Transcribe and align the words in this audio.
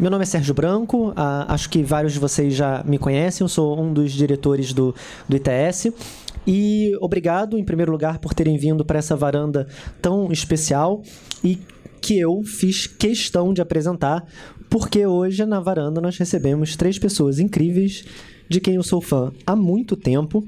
meu 0.00 0.10
nome 0.10 0.22
é 0.22 0.26
Sérgio 0.26 0.54
Branco, 0.54 1.12
ah, 1.14 1.44
acho 1.52 1.68
que 1.68 1.82
vários 1.82 2.14
de 2.14 2.18
vocês 2.18 2.54
já 2.54 2.82
me 2.86 2.98
conhecem, 2.98 3.44
eu 3.44 3.48
sou 3.48 3.78
um 3.78 3.92
dos 3.92 4.12
diretores 4.12 4.72
do, 4.72 4.94
do 5.28 5.36
ITS. 5.36 5.92
E 6.46 6.96
obrigado, 7.02 7.58
em 7.58 7.64
primeiro 7.64 7.92
lugar, 7.92 8.18
por 8.18 8.32
terem 8.32 8.56
vindo 8.56 8.82
para 8.82 8.98
essa 8.98 9.14
varanda 9.14 9.68
tão 10.00 10.32
especial 10.32 11.02
e 11.44 11.58
que 12.00 12.18
eu 12.18 12.42
fiz 12.42 12.86
questão 12.86 13.52
de 13.52 13.60
apresentar, 13.60 14.24
porque 14.70 15.04
hoje 15.04 15.44
na 15.44 15.60
varanda 15.60 16.00
nós 16.00 16.16
recebemos 16.16 16.76
três 16.76 16.98
pessoas 16.98 17.38
incríveis 17.38 18.02
de 18.48 18.58
quem 18.58 18.76
eu 18.76 18.82
sou 18.82 19.02
fã 19.02 19.30
há 19.46 19.54
muito 19.54 19.96
tempo 19.96 20.42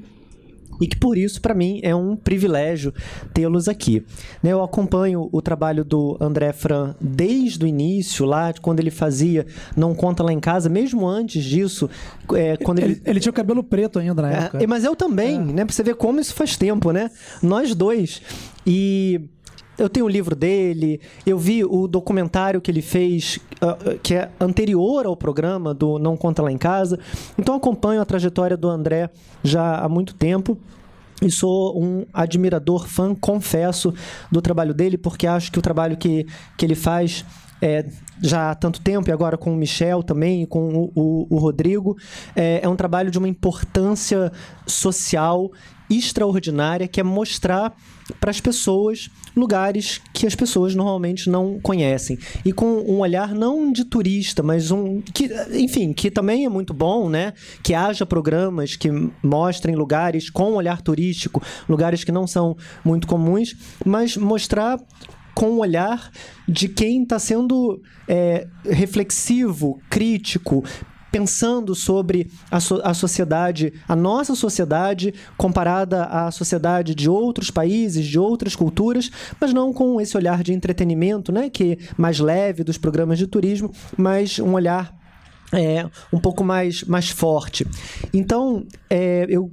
e 0.83 0.87
que 0.87 0.97
por 0.97 1.17
isso, 1.17 1.39
para 1.41 1.53
mim, 1.53 1.79
é 1.81 1.95
um 1.95 2.13
privilégio 2.13 2.93
tê-los 3.33 3.69
aqui. 3.69 4.05
Né, 4.43 4.51
eu 4.51 4.61
acompanho 4.61 5.29
o 5.31 5.41
trabalho 5.41 5.85
do 5.85 6.17
André 6.19 6.51
Fran 6.51 6.93
desde 6.99 7.63
o 7.63 7.67
início, 7.67 8.25
lá 8.25 8.53
quando 8.61 8.81
ele 8.81 8.91
fazia 8.91 9.47
Não 9.77 9.95
Conta 9.95 10.21
Lá 10.21 10.33
em 10.33 10.41
Casa, 10.41 10.67
mesmo 10.67 11.07
antes 11.07 11.41
disso, 11.41 11.89
é, 12.33 12.57
quando 12.57 12.79
ele... 12.79 12.93
ele... 12.93 13.01
ele... 13.05 13.19
tinha 13.21 13.29
o 13.29 13.33
cabelo 13.33 13.63
preto 13.63 13.97
ainda 13.97 14.21
na 14.21 14.29
época. 14.29 14.61
É, 14.61 14.67
mas 14.67 14.83
eu 14.83 14.93
também, 14.93 15.37
é. 15.37 15.39
né? 15.39 15.63
Pra 15.63 15.73
você 15.73 15.83
ver 15.83 15.95
como 15.95 16.19
isso 16.19 16.33
faz 16.33 16.57
tempo, 16.57 16.91
né? 16.91 17.09
Nós 17.41 17.73
dois. 17.73 18.21
E 18.67 19.21
eu 19.77 19.89
tenho 19.89 20.05
o 20.05 20.09
livro 20.09 20.35
dele, 20.35 21.01
eu 21.25 21.37
vi 21.37 21.63
o 21.63 21.87
documentário 21.87 22.61
que 22.61 22.69
ele 22.69 22.81
fez, 22.81 23.39
uh, 23.61 23.97
que 23.99 24.15
é 24.15 24.29
anterior 24.39 25.05
ao 25.05 25.15
programa 25.15 25.73
do 25.73 25.97
Não 25.97 26.15
Conta 26.15 26.41
Lá 26.41 26.51
em 26.51 26.57
Casa. 26.57 26.99
Então 27.37 27.55
acompanho 27.55 28.01
a 28.01 28.05
trajetória 28.05 28.55
do 28.55 28.69
André 28.69 29.09
já 29.43 29.77
há 29.77 29.89
muito 29.89 30.13
tempo. 30.13 30.57
E 31.21 31.31
sou 31.31 31.81
um 31.81 32.05
admirador, 32.11 32.85
fã, 32.85 33.15
confesso, 33.15 33.93
do 34.29 34.41
trabalho 34.41 34.73
dele, 34.73 34.97
porque 34.97 35.25
acho 35.25 35.51
que 35.51 35.59
o 35.59 35.61
trabalho 35.61 35.95
que, 35.95 36.25
que 36.57 36.65
ele 36.65 36.75
faz 36.75 37.23
é, 37.61 37.85
já 38.21 38.51
há 38.51 38.55
tanto 38.55 38.81
tempo, 38.81 39.09
e 39.09 39.13
agora 39.13 39.37
com 39.37 39.53
o 39.53 39.55
Michel 39.55 40.03
também, 40.03 40.45
com 40.45 40.75
o, 40.75 40.91
o, 40.93 41.27
o 41.29 41.37
Rodrigo, 41.37 41.95
é, 42.35 42.59
é 42.61 42.67
um 42.67 42.75
trabalho 42.75 43.09
de 43.09 43.17
uma 43.17 43.29
importância 43.29 44.33
social 44.67 45.49
extraordinária, 45.89 46.87
que 46.87 46.99
é 46.99 47.03
mostrar 47.03 47.75
para 48.19 48.31
as 48.31 48.39
pessoas 48.41 49.09
lugares 49.35 50.01
que 50.13 50.27
as 50.27 50.35
pessoas 50.35 50.75
normalmente 50.75 51.29
não 51.29 51.59
conhecem. 51.59 52.17
E 52.45 52.51
com 52.51 52.65
um 52.65 52.99
olhar 52.99 53.33
não 53.33 53.71
de 53.71 53.85
turista, 53.85 54.43
mas 54.43 54.71
um. 54.71 55.01
que 55.01 55.29
Enfim, 55.53 55.93
que 55.93 56.11
também 56.11 56.45
é 56.45 56.49
muito 56.49 56.73
bom, 56.73 57.09
né? 57.09 57.33
Que 57.61 57.73
haja 57.73 58.05
programas 58.05 58.75
que 58.75 58.89
mostrem 59.23 59.75
lugares 59.75 60.29
com 60.29 60.51
um 60.51 60.55
olhar 60.55 60.81
turístico, 60.81 61.41
lugares 61.67 62.03
que 62.03 62.11
não 62.11 62.27
são 62.27 62.55
muito 62.83 63.07
comuns, 63.07 63.55
mas 63.85 64.17
mostrar 64.17 64.79
com 65.33 65.51
o 65.51 65.59
olhar 65.59 66.11
de 66.47 66.67
quem 66.67 67.03
está 67.03 67.17
sendo 67.17 67.81
é, 68.07 68.47
reflexivo, 68.65 69.81
crítico, 69.89 70.63
pensando 71.13 71.75
sobre 71.75 72.27
a, 72.49 72.59
so 72.59 72.81
a 72.83 72.91
sociedade, 72.95 73.71
a 73.87 73.95
nossa 73.95 74.33
sociedade, 74.33 75.13
comparada 75.37 76.05
à 76.05 76.31
sociedade 76.31 76.95
de 76.95 77.07
outros 77.07 77.51
países, 77.51 78.07
de 78.07 78.17
outras 78.17 78.55
culturas, 78.55 79.11
mas 79.39 79.53
não 79.53 79.71
com 79.71 80.01
esse 80.01 80.17
olhar 80.17 80.41
de 80.41 80.51
entretenimento, 80.51 81.31
né, 81.31 81.51
que 81.51 81.73
é 81.73 81.77
mais 81.95 82.19
leve 82.19 82.63
dos 82.63 82.79
programas 82.79 83.19
de 83.19 83.27
turismo, 83.27 83.71
mas 83.95 84.39
um 84.39 84.53
olhar 84.53 84.91
é, 85.53 85.87
um 86.11 86.19
pouco 86.19 86.43
mais, 86.43 86.83
mais 86.83 87.11
forte. 87.11 87.63
Então, 88.11 88.65
é, 88.89 89.27
eu 89.29 89.51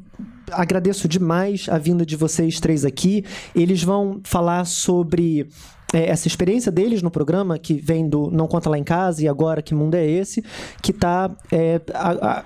agradeço 0.51 1.07
demais 1.07 1.67
a 1.68 1.77
vinda 1.77 2.07
de 2.07 2.17
vocês 2.17 2.58
três 2.58 2.86
aqui. 2.86 3.23
Eles 3.55 3.83
vão 3.84 4.20
falar 4.24 4.64
sobre 4.64 5.46
é, 5.92 6.08
essa 6.08 6.28
experiência 6.28 6.70
deles 6.70 7.02
no 7.02 7.11
programa, 7.11 7.58
que 7.58 7.74
vem 7.74 8.08
do 8.08 8.30
Não 8.30 8.46
Conta 8.46 8.70
Lá 8.70 8.78
em 8.78 8.84
Casa 8.84 9.23
e 9.23 9.28
agora 9.28 9.62
Que 9.62 9.74
Mundo 9.74 9.95
é 9.95 10.06
Esse, 10.06 10.42
que 10.83 10.90
está 10.90 11.30
é, 11.51 11.80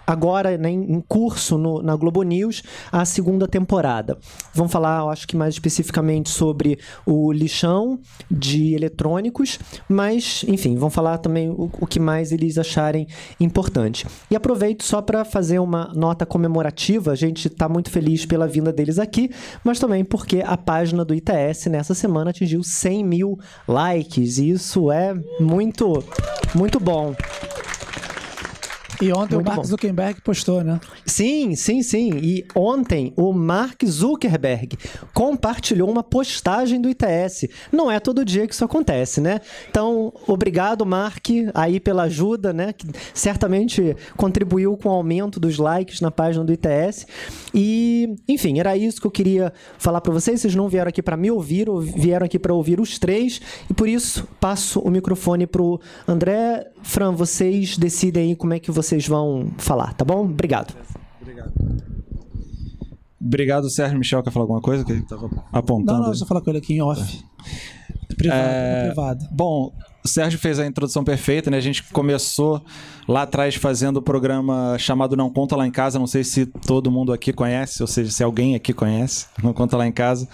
agora 0.06 0.56
né, 0.56 0.70
em 0.70 1.00
curso 1.06 1.58
no, 1.58 1.82
na 1.82 1.94
Globo 1.96 2.22
News 2.22 2.62
a 2.90 3.04
segunda 3.04 3.46
temporada. 3.46 4.18
Vamos 4.54 4.72
falar, 4.72 5.00
eu 5.00 5.10
acho 5.10 5.26
que 5.28 5.36
mais 5.36 5.54
especificamente 5.54 6.30
sobre 6.30 6.78
o 7.04 7.32
lixão 7.32 7.98
de 8.30 8.74
eletrônicos, 8.74 9.58
mas, 9.88 10.44
enfim, 10.48 10.76
vão 10.76 10.90
falar 10.90 11.18
também 11.18 11.50
o, 11.50 11.70
o 11.80 11.86
que 11.86 12.00
mais 12.00 12.32
eles 12.32 12.58
acharem 12.58 13.06
importante. 13.38 14.06
E 14.30 14.36
aproveito 14.36 14.84
só 14.84 15.02
para 15.02 15.24
fazer 15.24 15.58
uma 15.58 15.92
nota 15.94 16.24
comemorativa, 16.24 17.12
a 17.12 17.16
gente 17.16 17.48
está 17.48 17.68
muito 17.68 17.90
feliz 17.90 18.24
pela 18.24 18.46
vinda 18.46 18.72
deles 18.72 18.98
aqui, 18.98 19.30
mas 19.62 19.78
também 19.78 20.04
porque 20.04 20.42
a 20.44 20.56
página 20.56 21.04
do 21.04 21.14
ITS 21.14 21.66
nessa 21.66 21.94
semana 21.94 22.30
atingiu 22.30 22.62
100 22.62 23.04
mil 23.04 23.33
likes. 23.66 24.38
E 24.38 24.50
isso 24.50 24.90
é 24.90 25.14
muito, 25.40 26.02
muito 26.54 26.78
bom. 26.80 27.14
E 29.04 29.12
ontem 29.12 29.34
Muito 29.34 29.40
o 29.40 29.44
Mark 29.44 29.56
bom. 29.56 29.64
Zuckerberg 29.64 30.20
postou, 30.22 30.64
né? 30.64 30.80
Sim, 31.04 31.54
sim, 31.54 31.82
sim. 31.82 32.12
E 32.22 32.46
ontem 32.54 33.12
o 33.16 33.34
Mark 33.34 33.84
Zuckerberg 33.84 34.78
compartilhou 35.12 35.90
uma 35.90 36.02
postagem 36.02 36.80
do 36.80 36.88
ITS. 36.88 37.46
Não 37.70 37.90
é 37.90 38.00
todo 38.00 38.24
dia 38.24 38.46
que 38.46 38.54
isso 38.54 38.64
acontece, 38.64 39.20
né? 39.20 39.42
Então, 39.68 40.10
obrigado, 40.26 40.86
Mark, 40.86 41.26
aí 41.52 41.78
pela 41.78 42.04
ajuda, 42.04 42.52
né? 42.54 42.72
Que 42.72 42.86
certamente 43.12 43.94
contribuiu 44.16 44.74
com 44.76 44.88
o 44.88 44.92
aumento 44.92 45.38
dos 45.38 45.58
likes 45.58 46.00
na 46.00 46.10
página 46.10 46.42
do 46.42 46.52
ITS. 46.52 47.06
E, 47.52 48.14
enfim, 48.26 48.58
era 48.58 48.74
isso 48.74 49.00
que 49.00 49.06
eu 49.06 49.10
queria 49.10 49.52
falar 49.76 50.00
para 50.00 50.14
vocês. 50.14 50.40
Vocês 50.40 50.54
não 50.54 50.68
vieram 50.68 50.88
aqui 50.88 51.02
para 51.02 51.16
me 51.16 51.30
ouvir, 51.30 51.68
vieram 51.94 52.24
aqui 52.24 52.38
para 52.38 52.54
ouvir 52.54 52.80
os 52.80 52.98
três. 52.98 53.40
E 53.68 53.74
por 53.74 53.86
isso, 53.86 54.26
passo 54.40 54.80
o 54.80 54.90
microfone 54.90 55.46
pro 55.46 55.78
André. 56.08 56.70
Fran, 56.82 57.12
vocês 57.12 57.78
decidem 57.78 58.28
aí 58.30 58.36
como 58.36 58.52
é 58.52 58.58
que 58.58 58.70
vocês 58.70 58.93
vocês 58.94 59.08
vão 59.08 59.50
falar, 59.58 59.92
tá 59.94 60.04
bom? 60.04 60.24
Obrigado. 60.24 60.74
Obrigado. 61.20 61.52
Obrigado, 63.20 63.70
Sérgio 63.70 63.98
Michel. 63.98 64.22
Quer 64.22 64.30
falar 64.30 64.44
alguma 64.44 64.60
coisa? 64.60 64.84
Que 64.84 64.92
ele 64.92 65.00
estava 65.00 65.28
apontando. 65.52 66.00
Não, 66.00 66.06
não, 66.08 66.14
só 66.14 66.24
falar 66.24 66.40
com 66.40 66.50
ele 66.50 66.58
aqui 66.58 66.74
em 66.74 66.82
off. 66.82 67.24
É. 68.10 68.14
Privado, 68.14 68.40
é... 68.40 68.86
privado. 68.86 69.28
Bom, 69.32 69.72
o 70.04 70.08
Sérgio 70.08 70.38
fez 70.38 70.60
a 70.60 70.66
introdução 70.66 71.02
perfeita, 71.02 71.50
né? 71.50 71.56
A 71.56 71.60
gente 71.60 71.82
começou 71.84 72.62
lá 73.08 73.22
atrás 73.22 73.56
fazendo 73.56 73.96
o 73.96 74.02
programa 74.02 74.76
chamado 74.78 75.16
Não 75.16 75.30
Conta 75.30 75.56
Lá 75.56 75.66
em 75.66 75.70
Casa. 75.70 75.98
Não 75.98 76.06
sei 76.06 76.22
se 76.22 76.46
todo 76.46 76.90
mundo 76.90 77.12
aqui 77.12 77.32
conhece, 77.32 77.82
ou 77.82 77.86
seja, 77.86 78.10
se 78.10 78.22
alguém 78.22 78.54
aqui 78.54 78.72
conhece. 78.72 79.26
Não 79.42 79.52
Conta 79.52 79.76
Lá 79.76 79.86
em 79.86 79.92
Casa. 79.92 80.28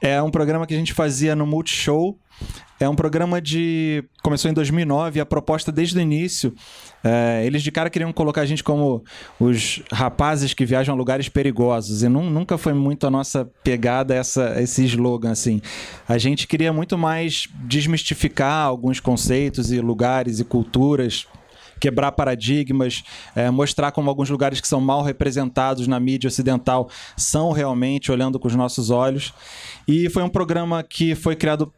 É 0.00 0.20
um 0.20 0.30
programa 0.30 0.66
que 0.66 0.74
a 0.74 0.76
gente 0.76 0.92
fazia 0.92 1.34
no 1.34 1.46
Multishow. 1.46 2.18
É 2.80 2.88
um 2.88 2.96
programa 2.96 3.40
de. 3.40 4.04
Começou 4.22 4.50
em 4.50 4.54
2009 4.54 5.18
e 5.18 5.20
a 5.20 5.26
proposta 5.26 5.70
desde 5.70 5.96
o 5.96 6.00
início. 6.00 6.52
É, 7.04 7.42
eles 7.46 7.62
de 7.62 7.70
cara 7.70 7.88
queriam 7.88 8.12
colocar 8.12 8.40
a 8.40 8.46
gente 8.46 8.64
como 8.64 9.04
os 9.38 9.82
rapazes 9.92 10.54
que 10.54 10.64
viajam 10.64 10.94
a 10.94 10.98
lugares 10.98 11.28
perigosos. 11.28 12.02
E 12.02 12.08
nunca 12.08 12.58
foi 12.58 12.72
muito 12.72 13.06
a 13.06 13.10
nossa 13.10 13.48
pegada 13.62 14.14
essa, 14.14 14.60
esse 14.60 14.84
slogan, 14.86 15.30
assim. 15.30 15.62
A 16.08 16.18
gente 16.18 16.46
queria 16.46 16.72
muito 16.72 16.98
mais 16.98 17.46
desmistificar 17.64 18.66
alguns 18.66 18.98
conceitos 18.98 19.70
e 19.70 19.80
lugares 19.80 20.40
e 20.40 20.44
culturas 20.44 21.26
quebrar 21.80 22.12
paradigmas, 22.12 23.02
é, 23.36 23.50
mostrar 23.50 23.92
como 23.92 24.08
alguns 24.08 24.30
lugares 24.30 24.58
que 24.58 24.66
são 24.66 24.80
mal 24.80 25.02
representados 25.02 25.86
na 25.86 26.00
mídia 26.00 26.28
ocidental 26.28 26.88
são 27.14 27.52
realmente 27.52 28.10
olhando 28.10 28.38
com 28.38 28.48
os 28.48 28.54
nossos 28.54 28.88
olhos. 28.88 29.34
E 29.86 30.08
foi 30.08 30.22
um 30.22 30.30
programa 30.30 30.82
que 30.82 31.14
foi 31.14 31.36
criado 31.36 31.70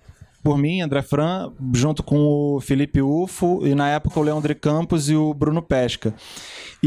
por 0.47 0.57
mim, 0.57 0.81
André 0.81 1.03
Fran, 1.03 1.51
junto 1.75 2.05
com 2.05 2.19
o 2.55 2.61
Felipe 2.61 3.03
Ufo 3.03 3.67
e 3.67 3.75
na 3.75 3.89
época 3.89 4.21
o 4.21 4.23
Leandro 4.23 4.55
Campos 4.55 5.11
e 5.11 5.17
o 5.17 5.35
Bruno 5.35 5.61
Pesca. 5.61 6.15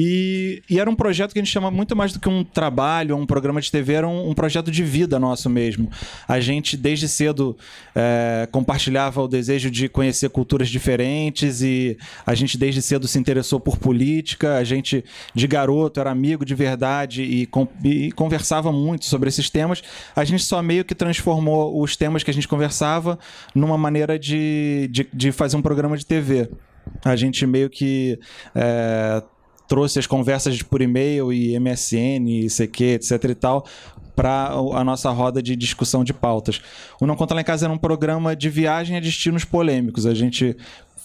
E, 0.02 0.64
e, 0.70 0.80
era 0.80 0.90
um 0.90 0.96
projeto 0.96 1.34
que 1.34 1.40
a 1.40 1.44
gente 1.44 1.52
chama 1.52 1.70
muito 1.70 1.94
mais 1.94 2.14
do 2.14 2.22
que 2.22 2.30
um 2.30 2.42
trabalho, 2.42 3.18
um 3.18 3.26
programa 3.26 3.60
de 3.60 3.70
TV, 3.70 3.96
era 3.96 4.08
um, 4.08 4.30
um 4.30 4.34
projeto 4.34 4.72
de 4.72 4.82
vida 4.82 5.20
nosso 5.20 5.50
mesmo. 5.50 5.92
A 6.26 6.40
gente, 6.40 6.78
desde 6.78 7.10
cedo, 7.10 7.58
é, 7.94 8.48
compartilhava 8.50 9.22
o 9.22 9.28
desejo 9.28 9.70
de 9.70 9.90
conhecer 9.90 10.30
culturas 10.30 10.70
diferentes 10.70 11.62
e 11.62 11.98
a 12.26 12.34
gente, 12.34 12.58
desde 12.58 12.82
cedo, 12.82 13.10
se 13.10 13.20
interessou 13.20 13.60
por 13.60 13.78
política. 13.78 14.56
A 14.56 14.64
gente, 14.64 15.04
de 15.36 15.48
garoto, 15.48 16.00
era 16.00 16.10
amigo 16.10 16.46
de 16.46 16.56
verdade 16.56 17.22
e, 17.24 17.46
com, 17.46 17.68
e 17.84 18.10
conversava 18.14 18.72
muito 18.72 19.04
sobre 19.04 19.28
esses 19.28 19.50
temas. 19.50 19.82
A 20.16 20.24
gente 20.24 20.46
só 20.46 20.62
meio 20.62 20.86
que 20.86 20.96
transformou 20.96 21.78
os 21.82 21.98
temas 21.98 22.24
que 22.24 22.32
a 22.32 22.34
gente 22.34 22.48
conversava 22.48 23.20
numa 23.54 23.78
maneira 23.78 24.18
de, 24.18 24.88
de, 24.90 25.10
de 25.14 25.34
fazer 25.34 25.58
um 25.58 25.62
programa 25.62 25.98
de 25.98 26.06
TV. 26.06 26.50
A 27.04 27.18
gente 27.18 27.46
meio 27.46 27.70
que. 27.70 28.18
É, 28.56 29.22
trouxe 29.70 30.00
as 30.00 30.08
conversas 30.08 30.62
por 30.64 30.82
e-mail 30.82 31.32
e 31.32 31.58
MSN, 31.58 32.28
e 32.28 32.48
CQ, 32.48 32.84
etc 32.96 33.24
e 33.24 33.36
tal, 33.36 33.66
para 34.16 34.48
a 34.50 34.84
nossa 34.84 35.10
roda 35.12 35.42
de 35.42 35.56
discussão 35.56 36.04
de 36.04 36.12
pautas. 36.12 36.60
O 37.00 37.06
Não 37.06 37.16
Conta 37.16 37.36
Lá 37.36 37.42
em 37.42 37.44
Casa 37.44 37.68
era 37.68 37.74
um 37.74 37.78
programa 37.78 38.36
de 38.36 38.50
viagem 38.50 38.98
a 38.98 39.00
destinos 39.00 39.46
polêmicos. 39.46 40.06
A 40.06 40.14
gente 40.14 40.58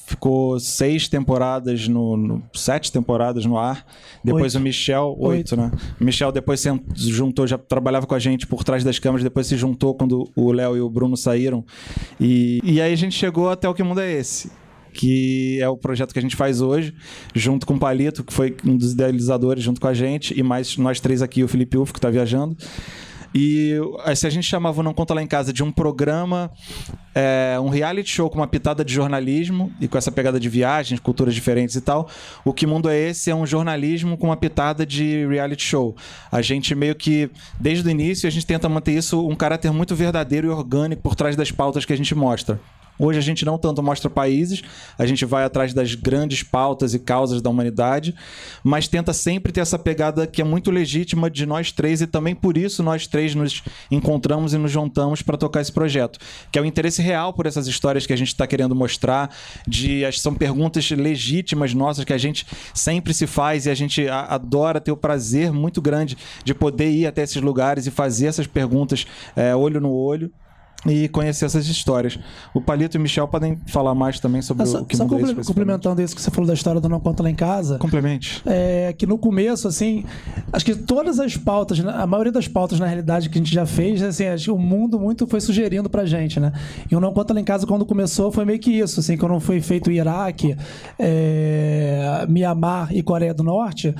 ficou 0.06 0.58
seis 0.58 1.08
temporadas 1.08 1.86
no, 1.88 2.16
no, 2.16 2.42
sete 2.54 2.90
temporadas 2.90 3.44
no 3.44 3.58
ar. 3.58 3.86
Depois 4.22 4.54
oito. 4.54 4.60
o 4.60 4.64
Michel, 4.64 5.16
oito, 5.18 5.54
oito, 5.54 5.56
né? 5.56 5.70
O 6.00 6.04
Michel 6.04 6.32
depois 6.32 6.58
se 6.60 6.70
juntou, 6.96 7.46
já 7.46 7.58
trabalhava 7.58 8.06
com 8.06 8.14
a 8.14 8.18
gente 8.18 8.46
por 8.46 8.64
trás 8.64 8.82
das 8.82 8.98
câmeras, 8.98 9.22
depois 9.22 9.46
se 9.46 9.56
juntou 9.56 9.94
quando 9.94 10.30
o 10.34 10.50
Léo 10.50 10.76
e 10.76 10.80
o 10.80 10.88
Bruno 10.88 11.16
saíram. 11.16 11.64
E, 12.18 12.60
e 12.64 12.80
aí 12.80 12.92
a 12.92 12.96
gente 12.96 13.14
chegou 13.14 13.50
até 13.50 13.68
o 13.68 13.74
que 13.74 13.82
mundo 13.82 14.00
é 14.00 14.10
esse. 14.10 14.50
Que 14.94 15.58
é 15.60 15.68
o 15.68 15.76
projeto 15.76 16.12
que 16.12 16.18
a 16.18 16.22
gente 16.22 16.36
faz 16.36 16.60
hoje, 16.60 16.94
junto 17.34 17.66
com 17.66 17.74
o 17.74 17.78
Palito, 17.78 18.24
que 18.24 18.32
foi 18.32 18.56
um 18.64 18.76
dos 18.76 18.92
idealizadores 18.92 19.62
junto 19.62 19.80
com 19.80 19.88
a 19.88 19.94
gente, 19.94 20.38
e 20.38 20.42
mais 20.42 20.76
nós 20.78 21.00
três 21.00 21.20
aqui, 21.20 21.44
o 21.44 21.48
Felipe 21.48 21.76
Ufo, 21.76 21.92
que 21.92 21.98
está 21.98 22.08
viajando. 22.08 22.56
E 23.34 23.74
se 24.14 24.28
a 24.28 24.30
gente 24.30 24.46
chamava 24.46 24.80
Não 24.80 24.94
Conta 24.94 25.12
Lá 25.12 25.20
em 25.20 25.26
Casa 25.26 25.52
de 25.52 25.60
um 25.60 25.72
programa, 25.72 26.52
é, 27.12 27.58
um 27.60 27.68
reality 27.68 28.08
show 28.08 28.30
com 28.30 28.38
uma 28.38 28.46
pitada 28.46 28.84
de 28.84 28.94
jornalismo 28.94 29.72
e 29.80 29.88
com 29.88 29.98
essa 29.98 30.12
pegada 30.12 30.38
de 30.38 30.48
viagens, 30.48 31.00
culturas 31.00 31.34
diferentes 31.34 31.74
e 31.74 31.80
tal, 31.80 32.08
o 32.44 32.52
Que 32.52 32.64
Mundo 32.64 32.88
é 32.88 32.96
Esse 32.96 33.32
é 33.32 33.34
um 33.34 33.44
jornalismo 33.44 34.16
com 34.16 34.28
uma 34.28 34.36
pitada 34.36 34.86
de 34.86 35.26
reality 35.26 35.64
show. 35.64 35.96
A 36.30 36.40
gente 36.40 36.76
meio 36.76 36.94
que, 36.94 37.28
desde 37.58 37.88
o 37.88 37.90
início, 37.90 38.28
a 38.28 38.30
gente 38.30 38.46
tenta 38.46 38.68
manter 38.68 38.92
isso 38.92 39.26
um 39.26 39.34
caráter 39.34 39.72
muito 39.72 39.96
verdadeiro 39.96 40.46
e 40.46 40.50
orgânico 40.50 41.02
por 41.02 41.16
trás 41.16 41.34
das 41.34 41.50
pautas 41.50 41.84
que 41.84 41.92
a 41.92 41.96
gente 41.96 42.14
mostra. 42.14 42.60
Hoje 42.98 43.18
a 43.18 43.22
gente 43.22 43.44
não 43.44 43.58
tanto 43.58 43.82
mostra 43.82 44.08
países, 44.08 44.62
a 44.96 45.04
gente 45.04 45.24
vai 45.24 45.44
atrás 45.44 45.74
das 45.74 45.94
grandes 45.94 46.42
pautas 46.42 46.94
e 46.94 46.98
causas 46.98 47.42
da 47.42 47.50
humanidade, 47.50 48.14
mas 48.62 48.86
tenta 48.86 49.12
sempre 49.12 49.52
ter 49.52 49.60
essa 49.60 49.78
pegada 49.78 50.26
que 50.26 50.40
é 50.40 50.44
muito 50.44 50.70
legítima 50.70 51.28
de 51.28 51.44
nós 51.44 51.72
três 51.72 52.00
e 52.00 52.06
também 52.06 52.34
por 52.34 52.56
isso 52.56 52.82
nós 52.82 53.06
três 53.06 53.34
nos 53.34 53.62
encontramos 53.90 54.54
e 54.54 54.58
nos 54.58 54.70
juntamos 54.70 55.22
para 55.22 55.36
tocar 55.36 55.60
esse 55.60 55.72
projeto, 55.72 56.18
que 56.52 56.58
é 56.58 56.62
o 56.62 56.64
interesse 56.64 57.02
real 57.02 57.32
por 57.32 57.46
essas 57.46 57.66
histórias 57.66 58.06
que 58.06 58.12
a 58.12 58.16
gente 58.16 58.28
está 58.28 58.46
querendo 58.46 58.74
mostrar, 58.74 59.34
de 59.66 60.04
são 60.12 60.34
perguntas 60.34 60.88
legítimas 60.90 61.74
nossas 61.74 62.04
que 62.04 62.12
a 62.12 62.18
gente 62.18 62.46
sempre 62.72 63.12
se 63.12 63.26
faz 63.26 63.66
e 63.66 63.70
a 63.70 63.74
gente 63.74 64.08
adora 64.08 64.80
ter 64.80 64.92
o 64.92 64.96
prazer 64.96 65.52
muito 65.52 65.82
grande 65.82 66.16
de 66.44 66.54
poder 66.54 66.90
ir 66.90 67.06
até 67.06 67.22
esses 67.22 67.42
lugares 67.42 67.86
e 67.86 67.90
fazer 67.90 68.26
essas 68.26 68.46
perguntas 68.46 69.06
é, 69.34 69.54
olho 69.54 69.80
no 69.80 69.90
olho 69.90 70.32
e 70.86 71.08
conhecer 71.08 71.46
essas 71.46 71.66
histórias. 71.66 72.18
O 72.52 72.60
Palito 72.60 72.96
e 72.96 72.98
o 72.98 73.00
Michel 73.00 73.26
podem 73.28 73.58
falar 73.66 73.94
mais 73.94 74.20
também 74.20 74.42
sobre 74.42 74.64
o 74.68 74.84
que 74.84 74.96
só 74.96 75.04
mudou 75.04 75.20
compl 75.20 75.42
complementando 75.46 76.02
isso 76.02 76.14
que 76.14 76.20
você 76.20 76.30
falou 76.30 76.46
da 76.46 76.54
história 76.54 76.80
do 76.80 76.88
Não 76.88 77.00
Conta 77.00 77.22
Lá 77.22 77.30
em 77.30 77.34
Casa. 77.34 77.78
Complemente. 77.78 78.42
É 78.44 78.92
que 78.96 79.06
no 79.06 79.18
começo, 79.18 79.66
assim, 79.66 80.04
acho 80.52 80.64
que 80.64 80.74
todas 80.74 81.18
as 81.18 81.36
pautas, 81.36 81.78
né, 81.78 81.92
a 81.94 82.06
maioria 82.06 82.32
das 82.32 82.48
pautas, 82.48 82.78
na 82.78 82.86
realidade, 82.86 83.28
que 83.28 83.38
a 83.38 83.40
gente 83.40 83.52
já 83.52 83.66
fez, 83.66 84.02
assim, 84.02 84.26
acho 84.26 84.44
que 84.44 84.50
o 84.50 84.58
mundo 84.58 84.98
muito 84.98 85.26
foi 85.26 85.40
sugerindo 85.40 85.88
pra 85.88 86.04
gente, 86.04 86.38
né? 86.38 86.52
E 86.90 86.94
o 86.94 87.00
Não 87.00 87.12
Conta 87.12 87.32
Lá 87.34 87.40
em 87.40 87.44
Casa, 87.44 87.66
quando 87.66 87.86
começou, 87.86 88.30
foi 88.30 88.44
meio 88.44 88.58
que 88.58 88.70
isso, 88.70 89.00
assim, 89.00 89.16
quando 89.16 89.38
foi 89.40 89.60
feito 89.60 89.88
o 89.88 89.92
Iraque, 89.92 90.56
é, 90.98 92.26
Mianmar 92.28 92.94
e 92.94 93.02
Coreia 93.02 93.34
do 93.34 93.42
Norte, 93.42 93.94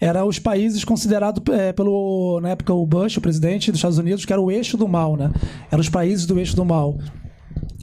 eram 0.00 0.26
os 0.26 0.38
países 0.38 0.82
considerados 0.82 1.42
é, 1.54 1.72
pelo, 1.72 2.40
na 2.40 2.50
época, 2.50 2.72
o 2.72 2.86
Bush, 2.86 3.18
o 3.18 3.20
presidente 3.20 3.70
dos 3.70 3.78
Estados 3.78 3.98
Unidos, 3.98 4.24
que 4.24 4.32
era 4.32 4.40
o 4.40 4.50
eixo 4.50 4.76
do 4.76 4.88
mal, 4.88 5.16
né? 5.16 5.30
Eram 5.70 5.80
os 5.80 5.88
países 5.88 6.24
do 6.24 6.38
eixo 6.38 6.56
do 6.56 6.64
mal. 6.64 6.96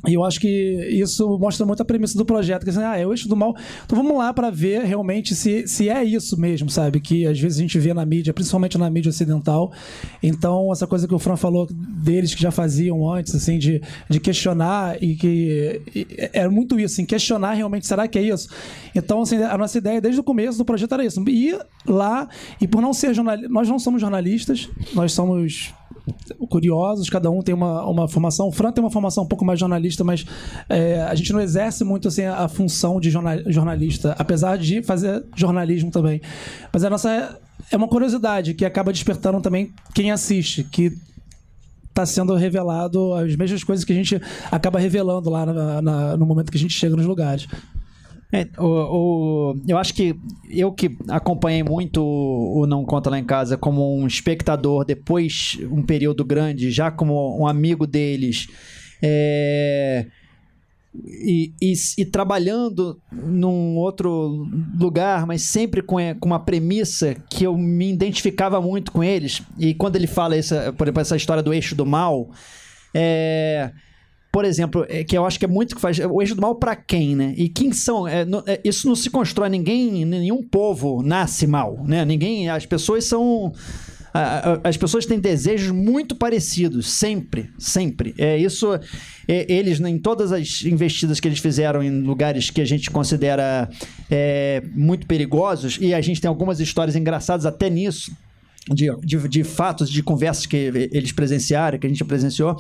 E 0.06 0.14
eu 0.14 0.24
acho 0.24 0.40
que 0.40 0.48
isso 0.92 1.38
mostra 1.40 1.66
muito 1.66 1.82
a 1.82 1.86
premissa 1.86 2.18
do 2.18 2.26
projeto, 2.26 2.64
que 2.64 2.70
assim, 2.70 2.84
ah, 2.84 2.98
é 2.98 3.06
o 3.06 3.12
eixo 3.12 3.28
do 3.28 3.36
mal. 3.36 3.56
Então 3.86 3.98
vamos 3.98 4.16
lá 4.18 4.32
para 4.32 4.50
ver 4.50 4.84
realmente 4.84 5.36
se, 5.36 5.68
se 5.68 5.90
é 5.90 6.04
isso 6.04 6.40
mesmo, 6.40 6.70
sabe? 6.70 7.00
Que 7.00 7.26
às 7.26 7.40
vezes 7.40 7.58
a 7.58 7.62
gente 7.62 7.80
vê 7.80 7.94
na 7.94 8.06
mídia, 8.06 8.34
principalmente 8.34 8.78
na 8.78 8.90
mídia 8.90 9.10
ocidental. 9.10 9.72
Então, 10.22 10.72
essa 10.72 10.86
coisa 10.86 11.08
que 11.08 11.16
o 11.16 11.20
Fran 11.20 11.36
falou 11.36 11.68
deles 11.72 12.36
que 12.36 12.42
já 12.42 12.52
faziam 12.52 13.12
antes, 13.12 13.34
assim, 13.34 13.58
de, 13.58 13.82
de 14.10 14.20
questionar 14.20 15.02
e 15.02 15.16
que 15.16 15.82
era 16.32 16.48
é 16.48 16.50
muito 16.50 16.80
isso, 16.80 16.94
assim, 16.94 17.06
questionar 17.06 17.54
realmente, 17.54 17.88
será 17.88 18.08
que 18.08 18.20
é 18.20 18.22
isso? 18.22 18.50
Então, 18.94 19.22
assim, 19.22 19.38
a 19.38 19.58
nossa 19.58 19.78
ideia 19.78 20.00
desde 20.00 20.20
o 20.20 20.24
começo 20.24 20.58
do 20.58 20.66
projeto 20.66 20.94
era 20.94 21.06
isso, 21.06 21.28
ir 21.28 21.60
lá 21.86 22.30
e 22.62 22.68
por 22.68 22.82
não 22.82 22.94
ser 22.94 23.14
jornalista, 23.14 23.50
nós 23.50 23.68
não 23.68 23.80
somos 23.80 24.00
jornalistas, 24.00 24.70
nós 24.94 25.12
somos 25.12 25.74
curiosos, 26.50 27.10
cada 27.10 27.30
um 27.30 27.42
tem 27.42 27.54
uma, 27.54 27.86
uma 27.86 28.08
formação. 28.08 28.48
O 28.48 28.52
Fran 28.52 28.72
tem 28.72 28.84
uma 28.84 28.92
formação 28.92 29.24
um 29.24 29.28
pouco 29.28 29.46
mais 29.46 29.60
jornalista, 29.60 30.04
mas 30.04 30.26
é, 30.70 31.02
a 31.02 31.16
gente 31.16 31.34
não 31.34 31.40
exerce 31.40 31.84
muito 31.84 32.08
assim, 32.08 32.24
a 32.24 32.48
função 32.48 33.00
de 33.00 33.10
jornalista, 33.10 34.16
apesar 34.18 34.58
de 34.58 34.82
fazer 34.84 35.24
jornalismo 35.36 35.92
também. 35.92 36.22
Mas 36.72 36.84
a 36.84 36.90
nossa 36.90 37.40
é 37.72 37.76
uma 37.78 37.88
curiosidade 37.88 38.54
que 38.54 38.66
acaba 38.66 38.92
despertando 38.94 39.42
também 39.42 39.72
quem 39.94 40.12
assiste, 40.12 40.64
que 40.64 40.92
está 41.90 42.06
sendo 42.06 42.36
revelado 42.36 43.14
as 43.14 43.36
mesmas 43.36 43.64
coisas 43.64 43.84
que 43.84 43.92
a 43.92 43.96
gente 43.96 44.22
acaba 44.52 44.80
revelando 44.80 45.30
lá 45.30 45.46
na, 45.46 45.82
na, 45.82 46.18
no 46.18 46.26
momento 46.26 46.52
que 46.52 46.58
a 46.58 46.62
gente 46.62 46.74
chega 46.74 46.96
nos 46.96 47.06
lugares. 47.06 47.48
É, 48.32 48.46
o, 48.58 48.66
o, 48.66 49.56
eu 49.68 49.78
acho 49.78 49.94
que 49.94 50.14
eu 50.50 50.72
que 50.74 50.98
acompanhei 51.08 51.64
muito 51.64 52.04
o, 52.04 52.68
Não 52.68 52.84
Conta 52.84 53.10
Lá 53.10 53.18
em 53.18 53.24
Casa 53.24 53.58
como 53.58 53.98
um 53.98 54.06
espectador, 54.06 54.84
depois 54.84 55.58
um 55.72 55.82
período 55.82 56.26
grande, 56.26 56.70
já 56.70 56.92
como 56.92 57.40
um 57.40 57.48
amigo 57.48 57.88
deles, 57.88 58.48
é, 59.02 60.08
e, 61.06 61.54
e, 61.62 61.74
e, 62.00 62.06
trabalhando 62.06 63.00
num 63.12 63.78
outro 63.78 64.46
lugar, 64.78 65.26
mas 65.26 65.44
sempre 65.44 65.82
com, 65.82 65.98
com 66.20 66.26
uma 66.26 66.40
premissa 66.40 67.16
que 67.30 67.46
eu 67.46 67.58
me 67.58 67.94
identificava 67.94 68.60
muito 68.60 68.92
com 68.92 69.02
eles. 69.02 69.42
E 69.58 69.74
quando 69.74 69.96
ele 69.96 70.08
fala 70.08 70.36
essa, 70.36 70.74
por 70.74 70.86
exemplo, 70.86 71.02
essa 71.02 71.16
história 71.16 71.44
do 71.44 71.54
eixo 71.54 71.76
do 71.76 71.86
mal, 71.86 72.30
é 72.94 73.72
por 74.32 74.46
exemplo, 74.46 74.86
é, 74.90 75.04
que 75.04 75.18
eu 75.18 75.26
acho 75.26 75.40
que 75.40 75.46
é 75.46 75.48
muito 75.48 75.76
que 75.76 75.82
faz. 75.82 76.00
O 76.00 76.22
eixo 76.22 76.36
do 76.36 76.42
mal 76.42 76.56
para 76.56 76.76
quem, 76.76 77.16
né? 77.16 77.34
E 77.38 77.50
quem 77.50 77.72
são? 77.72 78.08
É, 78.08 78.26
no, 78.26 78.44
é, 78.46 78.60
isso 78.64 78.88
não 78.88 78.96
se 78.96 79.10
constrói, 79.10 79.50
ninguém, 79.50 80.06
nenhum 80.06 80.44
povo 80.44 81.02
nasce 81.02 81.48
mal, 81.48 81.84
né? 81.86 82.06
Ninguém. 82.06 82.50
As 82.50 82.66
pessoas 82.66 83.06
são. 83.06 83.54
As 84.64 84.76
pessoas 84.78 85.06
têm 85.06 85.20
desejos 85.20 85.70
muito 85.70 86.16
parecidos, 86.16 86.88
sempre, 86.88 87.52
sempre. 87.60 88.16
É 88.18 88.36
isso. 88.36 88.68
É, 89.28 89.46
eles, 89.52 89.80
em 89.80 90.00
todas 90.00 90.32
as 90.32 90.64
investidas 90.64 91.20
que 91.20 91.28
eles 91.28 91.38
fizeram 91.38 91.84
em 91.84 92.02
lugares 92.02 92.50
que 92.50 92.62
a 92.62 92.66
gente 92.66 92.90
considera 92.90 93.70
é, 94.10 94.64
muito 94.74 95.06
perigosos, 95.06 95.78
e 95.80 95.94
a 95.94 96.02
gente 96.02 96.20
tem 96.20 96.30
algumas 96.30 96.60
histórias 96.60 96.96
engraçadas 96.96 97.46
até 97.46 97.70
nisso, 97.70 98.12
de, 98.70 98.96
de, 99.02 99.28
de 99.28 99.44
fatos, 99.44 99.90
de 99.90 100.04
conversas 100.04 100.46
que 100.46 100.58
eles 100.92 101.12
presenciaram, 101.12 101.78
que 101.78 101.88
a 101.88 101.90
gente 101.90 102.04
presenciou 102.04 102.58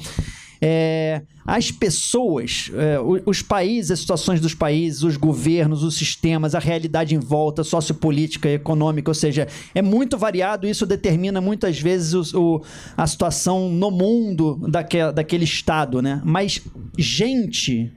é, 0.61 1.21
as 1.45 1.71
pessoas, 1.71 2.71
é, 2.73 2.97
os 3.25 3.41
países, 3.41 3.91
as 3.91 3.99
situações 3.99 4.41
dos 4.41 4.53
países, 4.53 5.03
os 5.03 5.15
governos, 5.15 5.83
os 5.83 5.95
sistemas, 5.95 6.55
a 6.55 6.59
realidade 6.59 7.15
em 7.15 7.19
volta, 7.19 7.63
sociopolítica, 7.63 8.49
econômica, 8.49 9.09
ou 9.09 9.15
seja, 9.15 9.47
é 9.73 9.81
muito 9.81 10.17
variado. 10.17 10.67
Isso 10.67 10.85
determina 10.85 11.39
muitas 11.39 11.79
vezes 11.79 12.33
o, 12.33 12.39
o, 12.39 12.61
a 12.95 13.07
situação 13.07 13.69
no 13.69 13.91
mundo 13.91 14.59
daquele, 14.67 15.11
daquele 15.11 15.45
estado, 15.45 16.01
né? 16.01 16.21
Mas 16.25 16.61
gente 16.97 17.91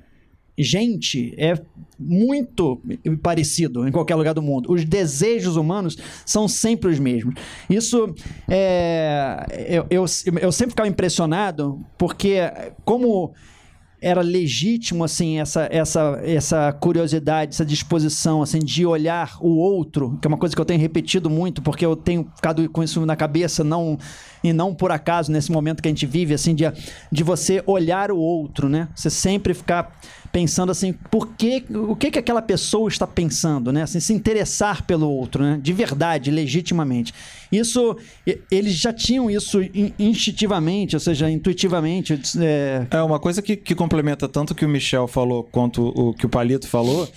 gente 0.63 1.35
é 1.37 1.55
muito 1.99 2.81
parecido 3.23 3.87
em 3.87 3.93
qualquer 3.93 4.15
lugar 4.15 4.35
do 4.35 4.43
mundo. 4.43 4.73
Os 4.73 4.85
desejos 4.85 5.57
humanos 5.57 5.97
são 6.25 6.49
sempre 6.49 6.91
os 6.91 6.99
mesmos. 6.99 7.35
Isso 7.69 8.15
é. 8.49 9.47
Eu, 9.69 9.87
eu, 9.91 10.05
eu 10.41 10.53
sempre 10.53 10.71
ficava 10.71 10.89
impressionado 10.89 11.85
porque, 11.99 12.39
como 12.85 13.35
era 14.01 14.23
legítimo 14.23 15.05
assim 15.05 15.39
essa, 15.39 15.69
essa, 15.71 16.21
essa 16.25 16.73
curiosidade, 16.73 17.53
essa 17.53 17.65
disposição 17.65 18.43
assim 18.43 18.59
de 18.59 18.87
olhar 18.87 19.37
o 19.41 19.59
outro, 19.59 20.19
que 20.21 20.27
é 20.27 20.29
uma 20.29 20.39
coisa 20.39 20.55
que 20.55 20.61
eu 20.61 20.65
tenho 20.65 20.81
repetido 20.81 21.29
muito, 21.29 21.61
porque 21.61 21.85
eu 21.85 21.95
tenho 21.95 22.27
ficado 22.35 22.67
com 22.71 22.83
isso 22.83 23.05
na 23.05 23.15
cabeça, 23.15 23.63
não 23.63 23.99
e 24.43 24.55
não 24.55 24.75
por 24.75 24.91
acaso 24.91 25.31
nesse 25.31 25.53
momento 25.53 25.83
que 25.83 25.89
a 25.89 25.91
gente 25.91 26.07
vive 26.07 26.33
assim 26.33 26.55
de, 26.55 26.65
de 27.13 27.23
você 27.23 27.63
olhar 27.67 28.11
o 28.11 28.17
outro, 28.17 28.71
né? 28.71 28.89
Você 28.95 29.11
sempre 29.11 29.53
ficar 29.53 29.95
pensando 30.33 30.71
assim, 30.71 30.93
por 30.93 31.29
que, 31.29 31.65
o 31.71 31.97
que 31.97 32.11
que 32.11 32.19
aquela 32.19 32.43
pessoa 32.43 32.89
está 32.89 33.07
pensando, 33.07 33.73
né? 33.73 33.83
Assim, 33.83 34.01
se 34.01 34.13
interessar 34.13 34.85
pelo 34.85 35.09
outro, 35.11 35.43
né? 35.43 35.59
De 35.61 35.73
verdade, 35.73 36.31
legitimamente. 36.31 37.13
Isso, 37.51 37.97
eles 38.51 38.75
já 38.75 38.93
tinham 38.93 39.29
isso 39.29 39.59
instintivamente, 39.99 40.95
ou 40.95 41.01
seja, 41.01 41.29
intuitivamente. 41.29 42.21
É, 42.39 42.87
é 42.91 43.03
uma 43.03 43.19
coisa 43.19 43.43
que, 43.43 43.57
que 43.57 43.75
complementa 43.75 44.29
tanto 44.29 44.53
o 44.53 44.55
que 44.55 44.65
o 44.65 44.69
Michel 44.69 45.09
falou 45.09 45.43
quanto 45.43 45.89
o 45.89 46.15
que 46.15 46.27
o 46.27 46.29
Palito 46.29 46.69
falou, 46.69 47.09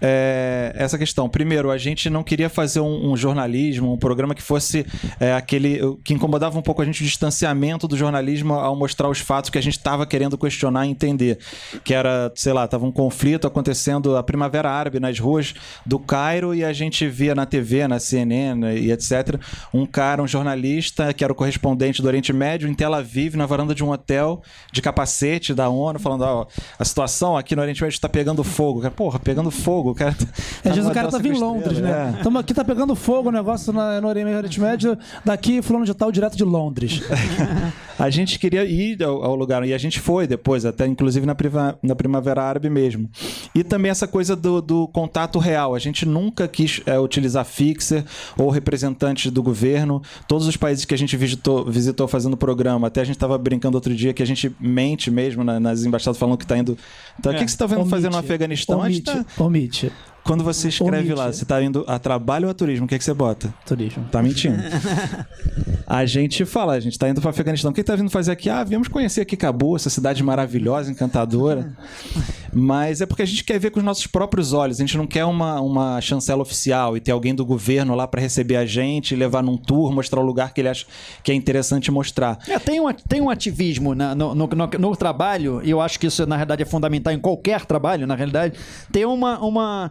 é 0.00 0.72
essa 0.74 0.96
questão. 0.96 1.28
Primeiro, 1.28 1.70
a 1.70 1.76
gente 1.76 2.08
não 2.08 2.22
queria 2.22 2.48
fazer 2.48 2.80
um, 2.80 3.12
um 3.12 3.16
jornalismo, 3.16 3.92
um 3.92 3.98
programa 3.98 4.34
que 4.34 4.42
fosse 4.42 4.86
é, 5.20 5.34
aquele 5.34 5.78
que 6.02 6.14
incomodava 6.14 6.58
um 6.58 6.62
pouco 6.62 6.80
a 6.80 6.84
gente 6.84 7.02
o 7.02 7.04
distanciamento 7.04 7.86
do 7.86 7.96
jornalismo 7.96 8.54
ao 8.54 8.74
mostrar 8.74 9.08
os 9.08 9.18
fatos 9.18 9.50
que 9.50 9.58
a 9.58 9.62
gente 9.62 9.76
estava 9.76 10.06
querendo 10.06 10.38
questionar 10.38 10.86
e 10.86 10.90
entender. 10.90 11.38
Que 11.84 11.92
era, 11.92 12.32
sei 12.34 12.52
lá, 12.52 12.61
tava 12.68 12.84
um 12.84 12.92
conflito 12.92 13.46
acontecendo 13.46 14.16
a 14.16 14.22
Primavera 14.22 14.70
Árabe 14.70 15.00
nas 15.00 15.18
ruas 15.18 15.54
do 15.84 15.98
Cairo 15.98 16.54
e 16.54 16.64
a 16.64 16.72
gente 16.72 17.06
via 17.08 17.34
na 17.34 17.46
TV, 17.46 17.86
na 17.86 17.98
CNN 17.98 18.66
e 18.78 18.92
etc. 18.92 19.40
Um 19.72 19.86
cara, 19.86 20.22
um 20.22 20.26
jornalista, 20.26 21.12
que 21.12 21.24
era 21.24 21.32
o 21.32 21.36
correspondente 21.36 22.02
do 22.02 22.08
Oriente 22.08 22.32
Médio, 22.32 22.68
em 22.68 22.74
Tel 22.74 22.94
Aviv, 22.94 23.36
na 23.36 23.46
varanda 23.46 23.74
de 23.74 23.84
um 23.84 23.90
hotel, 23.90 24.42
de 24.72 24.80
capacete 24.82 25.54
da 25.54 25.68
ONU, 25.68 25.98
falando: 25.98 26.22
ó, 26.22 26.46
a 26.78 26.84
situação 26.84 27.36
aqui 27.36 27.54
no 27.54 27.62
Oriente 27.62 27.82
Médio 27.82 27.94
está 27.94 28.08
pegando 28.08 28.42
fogo. 28.44 28.80
Cara, 28.80 28.94
porra, 28.94 29.18
pegando 29.18 29.50
fogo, 29.50 29.94
cara. 29.94 30.14
Tá 30.14 30.70
Às 30.70 30.76
vezes 30.76 30.90
o 30.90 30.94
cara 30.94 31.08
tava 31.08 31.26
em 31.26 31.32
Londres, 31.32 31.78
né? 31.78 32.14
Estamos 32.16 32.38
é. 32.38 32.40
aqui, 32.40 32.54
tá 32.54 32.64
pegando 32.64 32.94
fogo 32.94 33.28
o 33.28 33.32
negócio 33.32 33.72
na, 33.72 34.00
no 34.00 34.08
Oriente 34.08 34.60
Médio, 34.60 34.98
daqui, 35.24 35.62
fulano 35.62 35.84
de 35.84 35.94
tal, 35.94 36.10
direto 36.12 36.36
de 36.36 36.44
Londres. 36.44 37.02
a 37.98 38.10
gente 38.10 38.38
queria 38.38 38.64
ir 38.64 39.02
ao, 39.02 39.22
ao, 39.24 39.34
lugar, 39.34 39.64
e 39.66 39.74
a 39.74 39.78
gente 39.78 40.00
foi 40.00 40.26
depois, 40.26 40.64
até 40.64 40.86
inclusive 40.86 41.26
na, 41.26 41.34
priva, 41.34 41.78
na 41.82 41.94
Primavera 41.94 42.42
Árabe 42.52 42.70
mesmo. 42.70 43.08
E 43.54 43.64
também 43.64 43.90
essa 43.90 44.06
coisa 44.06 44.36
do, 44.36 44.60
do 44.62 44.86
contato 44.88 45.38
real. 45.38 45.74
A 45.74 45.78
gente 45.78 46.06
nunca 46.06 46.46
quis 46.46 46.80
é, 46.86 46.98
utilizar 46.98 47.44
fixer 47.44 48.04
ou 48.38 48.50
representantes 48.50 49.30
do 49.32 49.42
governo. 49.42 50.02
Todos 50.28 50.46
os 50.46 50.56
países 50.56 50.84
que 50.84 50.94
a 50.94 50.98
gente 50.98 51.16
visitou, 51.16 51.64
visitou 51.64 52.06
fazendo 52.06 52.34
o 52.34 52.36
programa, 52.36 52.86
até 52.88 53.00
a 53.00 53.04
gente 53.04 53.16
estava 53.16 53.36
brincando 53.38 53.76
outro 53.76 53.94
dia 53.94 54.12
que 54.12 54.22
a 54.22 54.26
gente 54.26 54.54
mente 54.60 55.10
mesmo 55.10 55.42
na- 55.42 55.58
nas 55.58 55.84
embaixadas 55.84 56.18
falando 56.18 56.36
que 56.36 56.44
está 56.44 56.56
indo. 56.58 56.76
Então, 57.18 57.32
o 57.32 57.34
que, 57.36 57.44
que 57.44 57.50
você 57.50 57.54
está 57.54 57.66
vendo 57.66 57.78
Omite. 57.80 57.90
fazer 57.90 58.10
no 58.10 58.16
Afeganistão? 58.18 58.82
A 58.82 58.90
gente 58.90 59.08
Omite. 59.10 59.24
tá- 59.36 59.44
Omite. 59.44 59.92
Quando 60.24 60.44
você 60.44 60.68
escreve 60.68 60.96
Omite. 61.08 61.14
lá, 61.14 61.32
você 61.32 61.42
está 61.42 61.60
indo 61.62 61.84
a 61.88 61.98
trabalho 61.98 62.46
ou 62.46 62.50
a 62.50 62.54
turismo, 62.54 62.86
o 62.86 62.88
que, 62.88 62.96
que 62.96 63.02
você 63.04 63.12
bota? 63.12 63.52
Turismo. 63.66 64.04
Tá 64.10 64.22
mentindo. 64.22 64.56
a 65.86 66.06
gente 66.06 66.44
fala, 66.44 66.74
a 66.74 66.80
gente 66.80 66.98
tá 66.98 67.08
indo 67.08 67.20
para 67.20 67.30
Afeganistão. 67.30 67.70
O 67.70 67.74
que 67.74 67.82
tá 67.82 67.96
vindo 67.96 68.08
fazer 68.10 68.30
aqui? 68.32 68.48
Ah, 68.48 68.62
viemos 68.62 68.88
conhecer 68.88 69.20
aqui 69.22 69.36
Cabu, 69.36 69.74
essa 69.76 69.90
cidade 69.90 70.22
maravilhosa, 70.22 70.90
encantadora. 70.90 71.72
Mas 72.54 73.00
é 73.00 73.06
porque 73.06 73.22
a 73.22 73.26
gente 73.26 73.42
quer 73.44 73.58
ver 73.58 73.70
com 73.70 73.78
os 73.78 73.84
nossos 73.84 74.06
próprios 74.06 74.52
olhos. 74.52 74.78
A 74.78 74.82
gente 74.82 74.96
não 74.98 75.06
quer 75.06 75.24
uma, 75.24 75.58
uma 75.60 76.00
chancela 76.02 76.42
oficial 76.42 76.96
e 76.96 77.00
ter 77.00 77.10
alguém 77.10 77.34
do 77.34 77.46
governo 77.46 77.94
lá 77.94 78.06
para 78.06 78.20
receber 78.20 78.56
a 78.56 78.66
gente, 78.66 79.16
levar 79.16 79.42
num 79.42 79.56
tour, 79.56 79.90
mostrar 79.90 80.20
o 80.20 80.22
lugar 80.24 80.52
que 80.52 80.60
ele 80.60 80.68
acha 80.68 80.84
que 81.24 81.32
é 81.32 81.34
interessante 81.34 81.90
mostrar. 81.90 82.38
É, 82.46 82.58
tem, 82.58 82.78
um, 82.78 82.92
tem 82.92 83.20
um 83.22 83.30
ativismo 83.30 83.94
na- 83.94 84.14
no, 84.14 84.34
no, 84.34 84.46
no- 84.46 84.70
no 84.78 84.96
trabalho, 84.96 85.62
e 85.64 85.70
eu 85.70 85.80
acho 85.80 85.98
que 85.98 86.06
isso, 86.06 86.26
na 86.26 86.36
realidade, 86.36 86.62
é 86.62 86.66
fundamental 86.66 87.12
em 87.12 87.18
qualquer 87.18 87.64
trabalho, 87.64 88.06
na 88.06 88.14
realidade. 88.14 88.54
Tem 88.92 89.04
uma. 89.06 89.38
uma 89.42 89.90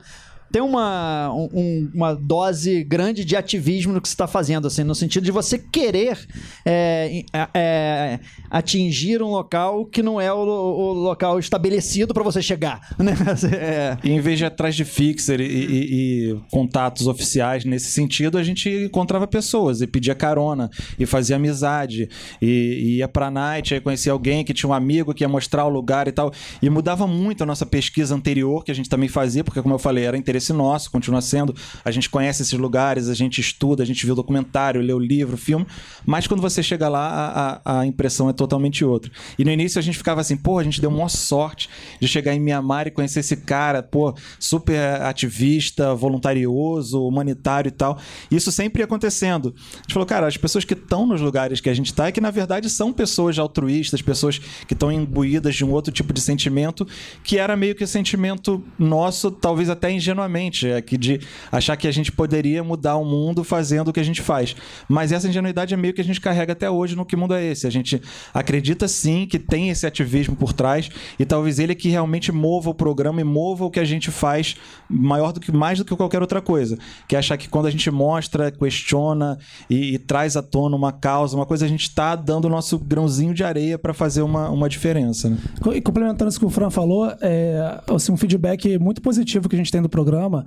tem 0.52 0.62
uma, 0.62 1.32
um- 1.34 1.90
uma 1.94 2.14
dose 2.14 2.84
grande 2.84 3.24
de 3.26 3.36
ativismo 3.36 3.94
no 3.94 4.02
que 4.02 4.08
você 4.08 4.14
está 4.14 4.28
fazendo, 4.28 4.68
assim, 4.68 4.84
no 4.84 4.94
sentido 4.96 5.24
de 5.24 5.32
você 5.32 5.58
querer 5.58 6.18
é, 6.66 7.24
é, 7.54 8.20
atingir 8.50 9.22
um 9.22 9.30
local 9.30 9.86
que 9.86 10.04
não 10.04 10.20
é 10.20 10.32
o, 10.32 10.38
o 10.38 10.94
local 10.94 11.40
estabelecido 11.40 12.14
para 12.14 12.24
você 12.24 12.42
chegar. 12.42 12.82
Né? 13.02 13.14
É, 13.54 13.98
E 14.04 14.12
em 14.12 14.20
vez 14.20 14.38
de 14.38 14.44
ir 14.44 14.48
atrás 14.48 14.76
de 14.76 14.86
fixer 14.86 15.40
e, 15.42 15.44
e- 15.46 16.32
e 16.32 16.40
contatos 16.52 17.08
oficiais 17.08 17.66
nesse 17.66 17.90
sentido, 17.92 18.38
a 18.38 18.44
gente 18.44 18.70
encontrava 18.70 19.26
pessoas 19.28 19.82
e 19.82 19.88
pedia 19.88 20.14
carona 20.14 20.70
e 21.00 21.06
fazia 21.06 21.36
amizade 21.38 22.08
e, 22.42 22.46
e 22.48 22.98
ia 22.98 23.08
pra 23.08 23.32
night, 23.32 23.74
aí 23.74 23.82
conhecia 23.82 24.12
alguém 24.12 24.44
que 24.44 24.54
tinha 24.54 24.70
um 24.70 24.74
amigo 24.74 25.14
que 25.14 25.24
ia 25.24 25.28
mostrar 25.30 25.66
o 25.66 25.70
lugar 25.70 26.08
e 26.08 26.12
tal. 26.12 26.32
E 26.62 26.70
mudava 26.70 27.08
muito 27.08 27.44
a 27.44 27.46
nossa 27.46 27.66
pesquisa 27.66 28.14
anterior, 28.16 28.64
que 28.64 28.72
a 28.72 28.76
gente 28.76 28.90
também 28.90 29.10
fazia, 29.10 29.44
porque, 29.44 29.62
como 29.62 29.74
eu 29.74 29.80
falei, 29.80 30.04
era 30.06 30.18
interesse 30.42 30.54
nosso, 30.54 30.90
continua 30.92 31.22
sendo. 31.22 31.56
A 31.86 31.92
gente 31.92 32.10
conhece 32.10 32.42
esses 32.42 32.58
lugares, 32.58 33.08
a 33.08 33.14
gente 33.14 33.40
estuda, 33.40 33.84
a 33.84 33.86
gente 33.86 34.06
viu 34.06 34.16
documentário, 34.16 34.82
o 34.82 35.00
livro, 35.00 35.38
filme. 35.38 35.66
Mas 36.06 36.26
quando 36.28 36.42
você 36.42 36.64
chega 36.64 36.90
lá, 36.90 37.62
a, 37.64 37.80
a- 37.80 37.86
impressão 37.86 38.30
é 38.30 38.34
totalmente 38.34 38.84
outra. 38.84 39.12
E 39.38 39.46
no 39.46 39.52
início 39.52 39.78
a 39.80 39.82
gente 39.82 39.98
ficava 39.98 40.22
assim, 40.22 40.36
pô, 40.36 40.58
a 40.60 40.64
gente 40.64 40.82
deu 40.82 40.90
maior 40.90 41.10
sorte 41.10 41.70
de 42.00 42.08
chegar 42.08 42.34
em 42.34 42.40
Mianmar 42.40 42.88
e 42.88 42.92
conhecer 42.92 43.20
esse 43.20 43.38
cara, 43.38 43.84
pô, 43.84 44.14
super 44.40 45.02
ativista, 45.02 45.94
voluntarioso, 45.94 47.06
humanitário 47.06 47.70
e 47.70 47.72
tal. 47.72 47.98
Isso 48.30 48.52
sempre 48.52 48.82
ia 48.82 48.86
acontecendo. 48.86 49.54
A 49.58 49.78
gente 49.82 49.94
falou, 49.94 50.06
cara, 50.06 50.28
as 50.28 50.38
pessoas 50.38 50.66
que 50.66 50.74
estão 50.74 51.06
nos 51.06 51.22
lugares 51.22 51.60
que 51.62 51.70
a 51.70 51.74
gente 51.74 51.88
está 51.88 52.08
é 52.08 52.12
que 52.12 52.22
na 52.22 52.32
verdade 52.32 52.70
são 52.70 52.92
pessoas 52.94 53.38
altruístas, 53.38 54.02
pessoas 54.02 54.40
que 54.68 54.74
estão 54.74 54.92
imbuídas 54.92 55.56
de 55.56 55.66
um 55.66 55.72
outro 55.72 55.92
tipo 55.94 56.14
de 56.14 56.22
sentimento, 56.22 56.88
que 57.24 57.38
era 57.38 57.56
meio 57.56 57.76
que 57.76 57.86
sentimento 57.86 58.64
nosso, 58.80 59.30
talvez 59.32 59.70
até 59.70 59.92
ingenuamente, 59.92 60.31
é 60.68 60.82
que 60.82 60.98
de 60.98 61.20
achar 61.52 61.76
que 61.76 61.88
a 61.88 61.92
gente 61.92 62.12
poderia 62.12 62.64
mudar 62.64 62.96
o 62.98 63.06
mundo 63.06 63.44
fazendo 63.44 63.90
o 63.90 63.94
que 63.94 64.00
a 64.00 64.04
gente 64.04 64.22
faz. 64.22 64.56
Mas 64.88 65.12
essa 65.12 65.28
ingenuidade 65.28 65.74
é 65.74 65.78
meio 65.78 65.94
que 65.94 66.02
a 66.02 66.04
gente 66.04 66.20
carrega 66.20 66.54
até 66.54 66.70
hoje 66.70 66.96
no 66.96 67.06
que 67.06 67.16
mundo 67.16 67.34
é 67.34 67.44
esse. 67.44 67.68
A 67.68 67.70
gente 67.70 68.02
acredita 68.34 68.88
sim 68.88 69.26
que 69.26 69.38
tem 69.38 69.70
esse 69.70 69.86
ativismo 69.86 70.36
por 70.36 70.54
trás 70.54 70.90
e 71.20 71.26
talvez 71.26 71.60
ele 71.60 71.74
é 71.74 71.76
que 71.76 71.90
realmente 71.90 72.32
mova 72.32 72.70
o 72.70 72.74
programa 72.74 73.22
e 73.22 73.24
mova 73.24 73.66
o 73.66 73.72
que 73.72 73.80
a 73.80 73.86
gente 73.86 74.12
faz 74.12 74.56
maior 74.90 75.32
do 75.32 75.40
que 75.40 75.52
mais 75.52 75.78
do 75.80 75.86
que 75.86 75.96
qualquer 75.96 76.22
outra 76.22 76.42
coisa. 76.42 76.78
Que 77.08 77.16
é 77.16 77.20
achar 77.20 77.38
que 77.38 77.48
quando 77.48 77.68
a 77.68 77.72
gente 77.72 77.90
mostra, 77.92 78.52
questiona 78.52 79.38
e, 79.70 79.96
e 79.96 80.00
traz 80.00 80.36
à 80.36 80.42
tona 80.42 80.76
uma 80.76 80.92
causa, 80.92 81.36
uma 81.36 81.46
coisa, 81.46 81.66
a 81.66 81.68
gente 81.68 81.84
está 81.84 82.16
dando 82.16 82.46
o 82.46 82.50
nosso 82.50 82.80
grãozinho 82.80 83.34
de 83.34 83.44
areia 83.44 83.78
para 83.78 83.94
fazer 83.94 84.22
uma, 84.22 84.50
uma 84.50 84.70
diferença. 84.70 85.30
Né? 85.30 85.38
E 85.76 85.82
complementando 85.82 86.30
isso 86.30 86.40
que 86.40 86.46
o 86.46 86.50
Fran 86.50 86.70
falou, 86.70 87.12
é 87.22 87.82
assim, 87.94 88.12
um 88.12 88.18
feedback 88.18 88.78
muito 88.78 89.02
positivo 89.02 89.50
que 89.50 89.56
a 89.56 89.58
gente 89.58 89.72
tem 89.72 89.82
do 89.82 89.90
programa, 89.90 90.21
cama 90.22 90.46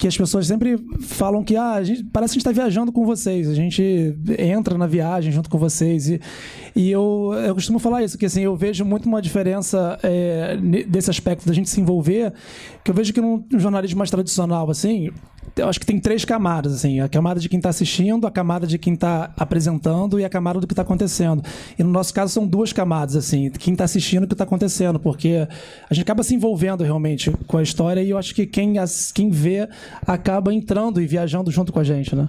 que 0.00 0.08
as 0.08 0.16
pessoas 0.16 0.46
sempre 0.46 0.78
falam 1.02 1.44
que 1.44 1.54
ah, 1.56 1.82
gente, 1.82 2.02
parece 2.04 2.32
que 2.32 2.38
a 2.38 2.40
gente 2.40 2.48
está 2.48 2.62
viajando 2.62 2.90
com 2.90 3.04
vocês, 3.04 3.46
a 3.50 3.54
gente 3.54 4.16
entra 4.38 4.78
na 4.78 4.86
viagem 4.86 5.30
junto 5.30 5.50
com 5.50 5.58
vocês. 5.58 6.08
E, 6.08 6.18
e 6.74 6.90
eu, 6.90 7.32
eu 7.46 7.54
costumo 7.54 7.78
falar 7.78 8.02
isso, 8.02 8.16
que 8.16 8.24
assim, 8.24 8.40
eu 8.40 8.56
vejo 8.56 8.82
muito 8.82 9.04
uma 9.06 9.20
diferença 9.20 9.98
é, 10.02 10.56
desse 10.88 11.10
aspecto 11.10 11.46
da 11.46 11.52
gente 11.52 11.68
se 11.68 11.78
envolver, 11.82 12.32
que 12.82 12.90
eu 12.90 12.94
vejo 12.94 13.12
que 13.12 13.20
num 13.20 13.44
jornalismo 13.58 13.98
mais 13.98 14.10
tradicional, 14.10 14.70
assim, 14.70 15.10
eu 15.56 15.68
acho 15.68 15.80
que 15.80 15.84
tem 15.86 15.98
três 15.98 16.24
camadas, 16.24 16.72
assim. 16.72 17.00
A 17.00 17.08
camada 17.08 17.40
de 17.40 17.48
quem 17.48 17.58
está 17.58 17.68
assistindo, 17.68 18.26
a 18.26 18.30
camada 18.30 18.66
de 18.66 18.78
quem 18.78 18.94
está 18.94 19.32
apresentando 19.36 20.18
e 20.20 20.24
a 20.24 20.28
camada 20.28 20.60
do 20.60 20.66
que 20.66 20.72
está 20.72 20.82
acontecendo. 20.82 21.42
E 21.78 21.82
no 21.82 21.90
nosso 21.90 22.14
caso 22.14 22.32
são 22.32 22.46
duas 22.46 22.72
camadas, 22.72 23.16
assim. 23.16 23.50
Quem 23.50 23.72
está 23.72 23.84
assistindo 23.84 24.22
e 24.22 24.24
o 24.24 24.28
que 24.28 24.34
está 24.34 24.44
acontecendo, 24.44 24.98
porque 25.00 25.46
a 25.90 25.92
gente 25.92 26.04
acaba 26.04 26.22
se 26.22 26.34
envolvendo 26.34 26.84
realmente 26.84 27.30
com 27.46 27.58
a 27.58 27.62
história 27.62 28.00
e 28.00 28.10
eu 28.10 28.16
acho 28.16 28.34
que 28.34 28.46
quem, 28.46 28.78
as- 28.78 29.10
quem 29.10 29.28
vê 29.28 29.68
acaba 30.06 30.52
entrando 30.52 31.00
e 31.00 31.06
viajando 31.06 31.50
junto 31.50 31.72
com 31.72 31.78
a 31.78 31.84
gente, 31.84 32.14
né? 32.14 32.28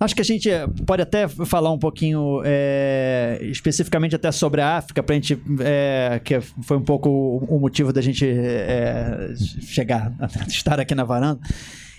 Acho 0.00 0.14
que 0.14 0.22
a 0.22 0.24
gente 0.24 0.48
pode 0.86 1.02
até 1.02 1.28
falar 1.28 1.70
um 1.70 1.78
pouquinho 1.78 2.40
é, 2.42 3.38
especificamente 3.42 4.16
até 4.16 4.32
sobre 4.32 4.62
a 4.62 4.78
África, 4.78 5.02
para 5.02 5.14
a 5.14 5.16
gente. 5.16 5.38
é, 5.60 6.18
que 6.24 6.40
foi 6.40 6.78
um 6.78 6.82
pouco 6.82 7.10
o, 7.10 7.56
o 7.56 7.60
motivo 7.60 7.92
da 7.92 8.00
gente 8.00 8.26
é, 8.26 9.34
chegar, 9.60 10.10
estar 10.48 10.80
aqui 10.80 10.94
na 10.94 11.04
varanda. 11.04 11.40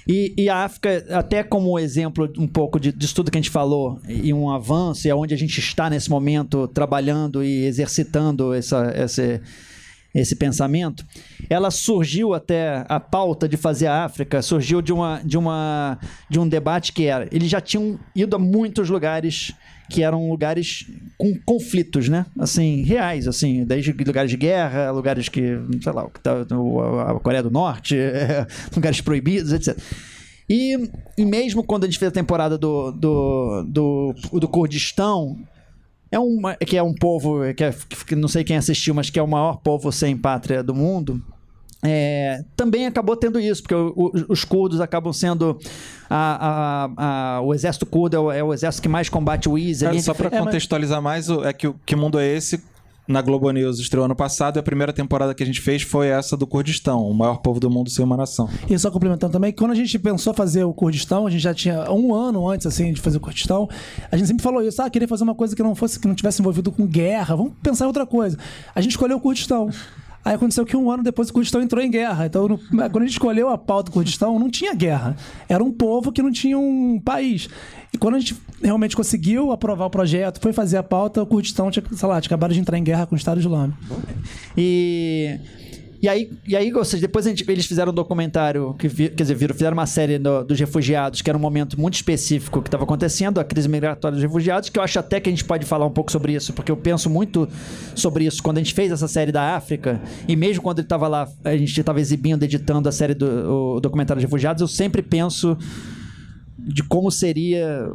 E, 0.08 0.34
e 0.36 0.50
a 0.50 0.64
África, 0.64 1.06
até 1.12 1.44
como 1.44 1.78
exemplo 1.78 2.28
um 2.40 2.48
pouco 2.48 2.80
de, 2.80 2.92
disso 2.92 3.14
tudo 3.14 3.30
que 3.30 3.38
a 3.38 3.42
gente 3.42 3.52
falou, 3.52 4.00
e 4.08 4.34
um 4.34 4.50
avanço, 4.50 5.08
e 5.08 5.12
aonde 5.12 5.36
a 5.36 5.38
gente 5.38 5.60
está 5.60 5.88
nesse 5.88 6.10
momento 6.10 6.68
trabalhando 6.68 7.44
e 7.44 7.66
exercitando 7.66 8.52
essa, 8.52 8.92
esse, 8.96 9.40
esse 10.14 10.36
pensamento, 10.36 11.06
ela 11.50 11.72
surgiu 11.72 12.34
até 12.34 12.86
a 12.90 13.00
pauta 13.00 13.48
de 13.48 13.56
fazer 13.56 13.88
a 13.88 14.04
África 14.04 14.42
surgiu 14.42 14.82
de 14.82 14.92
uma 14.92 15.22
de 15.24 15.38
uma 15.38 15.98
de 16.30 16.40
um 16.40 16.48
debate 16.48 16.92
que 16.92 17.06
era 17.06 17.28
eles 17.32 17.50
já 17.50 17.62
tinham 17.62 17.98
ido 18.16 18.36
a 18.36 18.40
muitos 18.40 18.90
lugares 18.90 19.54
que 19.90 20.04
eram 20.04 20.30
lugares 20.30 20.86
com 21.18 21.38
conflitos, 21.46 22.08
né? 22.08 22.26
Assim, 22.40 22.82
reais, 22.84 23.28
assim, 23.28 23.66
desde 23.66 23.92
lugares 23.92 24.32
de 24.32 24.38
guerra, 24.38 24.90
lugares 24.90 25.28
que, 25.28 25.60
sei 25.82 25.92
lá, 25.92 26.08
tá- 26.24 26.46
a 27.08 27.20
Coreia 27.20 27.44
do 27.44 27.52
Norte, 27.52 27.98
lugares 28.74 29.02
proibidos, 29.02 29.52
etc. 29.52 29.78
E, 30.50 30.90
e 31.18 31.26
mesmo 31.26 31.62
quando 31.62 31.84
a 31.84 31.88
gente 31.88 32.00
fez 32.00 32.10
a 32.10 32.14
temporada 32.14 32.58
do, 32.58 32.92
do, 32.92 33.64
do, 33.64 34.16
do 34.40 34.48
Kurdistão, 34.48 35.38
é 36.12 36.20
uma, 36.20 36.56
que 36.56 36.76
é 36.78 36.84
um 36.84 36.94
povo 36.94 37.40
que, 37.56 37.64
é, 37.64 37.74
que 38.06 38.16
não 38.16 38.28
sei 38.28 38.44
quem 38.44 38.58
assistiu, 38.58 38.94
mas 38.94 39.10
que 39.10 39.18
é 39.18 39.24
o 39.24 39.28
maior 39.28 39.58
povo 39.58 39.92
sem 39.92 40.16
pátria 40.18 40.62
do 40.62 40.76
mundo. 40.76 41.22
é, 41.84 42.44
também 42.56 42.86
acabou 42.86 43.16
tendo 43.16 43.40
isso, 43.40 43.64
porque 43.64 43.74
o- 43.74 43.92
o- 43.96 44.12
os 44.30 44.44
curdos 44.44 44.80
acabam 44.80 45.12
sendo. 45.12 45.58
a- 46.08 46.86
a- 46.98 47.38
a- 47.38 47.42
o 47.42 47.54
exército 47.56 47.86
curdo 47.88 48.16
é 48.16 48.20
o, 48.20 48.32
é 48.32 48.44
o 48.44 48.54
exército 48.54 48.84
que 48.84 48.90
mais 48.90 49.10
combate 49.10 49.50
o 49.50 49.58
ISIS. 49.58 49.82
Cara, 49.82 49.94
ali. 49.94 50.02
só 50.04 50.14
para 50.14 50.28
É, 50.28 50.40
contextualizar 50.40 51.02
mais, 51.02 51.28
é 51.30 51.52
que 51.54 51.68
o 51.68 51.76
Que 51.86 51.96
Mundo 51.96 52.20
é 52.20 52.28
Esse? 52.36 52.62
Na 53.08 53.22
Globo 53.22 53.50
News 53.52 53.80
estreou 53.80 54.06
ano 54.06 54.16
passado 54.16 54.58
e 54.58 54.60
a 54.60 54.64
primeira 54.64 54.94
temporada 54.94 55.34
que 55.34 55.42
a 55.42 55.46
gente 55.46 55.60
fez 55.60 55.82
foi 55.82 56.08
essa 56.08 56.38
do 56.38 56.46
Kurdistão, 56.46 57.02
o 57.08 57.14
maior 57.14 57.38
povo 57.38 57.60
do 57.60 57.70
mundo 57.70 57.90
sem 57.90 58.06
uma 58.06 58.16
nação. 58.16 58.50
E 58.70 58.78
só 58.78 58.92
complementando 58.92 59.34
também, 59.34 59.52
quando 59.52 59.72
a 59.72 59.76
gente 59.76 59.98
pensou 59.98 60.34
fazer 60.34 60.64
o 60.64 60.74
Kurdistão, 60.74 61.26
a 61.26 61.30
gente 61.30 61.42
já 61.42 61.54
tinha 61.54 61.92
um 61.92 62.14
ano 62.14 62.48
antes 62.48 62.68
assim 62.68 62.94
de 62.94 63.02
fazer 63.02 63.18
o 63.18 63.20
Kurdistão, 63.20 63.68
a 64.12 64.16
gente 64.16 64.28
sempre 64.28 64.44
falou 64.44 64.62
isso, 64.62 64.82
ah, 64.82 64.90
queria 64.90 65.08
fazer 65.08 65.24
uma 65.24 65.36
coisa 65.36 65.56
que 65.56 65.64
não 65.64 65.76
fosse 65.76 66.00
que 66.00 66.08
não 66.08 66.16
tivesse 66.16 66.42
envolvido 66.42 66.72
com 66.72 66.86
guerra, 66.86 67.36
vamos 67.36 67.54
pensar 67.62 67.86
em 67.86 67.88
outra 67.88 68.06
coisa. 68.06 68.38
A 68.74 68.82
gente 68.82 68.92
escolheu 68.92 69.18
o 69.18 69.20
Kurdistão. 69.20 69.70
Aí 70.24 70.36
aconteceu 70.36 70.66
que 70.66 70.78
um 70.78 70.92
ano 70.92 71.02
depois 71.04 71.30
o 71.30 71.34
Kurdistão 71.34 71.62
entrou 71.62 71.84
em 71.84 71.90
guerra. 71.90 72.26
Então, 72.28 72.48
no- 72.48 72.58
quando 72.60 72.98
a 72.98 73.02
gente 73.02 73.12
escolheu 73.14 73.50
a 73.50 73.58
pauta 73.58 73.90
do 73.90 73.94
Kurdistão, 73.94 74.38
não 74.38 74.50
tinha 74.50 74.74
guerra. 74.76 75.16
Era 75.50 75.64
um 75.64 75.72
povo 75.72 76.12
que 76.12 76.22
não 76.22 76.32
tinha 76.32 76.58
um 76.60 77.00
país. 77.00 77.50
E 77.94 77.98
quando 77.98 78.16
a 78.16 78.20
gente 78.20 78.36
realmente 78.62 78.96
conseguiu 78.96 79.52
aprovar 79.52 79.86
o 79.86 79.90
projeto, 79.90 80.40
foi 80.40 80.54
fazer 80.54 80.78
a 80.78 80.84
pauta, 80.84 81.22
o 81.22 81.26
Kurdistão 81.26 81.72
tinha, 81.72 81.84
sei 81.92 82.08
lá, 82.08 82.22
tinha 82.22 82.30
acabado 82.30 82.54
de 82.54 82.60
entrar 82.60 82.78
em 82.78 82.84
guerra 82.84 83.06
com 83.08 83.16
o 83.16 83.18
Estado 83.18 83.40
Islâmico. 83.40 83.78
E. 84.58 85.40
E 86.02 86.10
aí, 86.10 86.32
e 86.48 86.56
aí, 86.56 86.74
ou 86.74 86.84
seja, 86.84 87.02
depois 87.02 87.26
gente- 87.26 87.46
eles 87.48 87.66
fizeram 87.66 87.92
um 87.92 87.96
documentário, 87.96 88.74
que 88.74 88.88
vi- 88.88 89.10
quer 89.10 89.24
dizer, 89.24 89.36
viram, 89.36 89.54
fizeram 89.54 89.74
uma 89.78 89.86
série 89.86 90.18
do- 90.18 90.44
dos 90.44 90.60
refugiados, 90.60 91.22
que 91.22 91.30
era 91.30 91.38
um 91.38 91.42
momento 91.42 91.80
muito 91.80 91.94
específico 91.94 92.60
que 92.62 92.68
estava 92.70 92.84
acontecendo, 92.86 93.40
a 93.40 93.44
crise 93.44 93.70
migratória 93.70 94.16
dos 94.16 94.24
refugiados, 94.24 94.70
que 94.70 94.80
eu 94.80 94.84
acho 94.84 94.98
até 94.98 95.20
que 95.20 95.30
a 95.30 95.32
gente 95.32 95.46
pode 95.46 95.64
falar 95.66 95.86
um 95.86 95.92
pouco 95.92 96.12
sobre 96.12 96.34
isso, 96.34 96.54
porque 96.54 96.72
eu 96.72 96.78
penso 96.78 97.08
muito 97.08 97.48
sobre 97.94 98.26
isso. 98.26 98.42
Quando 98.42 98.58
a 98.58 98.62
gente 98.62 98.74
fez 98.74 98.92
essa 98.92 99.08
série 99.08 99.32
da 99.32 99.56
África, 99.56 100.02
e 100.28 100.36
mesmo 100.36 100.64
quando 100.64 100.80
ele 100.80 100.86
estava 100.88 101.08
lá, 101.08 101.28
a 101.44 101.56
gente 101.56 101.80
estava 101.80 102.00
exibindo, 102.02 102.42
editando 102.44 102.90
a 102.90 102.92
série 102.92 103.14
do 103.14 103.80
documentário 103.80 104.20
dos 104.20 104.28
refugiados, 104.28 104.62
eu 104.62 104.68
sempre 104.68 105.04
penso 105.04 105.56
de 106.58 106.82
como 106.84 107.12
seria 107.12 107.88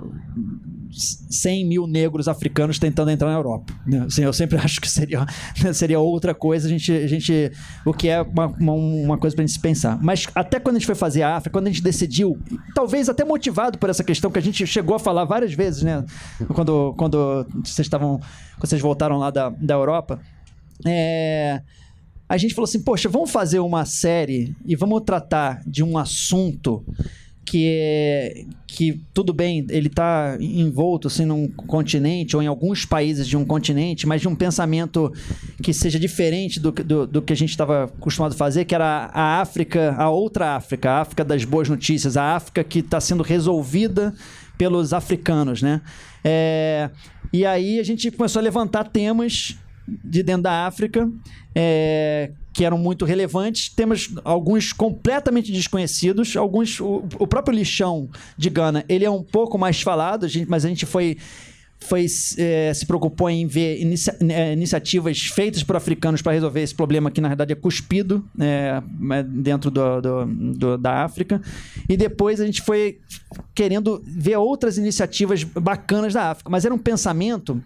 100 0.97 1.65
mil 1.67 1.87
negros 1.87 2.29
africanos 2.29 2.79
tentando 2.79 3.11
entrar 3.11 3.29
na 3.29 3.35
Europa. 3.35 3.73
né? 3.87 4.05
Assim, 4.07 4.23
eu 4.23 4.33
sempre 4.33 4.57
acho 4.63 4.81
que 4.81 4.91
seria, 4.91 5.27
seria 5.73 6.01
outra 6.01 6.35
coisa, 6.35 6.67
a 6.67 6.71
gente, 6.71 6.93
a 6.93 7.07
gente, 7.07 7.53
o 7.85 7.93
que 7.93 8.09
é 8.09 8.23
uma, 8.23 8.47
uma, 8.47 8.73
uma 8.73 9.19
coisa 9.19 9.37
pra 9.37 9.43
gente 9.43 9.53
se 9.53 9.61
pensar. 9.61 9.99
Mas 10.03 10.27
até 10.35 10.59
quando 10.59 10.77
a 10.77 10.79
gente 10.79 10.87
foi 10.87 10.95
fazer 10.95 11.23
a 11.23 11.37
África, 11.37 11.53
quando 11.53 11.67
a 11.67 11.71
gente 11.71 11.83
decidiu, 11.83 12.39
talvez 12.75 13.09
até 13.09 13.25
motivado 13.25 13.79
por 13.79 13.91
essa 13.91 14.03
questão 14.03 14.31
que 14.31 14.39
a 14.39 14.43
gente 14.43 14.67
chegou 14.67 14.97
a 14.97 14.99
falar 14.99 15.25
várias 15.25 15.53
vezes, 15.53 15.83
né? 15.83 16.05
Quando, 16.55 16.95
quando 16.97 17.47
vocês 17.65 17.87
estavam, 17.87 18.19
quando 18.57 18.69
vocês 18.69 18.81
voltaram 18.81 19.19
lá 19.19 19.31
da, 19.31 19.51
da 19.51 19.75
Europa, 19.75 20.21
é, 20.85 21.61
a 22.29 22.37
gente 22.37 22.55
falou 22.55 22.65
assim, 22.65 22.83
poxa, 22.83 23.09
vamos 23.09 23.31
fazer 23.31 23.61
uma 23.61 23.85
série 23.85 24.55
e 24.65 24.75
vamos 24.75 25.03
tratar 25.05 25.61
de 25.67 25.83
um 25.83 25.97
assunto 25.97 26.85
que 27.47 27.67
é 27.69 28.45
que 28.67 29.01
tudo 29.15 29.33
bem, 29.33 29.65
ele 29.71 29.87
está 29.87 30.37
envolto 30.41 31.07
assim 31.09 31.25
num 31.25 31.49
continente 31.49 32.37
ou 32.37 32.43
em 32.43 32.47
alguns 32.47 32.85
países 32.85 33.27
de 33.27 33.37
um 33.37 33.45
continente, 33.45 34.07
mas 34.07 34.21
de 34.21 34.29
um 34.29 34.35
pensamento 34.35 35.11
que 35.63 35.73
seja 35.73 35.99
diferente 35.99 36.61
do, 36.61 36.73
que- 36.73 36.83
do, 36.83 37.07
do 37.07 37.23
que 37.23 37.33
a 37.33 37.37
gente 37.37 37.51
estava 37.51 37.85
acostumado 37.85 38.33
a 38.33 38.37
fazer, 38.37 38.67
que 38.67 38.75
era 38.75 39.09
a 39.15 39.41
África, 39.41 39.95
a 39.97 40.11
outra 40.11 40.57
África, 40.57 40.91
a 40.91 41.01
África 41.01 41.25
das 41.25 41.45
boas 41.45 41.69
notícias, 41.71 42.17
a 42.19 42.35
África 42.35 42.63
que 42.63 42.81
está 42.81 43.01
sendo 43.01 43.23
resolvida 43.23 44.13
pelos 44.59 44.93
africanos, 44.93 45.63
né? 45.63 45.81
É, 46.25 46.91
e 47.33 47.47
aí 47.47 47.79
a 47.79 47.83
gente 47.85 48.11
começou 48.11 48.41
a 48.41 48.43
levantar 48.43 48.85
temas 48.85 49.57
de 49.87 50.23
dentro 50.23 50.43
da 50.43 50.67
África 50.67 51.09
é, 51.55 52.31
que 52.53 52.65
eram 52.65 52.79
muito 52.79 53.05
relevantes. 53.05 53.69
Temos 53.69 54.15
alguns 54.25 54.73
completamente 54.73 55.53
desconhecidos, 55.53 56.37
alguns 56.37 56.81
o, 56.81 57.05
o 57.19 57.27
próprio 57.27 57.55
lixão 57.57 58.09
de 58.37 58.51
Gana 58.51 58.85
ele 58.89 59.05
é 59.05 59.11
um 59.11 59.23
pouco 59.23 59.57
mais 59.59 59.81
falado, 59.83 60.25
a 60.25 60.29
gente- 60.29 60.49
mas 60.49 60.65
a 60.65 60.69
gente 60.69 60.85
foi 60.87 61.17
foi 61.79 62.07
é, 62.39 62.73
se 62.75 62.87
preocupou 62.87 63.29
em 63.29 63.47
ver 63.47 63.79
inicia- 63.83 64.17
é, 64.31 64.55
iniciativas 64.55 65.21
feitas 65.27 65.63
por 65.63 65.77
africanos 65.77 66.23
para 66.23 66.33
resolver 66.33 66.63
esse 66.63 66.75
problema 66.75 67.11
que 67.11 67.21
na 67.21 67.29
verdade 67.29 67.53
é 67.53 67.55
cuspido 67.55 68.25
é, 68.41 68.83
é, 69.13 69.23
dentro 69.23 69.71
do, 69.71 70.01
do- 70.01 70.25
do- 70.27 70.79
da 70.79 71.05
África 71.05 71.41
e 71.87 71.95
depois 71.95 72.41
a 72.41 72.47
gente 72.47 72.63
foi 72.63 72.99
querendo 73.55 74.03
ver 74.07 74.39
outras 74.39 74.79
iniciativas 74.79 75.45
bacanas 75.45 76.15
da 76.15 76.31
África 76.31 76.49
mas 76.49 76.65
era 76.65 76.75
um 76.75 76.79
pensamento 76.79 77.63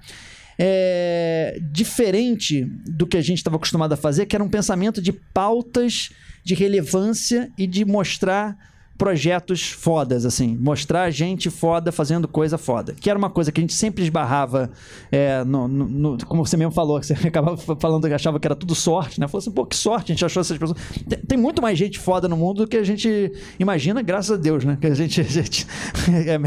é, 0.62 1.59
diferente 1.73 2.67
do 2.87 3.07
que 3.07 3.17
a 3.17 3.23
gente 3.23 3.38
estava 3.38 3.57
acostumado 3.57 3.95
a 3.95 3.97
fazer, 3.97 4.26
que 4.26 4.37
era 4.37 4.45
um 4.45 4.49
pensamento 4.49 5.00
de 5.00 5.11
pautas 5.11 6.11
de 6.45 6.55
relevância 6.55 7.50
e 7.57 7.67
de 7.67 7.83
mostrar 7.83 8.69
projetos 9.00 9.71
fodas, 9.71 10.26
assim, 10.26 10.59
mostrar 10.61 11.11
gente 11.11 11.49
foda 11.49 11.90
fazendo 11.90 12.28
coisa 12.28 12.59
foda, 12.59 12.92
que 12.92 13.09
era 13.09 13.19
uma 13.19 13.30
coisa 13.30 13.50
que 13.50 13.59
a 13.59 13.62
gente 13.62 13.73
sempre 13.73 14.02
esbarrava, 14.04 14.71
é, 15.11 15.42
no, 15.42 15.66
no- 15.66 15.88
no- 15.88 16.26
como 16.26 16.45
você 16.45 16.54
mesmo 16.54 16.71
falou, 16.71 17.00
que 17.00 17.07
você 17.07 17.14
acabava 17.26 17.57
falando 17.76 18.07
que 18.07 18.12
achava 18.12 18.38
que 18.38 18.47
era 18.47 18.54
tudo 18.54 18.75
sorte, 18.75 19.19
né? 19.19 19.26
Falou 19.26 19.38
assim, 19.38 19.50
pô, 19.50 19.64
que 19.64 19.75
sorte, 19.75 20.12
a 20.12 20.14
gente 20.14 20.23
achou 20.23 20.42
essas 20.42 20.59
pessoas. 20.59 20.78
Tem, 21.09 21.19
tem 21.19 21.38
muito 21.38 21.62
mais 21.62 21.78
gente 21.78 21.99
foda 21.99 22.28
no 22.28 22.37
mundo 22.37 22.59
do 22.64 22.69
que 22.69 22.76
a 22.76 22.85
gente 22.85 23.33
imagina, 23.59 24.02
graças 24.02 24.33
a 24.33 24.37
Deus, 24.37 24.66
né? 24.66 24.76
Que 24.78 24.88
a 24.88 24.95
gente, 24.95 25.19
a 25.23 25.25
gente 25.25 25.66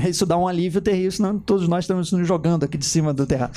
é, 0.05 0.09
isso 0.09 0.23
dá 0.23 0.37
um 0.37 0.47
alívio 0.47 0.79
terrível, 0.79 1.11
senão 1.11 1.39
todos 1.39 1.67
nós 1.67 1.85
estamos 1.85 2.11
nos 2.11 2.27
jogando 2.27 2.65
aqui 2.65 2.77
de 2.77 2.85
cima 2.85 3.11
do 3.15 3.25
terraço. 3.25 3.53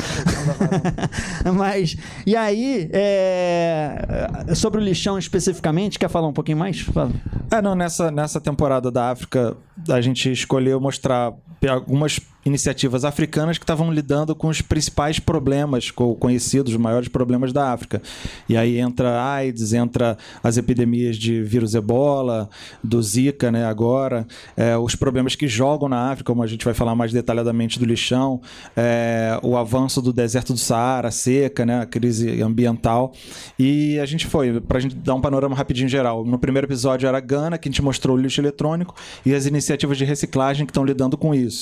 Mas, 1.55 1.99
e 2.27 2.35
aí, 2.35 2.89
é, 2.95 4.55
sobre 4.55 4.81
o 4.81 4.83
lixão 4.83 5.19
especificamente, 5.19 5.99
quer 5.99 6.09
falar 6.09 6.29
um 6.29 6.33
pouquinho 6.33 6.57
mais? 6.57 6.81
Fala. 6.81 7.11
É, 7.51 7.61
não, 7.61 7.75
nessa, 7.75 8.11
nessa 8.11 8.41
temporada 8.41 8.86
da 8.91 9.11
África, 9.11 9.57
a 9.89 10.01
gente 10.01 10.31
escolheu 10.31 10.81
mostrar 10.81 11.33
algumas 11.69 12.21
iniciativas 12.45 13.05
africanas 13.05 13.59
que 13.59 13.65
estavam 13.65 13.93
lidando 13.93 14.33
com 14.33 14.47
os 14.47 14.61
principais 14.61 15.19
problemas 15.19 15.91
co- 15.91 16.15
conhecidos, 16.15 16.73
os 16.73 16.79
maiores 16.79 17.09
problemas 17.09 17.53
da 17.53 17.73
África. 17.73 18.01
E 18.49 18.57
aí 18.57 18.79
entra 18.79 19.21
a 19.21 19.35
AIDS, 19.35 19.73
entra 19.73 20.17
as 20.45 20.57
epidemias 20.57 21.17
de 21.17 21.43
vírus 21.43 21.75
ebola, 21.75 22.49
do 22.85 23.03
Zika, 23.03 23.51
né, 23.51 23.67
agora, 23.67 24.25
é, 24.57 24.77
os 24.77 24.95
problemas 24.95 25.35
que 25.35 25.49
jogam 25.49 25.89
na 25.89 26.13
África, 26.13 26.31
como 26.31 26.41
a 26.41 26.47
gente 26.47 26.65
vai 26.65 26.73
falar 26.73 26.95
mais 26.95 27.13
detalhadamente 27.13 27.81
do 27.81 27.85
lixão, 27.85 28.41
é, 28.77 29.41
o 29.43 29.57
avanço 29.57 30.01
do 30.01 30.13
deserto 30.13 30.53
do 30.53 30.59
Saara, 30.59 31.09
a 31.09 31.11
seca, 31.11 31.67
né, 31.67 31.81
a 31.81 31.87
crise 31.87 32.41
ambiental. 32.43 33.13
E 33.59 33.99
a 33.99 34.07
gente 34.07 34.25
foi, 34.25 34.61
pra 34.61 34.79
gente 34.79 34.95
dar 34.95 35.17
um 35.17 35.21
panorama 35.21 35.57
rapidinho 35.57 35.89
geral. 35.89 36.25
No 36.25 36.39
primeiro 36.39 36.69
episódio 36.69 37.09
era 37.09 37.19
Gana, 37.19 37.59
que 37.59 37.69
a 37.69 37.73
gente 37.73 37.83
mostrou 37.83 38.17
o 38.17 38.21
lixo 38.21 38.41
eletrônico 38.41 38.95
e 39.25 39.35
as 39.35 39.47
iniciativas 39.47 39.99
de 39.99 40.05
reciclagem 40.05 40.65
que 40.65 40.71
estão 40.71 40.85
lidando 40.85 41.17
com 41.19 41.35
isso. 41.35 41.56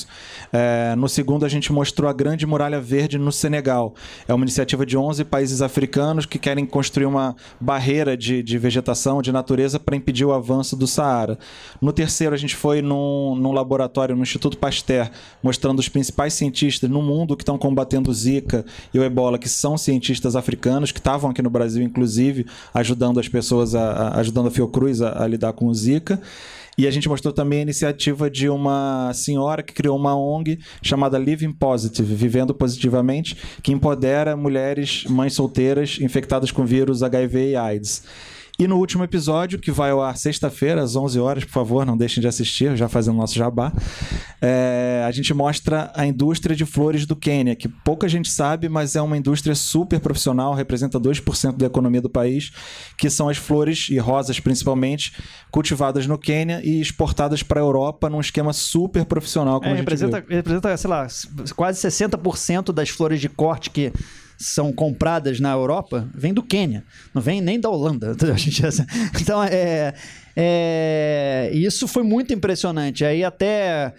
É, 0.52 0.94
no 0.96 1.08
segundo, 1.08 1.44
a 1.44 1.48
gente 1.48 1.72
mostrou 1.72 2.08
a 2.08 2.12
Grande 2.12 2.46
Muralha 2.46 2.80
Verde 2.80 3.18
no 3.18 3.32
Senegal. 3.32 3.94
É 4.28 4.34
uma 4.34 4.44
iniciativa 4.44 4.84
de 4.86 4.96
11 4.96 5.24
países 5.24 5.62
africanos 5.62 6.26
que 6.26 6.38
querem 6.38 6.64
construir 6.66 7.06
uma 7.06 7.34
barreira 7.60 8.16
de, 8.16 8.42
de 8.42 8.58
vegetação, 8.58 9.20
de 9.22 9.32
natureza, 9.32 9.78
para 9.80 9.96
impedir 9.96 10.24
o 10.24 10.32
avanço 10.32 10.76
do 10.76 10.86
Saara. 10.86 11.38
No 11.80 11.92
terceiro, 11.92 12.34
a 12.34 12.38
gente 12.38 12.54
foi 12.54 12.80
num, 12.82 13.34
num 13.36 13.52
laboratório, 13.52 14.14
no 14.16 14.22
Instituto 14.22 14.56
Pasteur, 14.58 15.10
mostrando 15.42 15.78
os 15.78 15.88
principais 15.88 16.34
cientistas 16.34 16.88
no 16.90 17.02
mundo 17.02 17.36
que 17.36 17.42
estão 17.42 17.58
combatendo 17.58 18.10
o 18.10 18.14
Zika 18.14 18.64
e 18.92 18.98
o 18.98 19.04
Ebola, 19.04 19.38
que 19.38 19.48
são 19.48 19.76
cientistas 19.76 20.36
africanos, 20.36 20.92
que 20.92 20.98
estavam 20.98 21.30
aqui 21.30 21.42
no 21.42 21.50
Brasil, 21.50 21.82
inclusive, 21.82 22.46
ajudando 22.72 23.18
as 23.20 23.28
pessoas, 23.28 23.74
a, 23.74 23.90
a- 23.90 24.20
ajudando 24.20 24.48
a 24.48 24.50
Fiocruz 24.50 25.02
a, 25.02 25.22
a 25.24 25.26
lidar 25.26 25.52
com 25.52 25.66
o 25.66 25.74
Zika. 25.74 26.20
E 26.76 26.86
a 26.86 26.90
gente 26.90 27.08
mostrou 27.08 27.32
também 27.32 27.60
a 27.60 27.62
iniciativa 27.62 28.30
de 28.30 28.48
uma 28.48 29.12
senhora 29.14 29.62
que 29.62 29.72
criou 29.72 29.96
uma 29.96 30.16
ONG 30.16 30.58
chamada 30.82 31.18
Living 31.18 31.52
Positive, 31.52 32.14
Vivendo 32.14 32.54
Positivamente, 32.54 33.36
que 33.62 33.72
empodera 33.72 34.36
mulheres, 34.36 35.04
mães 35.04 35.34
solteiras 35.34 35.98
infectadas 36.00 36.50
com 36.50 36.64
vírus 36.64 37.02
HIV 37.02 37.50
e 37.50 37.56
AIDS. 37.56 38.02
E 38.56 38.68
no 38.68 38.76
último 38.76 39.02
episódio, 39.02 39.58
que 39.58 39.72
vai 39.72 39.90
ao 39.90 40.00
ar 40.00 40.16
sexta-feira, 40.16 40.80
às 40.80 40.94
11 40.94 41.18
horas, 41.18 41.44
por 41.44 41.50
favor, 41.50 41.84
não 41.84 41.96
deixem 41.96 42.20
de 42.20 42.28
assistir, 42.28 42.76
já 42.76 42.88
fazendo 42.88 43.16
nosso 43.16 43.34
jabá, 43.34 43.72
é, 44.40 45.02
a 45.04 45.10
gente 45.10 45.34
mostra 45.34 45.90
a 45.92 46.06
indústria 46.06 46.54
de 46.54 46.64
flores 46.64 47.04
do 47.04 47.16
Quênia, 47.16 47.56
que 47.56 47.68
pouca 47.68 48.08
gente 48.08 48.30
sabe, 48.30 48.68
mas 48.68 48.94
é 48.94 49.02
uma 49.02 49.16
indústria 49.16 49.56
super 49.56 49.98
profissional, 49.98 50.54
representa 50.54 51.00
2% 51.00 51.56
da 51.56 51.66
economia 51.66 52.00
do 52.00 52.08
país, 52.08 52.52
que 52.96 53.10
são 53.10 53.28
as 53.28 53.38
flores, 53.38 53.88
e 53.90 53.98
rosas 53.98 54.38
principalmente, 54.38 55.12
cultivadas 55.50 56.06
no 56.06 56.16
Quênia 56.16 56.60
e 56.62 56.80
exportadas 56.80 57.42
para 57.42 57.60
a 57.60 57.64
Europa 57.64 58.08
num 58.08 58.20
esquema 58.20 58.52
super 58.52 59.04
profissional, 59.04 59.58
como 59.58 59.70
É, 59.70 59.72
a 59.72 59.76
gente 59.76 59.80
representa, 59.80 60.24
representa, 60.28 60.76
sei 60.76 60.90
lá, 60.90 61.08
quase 61.56 61.80
60% 61.88 62.72
das 62.72 62.88
flores 62.88 63.20
de 63.20 63.28
corte 63.28 63.70
que 63.70 63.92
são 64.44 64.72
compradas 64.72 65.40
na 65.40 65.52
Europa 65.52 66.06
vem 66.14 66.34
do 66.34 66.42
Quênia, 66.42 66.84
não 67.14 67.22
vem 67.22 67.40
nem 67.40 67.58
da 67.58 67.70
Holanda. 67.70 68.14
Então, 69.20 69.42
é, 69.42 69.94
é, 70.36 71.50
isso 71.52 71.88
foi 71.88 72.02
muito 72.02 72.32
impressionante. 72.32 73.04
Aí 73.04 73.24
até 73.24 73.92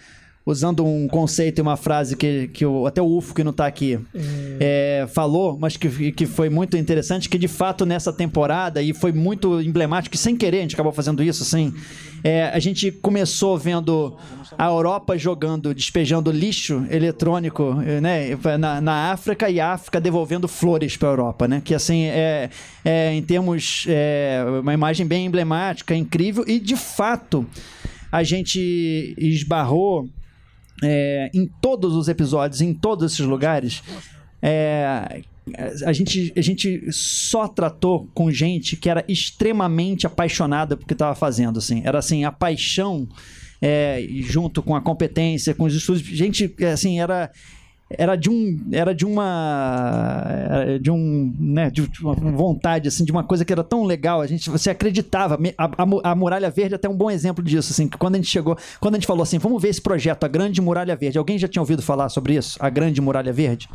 usando 0.46 0.86
um 0.86 1.08
conceito 1.08 1.58
e 1.58 1.62
uma 1.62 1.76
frase 1.76 2.16
que, 2.16 2.46
que 2.48 2.64
o, 2.64 2.86
até 2.86 3.02
o 3.02 3.16
UFO, 3.16 3.34
que 3.34 3.42
não 3.42 3.50
está 3.50 3.66
aqui, 3.66 3.98
é, 4.60 5.04
falou, 5.12 5.58
mas 5.58 5.76
que, 5.76 6.12
que 6.12 6.24
foi 6.24 6.48
muito 6.48 6.76
interessante, 6.76 7.28
que 7.28 7.36
de 7.36 7.48
fato 7.48 7.84
nessa 7.84 8.12
temporada, 8.12 8.80
e 8.80 8.94
foi 8.94 9.10
muito 9.10 9.60
emblemático, 9.60 10.12
que 10.12 10.18
sem 10.18 10.36
querer 10.36 10.58
a 10.58 10.62
gente 10.62 10.76
acabou 10.76 10.92
fazendo 10.92 11.20
isso, 11.20 11.42
assim, 11.42 11.74
é, 12.22 12.44
a 12.44 12.60
gente 12.60 12.92
começou 12.92 13.58
vendo 13.58 14.16
a 14.56 14.66
Europa 14.66 15.18
jogando, 15.18 15.74
despejando 15.74 16.30
lixo 16.30 16.86
eletrônico 16.90 17.76
eh, 17.84 18.00
né, 18.00 18.38
na, 18.58 18.80
na 18.80 19.10
África 19.10 19.50
e 19.50 19.60
a 19.60 19.72
África 19.72 20.00
devolvendo 20.00 20.46
flores 20.46 20.96
para 20.96 21.08
a 21.08 21.12
Europa, 21.12 21.48
né? 21.48 21.60
Que 21.64 21.74
assim 21.74 22.04
é, 22.04 22.48
é 22.84 23.12
em 23.12 23.22
termos 23.22 23.84
é, 23.88 24.44
uma 24.62 24.72
imagem 24.72 25.06
bem 25.06 25.26
emblemática, 25.26 25.94
incrível 25.94 26.44
e 26.46 26.58
de 26.58 26.76
fato 26.76 27.46
a 28.10 28.22
gente 28.22 29.14
esbarrou 29.18 30.08
é, 30.82 31.30
em 31.34 31.46
todos 31.46 31.94
os 31.94 32.08
episódios, 32.08 32.60
em 32.60 32.74
todos 32.74 33.12
esses 33.12 33.24
lugares, 33.24 33.82
é, 34.42 35.22
a, 35.84 35.92
gente, 35.92 36.32
a 36.36 36.40
gente 36.40 36.90
só 36.90 37.46
tratou 37.46 38.08
com 38.12 38.30
gente 38.30 38.76
que 38.76 38.88
era 38.88 39.04
extremamente 39.08 40.06
apaixonada 40.06 40.76
por 40.76 40.86
que 40.86 40.92
estava 40.92 41.14
fazendo. 41.14 41.58
Assim. 41.58 41.82
Era 41.84 41.98
assim, 41.98 42.24
a 42.24 42.32
paixão 42.32 43.08
é, 43.62 44.04
junto 44.20 44.62
com 44.62 44.74
a 44.74 44.80
competência, 44.80 45.54
com 45.54 45.64
os 45.64 45.74
estudos. 45.74 46.02
Gente, 46.02 46.52
assim, 46.72 47.00
era 47.00 47.30
era 47.88 48.16
de 48.16 48.28
um 48.28 48.58
era 48.72 48.92
de 48.94 49.04
uma 49.06 50.24
de 50.80 50.90
um 50.90 51.32
né 51.38 51.70
de 51.70 51.82
uma 52.00 52.14
vontade 52.14 52.88
assim 52.88 53.04
de 53.04 53.12
uma 53.12 53.22
coisa 53.22 53.44
que 53.44 53.52
era 53.52 53.62
tão 53.62 53.84
legal 53.84 54.20
a 54.20 54.26
gente 54.26 54.50
você 54.50 54.70
acreditava 54.70 55.38
a, 55.56 55.64
a, 55.64 56.10
a 56.10 56.14
muralha 56.16 56.50
verde 56.50 56.74
é 56.74 56.76
até 56.76 56.88
um 56.88 56.96
bom 56.96 57.10
exemplo 57.10 57.44
disso 57.44 57.72
assim 57.72 57.86
que 57.86 57.96
quando 57.96 58.14
a 58.16 58.18
gente 58.18 58.28
chegou 58.28 58.56
quando 58.80 58.94
a 58.94 58.98
gente 58.98 59.06
falou 59.06 59.22
assim 59.22 59.38
vamos 59.38 59.62
ver 59.62 59.68
esse 59.68 59.80
projeto 59.80 60.24
a 60.24 60.28
grande 60.28 60.60
muralha 60.60 60.96
verde 60.96 61.16
alguém 61.16 61.38
já 61.38 61.46
tinha 61.46 61.62
ouvido 61.62 61.80
falar 61.80 62.08
sobre 62.08 62.34
isso 62.34 62.56
a 62.60 62.68
grande 62.68 63.00
muralha 63.00 63.32
verde 63.32 63.68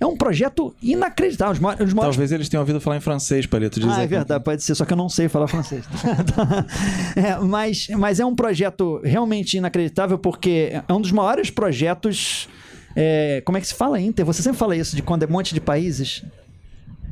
é 0.00 0.06
um 0.06 0.16
projeto 0.16 0.74
inacreditável 0.82 1.52
os 1.52 1.58
ma- 1.60 1.74
os 1.74 1.92
maiores 1.92 2.16
Talvez 2.16 2.32
eles 2.32 2.48
tenham 2.48 2.62
ouvido 2.62 2.80
falar 2.80 2.96
em 2.96 3.00
francês, 3.00 3.46
Palito. 3.46 3.78
dizer 3.78 3.92
ah, 3.92 3.98
é 3.98 4.02
que- 4.02 4.08
verdade, 4.08 4.42
pode 4.42 4.60
ser, 4.62 4.74
só 4.74 4.84
que 4.84 4.92
eu 4.92 4.96
não 4.96 5.08
sei 5.08 5.28
falar 5.28 5.46
francês. 5.46 5.84
É, 7.14 7.38
mas, 7.38 7.86
mas 7.96 8.18
é 8.18 8.24
um 8.26 8.34
projeto 8.34 9.00
realmente 9.04 9.56
inacreditável 9.58 10.18
porque 10.18 10.72
é 10.88 10.92
um 10.92 11.00
dos 11.00 11.12
maiores 11.12 11.50
projetos 11.50 12.48
É, 12.94 13.42
como 13.44 13.58
é 13.58 13.60
que 13.60 13.66
se 13.66 13.74
fala 13.74 14.00
inter? 14.00 14.24
Você 14.24 14.42
sempre 14.42 14.58
fala 14.58 14.76
isso 14.76 14.94
de 14.94 15.02
quando 15.02 15.22
é 15.22 15.26
um 15.26 15.30
monte 15.30 15.54
de 15.54 15.60
países? 15.60 16.22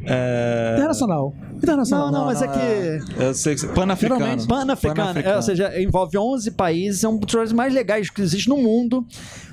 É... 0.04 0.74
Internacional. 0.76 1.34
Internacional. 1.56 2.10
Não, 2.10 2.20
não, 2.20 2.26
mas 2.26 2.40
é 2.40 2.48
que. 2.48 3.22
Eu 3.22 3.34
sei 3.34 3.54
que... 3.54 3.66
Pan-africano. 3.68 4.46
Pan-africano, 4.46 5.20
é, 5.20 5.36
ou 5.36 5.42
seja, 5.42 5.80
envolve 5.80 6.16
11 6.16 6.52
países, 6.52 7.04
é 7.04 7.08
um 7.08 7.18
dos 7.18 7.30
projetos 7.30 7.52
mais 7.52 7.74
legais 7.74 8.08
que 8.08 8.20
existe 8.22 8.48
no 8.48 8.56
mundo 8.56 9.04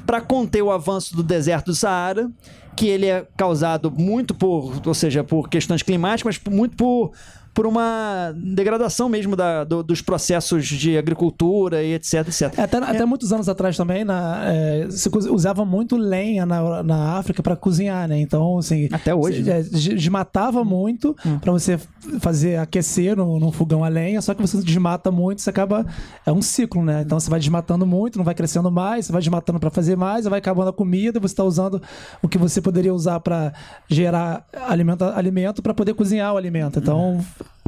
para 0.05 0.21
conter 0.21 0.61
o 0.61 0.71
avanço 0.71 1.15
do 1.15 1.21
deserto 1.21 1.67
do 1.67 1.75
Saara, 1.75 2.29
que 2.75 2.87
ele 2.87 3.07
é 3.07 3.25
causado 3.35 3.91
muito 3.91 4.33
por, 4.33 4.81
ou 4.85 4.93
seja, 4.93 5.23
por 5.23 5.49
questões 5.49 5.83
climáticas, 5.83 6.39
mas 6.45 6.53
muito 6.53 6.77
por 6.77 7.11
por 7.57 7.65
uma 7.65 8.31
degradação 8.35 9.09
mesmo 9.09 9.35
da, 9.35 9.63
do- 9.63 9.81
dos 9.81 9.99
processos 9.99 10.67
de 10.67 10.95
agricultura 10.95 11.81
e 11.81 11.93
etc, 11.95 12.27
etc. 12.27 12.53
É, 12.55 12.61
Até, 12.61 12.77
até 12.77 13.03
muitos 13.03 13.33
anos 13.33 13.49
atrás 13.49 13.75
também, 13.75 14.05
na, 14.05 14.43
é, 14.45 14.87
se 14.91 15.09
usava 15.31 15.65
muito 15.65 15.97
lenha 15.97 16.45
na, 16.45 16.83
na 16.83 17.13
África 17.17 17.41
para 17.41 17.55
cozinhar, 17.55 18.07
né? 18.07 18.19
Então, 18.19 18.59
assim. 18.59 18.87
Até 18.91 19.15
hoje, 19.15 19.43
se- 19.43 19.49
né? 19.49 19.59
é, 19.59 19.63
de- 19.63 19.95
desmatava 19.95 20.63
muito 20.63 21.15
para 21.41 21.51
você 21.51 21.79
fazer 22.19 22.59
aquecer 22.59 23.17
no, 23.17 23.39
no 23.39 23.51
fogão 23.51 23.83
a 23.83 23.87
lenha, 23.87 24.21
só 24.21 24.35
que 24.35 24.41
você 24.43 24.61
desmata 24.61 25.09
muito, 25.09 25.41
você 25.41 25.49
acaba. 25.49 25.83
É 26.27 26.31
um 26.31 26.43
ciclo, 26.43 26.83
né? 26.85 27.01
Então 27.03 27.19
você 27.19 27.27
vai 27.27 27.39
desmatando 27.39 27.87
muito, 27.87 28.19
não 28.19 28.23
vai 28.25 28.35
crescendo 28.35 28.69
mais, 28.71 29.07
você 29.07 29.11
vai 29.11 29.19
desmatando 29.21 29.59
para 29.59 29.71
fazer 29.71 29.95
mais, 29.97 30.25
vai 30.25 30.37
acabando 30.37 30.69
a 30.69 30.73
comida, 30.73 31.19
você 31.19 31.33
está 31.33 31.43
usando 31.43 31.81
o 32.21 32.27
que 32.29 32.37
você 32.37 32.61
poderia 32.61 32.93
usar 32.93 33.19
para 33.19 33.51
gerar 33.89 34.45
alimento, 34.67 35.03
alimento 35.05 35.63
para 35.63 35.73
poder 35.73 35.95
cozinhar 35.95 36.35
o 36.35 36.37
alimento. 36.37 36.77
Então, 36.77 37.19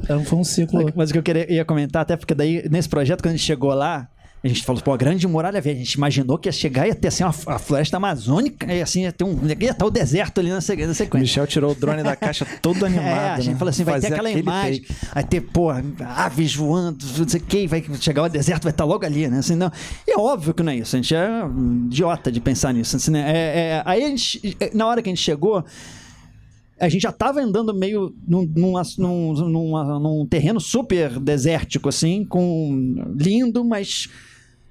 um- 0.10 0.24
foi 0.26 0.40
um 0.40 0.44
ciclo. 0.44 0.92
Mas 0.96 1.10
o 1.10 1.14
que 1.14 1.20
eu 1.20 1.24
queria, 1.24 1.52
ia 1.52 1.66
comentar, 1.66 2.02
até 2.04 2.16
porque 2.16 2.34
daí, 2.34 2.68
nesse 2.70 2.88
projeto, 2.90 3.22
quando 3.22 3.34
a 3.34 3.38
gente 3.38 3.46
chegou 3.46 3.74
lá, 3.74 4.08
a 4.42 4.48
gente 4.48 4.64
falou, 4.64 4.82
pô, 4.82 4.94
a 4.94 4.98
grande 4.98 5.28
muralha 5.28 5.60
verde. 5.60 5.82
A 5.82 5.84
gente 5.84 5.96
imaginou 5.96 6.38
que 6.38 6.48
ia 6.48 6.54
chegar 6.54 6.86
e 6.86 6.92
ia 6.92 6.96
ter 6.96 7.10
assim, 7.10 7.26
uma, 7.26 7.36
a 7.48 7.60
floresta 7.60 7.98
amazônica, 7.98 8.74
e 8.74 8.82
assim, 8.82 9.02
ia 9.02 9.12
ter 9.12 9.26
um. 9.26 9.38
ia 9.60 9.72
estar 9.72 9.86
o 9.86 9.92
deserto 9.92 10.40
ali 10.40 10.50
na, 10.50 10.62
sequência. 10.62 11.10
Michel 11.14 11.46
tirou 11.46 11.72
o 11.74 11.76
drone 11.76 12.02
da 12.04 12.16
caixa 12.16 12.48
todo 12.62 12.86
animado. 12.86 13.10
É, 13.20 13.30
a 13.32 13.40
gente 13.42 13.54
né? 13.54 13.60
falou 13.60 13.70
assim, 13.70 13.84
vai 13.84 13.96
ter 13.96 14.04
Fazer 14.04 14.14
aquela 14.14 14.30
aquele 14.30 14.42
imagem, 14.44 14.82
take. 14.82 15.06
vai 15.14 15.24
ter, 15.26 15.42
pô, 15.42 15.70
aves 16.06 16.56
voando, 16.56 17.06
não 17.18 17.28
sei 17.28 17.42
o 17.42 17.44
que, 17.44 17.68
vai 17.68 17.84
chegar 18.00 18.24
o 18.24 18.30
deserto, 18.30 18.64
vai 18.64 18.72
estar 18.72 18.86
logo 18.86 19.06
ali, 19.06 19.28
né? 19.28 19.40
Assim, 19.40 19.56
não. 19.56 19.70
E 20.08 20.12
é 20.12 20.18
óbvio 20.18 20.54
que 20.54 20.64
não 20.64 20.72
é 20.72 20.78
isso, 20.78 20.96
a 20.96 21.00
gente 21.02 21.14
é 21.14 21.44
um 21.44 21.88
idiota 21.88 22.32
de 22.32 22.40
pensar 22.40 22.74
nisso. 22.74 22.96
Assim, 22.96 23.12
né? 23.12 23.26
É- 23.30 23.60
é- 23.60 23.84
aí 23.86 24.06
a 24.06 24.08
gente, 24.08 24.58
na 24.74 24.88
hora 24.88 25.02
que 25.02 25.10
a 25.10 25.12
gente 25.12 25.22
chegou, 25.22 25.66
a 26.80 26.90
gente 26.90 27.02
já 27.02 27.12
tava 27.12 27.42
andando 27.42 27.74
meio 27.74 28.16
num, 28.28 28.46
num, 28.56 30.00
num, 30.00 30.26
terreno 30.26 30.60
super 30.60 31.20
desértico, 31.20 31.90
assim, 31.90 32.26
com 32.26 32.96
lindo, 33.18 33.64
mas 33.66 34.08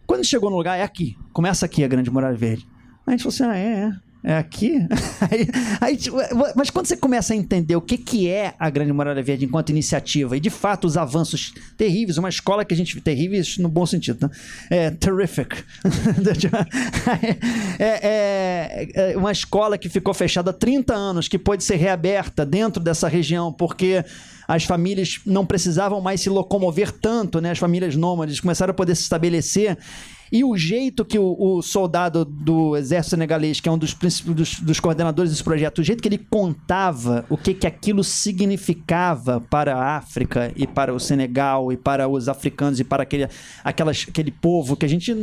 quando 0.06 0.24
chegou 0.24 0.50
no 0.50 0.56
lugar, 0.56 0.78
é 0.78 0.82
aqui. 0.82 1.16
Começa 1.32 1.66
aqui 1.66 1.84
a 1.84 1.88
Grande 1.88 2.10
Muralha 2.10 2.36
Verde. 2.36 2.66
A 3.06 3.10
gente 3.10 3.22
falou 3.22 3.34
assim: 3.34 3.44
ah, 3.44 3.56
é, 3.56 3.74
é. 3.84 4.07
É 4.22 4.34
aqui? 4.34 4.74
Aí, 5.30 5.48
aí, 5.80 5.96
tipo, 5.96 6.16
mas 6.54 6.70
quando 6.70 6.86
você 6.86 6.96
começa 6.96 7.32
a 7.32 7.36
entender 7.36 7.74
o 7.76 7.80
que, 7.80 7.96
que 7.98 8.28
é 8.28 8.54
a 8.58 8.70
Grande 8.70 8.92
Muralha 8.92 9.22
Verde 9.22 9.44
enquanto 9.44 9.70
iniciativa, 9.70 10.36
e 10.36 10.40
de 10.40 10.50
fato 10.50 10.86
os 10.86 10.96
avanços 10.96 11.52
terríveis, 11.76 12.18
uma 12.18 12.28
escola 12.28 12.64
que 12.64 12.72
a 12.72 12.76
gente. 12.76 13.00
terríveis 13.00 13.58
no 13.58 13.68
bom 13.68 13.84
sentido, 13.86 14.18
né? 14.22 14.30
É 14.70 14.90
terrific. 14.90 15.56
é, 17.78 18.88
é- 18.98 19.12
é 19.12 19.16
uma 19.16 19.32
escola 19.32 19.76
que 19.78 19.88
ficou 19.88 20.14
fechada 20.14 20.50
há 20.50 20.54
30 20.54 20.94
anos, 20.94 21.28
que 21.28 21.38
pôde 21.38 21.62
ser 21.64 21.76
reaberta 21.76 22.44
dentro 22.44 22.82
dessa 22.82 23.08
região, 23.08 23.52
porque 23.52 24.04
as 24.46 24.64
famílias 24.64 25.20
não 25.26 25.44
precisavam 25.44 26.00
mais 26.00 26.20
se 26.20 26.30
locomover 26.30 26.90
tanto, 26.92 27.40
né? 27.40 27.50
As 27.50 27.58
famílias 27.58 27.94
nômades 27.94 28.40
começaram 28.40 28.70
a 28.70 28.74
poder 28.74 28.94
se 28.94 29.02
estabelecer. 29.02 29.76
E 30.30 30.44
o 30.44 30.56
jeito 30.56 31.04
que 31.04 31.18
o, 31.18 31.36
o 31.38 31.62
soldado 31.62 32.24
do 32.24 32.76
exército 32.76 33.10
senegalês, 33.10 33.60
que 33.60 33.68
é 33.68 33.72
um 33.72 33.78
dos, 33.78 33.94
dos, 33.94 34.60
dos 34.60 34.80
coordenadores 34.80 35.30
desse 35.30 35.44
projeto, 35.44 35.78
o 35.78 35.84
jeito 35.84 36.02
que 36.02 36.08
ele 36.08 36.18
contava 36.18 37.24
o 37.28 37.36
que, 37.36 37.54
que 37.54 37.66
aquilo 37.66 38.04
significava 38.04 39.40
para 39.40 39.74
a 39.74 39.96
África 39.96 40.52
e 40.56 40.66
para 40.66 40.92
o 40.92 41.00
Senegal 41.00 41.72
e 41.72 41.76
para 41.76 42.08
os 42.08 42.28
africanos 42.28 42.78
e 42.80 42.84
para 42.84 43.02
aquele, 43.02 43.28
aquelas, 43.64 44.06
aquele 44.08 44.30
povo 44.30 44.76
que 44.76 44.84
a 44.84 44.88
gente. 44.88 45.14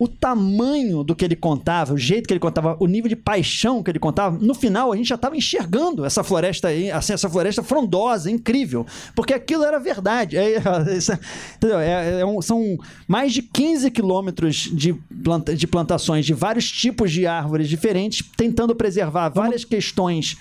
O 0.00 0.06
tamanho 0.06 1.02
do 1.02 1.12
que 1.16 1.24
ele 1.24 1.34
contava, 1.34 1.92
o 1.92 1.98
jeito 1.98 2.28
que 2.28 2.32
ele 2.32 2.38
contava, 2.38 2.76
o 2.78 2.86
nível 2.86 3.08
de 3.08 3.16
paixão 3.16 3.82
que 3.82 3.90
ele 3.90 3.98
contava, 3.98 4.38
no 4.38 4.54
final 4.54 4.92
a 4.92 4.96
gente 4.96 5.08
já 5.08 5.16
estava 5.16 5.36
enxergando 5.36 6.04
essa 6.04 6.22
floresta 6.22 6.68
aí, 6.68 6.88
assim, 6.88 7.12
essa 7.14 7.28
floresta 7.28 7.64
frondosa, 7.64 8.30
incrível, 8.30 8.86
porque 9.14 9.34
aquilo 9.34 9.64
era 9.64 9.80
verdade. 9.80 10.36
É, 10.36 10.52
é, 10.54 10.58
é-? 10.58 11.84
É- 11.84 12.20
é 12.20 12.24
um- 12.26 12.40
são 12.40 12.78
mais 13.08 13.32
de 13.32 13.42
15 13.42 13.90
quilômetros 13.90 14.70
de, 14.72 14.92
planta- 15.24 15.56
de 15.56 15.66
plantações 15.66 16.24
de 16.24 16.32
vários 16.32 16.70
tipos 16.70 17.10
de 17.10 17.26
árvores 17.26 17.68
diferentes, 17.68 18.24
tentando 18.36 18.76
preservar 18.76 19.28
várias 19.30 19.64
questões. 19.64 20.36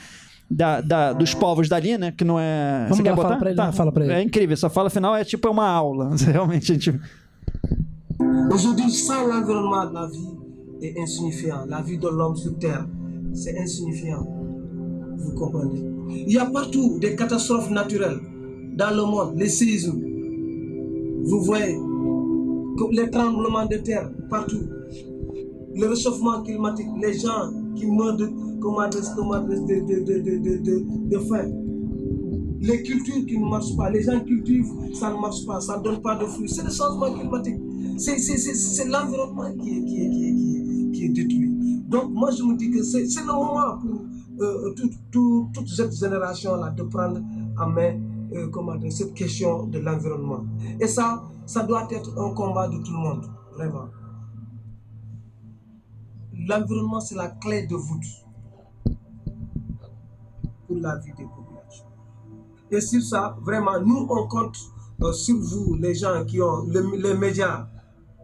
da- 0.50 0.80
da- 0.80 1.12
dos 1.12 1.34
povos 1.34 1.68
dali, 1.68 1.98
né? 1.98 2.14
Que 2.16 2.24
não 2.24 2.40
é. 2.40 2.84
Vamos 2.84 2.98
Você 2.98 3.04
quer 3.04 3.10
lá, 3.10 3.16
fala 3.18 3.28
botar? 3.28 3.40
pra 3.40 3.50
ele, 3.52 3.60
né? 3.62 3.72
Fala 3.74 3.92
pra 3.92 4.04
ele. 4.06 4.14
É 4.14 4.22
incrível. 4.22 4.54
Essa 4.54 4.70
fala 4.70 4.90
final 4.90 5.14
é 5.14 5.26
tipo 5.26 5.50
uma 5.50 5.68
aula. 5.68 6.16
Realmente, 6.26 6.72
a 6.72 6.76
gente. 6.76 6.98
Aujourd'hui, 8.20 8.92
sans 8.92 9.28
l'environnement 9.28 9.92
la 9.92 10.08
vie 10.08 10.30
est 10.82 11.00
insignifiant. 11.00 11.66
La 11.68 11.82
vie 11.82 11.98
de 11.98 12.08
l'homme 12.08 12.36
sur 12.36 12.58
Terre, 12.58 12.88
c'est 13.34 13.58
insignifiant. 13.60 14.26
Vous 15.18 15.34
comprenez? 15.34 15.84
Il 16.10 16.32
y 16.32 16.38
a 16.38 16.46
partout 16.46 16.98
des 17.00 17.16
catastrophes 17.16 17.70
naturelles 17.70 18.20
dans 18.76 18.96
le 18.96 19.04
monde, 19.04 19.34
les 19.36 19.50
séismes. 19.50 20.02
Vous 21.26 21.42
voyez 21.42 21.78
les 22.92 23.10
tremblements 23.10 23.66
de 23.66 23.78
terre 23.78 24.10
partout. 24.30 24.62
Le 25.76 25.88
réchauffement 25.88 26.42
climatique, 26.44 26.88
les 27.02 27.18
gens 27.18 27.52
qui 27.76 27.88
meurent 27.88 28.18
de, 28.18 28.26
de, 28.26 31.10
de 31.10 31.18
faim. 31.20 31.52
Les 32.62 32.82
cultures 32.84 33.26
qui 33.28 33.38
ne 33.38 33.46
marchent 33.46 33.76
pas, 33.76 33.90
les 33.90 34.04
gens 34.04 34.20
cultivent, 34.20 34.72
ça 34.94 35.14
ne 35.14 35.20
marche 35.20 35.46
pas, 35.46 35.60
ça 35.60 35.78
ne 35.78 35.84
donne 35.84 36.02
pas 36.02 36.16
de 36.16 36.26
fruits. 36.26 36.50
C'est 36.50 36.64
le 36.64 36.72
changement 36.72 37.12
climatique. 37.14 37.58
C'est, 37.98 38.86
l'environnement 38.88 39.52
qui 39.62 39.70
est, 39.78 39.84
qui, 39.86 40.02
est, 40.04 40.10
qui, 40.10 40.26
est, 40.28 40.34
qui, 40.36 40.58
est, 40.58 40.92
qui 40.92 41.06
est 41.06 41.10
détruit. 41.10 41.84
Donc 41.88 42.12
moi 42.12 42.32
je 42.32 42.44
me 42.44 42.56
dis 42.56 42.70
que 42.70 42.84
c'est, 42.84 43.04
le 43.04 43.26
moment 43.34 43.78
pour 43.80 44.02
euh, 44.42 44.74
tout- 45.12 45.50
toute 45.54 45.68
cette 45.70 45.94
génération-là 45.96 46.70
de 46.72 46.84
prendre 46.84 47.22
en 47.60 47.68
main 47.70 48.00
euh, 48.34 48.50
comment 48.50 48.76
dire, 48.76 48.92
cette 48.92 49.14
question 49.14 49.64
de 49.68 49.80
l'environnement. 49.80 50.44
Et 50.80 50.88
ça, 50.88 51.24
ça 51.46 51.64
doit 51.64 51.88
être 51.92 52.12
un 52.20 52.34
combat 52.34 52.68
de 52.68 52.78
tout 52.78 52.92
le 52.92 52.98
monde, 53.00 53.26
vraiment. 53.56 53.86
L'environnement, 56.48 57.00
c'est 57.00 57.16
la 57.16 57.30
clé 57.30 57.66
de 57.68 57.76
voûte 57.76 58.04
pour 60.68 60.76
la 60.78 60.98
vie 60.98 61.12
des 61.18 61.24
populations. 61.24 61.86
Et 62.70 62.82
sur 62.82 63.02
ça, 63.02 63.38
vraiment, 63.42 63.80
nous, 63.80 64.06
on 64.10 64.28
compte 64.28 64.58
euh, 65.02 65.14
sur 65.14 65.38
vous, 65.38 65.76
les 65.76 65.96
gens 65.96 66.24
qui 66.26 66.42
ont 66.42 66.66
le- 66.68 66.98
les 67.02 67.14
médias, 67.18 67.68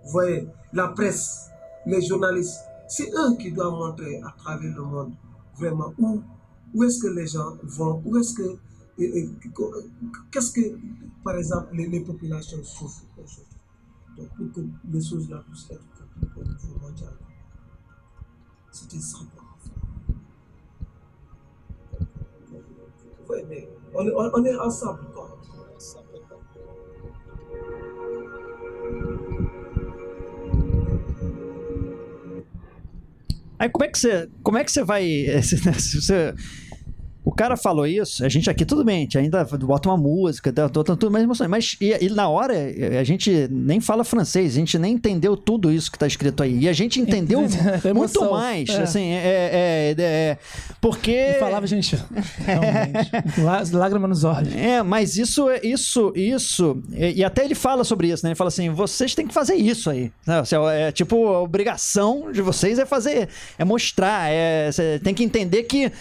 vous 0.03 0.11
voyez, 0.11 0.47
la 0.73 0.89
presse, 0.89 1.49
les 1.85 2.01
journalistes. 2.01 2.59
C'est 2.87 3.09
eux 3.11 3.35
qui 3.39 3.51
doivent 3.51 3.73
montrer 3.73 4.21
à 4.21 4.33
travers 4.37 4.75
le 4.75 4.83
monde 4.83 5.13
vraiment 5.57 5.93
où, 5.97 6.21
où 6.73 6.83
est-ce 6.83 6.99
que 7.01 7.07
les 7.07 7.27
gens 7.27 7.55
vont, 7.63 8.01
où 8.05 8.17
est-ce 8.17 8.33
que, 8.35 8.57
qu'est-ce 10.31 10.51
que, 10.51 10.77
par 11.23 11.35
exemple, 11.37 11.69
les, 11.73 11.99
populations 12.01 12.61
souffrent. 12.63 13.05
aujourd'hui. 13.17 13.57
Donc, 14.17 14.27
pour 14.35 14.51
que 14.53 14.61
les 14.91 15.01
choses 15.01 15.29
là 15.29 15.43
puissent 15.49 15.71
être 15.71 15.81
compris 16.21 16.41
au 16.41 16.43
niveau 16.43 16.79
mondial. 16.81 17.13
C'était 18.71 18.99
ça. 18.99 19.19
Ouais, 23.29 23.45
mais 23.49 23.69
on- 23.95 24.31
on 24.35 24.45
est 24.45 24.55
ensemble, 24.57 24.99
quoi. 25.13 25.32
Aí 33.59 33.69
como 33.69 33.85
é 33.85 33.87
que 33.87 33.99
você, 33.99 34.29
como 34.41 34.57
é 34.57 34.63
que 34.63 34.71
você 34.71 34.83
vai, 34.83 35.25
você, 35.41 36.33
o 37.25 37.31
cara 37.31 37.55
falou 37.57 37.85
isso, 37.87 38.23
a 38.25 38.29
gente 38.29 38.49
aqui 38.49 38.65
tudo 38.65 38.83
bem, 38.83 38.97
a 38.97 38.99
gente 39.01 39.17
ainda 39.17 39.43
bota 39.45 39.89
uma 39.89 39.97
música, 39.97 40.51
tá, 40.51 40.67
tá, 40.67 40.83
tá 40.83 40.95
tudo 40.95 41.11
mais 41.11 41.23
emoções, 41.23 41.49
mas 41.49 41.77
e, 41.79 42.05
e 42.05 42.09
na 42.09 42.27
hora 42.27 42.53
a 42.99 43.03
gente 43.03 43.47
nem 43.49 43.79
fala 43.79 44.03
francês, 44.03 44.53
a 44.53 44.59
gente 44.59 44.77
nem 44.77 44.93
entendeu 44.95 45.35
tudo 45.37 45.71
isso 45.71 45.91
que 45.91 45.97
tá 45.97 46.05
escrito 46.07 46.43
aí, 46.43 46.59
e 46.59 46.69
a 46.69 46.73
gente 46.73 46.99
entendeu 46.99 47.39
É 47.39 47.93
muito 47.93 48.19
emoção. 48.19 48.31
mais, 48.31 48.69
É. 48.69 48.81
assim, 48.81 49.11
é, 49.11 49.93
é, 49.97 50.01
é- 50.01 50.37
porque 50.81 51.11
Ele 51.11 51.39
falava, 51.39 51.65
gente, 51.67 51.97
realmente. 52.45 53.11
lá- 53.41 53.63
Lágrima 53.73 54.07
nos 54.07 54.23
olhos. 54.23 54.53
É, 54.55 54.81
mas 54.83 55.17
isso, 55.17 55.49
é- 55.49 55.61
isso, 55.63 56.11
isso, 56.15 56.81
e, 56.91 57.19
e 57.19 57.23
até 57.23 57.43
ele 57.45 57.55
fala 57.55 57.83
sobre 57.83 58.09
isso, 58.09 58.23
né? 58.25 58.29
Ele 58.31 58.35
fala 58.35 58.49
assim, 58.49 58.69
vocês 58.69 59.15
têm 59.15 59.27
que 59.27 59.33
fazer 59.33 59.55
isso 59.55 59.89
aí. 59.89 60.11
né? 60.27 60.39
Assim, 60.39 60.55
É, 60.73 60.91
tipo, 60.91 61.27
a 61.27 61.41
obrigação 61.41 62.31
de 62.31 62.41
vocês 62.41 62.77
é 62.79 62.85
fazer, 62.85 63.29
é 63.57 63.63
mostrar, 63.63 64.29
é, 64.31 64.71
você 64.71 64.99
tem 65.03 65.13
que 65.13 65.23
entender 65.23 65.63
que 65.63 65.91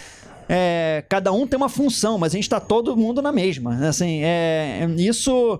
é, 0.49 1.03
cada 1.09 1.31
um 1.31 1.47
tem 1.47 1.57
uma 1.57 1.69
função, 1.69 2.17
mas 2.17 2.33
a 2.33 2.35
gente 2.35 2.49
tá 2.49 2.59
todo 2.59 2.95
mundo 2.95 3.21
na 3.21 3.31
mesma. 3.31 3.75
né? 3.75 3.87
Assim, 3.87 4.21
é, 4.23 4.79
é, 4.81 5.01
isso... 5.01 5.59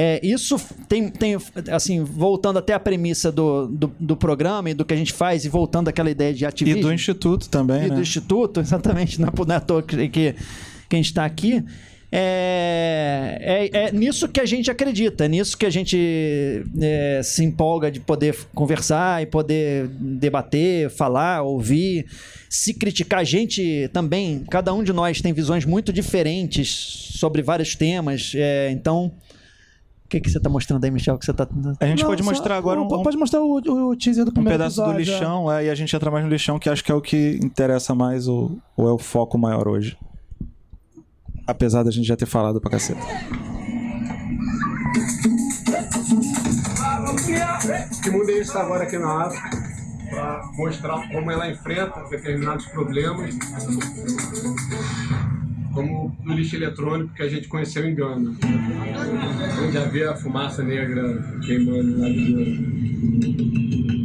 É, 0.00 0.20
isso 0.24 0.60
tem, 0.88 1.08
tem, 1.08 1.36
assim, 1.72 2.04
voltando 2.04 2.60
até 2.60 2.72
a 2.72 2.78
premissa 2.78 3.32
do, 3.32 3.66
do, 3.66 3.92
do 3.98 4.16
programa 4.16 4.70
e 4.70 4.74
do 4.74 4.84
que 4.84 4.94
a 4.94 4.96
gente 4.96 5.12
faz, 5.12 5.44
e 5.44 5.48
voltando 5.48 5.88
àquela 5.88 6.08
ideia 6.08 6.32
de 6.32 6.44
E 6.44 6.46
ativismo. 6.46 6.82
do 6.82 6.92
Instituto 6.92 7.48
também, 7.48 7.86
e 7.86 7.88
né? 7.88 7.96
do 7.96 8.00
Instituto, 8.00 8.60
exatamente, 8.62 9.20
não 9.20 9.26
é 9.26 9.30
é 9.32 10.08
que, 10.08 10.36
que 10.88 10.94
a 10.94 10.96
gente 10.96 11.06
está 11.06 11.24
aqui. 11.24 11.64
É, 12.10 13.68
é, 13.72 13.86
é 13.88 13.92
nisso 13.92 14.28
que 14.28 14.40
a 14.40 14.46
gente 14.46 14.70
acredita, 14.70 15.26
é 15.26 15.28
nisso 15.28 15.56
que 15.56 15.66
a 15.66 15.70
gente 15.70 16.64
é, 16.80 17.20
se 17.22 17.44
empolga 17.44 17.90
de 17.90 18.00
poder 18.00 18.34
conversar 18.54 19.22
e 19.22 19.26
poder 19.26 19.88
debater, 19.88 20.88
falar, 20.88 21.42
ouvir, 21.42 22.06
se 22.48 22.72
criticar. 22.72 23.20
A 23.20 23.24
gente 23.24 23.90
também, 23.92 24.42
cada 24.50 24.72
um 24.72 24.82
de 24.82 24.92
nós 24.92 25.20
tem 25.20 25.32
visões 25.34 25.66
muito 25.66 25.92
diferentes 25.92 26.68
sobre 27.18 27.42
vários 27.42 27.74
temas, 27.74 28.32
é, 28.34 28.70
então. 28.70 29.12
O 30.04 30.08
que, 30.08 30.20
que 30.20 30.30
você 30.30 30.38
está 30.38 30.48
mostrando 30.48 30.82
aí, 30.82 30.90
Michel? 30.90 31.18
Que 31.18 31.26
você 31.26 31.34
tá... 31.34 31.46
A 31.80 31.86
gente 31.86 32.00
Não, 32.00 32.08
pode 32.08 32.24
só- 32.24 32.30
mostrar 32.30 32.56
agora 32.56 32.80
um, 32.80 32.88
Pode 32.88 33.18
mostrar 33.18 33.42
o, 33.42 33.56
o 33.90 33.94
teaser 33.94 34.24
do 34.24 34.30
um 34.30 34.32
primeiro 34.32 34.58
pedaço 34.58 34.76
do 34.76 34.92
episódio, 34.92 35.12
é. 35.12 35.14
lixão, 35.14 35.52
é, 35.52 35.66
e 35.66 35.68
a 35.68 35.74
gente 35.74 35.94
entra 35.94 36.10
mais 36.10 36.24
no 36.24 36.30
lixão, 36.30 36.58
que 36.58 36.70
acho 36.70 36.82
que 36.82 36.90
é 36.90 36.94
o 36.94 37.02
que 37.02 37.38
interessa 37.42 37.94
mais 37.94 38.26
ou, 38.26 38.58
ou 38.74 38.88
é 38.88 38.92
o 38.92 38.96
foco 38.96 39.36
maior 39.36 39.68
hoje. 39.68 39.98
Apesar 41.48 41.82
da 41.82 41.90
gente 41.90 42.06
já 42.06 42.14
ter 42.14 42.26
falado 42.26 42.60
pra 42.60 42.72
caceta. 42.72 43.00
Que 48.02 48.10
mundo 48.10 48.30
é 48.30 48.34
está 48.34 48.60
agora 48.60 48.84
aqui 48.84 48.98
na 48.98 49.24
África 49.24 49.48
para 50.10 50.50
mostrar 50.58 51.08
como 51.08 51.30
ela 51.30 51.50
enfrenta 51.50 52.04
determinados 52.10 52.66
problemas, 52.66 53.34
como 55.72 56.14
o 56.26 56.32
lixo 56.32 56.56
eletrônico 56.56 57.14
que 57.14 57.22
a 57.22 57.28
gente 57.30 57.48
conheceu 57.48 57.88
em 57.88 57.94
Gana, 57.94 58.34
onde 59.66 59.78
havia 59.78 60.10
a 60.10 60.16
fumaça 60.16 60.62
negra 60.62 61.02
queimando 61.46 61.98
lá 61.98 62.08
de 62.08 62.32
Gana. 62.32 63.97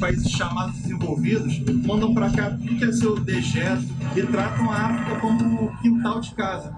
Países 0.00 0.30
chamados 0.30 0.76
desenvolvidos 0.78 1.60
mandam 1.86 2.14
para 2.14 2.30
cá 2.30 2.50
tudo 2.50 2.76
que 2.76 2.84
é 2.84 2.92
seu 2.92 3.20
dejeto 3.20 3.84
e 4.16 4.22
tratam 4.22 4.70
a 4.70 4.76
África 4.76 5.20
como 5.20 5.76
quintal 5.82 6.20
de 6.20 6.34
casa. 6.34 6.74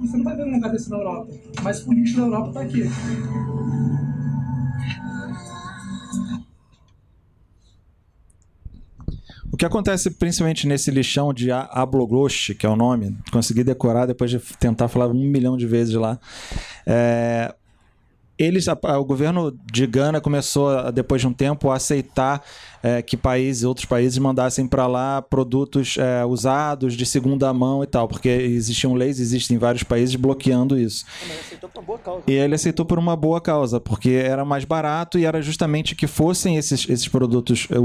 Você 0.00 0.16
não 0.16 0.24
vai 0.24 0.36
ver 0.36 0.44
um 0.44 0.54
lugar 0.54 0.72
desse 0.72 0.90
na 0.90 0.96
Europa. 0.96 1.32
Mas 1.62 1.86
o 1.86 1.92
lixo 1.92 2.16
da 2.16 2.22
Europa 2.22 2.52
tá 2.52 2.60
aqui. 2.62 2.82
O 9.52 9.56
que 9.56 9.64
acontece 9.64 10.10
principalmente 10.10 10.66
nesse 10.66 10.90
lixão 10.90 11.32
de 11.32 11.52
Abloglosh, 11.52 12.54
que 12.58 12.66
é 12.66 12.68
o 12.68 12.74
nome, 12.74 13.16
consegui 13.30 13.62
decorar 13.62 14.04
depois 14.04 14.28
de 14.28 14.40
tentar 14.58 14.88
falar 14.88 15.06
um 15.06 15.14
milhão 15.14 15.56
de 15.56 15.64
vezes 15.64 15.94
lá. 15.94 16.18
É, 16.84 17.54
eles, 18.38 18.68
a- 18.68 18.78
a- 18.84 18.98
o 18.98 19.04
governo 19.04 19.56
de 19.72 19.86
Gana 19.86 20.20
começou, 20.20 20.68
a- 20.68 20.90
depois 20.90 21.20
de 21.20 21.26
um 21.28 21.32
tempo, 21.32 21.70
a 21.70 21.76
aceitar 21.76 22.42
é, 22.86 23.00
que 23.00 23.16
países, 23.16 23.64
outros 23.64 23.86
países 23.86 24.18
mandassem 24.18 24.66
para 24.66 24.86
lá 24.86 25.22
produtos 25.22 25.96
é, 25.96 26.22
usados 26.26 26.92
de 26.94 27.06
segunda 27.06 27.50
mão 27.50 27.82
e 27.82 27.86
tal, 27.86 28.06
porque 28.06 28.28
existiam 28.28 28.92
leis, 28.92 29.18
existem 29.18 29.56
vários 29.56 29.82
países 29.82 30.14
bloqueando 30.16 30.78
isso. 30.78 31.06
E 32.26 32.32
ele 32.32 32.54
aceitou 32.54 32.84
por 32.84 32.98
uma 32.98 33.16
boa 33.16 33.40
causa, 33.40 33.80
porque 33.80 34.10
era 34.10 34.44
mais 34.44 34.66
barato 34.66 35.18
e 35.18 35.24
era 35.24 35.40
justamente 35.40 35.94
que 35.94 36.06
fossem 36.06 36.58
esses, 36.58 36.86
esses 36.86 37.08
produtos 37.08 37.66
eh, 37.70 37.78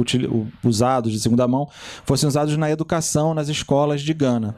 usados 0.68 1.14
de 1.14 1.20
segunda 1.22 1.48
mão, 1.48 1.70
fossem 2.06 2.28
usados 2.28 2.58
na 2.58 2.70
educação, 2.70 3.34
nas 3.34 3.48
escolas 3.48 4.02
de 4.02 4.14
Gana. 4.14 4.58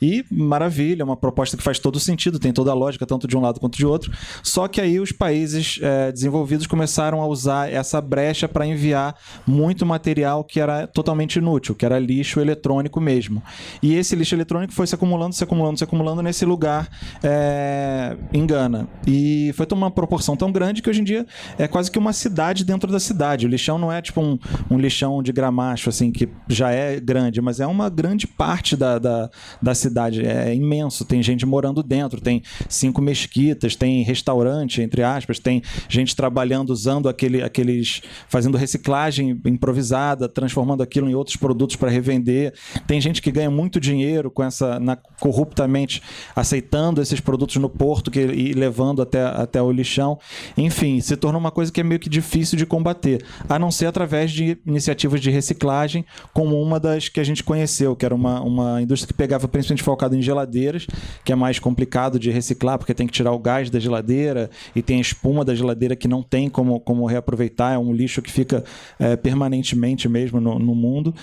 E 0.00 0.24
maravilha, 0.30 1.02
é 1.02 1.04
uma 1.04 1.16
proposta 1.16 1.56
que 1.56 1.62
faz 1.62 1.78
todo 1.78 1.98
sentido, 1.98 2.38
tem 2.38 2.52
toda 2.52 2.70
a 2.70 2.74
lógica, 2.74 3.06
tanto 3.06 3.26
de 3.26 3.36
um 3.36 3.40
lado 3.40 3.60
quanto 3.60 3.76
de 3.76 3.86
outro. 3.86 4.12
Só 4.42 4.68
que 4.68 4.80
aí 4.80 5.00
os 5.00 5.12
países 5.12 5.78
eh, 5.82 6.12
desenvolvidos 6.12 6.66
começaram 6.66 7.20
a 7.20 7.26
usar 7.26 7.70
essa 7.70 8.00
brecha 8.00 8.48
para 8.48 8.66
enviar 8.66 9.14
muito 9.46 9.84
material 9.84 10.44
que 10.44 10.60
era 10.60 10.86
totalmente 10.86 11.36
inútil, 11.36 11.74
que 11.74 11.84
era 11.84 11.98
lixo 11.98 12.40
eletrônico 12.40 13.00
mesmo. 13.00 13.42
E 13.82 13.94
esse 13.94 14.14
lixo 14.14 14.34
eletrônico 14.34 14.72
foi 14.72 14.86
se 14.86 14.94
acumulando, 14.94 15.34
se 15.34 15.42
acumulando, 15.42 15.78
se 15.78 15.84
acumulando 15.84 16.22
nesse 16.22 16.44
lugar 16.44 16.88
eh, 17.22 18.16
em 18.32 18.46
Gana. 18.46 18.88
E 19.06 19.52
foi 19.54 19.66
tomando 19.66 19.84
uma 19.84 19.90
proporção 19.90 20.36
tão 20.36 20.52
grande 20.52 20.82
que 20.82 20.90
hoje 20.90 21.00
em 21.00 21.04
dia 21.04 21.26
é 21.58 21.66
quase 21.66 21.90
que 21.90 21.98
uma 21.98 22.12
cidade 22.12 22.64
dentro 22.64 22.90
da 22.90 23.00
cidade. 23.00 23.46
O 23.46 23.48
lixão 23.48 23.78
não 23.78 23.92
é 23.92 24.00
tipo 24.00 24.20
um, 24.20 24.38
um 24.70 24.78
lixão 24.78 25.22
de 25.22 25.32
gramacho, 25.32 25.88
assim, 25.88 26.10
que 26.10 26.28
já 26.48 26.70
é 26.70 27.00
grande, 27.00 27.40
mas 27.40 27.60
é 27.60 27.66
uma 27.66 27.88
grande 27.88 28.26
parte 28.26 28.76
da, 28.76 28.98
da, 28.98 29.30
da 29.60 29.74
cidade. 29.74 29.87
É 30.26 30.54
imenso. 30.54 31.04
Tem 31.04 31.22
gente 31.22 31.44
morando 31.46 31.82
dentro, 31.82 32.20
tem 32.20 32.42
cinco 32.68 33.00
mesquitas, 33.00 33.76
tem 33.76 34.02
restaurante, 34.02 34.82
entre 34.82 35.02
aspas, 35.02 35.38
tem 35.38 35.62
gente 35.88 36.14
trabalhando 36.14 36.70
usando 36.70 37.08
aquele, 37.08 37.42
aqueles. 37.42 38.02
fazendo 38.28 38.56
reciclagem 38.56 39.40
improvisada, 39.44 40.28
transformando 40.28 40.82
aquilo 40.82 41.08
em 41.08 41.14
outros 41.14 41.36
produtos 41.36 41.76
para 41.76 41.90
revender. 41.90 42.54
Tem 42.86 43.00
gente 43.00 43.22
que 43.22 43.30
ganha 43.30 43.50
muito 43.50 43.80
dinheiro 43.80 44.30
com 44.30 44.42
essa. 44.42 44.78
Na, 44.78 44.96
corruptamente 45.18 46.02
aceitando 46.34 47.00
esses 47.00 47.20
produtos 47.20 47.56
no 47.56 47.68
porto 47.68 48.10
que, 48.10 48.20
e 48.20 48.52
levando 48.52 49.02
até, 49.02 49.22
até 49.22 49.60
o 49.60 49.70
lixão. 49.70 50.18
Enfim, 50.56 51.00
se 51.00 51.16
tornou 51.16 51.40
uma 51.40 51.50
coisa 51.50 51.72
que 51.72 51.80
é 51.80 51.84
meio 51.84 52.00
que 52.00 52.08
difícil 52.08 52.56
de 52.56 52.66
combater, 52.66 53.24
a 53.48 53.58
não 53.58 53.70
ser 53.70 53.86
através 53.86 54.30
de 54.30 54.58
iniciativas 54.66 55.20
de 55.20 55.30
reciclagem, 55.30 56.04
como 56.32 56.60
uma 56.60 56.78
das 56.78 57.08
que 57.08 57.20
a 57.20 57.24
gente 57.24 57.42
conheceu, 57.42 57.96
que 57.96 58.04
era 58.04 58.14
uma, 58.14 58.40
uma 58.40 58.82
indústria 58.82 59.08
que 59.08 59.14
pegava 59.14 59.48
principalmente 59.48 59.77
focada 59.82 60.16
em 60.16 60.22
geladeiras, 60.22 60.86
que 61.24 61.32
é 61.32 61.36
mais 61.36 61.58
complicado 61.58 62.18
de 62.18 62.30
reciclar, 62.30 62.78
porque 62.78 62.94
tem 62.94 63.06
que 63.06 63.12
tirar 63.12 63.32
o 63.32 63.38
gás 63.38 63.70
da 63.70 63.78
geladeira 63.78 64.50
e 64.74 64.82
tem 64.82 64.98
a 64.98 65.00
espuma 65.00 65.44
da 65.44 65.54
geladeira 65.54 65.96
que 65.96 66.08
não 66.08 66.22
tem 66.22 66.48
como, 66.48 66.80
como 66.80 67.06
reaproveitar, 67.06 67.74
é 67.74 67.78
um 67.78 67.92
lixo 67.92 68.22
que 68.22 68.30
fica 68.30 68.64
é, 68.98 69.16
permanentemente 69.16 70.08
mesmo 70.08 70.40
no, 70.40 70.58
no 70.58 70.74
mundo. 70.74 71.14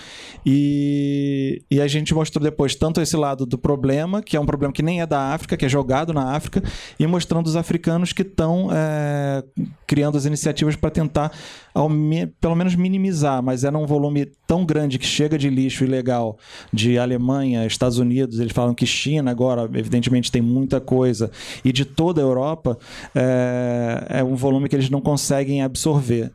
E, 0.44 1.62
e 1.70 1.80
a 1.80 1.86
gente 1.86 2.14
mostrou 2.14 2.42
depois 2.42 2.74
tanto 2.74 3.00
esse 3.00 3.16
lado 3.16 3.46
do 3.46 3.58
problema, 3.58 4.22
que 4.22 4.36
é 4.36 4.40
um 4.40 4.46
problema 4.46 4.72
que 4.72 4.82
nem 4.82 5.00
é 5.00 5.06
da 5.06 5.32
África, 5.34 5.56
que 5.56 5.64
é 5.64 5.68
jogado 5.68 6.12
na 6.12 6.32
África, 6.34 6.62
e 6.98 7.06
mostrando 7.06 7.46
os 7.46 7.56
africanos 7.56 8.12
que 8.12 8.22
estão 8.22 8.68
é, 8.72 9.44
criando 9.86 10.16
as 10.16 10.24
iniciativas 10.24 10.76
para 10.76 10.90
tentar, 10.90 11.32
ao 11.76 11.90
me- 11.90 12.26
pelo 12.26 12.56
menos, 12.56 12.74
minimizar, 12.74 13.42
mas 13.42 13.62
era 13.62 13.76
um 13.76 13.84
volume 13.84 14.26
tão 14.46 14.64
grande 14.64 14.98
que 14.98 15.04
chega 15.04 15.36
de 15.36 15.50
lixo 15.50 15.84
ilegal 15.84 16.38
de 16.72 16.98
Alemanha, 16.98 17.66
Estados 17.66 17.98
Unidos, 17.98 18.40
eles 18.40 18.52
falam 18.52 18.74
que 18.74 18.86
China 18.86 19.30
agora, 19.30 19.68
evidentemente, 19.74 20.32
tem 20.32 20.40
muita 20.40 20.80
coisa, 20.80 21.30
e 21.62 21.72
de 21.72 21.84
toda 21.84 22.22
a 22.22 22.24
Europa, 22.24 22.78
é, 23.14 24.20
é 24.20 24.24
um 24.24 24.34
volume 24.34 24.70
que 24.70 24.76
eles 24.76 24.88
não 24.88 25.02
conseguem 25.02 25.60
absorver. 25.62 26.32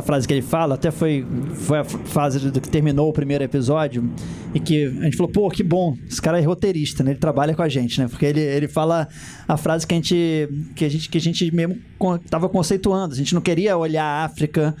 A 0.00 0.02
frase 0.02 0.26
que 0.26 0.32
ele 0.32 0.40
fala 0.42 0.76
até 0.76 0.90
foi, 0.90 1.26
foi 1.56 1.78
a 1.78 1.84
frase 1.84 2.50
do 2.50 2.58
que 2.58 2.68
terminou 2.70 3.10
o 3.10 3.12
primeiro 3.12 3.44
episódio 3.44 4.10
e 4.54 4.58
que 4.58 4.86
a 4.86 5.04
gente 5.04 5.16
falou, 5.16 5.30
pô, 5.30 5.50
que 5.50 5.62
bom, 5.62 5.94
esse 6.08 6.20
cara 6.22 6.40
é 6.40 6.42
roteirista, 6.42 7.04
né? 7.04 7.10
Ele 7.10 7.18
trabalha 7.20 7.54
com 7.54 7.60
a 7.62 7.68
gente, 7.68 8.00
né? 8.00 8.08
Porque 8.08 8.24
ele, 8.24 8.40
ele 8.40 8.66
fala 8.66 9.06
a 9.46 9.56
frase 9.58 9.86
que 9.86 9.92
a 9.92 9.96
gente 9.96 10.48
que 10.74 10.84
a 10.86 10.88
gente, 10.88 11.08
que 11.10 11.18
a 11.18 11.20
gente 11.20 11.54
mesmo 11.54 11.76
con- 11.98 12.16
tava 12.18 12.48
conceituando. 12.48 13.12
A 13.12 13.16
gente 13.16 13.34
não 13.34 13.42
queria 13.42 13.76
olhar 13.76 14.02
a 14.04 14.24
África 14.24 14.74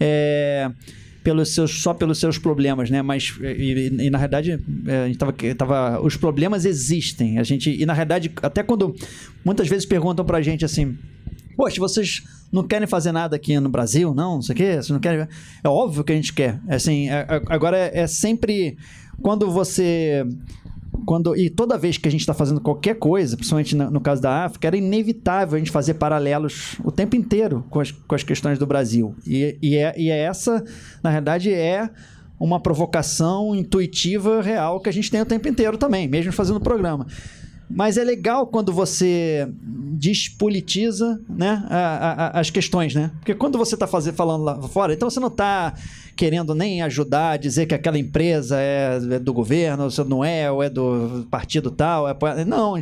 é, 0.00 0.68
pelos 1.22 1.54
seus, 1.54 1.80
só 1.82 1.94
pelos 1.94 2.18
seus 2.18 2.36
problemas, 2.36 2.90
né? 2.90 3.02
Mas, 3.02 3.34
e, 3.40 3.46
e- 4.00 4.06
e, 4.06 4.10
na 4.10 4.18
verdade, 4.18 4.58
é, 4.86 5.04
a 5.04 5.06
gente 5.06 5.18
tava, 5.18 5.34
tava... 5.56 6.00
Os 6.00 6.16
problemas 6.16 6.64
existem. 6.64 7.38
A 7.38 7.44
gente... 7.44 7.70
E, 7.70 7.86
na 7.86 7.94
verdade, 7.94 8.32
até 8.42 8.62
quando... 8.64 8.94
Muitas 9.44 9.68
vezes 9.68 9.86
perguntam 9.86 10.24
pra 10.24 10.42
gente 10.42 10.64
assim... 10.64 10.98
Poxa, 11.56 11.78
vocês 11.80 12.22
não 12.52 12.62
querem 12.62 12.86
fazer 12.86 13.12
nada 13.12 13.36
aqui 13.36 13.58
no 13.58 13.68
Brasil, 13.68 14.14
não? 14.14 14.36
Não 14.36 14.42
sei 14.42 14.54
o 14.54 14.56
quê? 14.56 14.80
Não 14.90 14.98
querem... 14.98 15.26
É 15.62 15.68
óbvio 15.68 16.04
que 16.04 16.12
a 16.12 16.16
gente 16.16 16.32
quer. 16.32 16.60
É 16.68 16.76
Assim, 16.76 17.08
é- 17.08 17.26
é- 17.28 17.42
agora, 17.48 17.76
é, 17.76 18.00
é 18.00 18.06
sempre... 18.06 18.76
Quando 19.20 19.50
você... 19.50 20.26
Quando, 21.04 21.36
e 21.36 21.50
toda 21.50 21.76
vez 21.76 21.98
que 21.98 22.08
a 22.08 22.10
gente 22.10 22.22
está 22.22 22.32
fazendo 22.32 22.60
qualquer 22.60 22.94
coisa, 22.94 23.36
principalmente 23.36 23.76
no, 23.76 23.90
no 23.90 24.00
caso 24.00 24.22
da 24.22 24.44
África, 24.44 24.66
era 24.66 24.76
inevitável 24.76 25.56
a 25.56 25.58
gente 25.58 25.70
fazer 25.70 25.94
paralelos 25.94 26.76
o 26.82 26.90
tempo 26.90 27.14
inteiro 27.14 27.64
com 27.68 27.80
as, 27.80 27.90
com 27.90 28.14
as 28.14 28.22
questões 28.22 28.58
do 28.58 28.66
Brasil. 28.66 29.14
E, 29.26 29.58
e, 29.60 29.76
é, 29.76 29.94
e 29.98 30.10
é 30.10 30.18
essa, 30.18 30.64
na 31.02 31.10
verdade, 31.10 31.52
é 31.52 31.90
uma 32.38 32.60
provocação 32.60 33.54
intuitiva 33.54 34.42
real 34.42 34.80
que 34.80 34.88
a 34.88 34.92
gente 34.92 35.10
tem 35.10 35.20
o 35.20 35.26
tempo 35.26 35.48
inteiro 35.48 35.76
também, 35.76 36.06
mesmo 36.06 36.32
fazendo 36.32 36.56
o 36.56 36.60
programa. 36.60 37.06
Mas 37.68 37.96
é 37.96 38.04
legal 38.04 38.46
quando 38.46 38.72
você 38.72 39.48
despolitiza 39.60 41.20
né, 41.28 41.64
a- 41.68 42.30
a- 42.36 42.40
as 42.40 42.50
questões, 42.50 42.94
né? 42.94 43.10
Porque 43.18 43.34
quando 43.34 43.58
você 43.58 43.74
está 43.74 43.86
falando 44.12 44.44
lá 44.44 44.62
fora, 44.68 44.92
então 44.94 45.08
você 45.10 45.18
não 45.20 45.28
está 45.28 45.74
querendo 46.14 46.54
nem 46.54 46.80
ajudar 46.82 47.30
a 47.32 47.36
dizer 47.36 47.66
que 47.66 47.74
aquela 47.74 47.98
empresa 47.98 48.58
é, 48.60 48.98
é 49.12 49.18
do 49.18 49.32
governo, 49.32 49.84
ou 49.84 50.04
não 50.04 50.24
é, 50.24 50.50
ou 50.50 50.62
é 50.62 50.70
do 50.70 51.26
partido 51.30 51.70
tal. 51.70 52.08
é- 52.08 52.44
não, 52.44 52.76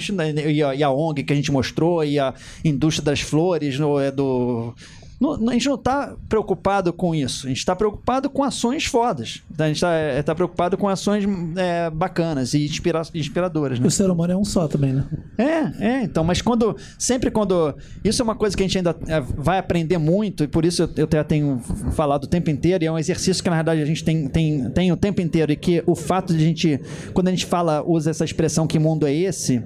e, 0.51 0.63
a, 0.63 0.75
e 0.75 0.83
a 0.83 0.91
ONG 0.91 1.23
que 1.25 1.33
a 1.33 1.37
gente 1.37 1.51
mostrou, 1.51 2.05
e 2.05 2.19
a 2.19 2.35
indústria 2.65 3.05
das 3.05 3.21
flores, 3.21 3.79
ou 3.81 4.01
é 4.01 4.11
do 4.11 4.75
não- 5.21 5.49
a 5.49 5.53
gente 5.53 5.67
não 5.67 5.75
está 5.77 6.15
preocupado 6.29 6.93
com 6.93 7.15
isso. 7.15 7.47
A 7.47 7.49
gente 7.49 7.59
está 7.59 7.75
preocupado 7.75 8.29
com 8.29 8.43
ações 8.43 8.85
fodas. 8.85 9.43
A 9.59 9.67
gente 9.69 9.83
está 10.19 10.35
preocupado 10.35 10.77
com 10.77 10.89
ações 10.89 11.25
é, 11.57 11.91
bacanas 11.91 12.55
e 12.55 12.65
inspira- 12.67 13.03
inspiradoras. 13.15 13.79
Né? 13.79 13.87
O 13.87 13.91
ser 13.91 14.11
humano 14.11 14.33
é 14.33 14.37
um 14.37 14.45
só 14.45 14.67
também, 14.69 14.93
né? 14.93 15.05
É, 15.39 15.87
é, 15.87 16.03
então, 16.03 16.25
mas 16.25 16.41
quando. 16.43 16.77
Sempre 16.99 17.31
quando. 17.31 17.75
Isso 18.05 18.21
é 18.21 18.25
uma 18.25 18.35
coisa 18.35 18.57
que 18.57 18.63
a 18.63 18.67
gente 18.67 18.79
ainda 18.79 18.97
é, 19.07 19.21
vai 19.21 19.59
aprender 19.59 19.99
muito, 19.99 20.45
e 20.45 20.49
por 20.49 20.65
isso 20.65 20.83
eu, 20.83 20.89
eu 20.97 21.05
até 21.05 21.23
tenho 21.25 21.59
falado 21.93 22.25
o 22.25 22.29
tempo 22.29 22.51
inteiro, 22.51 22.85
e 22.85 22.87
é 22.87 22.93
um 22.93 22.99
exercício 22.99 23.43
que, 23.43 23.51
na 23.51 23.57
verdade, 23.57 23.81
a 23.81 23.85
gente 23.87 24.03
tem, 24.05 24.29
tem, 24.29 24.71
tem 24.71 24.93
o 24.93 24.97
tempo 24.97 25.21
inteiro, 25.21 25.53
e 25.53 25.57
que 25.57 25.83
o 25.87 25.95
fato 25.95 26.33
de 26.35 26.43
a 26.43 26.47
gente. 26.47 26.81
Quando 27.13 27.29
a 27.29 27.31
gente 27.31 27.47
fala, 27.47 27.83
usa 27.87 28.11
essa 28.11 28.25
expressão 28.25 28.67
que 28.67 28.79
mundo 28.79 29.07
é 29.07 29.13
esse, 29.15 29.63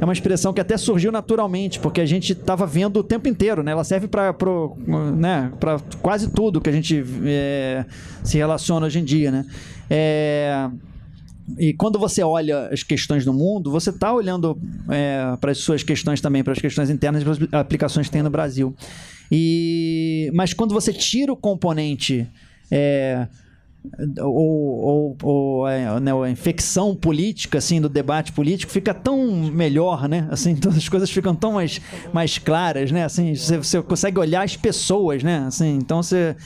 é 0.00 0.04
uma 0.04 0.12
expressão 0.12 0.52
que 0.52 0.60
até 0.60 0.76
surgiu 0.76 1.12
naturalmente, 1.12 1.78
porque 1.78 2.00
a 2.00 2.06
gente 2.06 2.32
estava 2.32 2.66
vendo 2.66 2.98
o 2.98 3.02
tempo 3.04 3.28
inteiro, 3.28 3.62
né? 3.62 3.72
Ela 3.72 3.84
serve 3.84 4.08
para 4.08 4.32
né, 5.16 5.52
pra 5.58 5.78
quase 6.00 6.30
tudo 6.30 6.60
que 6.60 6.68
a 6.68 6.72
gente 6.72 7.04
é, 7.24 7.84
se 8.22 8.36
relaciona 8.36 8.86
hoje 8.86 8.98
em 8.98 9.04
dia, 9.04 9.30
né? 9.30 9.46
É. 9.90 10.70
E 11.58 11.72
quando 11.72 11.98
você 11.98 12.22
olha 12.22 12.68
as 12.68 12.82
questões 12.82 13.24
do 13.24 13.32
mundo, 13.32 13.70
você 13.70 13.90
está 13.90 14.12
olhando 14.12 14.56
é, 14.88 15.36
para 15.40 15.50
as 15.50 15.58
suas 15.58 15.82
questões 15.82 16.20
também, 16.20 16.42
para 16.44 16.52
as 16.52 16.60
questões 16.60 16.88
internas 16.88 17.24
para 17.24 17.32
as 17.32 17.38
aplicações 17.52 18.06
que 18.06 18.12
tem 18.12 18.22
no 18.22 18.30
Brasil. 18.30 18.74
E, 19.30 20.30
mas 20.34 20.54
quando 20.54 20.72
você 20.72 20.92
tira 20.92 21.32
o 21.32 21.36
componente 21.36 22.28
é, 22.70 23.26
ou, 24.20 24.34
ou, 24.34 25.16
ou, 25.22 25.68
é, 25.68 25.98
né, 26.00 26.12
a 26.12 26.30
infecção 26.30 26.94
política 26.94 27.58
assim 27.58 27.80
do 27.80 27.88
debate 27.88 28.32
político 28.32 28.70
fica 28.70 28.94
tão 28.94 29.26
melhor 29.50 30.08
né? 30.08 30.28
Assim 30.30 30.54
todas 30.56 30.78
as 30.78 30.88
coisas 30.88 31.10
ficam 31.10 31.34
tão 31.34 31.52
mais, 31.52 31.80
mais 32.12 32.38
claras 32.38 32.92
né? 32.92 33.04
Assim 33.04 33.34
você, 33.34 33.58
você 33.58 33.82
consegue 33.82 34.18
olhar 34.18 34.42
as 34.44 34.56
pessoas 34.56 35.22
né? 35.22 35.44
Assim 35.46 35.76
então 35.76 36.02
você 36.02 36.36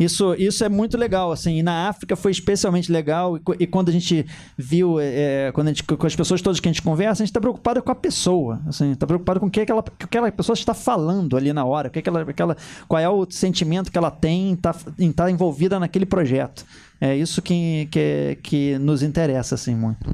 isso, 0.00 0.34
isso 0.38 0.64
é 0.64 0.68
muito 0.70 0.96
legal, 0.96 1.30
assim. 1.30 1.58
E 1.58 1.62
na 1.62 1.88
África 1.88 2.16
foi 2.16 2.32
especialmente 2.32 2.90
legal. 2.90 3.36
E, 3.36 3.40
e 3.60 3.66
quando 3.66 3.90
a 3.90 3.92
gente 3.92 4.24
viu, 4.56 4.98
é, 4.98 5.52
quando 5.52 5.68
a 5.68 5.70
gente, 5.70 5.82
com 5.84 6.06
as 6.06 6.16
pessoas 6.16 6.40
todas 6.40 6.58
que 6.58 6.66
a 6.66 6.72
gente 6.72 6.80
conversa, 6.80 7.22
a 7.22 7.26
gente 7.26 7.30
está 7.30 7.40
preocupado 7.40 7.82
com 7.82 7.92
a 7.92 7.94
pessoa. 7.94 8.62
Assim, 8.66 8.92
está 8.92 9.06
preocupado 9.06 9.38
com 9.38 9.46
o 9.46 9.50
que 9.50 9.60
aquela, 9.60 9.82
que 9.82 10.04
aquela 10.06 10.32
pessoa 10.32 10.54
está 10.54 10.72
falando 10.72 11.36
ali 11.36 11.52
na 11.52 11.66
hora, 11.66 11.88
o 11.88 11.90
que 11.90 11.98
aquela, 11.98 12.22
aquela, 12.22 12.56
qual 12.88 12.98
é 12.98 13.08
o 13.10 13.26
sentimento 13.28 13.92
que 13.92 13.98
ela 13.98 14.10
tem 14.10 14.50
em 14.50 14.54
estar 14.54 14.74
em 14.98 15.12
tá 15.12 15.30
envolvida 15.30 15.78
naquele 15.78 16.06
projeto. 16.06 16.64
É 16.98 17.14
isso 17.14 17.42
que, 17.42 17.86
que, 17.90 18.38
que 18.42 18.78
nos 18.78 19.02
interessa, 19.02 19.54
assim, 19.54 19.74
muito. 19.74 20.06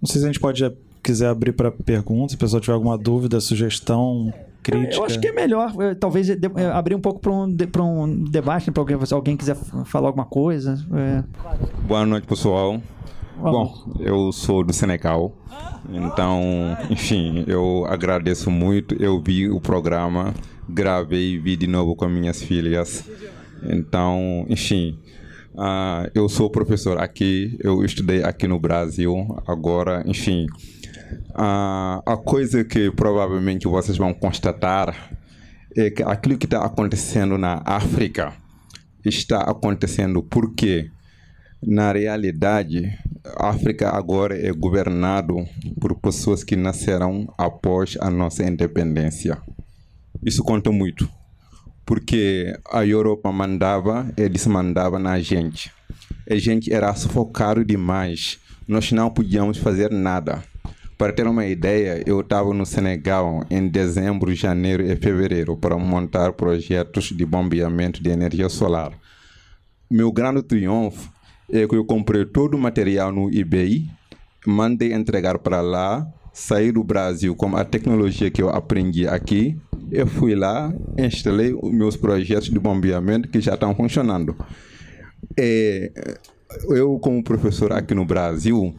Não 0.00 0.06
sei 0.06 0.20
se 0.20 0.24
a 0.24 0.28
gente 0.28 0.38
pode, 0.38 0.72
quiser 1.02 1.28
abrir 1.28 1.52
para 1.52 1.72
perguntas, 1.72 2.30
se 2.30 2.36
o 2.36 2.38
pessoal 2.38 2.60
tiver 2.60 2.74
alguma 2.74 2.96
dúvida, 2.96 3.40
sugestão, 3.40 4.32
crítica. 4.70 4.96
Eu 4.96 5.04
acho 5.04 5.20
que 5.20 5.28
é 5.28 5.32
melhor, 5.32 5.72
eh, 5.80 5.94
talvez, 5.94 6.26
de- 6.26 6.38
eh, 6.56 6.66
abrir 6.72 6.94
um 6.94 7.00
pouco 7.00 7.20
para 7.20 7.32
um, 7.32 7.56
pra 7.56 7.82
um 7.82 8.24
debate, 8.24 8.70
para 8.70 8.80
alguém, 8.80 9.06
se 9.06 9.14
alguém 9.14 9.36
quiser 9.36 9.56
falar 9.84 10.08
alguma 10.08 10.26
coisa. 10.26 10.76
é. 10.94 11.22
Boa 11.86 12.04
noite, 12.06 12.26
pessoal. 12.26 12.80
Bom, 13.40 13.72
eu 14.00 14.32
sou 14.32 14.64
do 14.64 14.72
Senegal, 14.72 15.32
então, 15.92 16.76
enfim, 16.90 17.44
eu 17.46 17.84
agradeço 17.88 18.50
muito. 18.50 18.96
Eu 19.00 19.22
vi 19.22 19.48
o 19.48 19.60
programa, 19.60 20.34
gravei 20.68 21.34
e 21.34 21.38
vi 21.38 21.56
de 21.56 21.68
novo 21.68 21.94
com 21.94 22.08
minhas 22.08 22.42
filhas. 22.42 23.04
Então, 23.62 24.44
enfim, 24.48 24.98
ah, 25.56 26.10
eu 26.16 26.28
sou 26.28 26.50
professor 26.50 26.98
aqui, 26.98 27.56
eu 27.62 27.84
estudei 27.84 28.24
aqui 28.24 28.48
no 28.48 28.58
Brasil. 28.58 29.14
Agora, 29.46 30.02
enfim, 30.04 30.46
a 31.34 32.16
coisa 32.24 32.64
que 32.64 32.90
provavelmente 32.90 33.66
vocês 33.66 33.96
vão 33.96 34.12
constatar 34.12 35.12
é 35.76 35.90
que 35.90 36.02
aquilo 36.02 36.38
que 36.38 36.46
está 36.46 36.64
acontecendo 36.64 37.36
na 37.38 37.62
África 37.64 38.32
está 39.04 39.40
acontecendo 39.40 40.22
porque 40.22 40.90
na 41.60 41.90
realidade, 41.90 42.96
a 43.36 43.48
África 43.48 43.90
agora 43.90 44.38
é 44.38 44.52
governado 44.52 45.44
por 45.80 45.98
pessoas 45.98 46.44
que 46.44 46.54
nasceram 46.54 47.32
após 47.36 47.96
a 48.00 48.08
nossa 48.10 48.44
independência. 48.44 49.36
Isso 50.24 50.44
conta 50.44 50.70
muito, 50.70 51.08
porque 51.84 52.56
a 52.70 52.86
Europa 52.86 53.32
mandava, 53.32 54.08
eles 54.16 54.46
mandavam 54.46 55.00
na 55.00 55.18
gente. 55.18 55.72
A 56.30 56.36
gente 56.36 56.72
era 56.72 56.94
sufocado 56.94 57.64
demais. 57.64 58.38
Nós 58.66 58.92
não 58.92 59.10
podíamos 59.10 59.58
fazer 59.58 59.90
nada. 59.90 60.44
Para 60.98 61.12
ter 61.12 61.26
uma 61.26 61.46
ideia, 61.46 62.02
eu 62.04 62.20
estava 62.20 62.52
no 62.52 62.66
Senegal 62.66 63.46
em 63.48 63.68
dezembro, 63.68 64.34
janeiro 64.34 64.82
e 64.82 64.96
fevereiro 64.96 65.56
para 65.56 65.78
montar 65.78 66.32
projetos 66.32 67.04
de 67.04 67.24
bombeamento 67.24 68.02
de 68.02 68.10
energia 68.10 68.48
solar 68.48 68.92
meu 69.90 70.12
grande 70.12 70.42
triunfo 70.42 71.10
é 71.50 71.66
que 71.66 71.74
eu 71.74 71.84
comprei 71.84 72.26
todo 72.26 72.54
o 72.54 72.58
material 72.58 73.10
no 73.10 73.30
eBay, 73.34 73.86
mandei 74.46 74.92
entregar 74.92 75.38
para 75.38 75.62
lá, 75.62 76.06
saí 76.32 76.70
do 76.70 76.84
Brasil 76.84 77.34
com 77.34 77.56
a 77.56 77.64
tecnologia 77.64 78.30
que 78.30 78.42
eu 78.42 78.50
aprendi 78.50 79.08
aqui, 79.08 79.58
eu 79.90 80.06
fui 80.06 80.34
lá, 80.34 80.72
instalei 80.98 81.54
os 81.54 81.72
meus 81.72 81.96
projetos 81.96 82.50
de 82.50 82.58
bombeamento 82.58 83.28
que 83.28 83.40
já 83.40 83.54
estão 83.54 83.74
funcionando. 83.74 84.36
É, 85.38 85.90
eu, 86.68 86.98
como 86.98 87.24
professor 87.24 87.72
aqui 87.72 87.94
no 87.94 88.04
Brasil, 88.04 88.76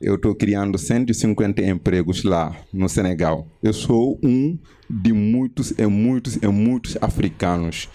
eu 0.00 0.14
estou 0.16 0.34
criando 0.34 0.78
150 0.78 1.62
empregos 1.62 2.22
lá 2.24 2.54
no 2.72 2.88
Senegal. 2.88 3.46
Eu 3.62 3.72
sou 3.72 4.18
um 4.22 4.58
de 4.88 5.12
muitos 5.12 5.72
e 5.78 5.86
muitos 5.86 6.36
e 6.36 6.46
muitos 6.46 6.96
africanos. 7.00 7.88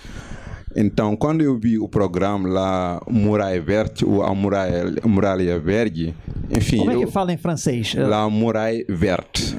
Então, 0.76 1.16
quando 1.16 1.42
eu 1.42 1.58
vi 1.60 1.78
o 1.78 1.88
programa 1.88 2.50
lá, 2.50 3.02
Muralha 3.08 3.62
Verde, 3.62 4.04
ou 4.06 4.24
a 4.24 4.34
Muralha, 4.34 4.86
Muralha 5.06 5.60
Verde, 5.60 6.16
enfim. 6.50 6.78
Como 6.78 6.92
é 6.92 6.98
que 6.98 7.04
eu- 7.04 7.12
fala 7.12 7.32
em 7.32 7.38
francês? 7.38 7.94
La 7.96 8.28
Muralha 8.30 8.84
Verde. 8.89 9.56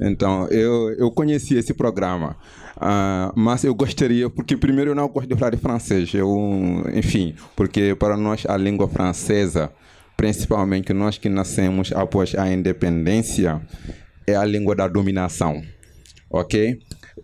Então, 0.00 0.46
eu, 0.48 0.90
eu 0.98 1.10
conheci 1.10 1.54
esse 1.56 1.72
programa. 1.72 2.36
Ah, 2.76 3.32
mas 3.36 3.64
eu 3.64 3.74
gostaria, 3.74 4.28
porque 4.28 4.56
primeiro 4.56 4.90
eu 4.90 4.94
não 4.94 5.08
gosto 5.08 5.28
de 5.28 5.34
falar 5.36 5.50
de 5.52 5.56
francês. 5.56 6.12
Eu, 6.12 6.28
enfim, 6.92 7.34
porque 7.56 7.94
para 7.94 8.16
nós 8.16 8.44
a 8.46 8.56
língua 8.56 8.88
francesa, 8.88 9.70
principalmente 10.16 10.92
nós 10.92 11.18
que 11.18 11.28
nascemos 11.28 11.92
após 11.92 12.34
a 12.34 12.50
independência, 12.50 13.60
é 14.26 14.34
a 14.34 14.44
língua 14.44 14.74
da 14.74 14.88
dominação. 14.88 15.62
Ok? 16.30 16.80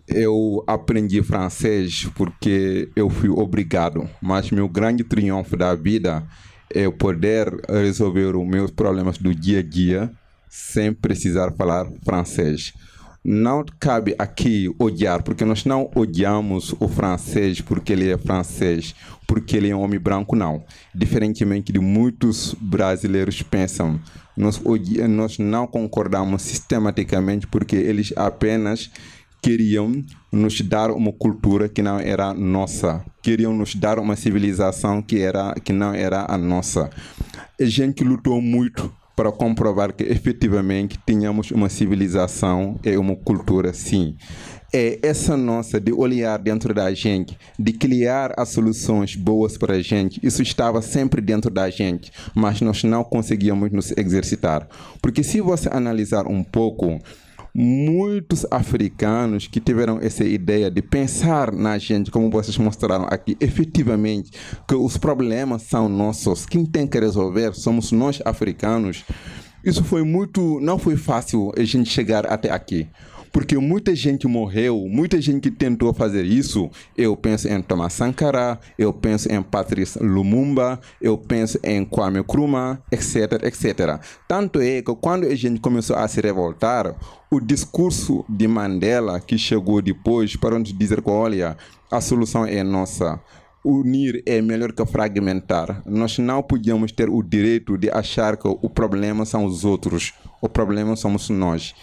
Eu 0.07 0.63
aprendi 0.67 1.21
francês 1.21 2.09
porque 2.15 2.89
eu 2.95 3.09
fui 3.09 3.29
obrigado, 3.29 4.09
mas 4.21 4.51
meu 4.51 4.69
grande 4.69 5.03
triunfo 5.03 5.57
da 5.57 5.75
vida 5.75 6.25
é 6.73 6.89
poder 6.89 7.49
resolver 7.69 8.35
os 8.35 8.47
meus 8.47 8.71
problemas 8.71 9.17
do 9.17 9.35
dia 9.35 9.59
a 9.59 9.63
dia 9.63 10.11
sem 10.49 10.93
precisar 10.93 11.51
falar 11.53 11.87
francês. 12.03 12.73
Não 13.23 13.63
cabe 13.79 14.15
aqui 14.17 14.73
odiar, 14.79 15.21
porque 15.21 15.45
nós 15.45 15.63
não 15.63 15.91
odiamos 15.95 16.73
o 16.79 16.87
francês 16.87 17.61
porque 17.61 17.93
ele 17.93 18.09
é 18.09 18.17
francês, 18.17 18.95
porque 19.27 19.57
ele 19.57 19.69
é 19.69 19.75
um 19.75 19.81
homem 19.81 19.99
branco, 19.99 20.35
não. 20.35 20.63
Diferentemente 20.93 21.71
de 21.71 21.79
muitos 21.79 22.55
brasileiros 22.59 23.43
pensam, 23.43 23.99
nós, 24.35 24.59
nós 25.07 25.37
não 25.37 25.67
concordamos 25.67 26.41
sistematicamente 26.41 27.45
porque 27.45 27.75
eles 27.75 28.11
apenas 28.15 28.89
queriam 29.39 30.03
nos 30.31 30.61
dar 30.61 30.89
uma 30.89 31.11
cultura 31.11 31.69
que 31.69 31.81
não 31.81 31.99
era 31.99 32.33
nossa, 32.33 33.03
queriam 33.21 33.53
nos 33.53 33.75
dar 33.75 33.99
uma 33.99 34.15
civilização 34.15 35.01
que 35.01 35.19
era 35.19 35.53
que 35.63 35.73
não 35.73 35.93
era 35.93 36.25
a 36.27 36.37
nossa. 36.37 36.89
A 37.59 37.65
gente 37.65 38.03
lutou 38.03 38.41
muito 38.41 38.91
para 39.21 39.31
comprovar 39.31 39.93
que 39.93 40.03
efetivamente 40.03 40.99
tínhamos 41.05 41.51
uma 41.51 41.69
civilização 41.69 42.79
e 42.83 42.97
uma 42.97 43.15
cultura, 43.15 43.71
sim. 43.71 44.15
É 44.73 44.97
essa 45.03 45.37
nossa 45.37 45.79
de 45.79 45.93
olhar 45.93 46.39
dentro 46.39 46.73
da 46.73 46.91
gente, 46.91 47.37
de 47.59 47.71
criar 47.71 48.33
as 48.35 48.49
soluções 48.49 49.15
boas 49.15 49.59
para 49.59 49.75
a 49.75 49.81
gente, 49.81 50.19
isso 50.23 50.41
estava 50.41 50.81
sempre 50.81 51.21
dentro 51.21 51.51
da 51.51 51.69
gente, 51.69 52.11
mas 52.33 52.61
nós 52.61 52.83
não 52.83 53.03
conseguíamos 53.03 53.71
nos 53.71 53.91
exercitar. 53.95 54.67
Porque 54.99 55.21
se 55.21 55.39
você 55.39 55.69
analisar 55.71 56.25
um 56.25 56.43
pouco, 56.43 56.99
muitos 57.53 58.45
africanos 58.49 59.47
que 59.47 59.59
tiveram 59.59 59.99
essa 60.01 60.23
ideia 60.23 60.71
de 60.71 60.81
pensar 60.81 61.51
na 61.51 61.77
gente, 61.77 62.09
como 62.09 62.29
vocês 62.29 62.57
mostraram 62.57 63.05
aqui, 63.09 63.35
efetivamente, 63.39 64.31
que 64.67 64.75
os 64.75 64.97
problemas 64.97 65.63
são 65.63 65.89
nossos, 65.89 66.45
quem 66.45 66.65
tem 66.65 66.87
que 66.87 66.99
resolver 66.99 67.53
somos 67.53 67.91
nós 67.91 68.21
africanos. 68.25 69.03
Isso 69.63 69.83
foi 69.83 70.03
muito, 70.03 70.59
não 70.59 70.79
foi 70.79 70.97
fácil 70.97 71.51
a 71.55 71.63
gente 71.63 71.89
chegar 71.89 72.25
até 72.25 72.49
aqui. 72.49 72.87
Porque 73.31 73.57
muita 73.57 73.95
gente 73.95 74.27
morreu, 74.27 74.85
muita 74.89 75.21
gente 75.21 75.49
que 75.49 75.51
tentou 75.51 75.93
fazer 75.93 76.25
isso. 76.25 76.69
Eu 76.97 77.15
penso 77.15 77.47
em 77.47 77.61
Thomas 77.61 77.93
Sankara, 77.93 78.59
eu 78.77 78.91
penso 78.91 79.31
em 79.31 79.41
Patrice 79.41 79.97
Lumumba, 79.99 80.79
eu 81.01 81.17
penso 81.17 81.57
em 81.63 81.85
Kwame 81.85 82.19
Nkrumah, 82.19 82.79
etc, 82.91 83.43
etc. 83.43 84.01
Tanto 84.27 84.59
é 84.59 84.81
que 84.81 84.93
quando 84.95 85.25
a 85.25 85.35
gente 85.35 85.61
começou 85.61 85.95
a 85.95 86.07
se 86.07 86.19
revoltar, 86.19 86.95
o 87.31 87.39
discurso 87.39 88.25
de 88.27 88.47
Mandela, 88.47 89.19
que 89.19 89.37
chegou 89.37 89.81
depois 89.81 90.35
para 90.35 90.59
nos 90.59 90.77
dizer 90.77 91.01
que, 91.01 91.09
olha, 91.09 91.55
a 91.89 92.01
solução 92.01 92.45
é 92.45 92.61
nossa. 92.61 93.21
Unir 93.63 94.23
é 94.25 94.41
melhor 94.41 94.73
que 94.73 94.83
fragmentar. 94.85 95.83
Nós 95.85 96.17
não 96.17 96.41
podíamos 96.41 96.91
ter 96.91 97.09
o 97.09 97.21
direito 97.21 97.77
de 97.77 97.91
achar 97.91 98.35
que 98.35 98.47
o 98.47 98.69
problema 98.69 99.23
são 99.23 99.45
os 99.45 99.63
outros, 99.63 100.13
o 100.41 100.49
problema 100.49 100.95
somos 100.95 101.29
nós. 101.29 101.75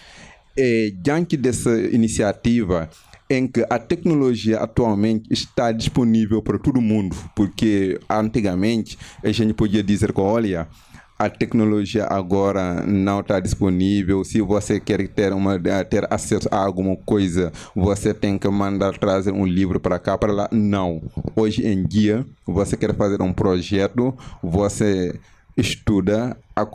E, 0.61 0.91
diante 0.91 1.37
dessa 1.37 1.73
iniciativa, 1.79 2.89
em 3.29 3.47
que 3.47 3.65
a 3.69 3.79
tecnologia 3.79 4.59
atualmente 4.59 5.31
está 5.31 5.71
disponível 5.71 6.41
para 6.41 6.59
todo 6.59 6.81
mundo, 6.81 7.15
porque 7.33 7.97
antigamente 8.09 8.97
a 9.23 9.31
gente 9.31 9.53
podia 9.53 9.81
dizer 9.81 10.11
que, 10.11 10.19
olha, 10.19 10.67
a 11.17 11.29
tecnologia 11.29 12.03
agora 12.05 12.85
não 12.85 13.21
está 13.21 13.39
disponível. 13.39 14.25
Se 14.25 14.41
você 14.41 14.81
quer 14.81 15.07
ter, 15.07 15.31
uma, 15.31 15.57
ter 15.89 16.05
acesso 16.09 16.49
a 16.51 16.57
alguma 16.57 16.97
coisa, 16.97 17.53
você 17.73 18.13
tem 18.13 18.37
que 18.37 18.49
mandar 18.49 18.97
trazer 18.97 19.31
um 19.31 19.45
livro 19.45 19.79
para 19.79 19.97
cá, 19.97 20.17
para 20.17 20.33
lá. 20.33 20.49
Não. 20.51 21.01
Hoje 21.37 21.65
em 21.65 21.85
dia, 21.85 22.25
você 22.45 22.75
quer 22.75 22.93
fazer 22.95 23.21
um 23.21 23.31
projeto, 23.31 24.13
você 24.43 25.17
estuda, 25.55 26.37
a, 26.53 26.65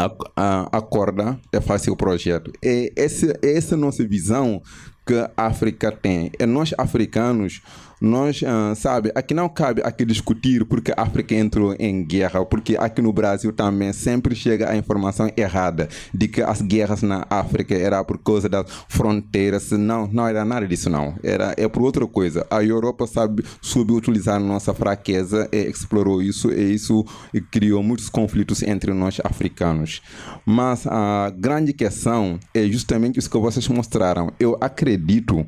a, 0.00 0.10
a, 0.36 0.78
acorda 0.78 1.38
e 1.52 1.60
faz 1.60 1.82
seu 1.82 1.94
projeto. 1.94 2.52
E 2.62 2.92
essa, 2.96 3.38
essa 3.42 3.74
é 3.74 3.78
nossa 3.78 4.06
visão 4.06 4.62
que 5.06 5.14
a 5.14 5.30
África 5.36 5.92
tem. 5.92 6.30
E 6.38 6.46
nós, 6.46 6.72
africanos, 6.78 7.60
nós, 8.00 8.42
ah, 8.46 8.74
sabe, 8.74 9.12
aqui 9.14 9.34
não 9.34 9.48
cabe 9.48 9.82
aqui 9.84 10.06
discutir 10.06 10.64
porque 10.64 10.90
a 10.96 11.02
África 11.02 11.34
entrou 11.34 11.76
em 11.78 12.02
guerra, 12.02 12.44
porque 12.46 12.76
aqui 12.78 13.02
no 13.02 13.12
Brasil 13.12 13.52
também 13.52 13.92
sempre 13.92 14.34
chega 14.34 14.70
a 14.70 14.76
informação 14.76 15.30
errada 15.36 15.88
de 16.14 16.26
que 16.26 16.40
as 16.40 16.62
guerras 16.62 17.02
na 17.02 17.26
África 17.28 17.74
era 17.74 18.02
por 18.02 18.16
causa 18.18 18.48
das 18.48 18.66
fronteiras. 18.88 19.70
Não, 19.72 20.06
não 20.06 20.26
era 20.26 20.44
nada 20.44 20.66
disso 20.66 20.88
não. 20.88 21.14
Era 21.22 21.54
é 21.58 21.68
por 21.68 21.82
outra 21.82 22.06
coisa. 22.06 22.46
A 22.50 22.64
Europa 22.64 23.06
sabe 23.06 23.44
soube 23.60 23.92
utilizar 23.92 24.40
nossa 24.40 24.72
fraqueza 24.72 25.48
e 25.52 25.58
explorou 25.58 26.22
isso 26.22 26.50
e 26.50 26.74
isso 26.74 27.04
criou 27.50 27.82
muitos 27.82 28.08
conflitos 28.08 28.62
entre 28.62 28.94
nós 28.94 29.20
africanos. 29.22 30.00
Mas 30.46 30.86
a 30.86 31.30
grande 31.36 31.74
questão 31.74 32.38
é 32.54 32.66
justamente 32.66 33.18
isso 33.18 33.30
que 33.30 33.38
vocês 33.38 33.68
mostraram. 33.68 34.32
Eu 34.40 34.56
acredito 34.60 35.46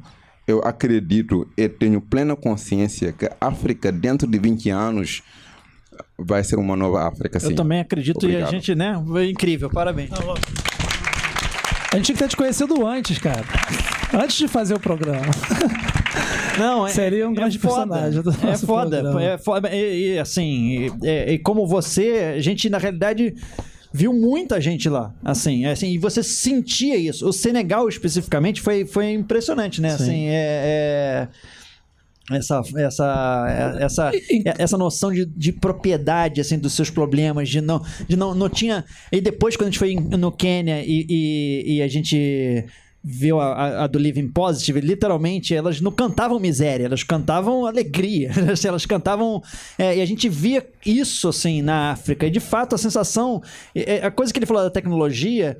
eu 0.52 0.60
acredito 0.64 1.48
e 1.56 1.68
tenho 1.68 2.00
plena 2.00 2.36
consciência 2.36 3.12
que 3.12 3.26
a 3.26 3.32
África, 3.40 3.90
dentro 3.90 4.26
de 4.28 4.38
20 4.38 4.70
anos, 4.70 5.22
vai 6.18 6.44
ser 6.44 6.56
uma 6.56 6.76
nova 6.76 7.08
África. 7.08 7.40
Sim. 7.40 7.50
Eu 7.50 7.56
também 7.56 7.80
acredito 7.80 8.16
Obrigado. 8.18 8.40
e 8.42 8.44
a 8.44 8.50
gente, 8.50 8.74
né? 8.74 9.02
Foi 9.06 9.30
incrível, 9.30 9.70
parabéns. 9.70 10.10
A 11.92 11.96
gente 11.96 12.06
tinha 12.06 12.16
que 12.16 12.22
ter 12.22 12.28
te 12.28 12.36
conhecido 12.36 12.86
antes, 12.86 13.18
cara. 13.18 13.44
Antes 14.14 14.36
de 14.36 14.48
fazer 14.48 14.74
o 14.74 14.80
programa. 14.80 15.26
Não, 16.58 16.86
é, 16.86 16.90
Seria 16.90 17.28
um 17.28 17.32
grande 17.34 17.58
foda. 17.58 17.86
personagem 17.86 18.22
do 18.22 18.30
É 18.30 18.56
foda, 18.58 19.00
programa. 19.00 19.22
é 19.22 19.38
foda. 19.38 19.70
E, 19.74 20.14
e, 20.14 20.18
assim, 20.18 20.90
e, 21.02 21.32
e 21.32 21.38
como 21.38 21.66
você, 21.66 22.34
a 22.36 22.40
gente 22.40 22.68
na 22.68 22.78
realidade 22.78 23.34
viu 23.92 24.12
muita 24.12 24.60
gente 24.60 24.88
lá, 24.88 25.14
assim, 25.24 25.64
é, 25.64 25.72
assim, 25.72 25.88
e 25.90 25.98
você 25.98 26.22
sentia 26.22 26.96
isso. 26.96 27.28
O 27.28 27.32
Senegal 27.32 27.88
especificamente 27.88 28.60
foi, 28.60 28.84
foi 28.86 29.12
impressionante, 29.12 29.80
né? 29.80 29.96
Sim. 29.96 30.02
Assim, 30.02 30.26
é- 30.28 31.28
é 31.28 31.28
essa 32.30 32.62
essa 32.76 33.76
essa 33.80 34.12
essa 34.58 34.78
noção 34.78 35.12
de, 35.12 35.26
de 35.26 35.52
propriedade 35.52 36.40
assim 36.40 36.56
dos 36.56 36.72
seus 36.72 36.88
problemas 36.88 37.48
de 37.48 37.60
não 37.60 37.82
de 38.08 38.16
não 38.16 38.32
não 38.32 38.48
tinha 38.48 38.84
e 39.10 39.20
depois 39.20 39.56
quando 39.56 39.68
a 39.68 39.70
gente 39.70 39.78
foi 39.78 39.94
no 39.96 40.30
Quênia 40.30 40.82
e, 40.84 41.04
e, 41.08 41.76
e 41.76 41.82
a 41.82 41.88
gente 41.88 42.64
viu 43.04 43.40
a, 43.40 43.52
a- 43.52 43.84
a 43.84 43.86
do 43.86 43.98
Living 43.98 44.28
Positive 44.28 44.80
literalmente 44.80 45.54
elas 45.54 45.80
não 45.80 45.90
cantavam 45.90 46.38
miséria 46.38 46.84
elas 46.86 47.02
cantavam 47.02 47.66
alegria 47.66 48.30
Assim, 48.52 48.68
elas 48.68 48.86
cantavam 48.86 49.42
é, 49.78 49.96
e 49.96 50.00
a 50.00 50.06
gente 50.06 50.28
via 50.28 50.64
isso 50.86 51.28
assim 51.28 51.62
na 51.62 51.90
África. 51.90 52.26
E 52.26 52.30
de 52.30 52.40
fato 52.40 52.74
a 52.74 52.78
sensação 52.78 53.42
é- 53.74 53.96
é- 53.96 54.06
a 54.06 54.10
coisa 54.10 54.32
que 54.32 54.38
ele 54.38 54.46
falou 54.46 54.62
da 54.62 54.70
tecnologia 54.70 55.56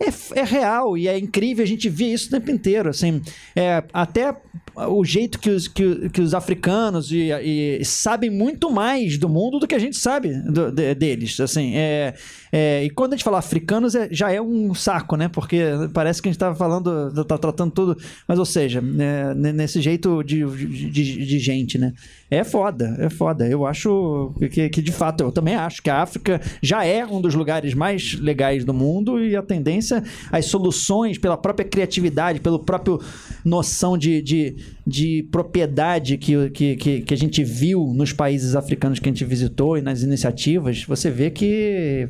é, 0.00 0.40
é 0.40 0.44
real 0.44 0.98
e 0.98 1.06
é 1.08 1.16
incrível, 1.18 1.62
a 1.62 1.66
gente 1.68 1.88
vê 1.88 2.06
isso 2.06 2.26
o 2.26 2.30
tempo 2.30 2.50
inteiro, 2.50 2.88
assim, 2.90 3.22
é, 3.54 3.84
até 3.92 4.34
o 4.74 5.04
jeito 5.04 5.38
que 5.38 5.50
os, 5.50 5.68
que, 5.68 6.08
que 6.10 6.20
os 6.20 6.34
africanos 6.34 7.10
e, 7.12 7.30
e 7.42 7.84
sabem 7.84 8.30
muito 8.30 8.70
mais 8.70 9.18
do 9.18 9.28
mundo 9.28 9.58
do 9.58 9.66
que 9.66 9.74
a 9.74 9.78
gente 9.78 9.96
sabe 9.96 10.32
do- 10.50 10.70
de- 10.70 10.94
deles, 10.94 11.38
assim, 11.40 11.72
é, 11.76 12.14
é, 12.50 12.84
e 12.84 12.90
quando 12.90 13.12
a 13.12 13.16
gente 13.16 13.24
fala 13.24 13.38
africanos 13.38 13.94
é- 13.94 14.08
já 14.10 14.32
é 14.32 14.40
um 14.40 14.74
saco, 14.74 15.16
né, 15.16 15.28
porque 15.28 15.62
parece 15.92 16.22
que 16.22 16.28
a 16.28 16.32
gente 16.32 16.38
tá 16.38 16.54
falando, 16.54 17.24
tá 17.24 17.36
tratando 17.38 17.70
tudo, 17.72 17.96
mas 18.26 18.38
ou 18.38 18.44
seja, 18.46 18.78
é, 18.98 19.34
ne- 19.34 19.52
nesse 19.52 19.80
jeito 19.80 20.22
de, 20.22 20.44
de- 20.90 21.26
de 21.26 21.38
gente, 21.38 21.76
né, 21.78 21.92
é 22.32 22.44
foda, 22.44 22.96
é 22.98 23.10
foda, 23.10 23.46
eu 23.46 23.66
acho 23.66 24.32
que, 24.50 24.70
que 24.70 24.80
de 24.80 24.90
fato, 24.90 25.22
eu 25.22 25.30
também 25.30 25.54
acho 25.54 25.82
que 25.82 25.90
a 25.90 26.00
África 26.00 26.40
já 26.62 26.82
é 26.82 27.04
um 27.04 27.20
dos 27.20 27.34
lugares 27.34 27.74
mais 27.74 28.14
legais 28.14 28.64
do 28.64 28.72
mundo 28.72 29.22
e 29.22 29.36
a 29.36 29.42
tendência, 29.42 30.02
as 30.30 30.46
soluções 30.46 31.18
pela 31.18 31.36
própria 31.36 31.68
criatividade, 31.68 32.40
pelo 32.40 32.58
próprio 32.58 32.98
noção 33.44 33.98
de, 33.98 34.22
de, 34.22 34.56
de 34.86 35.28
propriedade 35.30 36.16
que, 36.16 36.48
que, 36.50 37.02
que, 37.02 37.12
a 37.12 37.16
gente 37.16 37.44
viu 37.44 37.92
nos 37.94 38.14
países 38.14 38.56
africanos 38.56 38.98
que 38.98 39.10
a 39.10 39.12
gente 39.12 39.26
visitou 39.26 39.76
e 39.76 39.82
nas 39.82 40.02
iniciativas, 40.02 40.84
você 40.84 41.10
vê 41.10 41.28
que, 41.28 42.08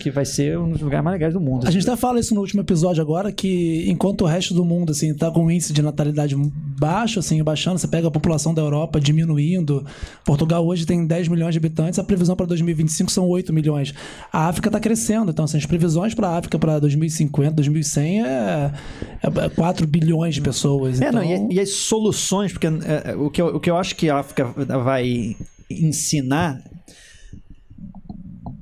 que 0.00 0.10
vai 0.10 0.24
ser 0.24 0.58
um 0.58 0.72
dos 0.72 0.80
lugares 0.80 1.04
mais 1.04 1.14
legais 1.14 1.34
do 1.34 1.40
mundo. 1.40 1.68
A 1.68 1.70
gente 1.70 1.88
até 1.88 1.96
fala 1.96 2.18
isso 2.18 2.34
no 2.34 2.40
último 2.40 2.62
episódio 2.62 3.00
agora, 3.00 3.30
que 3.30 3.84
enquanto 3.88 4.22
o 4.22 4.26
resto 4.26 4.54
do 4.54 4.64
mundo, 4.64 4.90
assim, 4.90 5.14
tá 5.14 5.30
com 5.30 5.44
um 5.44 5.50
índice 5.52 5.72
de 5.72 5.82
natalidade 5.82 6.34
baixo, 6.80 7.20
assim, 7.20 7.40
baixando, 7.44 7.78
você 7.78 7.86
pega 7.86 8.08
a 8.08 8.10
população 8.10 8.52
da 8.52 8.60
Europa 8.60 9.00
Portugal 10.24 10.66
hoje 10.66 10.86
tem 10.86 11.06
10 11.06 11.28
milhões 11.28 11.52
de 11.54 11.58
habitantes, 11.58 11.98
a 11.98 12.04
previsão 12.04 12.36
para 12.36 12.46
2025 12.46 13.10
são 13.10 13.28
8 13.28 13.52
milhões. 13.52 13.94
A 14.32 14.48
África 14.48 14.70
tá 14.70 14.80
crescendo, 14.80 15.30
então, 15.30 15.44
assim, 15.44 15.58
as 15.58 15.66
previsões 15.66 16.14
para 16.14 16.28
a 16.28 16.38
África 16.38 16.58
para 16.58 16.78
2050, 16.78 17.52
2100 17.52 18.24
é, 18.24 18.72
é 19.22 19.48
4 19.48 19.86
bilhões 19.86 20.34
de 20.34 20.40
pessoas. 20.40 21.00
É, 21.00 21.08
então... 21.08 21.22
não, 21.22 21.50
e, 21.50 21.54
e 21.54 21.60
as 21.60 21.70
soluções, 21.70 22.52
porque 22.52 22.66
é, 22.66 23.10
é, 23.12 23.16
o, 23.16 23.30
que 23.30 23.40
eu, 23.40 23.46
o 23.48 23.60
que 23.60 23.70
eu 23.70 23.76
acho 23.76 23.96
que 23.96 24.08
a 24.08 24.18
África 24.18 24.44
vai 24.44 25.36
ensinar, 25.70 26.62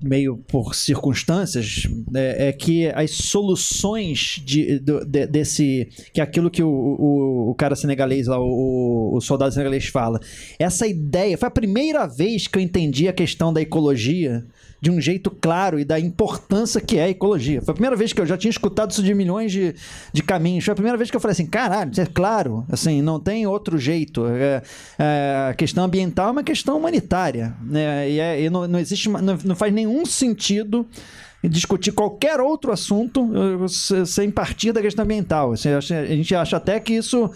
meio 0.03 0.39
por 0.49 0.75
circunstâncias, 0.75 1.87
é, 2.15 2.49
é 2.49 2.53
que 2.53 2.87
as 2.89 3.11
soluções 3.11 4.41
de, 4.45 4.79
de- 4.79 5.27
desse. 5.27 5.89
que 6.13 6.21
é 6.21 6.25
aquilo 6.25 6.51
que 6.51 6.63
o, 6.63 6.69
o, 6.69 7.51
o 7.51 7.55
cara 7.55 7.77
senegalês 7.77 8.27
lá, 8.27 8.39
o, 8.41 9.15
o 9.15 9.21
soldado 9.21 9.53
senegalês 9.53 9.87
fala. 9.87 10.21
Essa 10.59 10.87
ideia. 10.87 11.37
Foi 11.37 11.49
a 11.49 11.51
primeira 11.51 12.07
vez 12.07 12.47
que 12.47 12.59
eu 12.59 12.63
entendi 12.63 13.09
a 13.09 13.13
questão 13.13 13.53
da 13.53 13.61
ecologia 13.61 14.45
de 14.81 14.91
um 14.91 15.01
jeito 15.01 15.31
claro 15.31 15.79
e 15.79 15.85
da 15.85 16.01
importância 16.01 16.81
que 16.81 16.97
é 16.97 17.05
a 17.05 17.09
ecologia. 17.11 17.61
Foi 17.61 17.73
a 17.73 17.75
primeira 17.75 17.95
vez 17.97 18.13
que 18.13 18.21
eu 18.21 18.25
já 18.27 18.37
tinha 18.39 18.51
escutado 18.51 18.91
isso 18.93 19.03
de 19.03 19.13
milhões 19.13 19.53
de, 19.53 19.75
de 20.13 20.23
caminhos. 20.23 20.65
Foi 20.65 20.73
a 20.73 20.75
primeira 20.75 20.97
vez 20.97 21.11
que 21.11 21.17
eu 21.17 21.21
falei 21.21 21.33
assim, 21.33 21.47
caralho, 21.47 21.91
é 21.99 22.07
claro, 22.07 22.65
assim, 22.71 23.03
não 23.03 23.21
tem 23.21 23.47
outro 23.47 23.77
jeito. 23.79 24.27
É, 24.27 24.63
é, 24.99 25.47
a 25.51 25.55
questão 25.55 25.85
ambiental 25.85 26.29
é 26.29 26.33
uma 26.33 26.43
questão 26.43 26.79
humanitária, 26.79 27.55
né? 27.63 28.09
E, 28.11 28.19
é- 28.21 28.41
e 28.43 28.49
não, 28.51 28.67
não 28.67 28.79
existe, 28.79 29.09
não, 29.09 29.39
não 29.45 29.55
faz 29.55 29.73
nenhum 29.73 30.07
sentido 30.07 30.87
discutir 31.43 31.93
qualquer 31.93 32.39
outro 32.41 32.71
assunto 32.73 33.31
eh, 33.65 33.69
se- 33.69 34.05
sem 34.07 34.31
partir 34.31 34.73
da 34.73 34.81
questão 34.83 35.05
ambiental. 35.05 35.53
Assim, 35.53 35.71
a 35.71 35.81
gente 35.81 36.35
acha 36.35 36.57
até 36.59 36.79
que 36.79 36.93
isso 36.95 37.31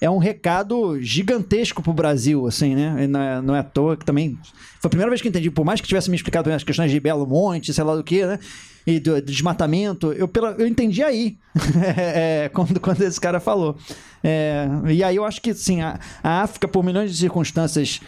é 0.00 0.08
um 0.08 0.18
recado 0.18 1.00
gigantesco 1.00 1.82
pro 1.82 1.92
Brasil, 1.92 2.46
assim, 2.46 2.74
né? 2.74 3.06
Não, 3.06 3.20
é, 3.20 3.42
não 3.42 3.56
é 3.56 3.60
à 3.60 3.64
toa 3.64 3.96
que 3.96 4.04
também. 4.04 4.38
Foi 4.80 4.86
a 4.86 4.90
primeira 4.90 5.10
vez 5.10 5.20
que 5.20 5.28
eu 5.28 5.30
entendi, 5.30 5.50
por 5.50 5.64
mais 5.64 5.80
que 5.80 5.88
tivesse 5.88 6.08
me 6.08 6.16
explicado 6.16 6.50
as 6.52 6.62
questões 6.62 6.90
de 6.90 7.00
Belo 7.00 7.26
Monte, 7.26 7.74
sei 7.74 7.84
lá 7.84 7.96
do 7.96 8.04
que, 8.04 8.24
né? 8.24 8.38
E 8.86 9.00
do, 9.00 9.16
do 9.16 9.22
desmatamento, 9.22 10.12
eu, 10.12 10.28
pela, 10.28 10.52
eu 10.52 10.66
entendi 10.66 11.02
aí, 11.02 11.36
é, 11.96 12.48
quando, 12.54 12.78
quando 12.80 13.02
esse 13.02 13.20
cara 13.20 13.40
falou. 13.40 13.76
É, 14.22 14.66
e 14.88 15.02
aí 15.02 15.16
eu 15.16 15.24
acho 15.24 15.42
que, 15.42 15.52
sim, 15.52 15.80
a, 15.80 15.98
a 16.22 16.42
África, 16.42 16.68
por 16.68 16.84
milhões 16.84 17.10
de 17.10 17.16
circunstâncias 17.16 18.00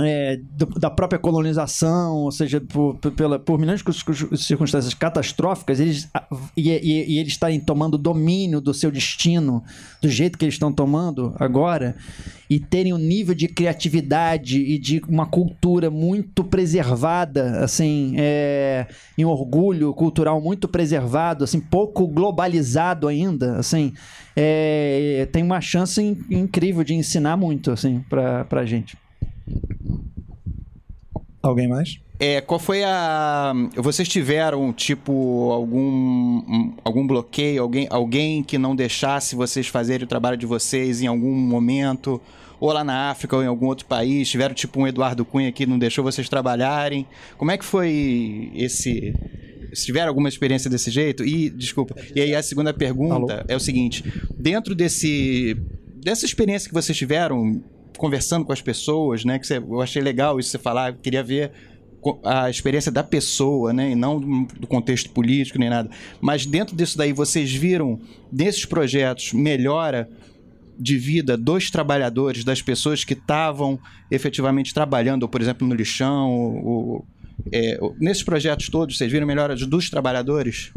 é, 0.00 0.38
da 0.78 0.88
própria 0.90 1.18
colonização, 1.18 2.16
ou 2.16 2.30
seja, 2.30 2.60
por, 2.60 2.96
por- 2.96 3.38
por 3.40 3.58
milhões 3.58 3.82
de 3.82 3.92
cir- 3.92 4.36
circunstâncias 4.36 4.94
catastróficas, 4.94 5.80
eles, 5.80 6.08
e, 6.56 6.70
e- 6.70 7.14
e 7.14 7.18
eles 7.18 7.32
estarem 7.32 7.58
tomando 7.60 7.98
domínio 7.98 8.60
do 8.60 8.72
seu 8.72 8.90
destino 8.90 9.62
do 10.00 10.08
jeito 10.08 10.38
que 10.38 10.44
eles 10.44 10.54
estão 10.54 10.72
tomando 10.72 11.34
agora, 11.38 11.96
e 12.50 12.58
terem 12.58 12.94
um 12.94 12.98
nível 12.98 13.34
de 13.34 13.46
criatividade 13.46 14.58
e 14.58 14.78
de 14.78 15.02
uma 15.08 15.26
cultura 15.26 15.90
muito 15.90 16.42
preservada, 16.44 17.58
assim, 17.64 18.14
é, 18.16 18.86
em 19.18 19.24
orgulho 19.24 19.92
cultural 19.92 20.40
muito 20.40 20.66
preservado, 20.68 21.44
assim, 21.44 21.60
pouco 21.60 22.06
globalizado 22.06 23.06
ainda, 23.08 23.56
assim, 23.58 23.92
é, 24.36 25.28
tem 25.32 25.42
uma 25.42 25.60
chance 25.60 26.00
in- 26.00 26.16
incrível 26.30 26.82
de 26.84 26.94
ensinar 26.94 27.36
muito, 27.36 27.70
assim, 27.70 28.02
pra, 28.08 28.44
pra 28.44 28.64
gente. 28.64 28.96
Alguém 31.48 31.68
mais? 31.68 31.98
É, 32.20 32.40
qual 32.40 32.58
foi 32.58 32.82
a. 32.82 33.52
Vocês 33.76 34.08
tiveram, 34.08 34.72
tipo, 34.72 35.50
algum, 35.52 35.78
um- 35.80 36.74
algum 36.84 37.06
bloqueio, 37.06 37.62
alguém, 37.62 37.86
alguém 37.90 38.42
que 38.42 38.58
não 38.58 38.74
deixasse 38.74 39.36
vocês 39.36 39.68
fazerem 39.68 40.04
o 40.04 40.08
trabalho 40.08 40.36
de 40.36 40.44
vocês 40.46 41.00
em 41.00 41.06
algum 41.06 41.32
momento? 41.32 42.20
Ou 42.60 42.72
lá 42.72 42.82
na 42.82 43.08
África 43.10 43.36
ou 43.36 43.42
em 43.42 43.46
algum 43.46 43.66
outro 43.66 43.86
país? 43.86 44.28
Tiveram, 44.28 44.52
tipo, 44.52 44.80
um 44.80 44.86
Eduardo 44.88 45.24
Cunha 45.24 45.52
que 45.52 45.64
não 45.64 45.78
deixou 45.78 46.02
vocês 46.02 46.28
trabalharem? 46.28 47.06
Como 47.36 47.52
é 47.52 47.56
que 47.56 47.64
foi 47.64 48.50
esse. 48.54 49.14
Se 49.72 49.86
tiveram 49.86 50.08
alguma 50.08 50.28
experiência 50.28 50.68
desse 50.68 50.90
jeito? 50.90 51.24
E, 51.24 51.48
desculpa, 51.50 51.94
e 52.16 52.20
aí 52.20 52.34
a 52.34 52.42
segunda 52.42 52.74
pergunta 52.74 53.44
é 53.46 53.54
o 53.54 53.60
seguinte: 53.60 54.02
dentro 54.36 54.74
desse. 54.74 55.56
dessa 56.02 56.24
experiência 56.26 56.68
que 56.68 56.74
vocês 56.74 56.98
tiveram, 56.98 57.62
conversando 57.98 58.44
com 58.46 58.52
as 58.52 58.62
pessoas, 58.62 59.24
né? 59.24 59.38
Que 59.38 59.46
você- 59.46 59.58
eu 59.58 59.82
achei 59.82 60.00
legal 60.00 60.38
isso 60.40 60.50
você 60.50 60.58
falar, 60.58 60.94
queria 60.94 61.22
ver 61.22 61.52
a 62.24 62.48
experiência 62.48 62.92
da 62.92 63.02
pessoa, 63.02 63.72
né? 63.72 63.90
E 63.90 63.94
não 63.94 64.20
do 64.20 64.66
contexto 64.66 65.10
político 65.10 65.58
nem 65.58 65.68
nada. 65.68 65.90
Mas 66.20 66.46
dentro 66.46 66.74
disso 66.76 66.96
daí, 66.96 67.12
vocês 67.12 67.52
viram 67.52 68.00
nesses 68.32 68.64
projetos 68.64 69.32
melhora 69.32 70.08
de 70.78 70.96
vida 70.96 71.36
dos 71.36 71.70
trabalhadores, 71.70 72.44
das 72.44 72.62
pessoas 72.62 73.02
que 73.04 73.14
estavam 73.14 73.78
efetivamente 74.10 74.72
trabalhando, 74.72 75.24
ou, 75.24 75.28
por 75.28 75.40
exemplo, 75.42 75.66
no 75.66 75.74
lixão, 75.74 76.30
ou, 76.30 76.66
ou, 76.66 77.06
é, 77.52 77.78
nesses 77.98 78.22
projetos 78.22 78.68
todos, 78.68 78.96
vocês 78.96 79.10
viram 79.10 79.26
melhora 79.26 79.56
dos 79.56 79.90
trabalhadores? 79.90 80.72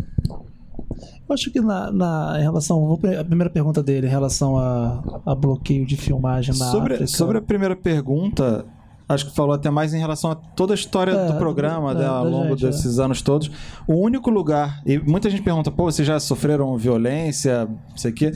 Eu 1.27 1.33
acho 1.33 1.51
que 1.51 1.61
na, 1.61 1.91
na- 1.91 2.35
em 2.39 2.41
relação. 2.43 2.97
A 3.19 3.23
primeira 3.23 3.49
pergunta 3.49 3.81
dele, 3.81 4.07
em 4.07 4.09
relação 4.09 4.57
a, 4.57 5.21
a 5.25 5.35
bloqueio 5.35 5.85
de 5.85 5.95
filmagem 5.97 6.57
na 6.57 6.65
Sobre, 6.71 6.93
África. 6.95 7.07
sobre 7.07 7.37
a 7.37 7.41
primeira 7.41 7.75
pergunta, 7.75 8.65
acho 9.07 9.25
que 9.29 9.35
falou 9.35 9.53
até 9.53 9.69
mais 9.69 9.93
em 9.93 9.99
relação 9.99 10.31
a 10.31 10.35
toda 10.35 10.73
a 10.73 10.75
história 10.75 11.11
É, 11.11 11.27
do 11.27 11.33
programa 11.37 11.93
do- 11.93 11.99
né, 11.99 12.05
é, 12.05 12.07
ao 12.07 12.23
da 12.25 12.29
longo 12.29 12.49
gente, 12.57 12.65
desses 12.67 12.99
anos 12.99 13.21
todos. 13.21 13.49
O 13.87 13.93
único 13.95 14.29
lugar, 14.29 14.81
e 14.85 14.97
muita 14.99 15.29
gente 15.29 15.41
pergunta, 15.41 15.69
pô, 15.71 15.85
vocês 15.85 16.07
já 16.07 16.19
sofreram 16.19 16.75
violência, 16.77 17.65
não 17.65 17.97
sei 17.97 18.11
o 18.11 18.13
quê. 18.13 18.31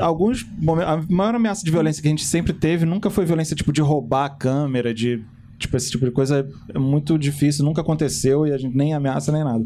Alguns 0.00 0.44
momentos, 0.58 0.92
a 0.92 1.02
maior 1.12 1.34
ameaça 1.34 1.64
de 1.64 1.70
violência 1.70 2.02
que 2.02 2.08
a 2.08 2.10
gente 2.10 2.24
sempre 2.24 2.52
teve 2.52 2.84
nunca 2.84 3.10
foi 3.10 3.24
violência 3.24 3.54
tipo 3.56 3.72
de 3.72 3.80
roubar 3.80 4.24
a 4.26 4.30
câmera, 4.30 4.92
de 4.94 5.24
Tipo, 5.58 5.76
esse 5.76 5.90
tipo 5.90 6.04
de 6.04 6.12
coisa 6.12 6.48
é 6.72 6.78
muito 6.78 7.18
difícil, 7.18 7.64
nunca 7.64 7.80
aconteceu 7.80 8.46
e 8.46 8.52
a 8.52 8.58
gente 8.58 8.76
nem 8.76 8.94
ameaça 8.94 9.32
nem 9.32 9.42
nada. 9.42 9.64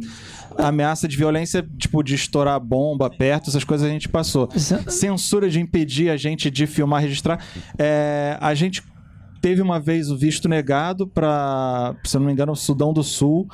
A 0.56 0.68
ameaça 0.68 1.06
de 1.06 1.16
violência, 1.16 1.66
tipo, 1.76 2.02
de 2.02 2.14
estourar 2.14 2.58
bomba 2.58 3.10
perto, 3.10 3.50
essas 3.50 3.64
coisas 3.64 3.86
a 3.86 3.90
gente 3.90 4.08
passou. 4.08 4.48
Censura 4.88 5.50
de 5.50 5.60
impedir 5.60 6.08
a 6.08 6.16
gente 6.16 6.50
de 6.50 6.66
filmar, 6.66 7.02
registrar. 7.02 7.44
É, 7.78 8.38
a 8.40 8.54
gente 8.54 8.82
teve 9.42 9.60
uma 9.60 9.78
vez 9.78 10.10
o 10.10 10.16
visto 10.16 10.48
negado 10.48 11.06
para, 11.06 11.94
se 12.04 12.16
eu 12.16 12.20
não 12.20 12.26
me 12.26 12.32
engano, 12.32 12.52
o 12.52 12.56
Sudão 12.56 12.92
do 12.92 13.02
Sul, 13.02 13.48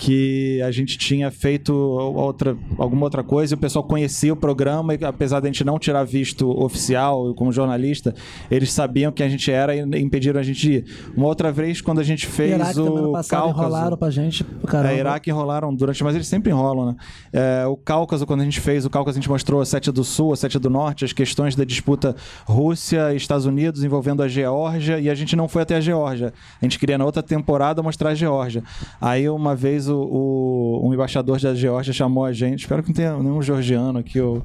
que 0.00 0.62
a 0.62 0.70
gente 0.70 0.96
tinha 0.96 1.30
feito 1.30 1.74
outra, 1.74 2.56
alguma 2.78 3.04
outra 3.04 3.22
coisa 3.22 3.52
e 3.52 3.54
o 3.54 3.58
pessoal 3.58 3.84
conhecia 3.84 4.32
o 4.32 4.36
programa 4.36 4.94
e 4.94 5.04
apesar 5.04 5.40
de 5.40 5.46
a 5.46 5.52
gente 5.52 5.62
não 5.62 5.78
tirar 5.78 6.04
visto 6.04 6.50
oficial 6.58 7.34
como 7.34 7.52
jornalista, 7.52 8.14
eles 8.50 8.72
sabiam 8.72 9.12
que 9.12 9.22
a 9.22 9.28
gente 9.28 9.52
era 9.52 9.76
e 9.76 9.80
impediram 10.00 10.40
a 10.40 10.42
gente 10.42 10.58
de 10.58 10.72
ir. 10.72 10.84
Uma 11.14 11.26
outra 11.26 11.52
vez, 11.52 11.82
quando 11.82 11.98
a 11.98 12.02
gente 12.02 12.26
fez 12.26 12.54
Iraque 12.54 12.80
o 12.80 13.12
passado 13.12 13.42
Cáucaso... 13.42 13.60
enrolaram 13.60 13.96
pra 13.98 14.08
gente. 14.08 14.42
Caramba. 14.66 14.94
É, 14.94 14.98
Iraque 14.98 15.28
enrolaram 15.28 15.74
durante, 15.74 16.02
mas 16.02 16.14
eles 16.14 16.26
sempre 16.26 16.50
enrolam, 16.50 16.86
né? 16.86 16.96
É, 17.30 17.66
o 17.66 17.76
Cáucaso, 17.76 18.24
quando 18.24 18.40
a 18.40 18.44
gente 18.44 18.58
fez 18.58 18.86
o 18.86 18.90
Cáucaso, 18.90 19.18
a 19.18 19.20
gente 19.20 19.28
mostrou 19.28 19.60
a 19.60 19.66
Sétia 19.66 19.92
do 19.92 20.02
Sul, 20.02 20.32
a 20.32 20.36
Sétia 20.36 20.58
do 20.58 20.70
Norte, 20.70 21.04
as 21.04 21.12
questões 21.12 21.54
da 21.54 21.64
disputa 21.64 22.16
Rússia 22.46 23.12
e 23.12 23.18
Estados 23.18 23.44
Unidos 23.44 23.84
envolvendo 23.84 24.22
a 24.22 24.28
Geórgia, 24.28 24.98
e 24.98 25.10
a 25.10 25.14
gente 25.14 25.36
não 25.36 25.46
foi 25.46 25.60
até 25.60 25.76
a 25.76 25.80
Geórgia. 25.80 26.32
A 26.58 26.64
gente 26.64 26.78
queria 26.78 26.96
na 26.96 27.04
outra 27.04 27.22
temporada 27.22 27.82
mostrar 27.82 28.10
a 28.10 28.14
Geórgia. 28.14 28.64
Aí 28.98 29.28
uma 29.28 29.54
vez 29.54 29.89
o, 29.90 30.00
o- 30.00 30.88
um 30.88 30.94
embaixador 30.94 31.38
da 31.40 31.54
Geórgia 31.54 31.92
chamou 31.92 32.24
a 32.24 32.32
gente, 32.32 32.60
espero 32.60 32.82
que 32.82 32.88
não 32.88 32.94
tenha 32.94 33.16
nenhum 33.18 33.42
georgiano 33.42 33.98
aqui, 33.98 34.20
ou 34.20 34.42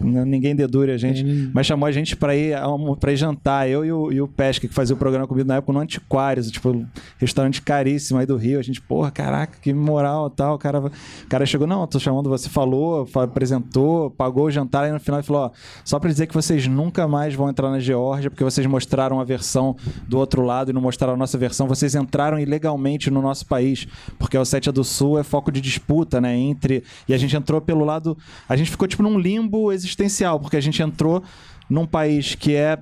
ninguém 0.00 0.54
dedure 0.54 0.92
a 0.92 0.96
gente, 0.98 1.50
mas 1.52 1.66
chamou 1.66 1.86
a 1.86 1.92
gente 1.92 2.16
pra 2.16 2.34
ir, 2.36 2.54
pra 3.00 3.12
ir 3.12 3.16
jantar, 3.16 3.68
eu 3.68 3.84
e 3.84 3.92
o, 3.92 4.12
e 4.12 4.20
o 4.20 4.28
Pesca, 4.28 4.66
que 4.68 4.74
fazia 4.74 4.94
o 4.94 4.98
programa 4.98 5.26
comigo 5.26 5.46
na 5.48 5.56
época 5.56 5.72
no 5.72 5.78
Antiquários, 5.80 6.50
tipo, 6.50 6.84
restaurante 7.18 7.62
caríssimo 7.62 8.18
aí 8.18 8.26
do 8.26 8.36
Rio. 8.36 8.58
A 8.58 8.62
gente, 8.62 8.80
porra, 8.80 9.10
caraca, 9.10 9.58
que 9.60 9.72
moral 9.72 10.28
tal. 10.30 10.54
O 10.54 10.58
cara, 10.58 10.80
o 10.80 10.90
cara 11.28 11.46
chegou, 11.46 11.66
não, 11.66 11.86
tô 11.86 11.98
chamando 11.98 12.28
você, 12.28 12.48
falou, 12.48 13.06
fa- 13.06 13.24
apresentou, 13.24 14.10
pagou 14.10 14.44
o 14.46 14.50
jantar, 14.50 14.84
aí 14.84 14.92
no 14.92 15.00
final 15.00 15.20
ele 15.20 15.26
falou: 15.26 15.42
ó, 15.46 15.50
só 15.84 15.98
pra 15.98 16.10
dizer 16.10 16.26
que 16.26 16.34
vocês 16.34 16.66
nunca 16.66 17.06
mais 17.06 17.34
vão 17.34 17.48
entrar 17.48 17.70
na 17.70 17.80
Geórgia, 17.80 18.30
porque 18.30 18.44
vocês 18.44 18.66
mostraram 18.66 19.20
a 19.20 19.24
versão 19.24 19.76
do 20.08 20.18
outro 20.18 20.42
lado 20.42 20.70
e 20.70 20.72
não 20.74 20.80
mostraram 20.80 21.14
a 21.14 21.16
nossa 21.16 21.36
versão. 21.38 21.66
Vocês 21.68 21.94
entraram 21.94 22.38
ilegalmente 22.38 23.10
no 23.10 23.22
nosso 23.22 23.46
país, 23.46 23.86
porque 24.18 24.36
a 24.36 24.40
Ossétia 24.40 24.71
do 24.72 24.82
Sul 24.82 25.18
é 25.18 25.22
foco 25.22 25.52
de 25.52 25.60
disputa, 25.60 26.20
né? 26.20 26.36
Entre. 26.36 26.82
E 27.08 27.14
a 27.14 27.18
gente 27.18 27.36
entrou 27.36 27.60
pelo 27.60 27.84
lado. 27.84 28.16
A 28.48 28.56
gente 28.56 28.70
ficou, 28.70 28.88
tipo, 28.88 29.02
num 29.02 29.18
limbo 29.18 29.70
existencial, 29.70 30.40
porque 30.40 30.56
a 30.56 30.60
gente 30.60 30.82
entrou 30.82 31.22
num 31.70 31.86
país 31.86 32.34
que 32.34 32.54
é 32.56 32.78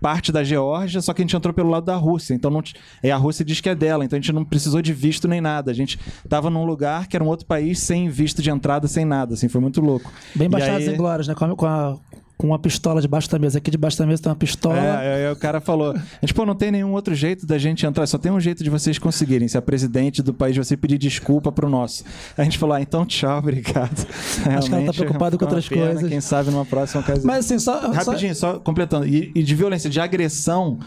parte 0.00 0.30
da 0.30 0.44
Geórgia, 0.44 1.00
só 1.00 1.12
que 1.12 1.22
a 1.22 1.24
gente 1.24 1.34
entrou 1.36 1.52
pelo 1.52 1.70
lado 1.70 1.84
da 1.86 1.96
Rússia. 1.96 2.32
Então 2.32 2.50
não, 2.52 2.62
e 3.02 3.10
a 3.10 3.16
Rússia 3.16 3.44
diz 3.44 3.60
que 3.60 3.68
é 3.68 3.74
dela, 3.74 4.04
então 4.04 4.16
a 4.16 4.20
gente 4.20 4.32
não 4.32 4.44
precisou 4.44 4.80
de 4.80 4.92
visto 4.92 5.26
nem 5.26 5.40
nada. 5.40 5.72
A 5.72 5.74
gente 5.74 5.98
tava 6.28 6.48
num 6.50 6.64
lugar 6.64 7.08
que 7.08 7.16
era 7.16 7.24
um 7.24 7.28
outro 7.28 7.46
país 7.46 7.80
sem 7.80 8.08
visto 8.08 8.40
de 8.40 8.48
entrada, 8.48 8.86
sem 8.86 9.04
nada, 9.04 9.34
assim, 9.34 9.48
foi 9.48 9.60
muito 9.60 9.80
louco. 9.80 10.08
Bem 10.36 10.48
baixados 10.48 10.86
aí- 10.86 10.94
em 10.94 10.96
glórias, 10.96 11.26
né? 11.26 11.34
Com, 11.34 11.44
a- 11.46 11.56
com, 11.56 11.66
a- 11.66 11.96
com 12.38 12.46
uma 12.46 12.58
pistola 12.58 13.02
debaixo 13.02 13.28
da 13.28 13.38
mesa. 13.38 13.58
Aqui 13.58 13.68
debaixo 13.68 13.98
da 13.98 14.06
mesa 14.06 14.22
tem 14.22 14.30
uma 14.30 14.36
pistola. 14.36 14.78
É, 14.78 15.26
aí 15.26 15.32
o 15.32 15.36
cara 15.36 15.60
falou: 15.60 15.90
a 15.90 16.20
gente, 16.22 16.32
pô, 16.32 16.46
não 16.46 16.54
tem 16.54 16.70
nenhum 16.70 16.92
outro 16.92 17.14
jeito 17.14 17.44
da 17.44 17.58
gente 17.58 17.84
entrar, 17.84 18.06
só 18.06 18.16
tem 18.16 18.30
um 18.30 18.40
jeito 18.40 18.62
de 18.62 18.70
vocês 18.70 18.96
conseguirem. 18.98 19.48
Se 19.48 19.58
a 19.58 19.62
presidente 19.62 20.22
do 20.22 20.32
país 20.32 20.56
você 20.56 20.76
pedir 20.76 20.96
desculpa 20.96 21.50
pro 21.50 21.68
nosso. 21.68 22.04
A 22.36 22.44
gente 22.44 22.56
falou: 22.56 22.76
ah, 22.76 22.80
então 22.80 23.04
tchau, 23.04 23.36
obrigado. 23.40 23.90
Acho 23.90 24.40
que 24.42 24.48
ela 24.48 24.60
tá 24.60 24.68
Realmente, 24.68 24.96
preocupada 24.96 25.36
com 25.36 25.44
é 25.44 25.46
outras 25.46 25.68
pena, 25.68 25.86
coisas. 25.86 26.08
Quem 26.08 26.20
sabe 26.20 26.50
numa 26.50 26.64
próxima 26.64 27.00
ocasião. 27.00 27.26
Mas 27.26 27.44
assim, 27.44 27.58
só. 27.58 27.80
só- 27.80 27.92
Rapidinho, 27.92 28.34
só 28.34 28.60
completando. 28.60 29.06
E, 29.06 29.32
e 29.34 29.42
de 29.42 29.54
violência, 29.56 29.90
de 29.90 29.98
agressão, 30.00 30.78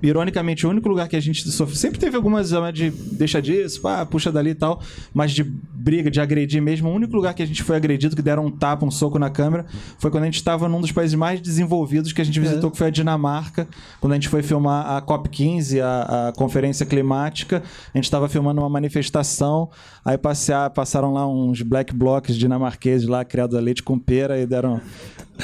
ironicamente, 0.00 0.66
o 0.66 0.70
único 0.70 0.88
lugar 0.88 1.08
que 1.08 1.16
a 1.16 1.20
gente 1.20 1.48
sofre. 1.50 1.76
Sempre 1.76 1.98
teve 1.98 2.16
algumas 2.16 2.52
né, 2.52 2.70
de 2.70 2.90
deixa 2.90 3.42
disso, 3.42 3.80
pá, 3.80 4.06
puxa 4.06 4.30
dali 4.30 4.50
e 4.50 4.54
tal, 4.54 4.80
mas 5.12 5.32
de 5.32 5.42
briga, 5.42 6.10
de 6.10 6.20
agredir 6.20 6.62
mesmo. 6.62 6.88
O 6.88 6.94
único 6.94 7.16
lugar 7.16 7.34
que 7.34 7.42
a 7.42 7.46
gente 7.46 7.62
foi 7.62 7.76
agredido, 7.76 8.14
que 8.14 8.22
deram 8.22 8.46
um 8.46 8.50
tapa, 8.50 8.84
um 8.84 8.90
soco 8.90 9.18
na 9.18 9.30
câmera, 9.30 9.66
foi 9.98 10.10
quando 10.10 10.24
a 10.24 10.26
gente 10.26 10.36
estava 10.36 10.68
num 10.68 10.80
dos 10.80 10.92
países 11.00 11.14
mais 11.14 11.40
desenvolvidos 11.40 12.12
que 12.12 12.20
a 12.20 12.24
gente 12.24 12.38
visitou, 12.38 12.70
que 12.70 12.76
foi 12.76 12.88
a 12.88 12.90
Dinamarca, 12.90 13.66
quando 14.00 14.12
a 14.12 14.16
gente 14.16 14.28
foi 14.28 14.42
filmar 14.42 14.86
a 14.86 15.00
COP15, 15.00 15.80
a, 15.80 16.28
a 16.28 16.32
Conferência 16.32 16.84
Climática. 16.84 17.62
A 17.94 17.96
gente 17.96 18.04
estava 18.04 18.28
filmando 18.28 18.60
uma 18.60 18.68
manifestação, 18.68 19.70
aí 20.04 20.18
passear, 20.18 20.68
passaram 20.70 21.14
lá 21.14 21.26
uns 21.26 21.62
black 21.62 21.94
blocs 21.94 22.36
dinamarqueses 22.36 23.08
lá, 23.08 23.24
criados 23.24 23.56
a 23.56 23.60
leite 23.60 23.82
com 23.82 23.98
pera, 23.98 24.38
e 24.38 24.46
deram. 24.46 24.80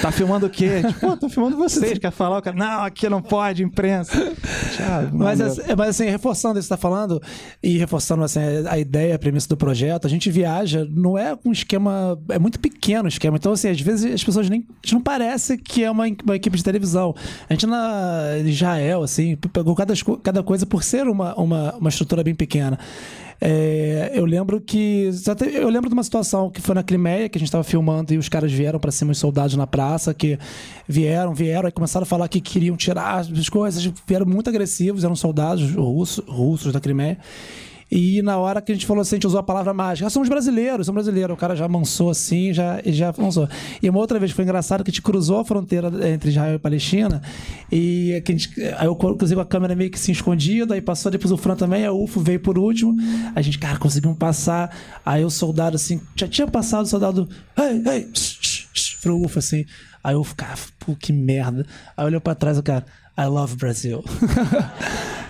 Tá 0.01 0.11
filmando 0.11 0.47
o 0.47 0.51
quê? 0.51 0.83
Tipo, 0.87 1.01
pô, 1.01 1.17
tô 1.17 1.29
filmando 1.29 1.57
vocês, 1.57 1.99
quer 1.99 2.11
falar? 2.11 2.39
O 2.39 2.43
cara, 2.43 2.57
não, 2.57 2.83
aqui 2.83 3.09
não 3.09 3.23
pode, 3.23 3.63
imprensa. 3.63 4.13
Tchau, 4.13 5.11
Mas, 5.13 5.41
assim, 5.41 5.63
mas 5.77 5.89
assim, 5.89 6.07
reforçando 6.07 6.59
isso 6.59 6.69
que 6.69 6.75
você 6.75 6.75
está 6.75 6.77
falando, 6.77 7.23
e 7.63 7.79
reforçando 7.79 8.23
assim, 8.25 8.41
a 8.69 8.79
ideia, 8.79 9.15
a 9.15 9.19
premissa 9.19 9.49
do 9.49 9.57
projeto, 9.57 10.07
a 10.07 10.11
gente 10.11 10.31
viaja, 10.31 10.87
não 10.91 11.17
é 11.17 11.37
um 11.45 11.53
esquema. 11.53 12.19
É 12.29 12.39
muito 12.39 12.59
pequeno 12.61 13.05
o 13.05 13.09
esquema. 13.09 13.37
Então, 13.37 13.53
assim, 13.53 13.69
às 13.69 13.81
vezes 13.81 14.13
as 14.13 14.25
pessoas 14.25 14.49
nem. 14.49 14.61
A 14.61 14.87
gente 14.87 14.95
não 14.95 15.03
parece 15.03 15.57
que 15.57 15.83
é 15.83 15.91
uma, 15.91 16.05
uma 16.25 16.37
equipe 16.37 16.57
de 16.57 16.65
televisão. 16.65 17.15
A 17.49 17.53
gente 17.53 17.67
na 17.67 18.39
Israel, 18.45 19.03
assim, 19.03 19.37
pegou 19.37 19.75
cada, 19.75 19.95
cada 20.23 20.43
coisa 20.43 20.67
por 20.67 20.83
ser 20.83 21.07
uma, 21.09 21.35
uma, 21.35 21.75
uma 21.77 21.89
estrutura 21.89 22.23
bem 22.23 22.35
pequena. 22.35 22.79
É, 23.41 24.13
eu 24.15 24.25
lembro 24.25 24.61
que. 24.61 25.11
Eu 25.53 25.69
lembro 25.69 25.89
de 25.89 25.95
uma 25.95 26.03
situação 26.03 26.51
que 26.51 26.61
foi 26.61 26.75
na 26.75 26.83
Crimeia, 26.83 27.29
que 27.29 27.39
a 27.39 27.41
gente 27.41 27.49
estava 27.49 27.65
filmando 27.65 28.13
e 28.15 28.19
os 28.19 28.29
caras 28.29 28.53
vieram 28.53 28.79
para 28.79 28.91
cima, 28.91 29.13
os 29.13 29.19
soldados 29.19 29.55
na 29.57 29.67
praça, 29.67 30.15
que 30.15 30.39
vieram, 30.89 31.35
vieram, 31.35 31.69
e 31.69 31.73
começaram 31.73 32.05
a 32.05 32.07
falar 32.07 32.29
que 32.29 32.41
queriam 32.41 32.77
tirar 32.77 33.19
as 33.19 33.49
coisas, 33.49 33.85
vieram 34.07 34.27
muito 34.27 34.49
agressivos, 34.49 35.05
eram 35.05 35.17
soldados 35.17 35.71
russos, 35.75 36.25
russos 36.27 36.73
da 36.73 36.81
Crimeia. 36.81 37.19
E 37.91 38.21
na 38.23 38.37
hora 38.39 38.61
que 38.61 38.73
a 38.73 38.75
gente 38.75 38.87
falou 38.87 39.03
assim, 39.03 39.15
a 39.15 39.17
gente 39.17 39.27
usou 39.27 39.39
a 39.39 39.43
palavra 39.43 39.73
mágica, 39.73 40.07
ah, 40.07 40.11
somos 40.11 40.29
brasileiros, 40.29 40.87
somos 40.87 41.05
brasileiros. 41.05 41.35
O 41.35 41.37
cara 41.37 41.55
já 41.55 41.69
mansou 41.69 42.11
assim, 42.11 42.53
já, 42.53 42.81
já 42.85 43.09
avançou. 43.09 43.49
E 43.81 43.89
uma 43.89 43.99
outra 44.01 44.19
vez 44.19 44.33
foi 44.33 44.45
engraçado 44.45 44.83
que 44.83 44.91
a 44.91 44.93
gente 44.93 45.03
cruzou 45.03 45.39
a 45.39 45.45
fronteira 45.45 45.89
entre 46.11 46.31
Israel 46.31 46.57
e 46.57 46.59
Palestina, 46.59 47.23
e 47.71 48.21
que 48.25 48.33
a 48.33 48.37
gente, 48.37 48.63
aí 48.77 48.87
eu 48.87 48.97
cruzei 48.97 49.37
com 49.37 49.43
a 49.43 49.47
câmera 49.47 49.77
meio 49.77 49.91
que 49.91 49.99
se 49.99 50.11
escondida, 50.11 50.75
aí 50.75 50.81
passou 50.81 51.11
depois 51.13 51.31
o 51.31 51.37
Fran 51.37 51.55
também, 51.55 51.87
a 51.87 51.93
UFO 51.93 52.21
veio 52.21 52.41
por 52.41 52.59
último. 52.59 52.95
A 53.35 53.43
gente, 53.43 53.59
cara, 53.59 53.79
conseguimos 53.79 54.19
passar. 54.19 54.75
Aí 55.05 55.25
o 55.25 55.31
soldado 55.31 55.77
assim, 55.77 56.01
já 56.17 56.27
tinha 56.27 56.47
passado 56.47 56.85
o 56.85 56.89
soldado, 56.89 57.29
ei, 57.57 57.83
ei, 57.93 58.11
shh, 58.13 58.39
shh, 58.41 58.69
shh, 58.75 59.01
pro 59.01 59.23
UFO 59.23 59.39
assim. 59.39 59.65
Aí 60.03 60.15
o 60.15 60.21
UFO, 60.21 60.35
cara, 60.35 60.55
pô, 60.79 60.95
que 60.95 61.13
merda. 61.13 61.67
Aí 61.97 62.05
olhou 62.05 62.21
pra 62.21 62.35
trás 62.35 62.59
o 62.59 62.63
cara, 62.63 62.85
I 63.19 63.27
love 63.27 63.57
Brazil. 63.57 64.03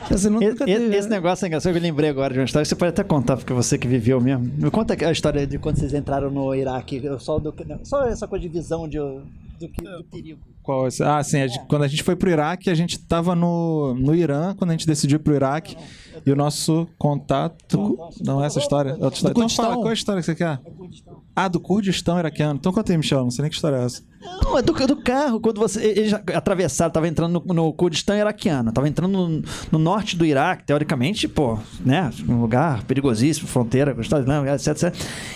E- 0.08 0.54
teve, 0.54 0.96
Esse 0.96 1.08
né? 1.08 1.16
negócio 1.16 1.44
é 1.44 1.48
engraçado, 1.48 1.74
eu 1.76 1.82
lembrei 1.82 2.08
agora 2.08 2.32
de 2.32 2.38
uma 2.38 2.44
história. 2.44 2.64
Você 2.64 2.76
pode 2.76 2.90
até 2.90 3.02
contar, 3.02 3.36
porque 3.36 3.52
você 3.52 3.76
que 3.76 3.88
viveu 3.88 4.20
mesmo. 4.20 4.44
Me 4.56 4.70
conta 4.70 4.94
a 5.04 5.10
história 5.10 5.44
de 5.46 5.58
quando 5.58 5.78
vocês 5.78 5.92
entraram 5.92 6.30
no 6.30 6.54
Iraque. 6.54 7.02
Só, 7.18 7.38
do- 7.40 7.52
só 7.82 8.04
essa 8.06 8.28
coisa 8.28 8.42
de 8.42 8.48
visão 8.48 8.88
de, 8.88 8.98
do, 8.98 9.68
que, 9.68 9.82
do 9.82 10.04
perigo. 10.04 10.38
Qual 10.66 10.88
esse? 10.88 11.00
Ah, 11.00 11.22
sim. 11.22 11.40
a 11.40 11.46
gente- 11.46 11.64
quando 11.68 11.84
a 11.84 11.88
gente 11.88 12.02
foi 12.02 12.16
pro 12.16 12.28
Iraque, 12.28 12.68
a 12.68 12.74
gente 12.74 12.98
tava 12.98 13.36
no, 13.36 13.94
no 13.94 14.12
Irã, 14.16 14.52
quando 14.58 14.70
a 14.70 14.72
gente 14.72 14.84
decidiu 14.84 15.14
ir 15.14 15.20
pro 15.20 15.32
Iraque. 15.32 15.76
E 16.24 16.32
o 16.32 16.34
nosso 16.34 16.88
contato. 16.98 17.96
Não 18.24 18.42
é 18.42 18.46
essa 18.46 18.58
história? 18.58 18.90
É 18.90 18.92
outra 18.94 19.10
história. 19.14 19.32
Então 19.36 19.48
fala, 19.48 19.74
qual 19.74 19.86
é 19.86 19.90
a 19.90 19.94
história 19.94 20.20
que 20.20 20.26
você 20.26 20.34
quer? 20.34 20.58
Ah, 21.36 21.46
do 21.46 21.60
Kurdistão 21.60 22.18
iraquiano. 22.18 22.58
Então 22.58 22.72
conta 22.72 22.90
aí, 22.92 22.98
Michel. 22.98 23.22
Não 23.22 23.30
sei 23.30 23.42
nem 23.42 23.50
que 23.50 23.54
história 23.54 23.76
é 23.76 23.84
essa. 23.84 24.02
Não, 24.42 24.58
é 24.58 24.62
do, 24.62 24.72
do 24.72 24.96
carro. 24.96 25.38
Quando 25.38 25.60
você. 25.60 25.84
Eles 25.84 26.12
atravessaram, 26.12 26.90
tava 26.90 27.06
entrando 27.06 27.44
no, 27.46 27.54
no 27.54 27.72
Kurdistão 27.72 28.16
iraquiano. 28.16 28.72
Tava 28.72 28.88
entrando 28.88 29.12
no, 29.12 29.42
no 29.70 29.78
norte 29.78 30.16
do 30.16 30.24
Iraque, 30.24 30.64
teoricamente, 30.64 31.28
pô, 31.28 31.58
né? 31.84 32.10
Um 32.28 32.40
lugar 32.40 32.82
perigosíssimo, 32.84 33.46
fronteira 33.46 33.92
Unidos, 33.94 34.66
etc, 34.66 34.82
etc. 34.92 34.94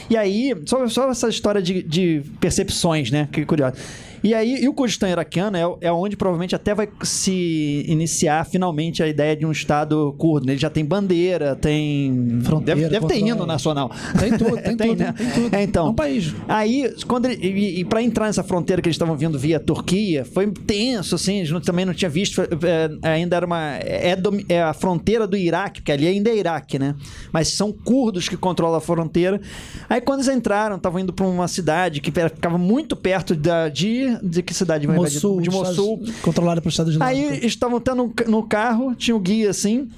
E 0.08 0.16
aí, 0.16 0.60
só, 0.66 0.88
só 0.88 1.10
essa 1.10 1.28
história 1.28 1.62
de, 1.62 1.82
de 1.82 2.22
percepções, 2.40 3.10
né? 3.12 3.28
Que 3.30 3.44
curioso. 3.44 3.74
E 4.22 4.34
aí, 4.34 4.62
e 4.62 4.68
o 4.68 4.74
Kurdistão 4.74 5.08
iraquiano 5.08 5.56
é, 5.56 5.88
é 5.88 5.92
onde 5.92 6.16
provavelmente 6.16 6.54
até 6.54 6.74
vai 6.74 6.88
se 7.02 7.84
iniciar 7.88 8.44
finalmente 8.46 9.02
a 9.02 9.08
ideia 9.08 9.34
de 9.36 9.46
um 9.46 9.52
Estado 9.52 10.14
curdo. 10.18 10.50
Ele 10.50 10.58
já 10.58 10.70
tem 10.70 10.84
bandeira, 10.84 11.56
tem. 11.56 12.40
Fronteira, 12.42 12.80
deve, 12.80 12.92
deve 12.92 13.06
ter 13.06 13.18
hino 13.18 13.46
nacional. 13.46 13.90
Tem 14.18 14.36
tudo, 14.36 14.56
tem, 14.62 14.76
tudo, 14.76 14.98
né? 14.98 15.14
tem 15.16 15.30
tudo. 15.30 15.54
É, 15.56 15.62
então. 15.62 15.86
É 15.86 15.90
um 15.90 15.94
país. 15.94 16.34
Aí, 16.48 16.94
quando 17.06 17.26
ele, 17.26 17.46
e, 17.46 17.80
e 17.80 17.84
para 17.84 18.02
entrar 18.02 18.26
nessa 18.26 18.42
fronteira 18.42 18.82
que 18.82 18.88
eles 18.88 18.96
estavam 18.96 19.16
vindo 19.16 19.38
via 19.38 19.58
Turquia, 19.58 20.24
foi 20.24 20.50
tenso, 20.50 21.14
assim, 21.14 21.40
a 21.40 21.44
gente 21.44 21.52
não- 21.52 21.60
também 21.60 21.84
não 21.84 21.94
tinha 21.94 22.08
visto, 22.08 22.40
é, 22.42 23.08
ainda 23.08 23.36
era 23.36 23.46
uma, 23.46 23.76
é, 23.76 24.16
é 24.48 24.62
a 24.62 24.72
fronteira 24.72 25.26
do 25.26 25.36
Iraque, 25.36 25.80
porque 25.80 25.92
ali 25.92 26.06
ainda 26.06 26.30
é 26.30 26.36
Iraque, 26.36 26.78
né? 26.78 26.94
Mas 27.32 27.48
são 27.48 27.72
curdos 27.72 28.28
que 28.28 28.36
controlam 28.36 28.76
a 28.76 28.80
fronteira. 28.80 29.40
Aí 29.88 30.00
quando 30.00 30.20
eles 30.20 30.34
entraram, 30.34 30.76
estavam 30.76 31.00
indo 31.00 31.12
para 31.12 31.26
uma 31.26 31.48
cidade 31.48 32.00
que 32.00 32.10
ficava 32.10 32.58
muito 32.58 32.96
perto 32.96 33.34
da, 33.34 33.68
de, 33.68 34.09
de 34.22 34.42
que 34.42 34.54
cidade? 34.54 34.86
Mossul, 34.86 35.40
De 35.40 35.50
Mossul. 35.50 36.00
Controlada 36.22 36.60
pelo 36.60 36.70
Estado 36.70 36.90
Islâmico. 36.90 37.32
Aí 37.32 37.46
estavam 37.46 37.78
até 37.78 37.94
no, 37.94 38.12
no 38.26 38.42
carro, 38.42 38.94
tinha 38.94 39.16
o 39.16 39.20
guia 39.20 39.50
assim, 39.50 39.88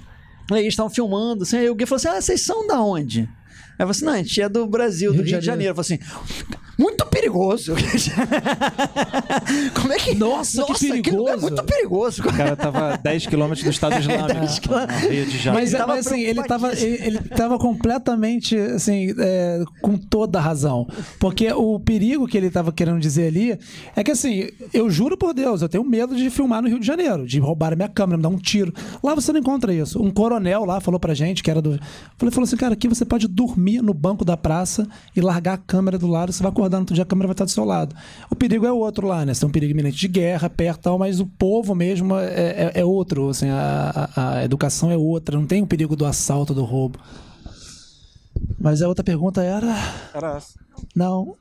aí 0.50 0.66
estavam 0.66 0.90
filmando, 0.90 1.42
assim, 1.42 1.56
aí 1.56 1.70
o 1.70 1.74
guia 1.74 1.86
falou 1.86 1.96
assim: 1.96 2.08
Ah, 2.08 2.20
vocês 2.20 2.40
são 2.40 2.66
da 2.66 2.80
onde? 2.80 3.28
Aí 3.82 3.84
eu 3.84 3.86
falei 3.86 3.90
assim: 3.90 4.04
não, 4.04 4.12
a 4.12 4.16
gente 4.18 4.40
é 4.40 4.48
do 4.48 4.66
Brasil, 4.66 5.12
do 5.12 5.22
Rio, 5.22 5.40
de 5.40 5.44
Janeiro. 5.44 5.72
Eu 5.72 5.82
falei 5.82 5.98
assim: 6.00 6.16
muito 6.78 7.04
perigoso. 7.06 7.74
Como 9.74 9.92
é 9.92 9.98
que. 9.98 10.14
Nossa, 10.14 10.64
que 10.64 10.72
aquilo 10.72 11.02
perigoso. 11.02 11.28
É 11.28 11.36
muito 11.36 11.64
perigoso. 11.64 12.22
O 12.22 12.32
cara 12.32 12.56
tava 12.56 12.94
a 12.94 12.96
10 12.96 13.26
quilômetros 13.26 13.64
do 13.64 13.70
Estado 13.70 13.96
Islâmico. 13.98 14.32
no 14.32 15.08
Rio 15.08 15.26
de 15.26 15.38
Janeiro. 15.38 15.54
Mas, 15.54 15.72
Ele 15.72 15.78
tava 15.78 15.94
mas, 15.94 16.06
assim, 16.06 16.20
ele 16.22 16.42
tava, 16.44 16.72
ele, 16.72 17.06
ele 17.06 17.18
tava 17.20 17.58
completamente, 17.58 18.56
assim, 18.56 19.14
é, 19.18 19.62
com 19.80 19.96
toda 19.96 20.38
a 20.38 20.42
razão. 20.42 20.86
Porque 21.18 21.52
o 21.52 21.78
perigo 21.78 22.26
que 22.26 22.36
ele 22.36 22.50
tava 22.50 22.72
querendo 22.72 23.00
dizer 23.00 23.26
ali 23.26 23.58
é 23.94 24.02
que, 24.02 24.10
assim, 24.10 24.48
eu 24.72 24.90
juro 24.90 25.16
por 25.16 25.34
Deus, 25.34 25.62
eu 25.62 25.68
tenho 25.68 25.84
medo 25.84 26.16
de 26.16 26.30
filmar 26.30 26.62
no 26.62 26.68
Rio 26.68 26.80
de 26.80 26.86
Janeiro, 26.86 27.26
de 27.26 27.38
roubar 27.38 27.72
a 27.72 27.76
minha 27.76 27.88
câmera, 27.88 28.16
me 28.16 28.22
dar 28.22 28.28
um 28.28 28.38
tiro. 28.38 28.72
Lá 29.02 29.14
você 29.14 29.32
não 29.32 29.40
encontra 29.40 29.74
isso. 29.74 30.02
Um 30.02 30.10
coronel 30.10 30.64
lá 30.64 30.80
falou 30.80 30.98
pra 30.98 31.14
gente, 31.14 31.42
que 31.42 31.50
era 31.50 31.60
do. 31.60 31.78
Falei, 32.16 32.32
falou 32.32 32.44
assim, 32.44 32.56
cara, 32.56 32.74
aqui 32.74 32.88
você 32.88 33.04
pode 33.04 33.28
dormir 33.28 33.71
no 33.80 33.94
banco 33.94 34.24
da 34.24 34.36
praça 34.36 34.86
e 35.16 35.20
largar 35.20 35.54
a 35.54 35.58
câmera 35.58 35.96
do 35.98 36.06
lado, 36.06 36.32
você 36.32 36.42
vai 36.42 36.50
acordar 36.52 36.78
no 36.78 36.82
outro 36.82 36.94
dia, 36.94 37.04
a 37.04 37.06
câmera 37.06 37.28
vai 37.28 37.32
estar 37.34 37.44
do 37.44 37.50
seu 37.50 37.64
lado. 37.64 37.94
O 38.30 38.34
perigo 38.36 38.66
é 38.66 38.72
outro 38.72 39.06
lá, 39.06 39.24
né? 39.24 39.32
Você 39.32 39.40
tem 39.40 39.48
um 39.48 39.52
perigo 39.52 39.72
iminente 39.72 39.96
de 39.96 40.08
guerra, 40.08 40.50
perto 40.50 40.80
e 40.80 40.82
tal, 40.82 40.98
mas 40.98 41.20
o 41.20 41.26
povo 41.26 41.74
mesmo 41.74 42.16
é, 42.16 42.24
é, 42.26 42.72
é 42.80 42.84
outro, 42.84 43.30
assim, 43.30 43.48
a, 43.48 44.10
a- 44.16 44.30
a 44.38 44.44
educação 44.44 44.90
é 44.90 44.96
outra, 44.96 45.38
não 45.38 45.46
tem 45.46 45.62
o 45.62 45.66
perigo 45.66 45.94
do 45.96 46.04
assalto, 46.04 46.52
do 46.52 46.64
roubo. 46.64 46.98
Mas 48.58 48.82
a 48.82 48.88
outra 48.88 49.04
pergunta 49.04 49.42
era. 49.42 49.74
Era 50.14 50.36
essa. 50.36 50.58
Não. 50.94 51.36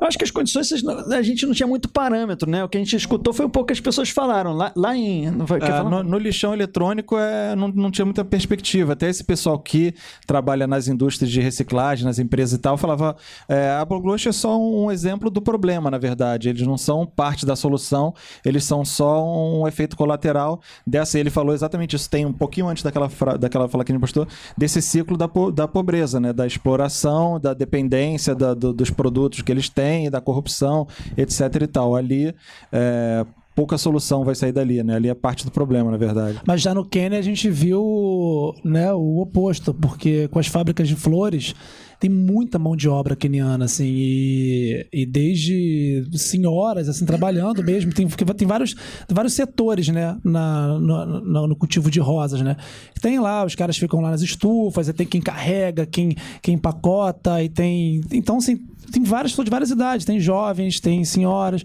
Eu 0.00 0.06
acho 0.06 0.18
que 0.18 0.24
as 0.24 0.30
condições, 0.30 0.70
a 1.12 1.22
gente 1.22 1.46
não 1.46 1.54
tinha 1.54 1.66
muito 1.66 1.88
parâmetro, 1.88 2.48
né? 2.50 2.62
O 2.62 2.68
que 2.68 2.76
a 2.76 2.80
gente 2.80 2.94
escutou 2.94 3.32
foi 3.32 3.46
um 3.46 3.50
pouco 3.50 3.68
que 3.68 3.72
as 3.72 3.80
pessoas 3.80 4.10
falaram. 4.10 4.52
Lá, 4.52 4.72
lá 4.76 4.94
em. 4.96 5.30
Não 5.30 5.46
foi, 5.46 5.58
quer 5.60 5.70
É, 5.70 5.82
no, 5.82 6.02
no 6.02 6.18
lixão 6.18 6.52
eletrônico 6.52 7.16
é, 7.16 7.56
não, 7.56 7.68
não 7.68 7.90
tinha 7.90 8.04
muita 8.04 8.24
perspectiva. 8.24 8.92
Até 8.92 9.08
esse 9.08 9.24
pessoal 9.24 9.58
que 9.58 9.94
trabalha 10.26 10.66
nas 10.66 10.88
indústrias 10.88 11.30
de 11.30 11.40
reciclagem, 11.40 12.04
nas 12.04 12.18
empresas 12.18 12.58
e 12.58 12.60
tal, 12.60 12.76
falava: 12.76 13.16
é, 13.48 13.70
a 13.70 13.84
Bloglush 13.84 14.28
é 14.28 14.32
só 14.32 14.58
um 14.60 14.90
exemplo 14.90 15.30
do 15.30 15.40
problema, 15.40 15.90
na 15.90 15.98
verdade. 15.98 16.48
Eles 16.48 16.66
não 16.66 16.76
são 16.76 17.06
parte 17.06 17.46
da 17.46 17.56
solução, 17.56 18.14
eles 18.44 18.64
são 18.64 18.84
só 18.84 19.24
um 19.24 19.66
efeito 19.66 19.96
colateral 19.96 20.60
dessa. 20.86 21.16
E 21.16 21.20
ele 21.20 21.30
falou 21.30 21.54
exatamente 21.54 21.96
isso. 21.96 22.08
Tem 22.10 22.26
um 22.26 22.32
pouquinho 22.32 22.68
antes 22.68 22.82
daquela, 22.82 23.08
daquela 23.38 23.68
fala 23.68 23.84
que 23.84 23.92
a 23.92 23.94
gente 23.94 24.00
postou, 24.00 24.26
desse 24.56 24.82
ciclo 24.82 25.16
da, 25.16 25.26
po- 25.28 25.50
da 25.50 25.66
pobreza, 25.66 26.20
né? 26.20 26.32
Da 26.32 26.46
exploração, 26.46 27.40
da 27.40 27.54
dependência 27.54 28.34
da- 28.34 28.54
do- 28.54 28.72
dos 28.72 28.90
produtos 28.98 29.42
que 29.42 29.52
eles 29.52 29.68
têm, 29.68 30.10
da 30.10 30.20
corrupção, 30.20 30.88
etc 31.16 31.62
e 31.62 31.66
tal. 31.68 31.94
Ali. 31.94 32.34
é, 32.72 33.24
Pouca 33.54 33.76
solução 33.76 34.24
vai 34.24 34.36
sair 34.36 34.52
dali, 34.52 34.84
né? 34.84 34.94
Ali 34.94 35.08
é 35.08 35.14
parte 35.14 35.44
do 35.44 35.50
problema, 35.50 35.90
na 35.90 35.96
verdade. 35.96 36.38
Mas 36.46 36.62
já 36.62 36.72
no 36.72 36.84
Quênia 36.84 37.18
a 37.18 37.22
gente 37.22 37.50
viu 37.50 38.54
né, 38.62 38.92
o 38.92 39.18
oposto, 39.18 39.74
porque 39.74 40.28
com 40.28 40.38
as 40.38 40.46
fábricas 40.46 40.86
de 40.86 40.94
flores 40.94 41.56
tem 41.98 42.08
muita 42.08 42.58
mão 42.58 42.76
de 42.76 42.88
obra 42.88 43.16
queniana, 43.16 43.64
assim, 43.64 43.86
e, 43.86 44.86
e 44.92 45.04
desde 45.06 46.06
senhoras, 46.12 46.88
assim, 46.88 47.04
trabalhando 47.04 47.62
mesmo, 47.62 47.92
tem, 47.92 48.06
tem 48.06 48.46
vários, 48.46 48.74
vários 49.08 49.34
setores, 49.34 49.88
né, 49.88 50.16
na, 50.22 50.78
no, 50.78 51.48
no- 51.48 51.56
cultivo 51.56 51.90
de 51.90 51.98
rosas, 51.98 52.40
né. 52.40 52.56
Tem 53.00 53.18
lá, 53.18 53.44
os 53.44 53.54
caras 53.54 53.76
ficam 53.76 54.00
lá 54.00 54.10
nas 54.10 54.22
estufas, 54.22 54.88
tem 54.92 55.06
quem 55.06 55.20
carrega, 55.20 55.86
quem, 55.86 56.14
quem 56.40 56.54
empacota, 56.54 57.42
e 57.42 57.48
tem... 57.48 58.00
Então, 58.12 58.36
assim, 58.36 58.60
tem 58.92 59.02
várias 59.02 59.32
pessoas 59.32 59.44
de 59.44 59.50
várias 59.50 59.70
idades, 59.70 60.06
tem 60.06 60.18
jovens, 60.18 60.80
tem 60.80 61.04
senhoras, 61.04 61.62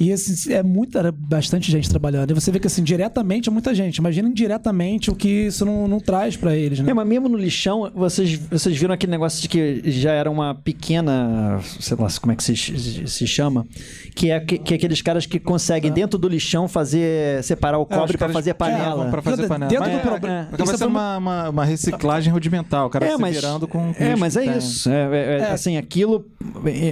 e 0.00 0.10
esse, 0.10 0.52
é 0.52 0.62
muita, 0.62 1.12
bastante 1.12 1.70
gente 1.70 1.88
trabalhando. 1.88 2.30
E 2.30 2.34
você 2.34 2.50
vê 2.50 2.58
que, 2.58 2.66
assim, 2.66 2.82
diretamente 2.82 3.48
é 3.48 3.52
muita 3.52 3.74
gente. 3.74 3.96
Imagina 3.96 4.28
indiretamente 4.28 5.10
o 5.10 5.14
que 5.14 5.46
isso 5.46 5.64
não, 5.64 5.88
não 5.88 6.00
traz 6.00 6.36
pra 6.36 6.54
eles, 6.54 6.80
né? 6.80 6.90
É, 6.90 6.94
mas 6.94 7.06
mesmo 7.06 7.28
no 7.28 7.38
lixão, 7.38 7.90
vocês, 7.94 8.34
vocês 8.34 8.76
viram 8.76 8.92
aquele 8.92 9.12
negócio 9.12 9.40
de 9.40 9.48
que 9.48 9.65
já 9.84 10.12
era 10.12 10.30
uma 10.30 10.54
pequena. 10.54 11.60
Sei 11.80 11.96
lá 11.98 12.08
como 12.20 12.32
é 12.32 12.36
que 12.36 12.42
se, 12.44 12.56
se 12.56 13.26
chama. 13.26 13.66
Que 14.14 14.30
é, 14.30 14.40
que, 14.40 14.58
que 14.58 14.74
é 14.74 14.76
aqueles 14.76 15.02
caras 15.02 15.26
que 15.26 15.38
conseguem, 15.38 15.92
dentro 15.92 16.18
do 16.18 16.28
lixão, 16.28 16.66
fazer. 16.68 17.42
separar 17.42 17.78
o 17.78 17.82
É, 17.82 17.84
cobre 17.86 18.12
pra 18.16 18.18
caras 18.18 18.34
fazer 18.34 18.54
panela. 18.54 19.06
Pra 19.10 19.22
fazer 19.22 19.36
Dentro- 19.42 19.48
panela. 19.48 19.70
dentro 19.70 19.84
Mas 19.84 19.92
do 19.92 19.98
é, 19.98 20.10
problema- 20.10 20.40
Acaba 20.52 20.64
isso 20.70 20.78
sendo 20.78 20.88
uma, 20.90 21.16
uma, 21.18 21.48
uma 21.50 21.64
reciclagem 21.64 22.32
rudimental. 22.32 22.86
O 22.86 22.90
cara 22.90 23.06
É, 23.06 23.12
se 23.12 23.18
mas, 23.20 23.34
virando 23.36 23.66
com. 23.68 23.92
com 23.92 24.02
é, 24.04 24.16
mas 24.16 24.36
é 24.36 24.42
tem. 24.42 24.58
isso. 24.58 24.88
É, 24.90 25.02
é, 25.16 25.38
é, 25.40 25.50
Assim, 25.52 25.76
aquilo, 25.76 26.24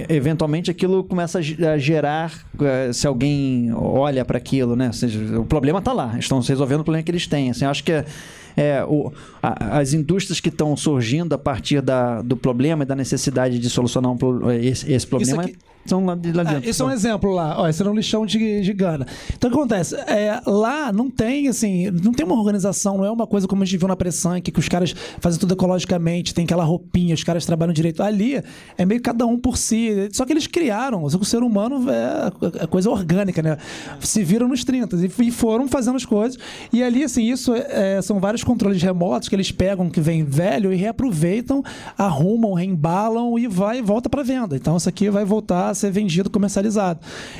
eventualmente, 0.09 0.69
aquilo 0.71 1.03
começa 1.03 1.39
a 1.39 1.41
ge- 1.41 1.63
a 1.65 1.77
gerar, 1.77 2.31
se 2.93 3.07
alguém 3.07 3.71
olha 3.73 4.23
para 4.25 4.37
aquilo, 4.37 4.75
né? 4.75 4.87
Ou 4.87 4.93
seja, 4.93 5.39
o 5.39 5.45
problema 5.45 5.79
está 5.79 5.93
lá. 5.93 6.15
Estão 6.17 6.39
resolvendo 6.39 6.81
o 6.81 6.83
problema 6.83 7.03
que 7.03 7.11
eles 7.11 7.27
têm. 7.27 7.49
Assim, 7.49 7.65
eu 7.65 7.71
acho 7.71 7.83
que 7.83 8.03
é, 8.57 8.77
é, 8.77 8.85
o, 8.85 9.11
a- 9.41 9.79
as 9.79 9.93
indústrias 9.93 10.39
que 10.39 10.49
estão 10.49 10.75
surgindo 10.77 11.33
a 11.33 11.37
partir 11.37 11.81
da, 11.81 12.21
do 12.21 12.35
problema 12.37 12.83
e 12.83 12.85
da 12.85 12.95
necessidade 12.95 13.59
de 13.59 13.69
solucionar 13.69 14.11
um 14.11 14.17
pro- 14.17 14.51
esse, 14.51 14.91
esse 14.91 15.05
problema 15.07 15.43
aqui- 15.51 15.57
são 15.85 16.05
lá, 16.05 16.15
de 16.15 16.31
lá 16.31 16.41
Ah, 16.45 16.53
dentro. 16.53 16.69
esse 16.69 16.81
é 16.81 16.85
um 16.85 16.91
exemplo 16.91 17.31
lá. 17.31 17.55
Ó, 17.61 17.67
esse 17.67 17.81
era 17.81 17.91
um 17.91 17.93
lixão 17.95 18.25
de, 18.25 18.61
de 18.61 18.73
Gana. 18.73 19.05
Então 19.35 19.49
o 19.49 19.53
que 19.53 19.59
acontece? 19.59 19.95
É, 19.95 20.41
lá 20.45 20.91
não 20.91 21.09
tem, 21.09 21.47
assim, 21.47 21.89
não 21.91 22.11
tem 22.11 22.25
uma 22.25 22.35
organização, 22.35 22.97
não 22.97 23.05
é 23.05 23.11
uma 23.11 23.27
coisa 23.27 23.47
como 23.47 23.63
a 23.63 23.65
gente 23.65 23.77
viu 23.77 23.87
na 23.87 23.95
Pressan, 23.95 24.41
que, 24.41 24.51
que 24.51 24.59
os 24.59 24.67
caras 24.69 24.93
fazem 25.19 25.39
tudo 25.39 25.53
ecologicamente, 25.53 26.33
tem 26.33 26.45
aquela 26.45 26.63
roupinha, 26.63 27.13
os 27.13 27.23
caras 27.23 27.45
trabalham 27.45 27.73
direito. 27.73 28.01
Ali 28.03 28.41
é 28.77 28.85
meio 28.85 29.01
cada 29.01 29.25
um 29.25 29.37
por 29.37 29.57
si. 29.57 30.09
Só 30.11 30.25
que 30.25 30.33
eles 30.33 30.47
criaram, 30.47 31.07
só 31.09 31.17
que 31.17 31.23
o 31.23 31.27
ser 31.27 31.43
humano 31.43 31.85
é, 31.89 32.63
é 32.63 32.67
coisa 32.67 32.89
orgânica, 32.89 33.41
né? 33.41 33.57
Se 33.99 34.23
viram 34.23 34.47
nos 34.47 34.63
30 34.63 34.95
e, 35.19 35.31
foram 35.31 35.67
fazendo 35.67 35.95
as 35.95 36.05
coisas. 36.05 36.37
E 36.71 36.81
ali, 36.83 37.03
assim, 37.03 37.23
isso 37.29 37.53
é, 37.53 38.01
são 38.01 38.19
vários 38.19 38.43
controles 38.43 38.81
remotos 38.81 39.29
que 39.29 39.35
eles 39.35 39.51
pegam 39.51 39.89
que 39.89 40.01
vem 40.01 40.23
velho 40.23 40.73
e 40.73 40.75
reaproveitam, 40.75 41.63
arrumam, 41.97 42.53
reembalam 42.53 43.37
e 43.37 43.47
vai 43.47 43.81
volta 43.81 44.09
para 44.09 44.23
venda. 44.23 44.55
Então 44.55 44.77
isso 44.77 44.89
aqui 44.89 45.09
vai 45.09 45.23
voltar 45.25 45.74
ser 45.75 45.91
vendido, 45.91 46.29
comercializado. 46.29 46.99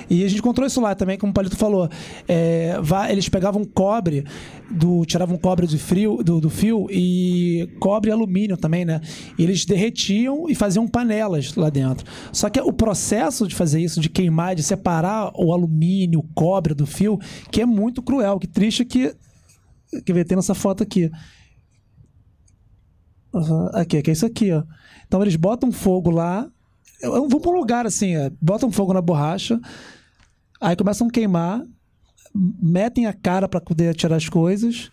E 0.09 0.23
a 0.23 0.27
gente 0.27 0.39
encontrou 0.39 0.67
isso 0.67 0.81
lá 0.81 0.93
também, 0.93 1.17
como 1.17 1.31
o 1.31 1.33
Palito 1.33 1.57
falou. 1.57 1.89
É, 2.27 2.75
eles 3.09 3.29
pegavam 3.29 3.63
cobre, 3.65 4.25
do, 4.69 5.05
tiravam 5.05 5.37
cobre 5.37 5.65
do, 5.67 5.77
frio, 5.77 6.17
do, 6.23 6.39
do 6.39 6.49
fio 6.49 6.87
e 6.89 7.69
cobre 7.79 8.09
e 8.09 8.13
alumínio 8.13 8.57
também, 8.57 8.85
né? 8.85 9.01
E 9.37 9.43
eles 9.43 9.65
derretiam 9.65 10.49
e 10.49 10.55
faziam 10.55 10.87
panelas 10.87 11.55
lá 11.55 11.69
dentro. 11.69 12.05
Só 12.31 12.49
que 12.49 12.59
o 12.59 12.73
processo 12.73 13.47
de 13.47 13.55
fazer 13.55 13.81
isso, 13.81 13.99
de 13.99 14.09
queimar, 14.09 14.55
de 14.55 14.63
separar 14.63 15.31
o 15.35 15.53
alumínio, 15.53 16.19
o 16.19 16.27
cobre 16.33 16.73
do 16.73 16.85
fio, 16.85 17.19
que 17.51 17.61
é 17.61 17.65
muito 17.65 18.01
cruel. 18.01 18.39
Que 18.39 18.47
triste 18.47 18.85
que. 18.85 19.15
Que 20.05 20.11
ver, 20.11 20.25
tem 20.25 20.35
nessa 20.35 20.53
foto 20.53 20.83
aqui. 20.83 21.09
Aqui, 23.73 24.01
que 24.01 24.09
é 24.09 24.13
isso 24.13 24.25
aqui, 24.25 24.51
ó. 24.51 24.63
Então 25.07 25.21
eles 25.21 25.35
botam 25.35 25.71
fogo 25.71 26.09
lá. 26.09 26.49
Vão 27.01 27.39
para 27.39 27.51
um 27.51 27.55
lugar 27.55 27.85
assim, 27.85 28.15
ó, 28.17 28.29
botam 28.41 28.71
fogo 28.71 28.93
na 28.93 29.01
borracha, 29.01 29.59
aí 30.61 30.75
começam 30.75 31.07
a 31.07 31.11
queimar, 31.11 31.61
metem 32.33 33.05
a 33.05 33.13
cara 33.13 33.47
para 33.47 33.61
poder 33.61 33.95
tirar 33.95 34.15
as 34.15 34.29
coisas, 34.29 34.91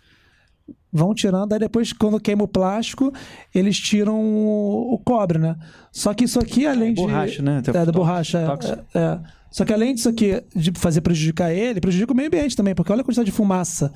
vão 0.91 1.13
tirando, 1.13 1.53
aí 1.53 1.59
depois, 1.59 1.91
quando 1.91 2.19
queima 2.19 2.43
o 2.43 2.47
plástico, 2.47 3.11
eles 3.53 3.77
tiram 3.79 4.19
o, 4.19 4.93
o 4.93 4.99
cobre, 4.99 5.39
né? 5.39 5.55
Só 5.91 6.13
que 6.13 6.25
isso 6.25 6.39
aqui, 6.39 6.67
além 6.67 6.93
de. 6.93 7.01
borracha, 7.01 7.41
né? 7.41 7.61
Tem 7.61 7.75
É, 7.75 7.85
da 7.85 7.91
borracha. 7.91 8.39
é, 8.39 8.45
tóxico. 8.45 8.83
É, 8.93 8.99
é. 8.99 9.19
Só 9.49 9.63
que 9.65 9.73
além 9.73 9.93
disso 9.93 10.09
aqui, 10.09 10.41
de 10.55 10.71
fazer 10.75 11.01
prejudicar 11.01 11.51
ele, 11.51 11.79
prejudica 11.79 12.11
o 12.11 12.15
meio 12.15 12.27
ambiente 12.27 12.55
também, 12.55 12.73
porque 12.73 12.91
olha 12.91 13.01
a 13.01 13.03
quantidade 13.03 13.29
de 13.29 13.35
fumaça. 13.35 13.93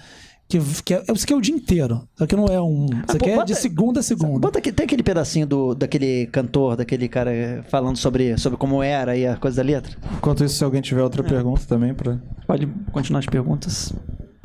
Que, 0.49 0.59
que 0.85 0.93
é, 0.93 1.03
isso 1.13 1.25
aqui 1.25 1.33
é 1.33 1.35
o 1.35 1.41
dia 1.41 1.53
inteiro. 1.53 2.07
Isso 2.15 2.23
aqui 2.23 2.35
não 2.35 2.45
é 2.45 2.61
um. 2.61 2.85
Isso 2.85 2.93
Ah, 3.03 3.05
pô, 3.07 3.13
aqui 3.17 3.29
é 3.31 3.35
bota- 3.35 3.45
de 3.53 3.55
segunda 3.55 3.99
a 3.99 4.03
segunda. 4.03 4.39
Bota 4.39 4.59
aqui, 4.59 4.71
tem 4.71 4.85
aquele 4.85 5.03
pedacinho 5.03 5.45
do, 5.45 5.75
daquele 5.75 6.27
cantor, 6.27 6.77
daquele 6.77 7.09
cara 7.09 7.65
falando 7.69 7.97
sobre, 7.97 8.37
sobre 8.37 8.57
como 8.57 8.81
era 8.81 9.17
e 9.17 9.27
a 9.27 9.35
coisa 9.35 9.57
da 9.57 9.63
letra. 9.63 9.97
Enquanto 10.15 10.45
isso, 10.45 10.55
se 10.55 10.63
alguém 10.63 10.81
tiver 10.81 11.03
outra 11.03 11.21
pergunta 11.21 11.63
também, 11.67 11.93
pra... 11.93 12.17
Pode 12.47 12.65
continuar 12.93 13.19
as 13.19 13.25
perguntas. 13.25 13.91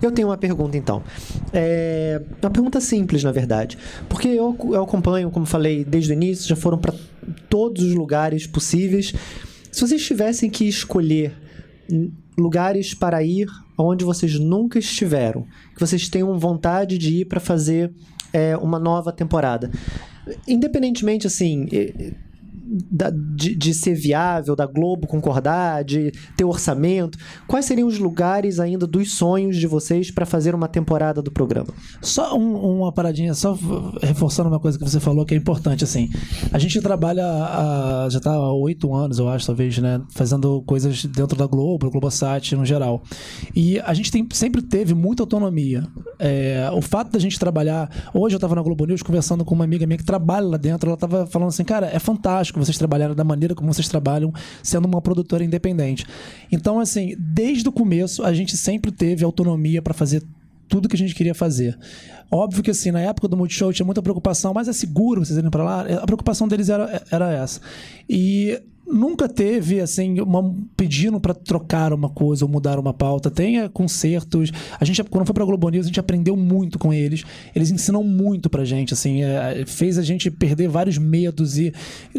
Eu 0.02 0.10
tenho 0.10 0.26
uma 0.26 0.36
pergunta 0.36 0.76
então. 0.76 1.00
É 1.52 2.20
uma 2.42 2.50
pergunta 2.50 2.80
simples, 2.80 3.22
na 3.22 3.30
verdade. 3.30 3.78
Porque 4.08 4.26
eu, 4.26 4.56
eu 4.72 4.82
acompanho, 4.82 5.30
como 5.30 5.46
falei 5.46 5.84
desde 5.84 6.10
o 6.10 6.14
início, 6.14 6.48
já 6.48 6.56
foram 6.56 6.78
para 6.78 6.92
todos 7.48 7.84
os 7.84 7.94
lugares 7.94 8.44
possíveis. 8.44 9.14
Se 9.70 9.80
vocês 9.80 10.04
tivessem 10.04 10.50
que 10.50 10.64
escolher 10.66 11.32
lugares 12.36 12.94
para 12.94 13.22
ir 13.22 13.48
onde 13.76 14.04
vocês 14.04 14.38
nunca 14.38 14.78
estiveram, 14.78 15.46
que 15.74 15.80
vocês 15.80 16.08
tenham 16.08 16.38
vontade 16.38 16.98
de 16.98 17.20
ir 17.20 17.24
para 17.26 17.40
fazer 17.40 17.92
é, 18.32 18.56
uma 18.56 18.78
nova 18.78 19.12
temporada, 19.12 19.70
independentemente 20.46 21.26
assim. 21.26 21.66
Da- 22.90 23.10
de, 23.10 23.54
de 23.54 23.74
ser 23.74 23.94
viável, 23.94 24.54
da 24.56 24.66
Globo 24.66 25.06
concordar, 25.06 25.84
de 25.84 26.12
ter 26.36 26.44
orçamento, 26.44 27.18
quais 27.46 27.64
seriam 27.66 27.88
os 27.88 27.98
lugares 27.98 28.58
ainda 28.60 28.86
dos 28.86 29.14
sonhos 29.14 29.56
de 29.56 29.66
vocês 29.66 30.10
para 30.10 30.24
fazer 30.26 30.54
uma 30.54 30.68
temporada 30.68 31.20
do 31.22 31.30
programa? 31.30 31.68
Só 32.00 32.36
um- 32.36 32.78
uma 32.80 32.92
paradinha, 32.92 33.34
só 33.34 33.58
reforçando 34.00 34.48
uma 34.48 34.60
coisa 34.60 34.78
que 34.78 34.84
você 34.84 35.00
falou 35.00 35.24
que 35.24 35.34
é 35.34 35.36
importante, 35.36 35.84
assim. 35.84 36.08
A 36.52 36.58
gente 36.58 36.80
trabalha 36.80 37.22
já 38.10 38.18
está 38.18 38.32
há 38.32 38.52
oito 38.54 38.94
anos, 38.94 39.18
eu 39.18 39.28
acho, 39.28 39.46
talvez, 39.46 39.76
né? 39.78 40.00
Fazendo 40.10 40.62
coisas 40.62 41.04
dentro 41.04 41.36
da 41.36 41.46
Globo, 41.46 41.90
Globosat 41.90 42.54
no 42.56 42.64
geral. 42.64 43.02
E 43.54 43.78
a 43.80 43.92
gente 43.94 44.10
tem- 44.10 44.26
sempre 44.32 44.62
teve 44.62 44.94
muita 44.94 45.22
autonomia. 45.22 45.86
É, 46.18 46.70
o 46.72 46.80
fato 46.80 47.10
da 47.12 47.18
gente 47.18 47.38
trabalhar. 47.38 47.90
Hoje 48.14 48.34
eu 48.34 48.38
estava 48.38 48.54
na 48.54 48.62
Globo 48.62 48.84
News 48.86 49.02
conversando 49.02 49.44
com 49.44 49.54
uma 49.54 49.64
amiga 49.64 49.86
minha 49.86 49.98
que 49.98 50.04
trabalha 50.04 50.46
lá 50.46 50.56
dentro. 50.56 50.88
Ela 50.88 50.94
estava 50.94 51.26
falando 51.26 51.48
assim, 51.48 51.64
cara, 51.64 51.86
é 51.92 51.98
fantástico 51.98 52.58
vocês 52.64 52.78
trabalharem 52.78 53.14
da 53.14 53.24
maneira 53.24 53.54
como 53.54 53.72
vocês 53.72 53.88
trabalham, 53.88 54.32
sendo 54.62 54.86
uma 54.86 55.00
produtora 55.00 55.44
independente. 55.44 56.06
Então, 56.50 56.80
assim, 56.80 57.14
desde 57.18 57.68
o 57.68 57.72
começo, 57.72 58.22
a 58.24 58.32
gente 58.32 58.56
sempre 58.56 58.90
teve 58.90 59.24
autonomia 59.24 59.82
para 59.82 59.94
fazer 59.94 60.22
tudo 60.68 60.88
que 60.88 60.96
a 60.96 60.98
gente 60.98 61.14
queria 61.14 61.34
fazer. 61.34 61.78
Óbvio 62.30 62.62
que 62.62 62.70
assim, 62.70 62.90
na 62.90 63.00
época 63.00 63.28
do 63.28 63.36
Multishow 63.36 63.72
tinha 63.74 63.84
muita 63.84 64.00
preocupação, 64.00 64.54
mas 64.54 64.68
é 64.68 64.72
seguro 64.72 65.22
vocês 65.22 65.38
irem 65.38 65.50
pra 65.50 65.62
lá? 65.62 65.80
A 66.02 66.06
preocupação 66.06 66.48
deles 66.48 66.70
era, 66.70 67.02
era 67.10 67.30
essa. 67.30 67.60
E 68.08 68.58
nunca 68.86 69.28
teve 69.28 69.80
assim 69.80 70.20
uma 70.20 70.54
pedindo 70.76 71.20
para 71.20 71.32
trocar 71.34 71.92
uma 71.92 72.08
coisa 72.08 72.44
ou 72.44 72.50
mudar 72.50 72.78
uma 72.78 72.92
pauta. 72.92 73.30
Tem 73.30 73.60
é, 73.60 73.68
concertos. 73.68 74.52
A 74.78 74.84
gente 74.84 75.02
quando 75.04 75.24
foi 75.24 75.34
para 75.34 75.44
Globo 75.44 75.68
News, 75.68 75.86
a 75.86 75.88
gente 75.88 76.00
aprendeu 76.00 76.36
muito 76.36 76.78
com 76.78 76.92
eles. 76.92 77.24
Eles 77.54 77.70
ensinam 77.70 78.02
muito 78.02 78.50
pra 78.50 78.64
gente, 78.64 78.92
assim, 78.92 79.22
é, 79.22 79.64
fez 79.66 79.98
a 79.98 80.02
gente 80.02 80.30
perder 80.30 80.68
vários 80.68 80.98
medos 80.98 81.58
e 81.58 81.72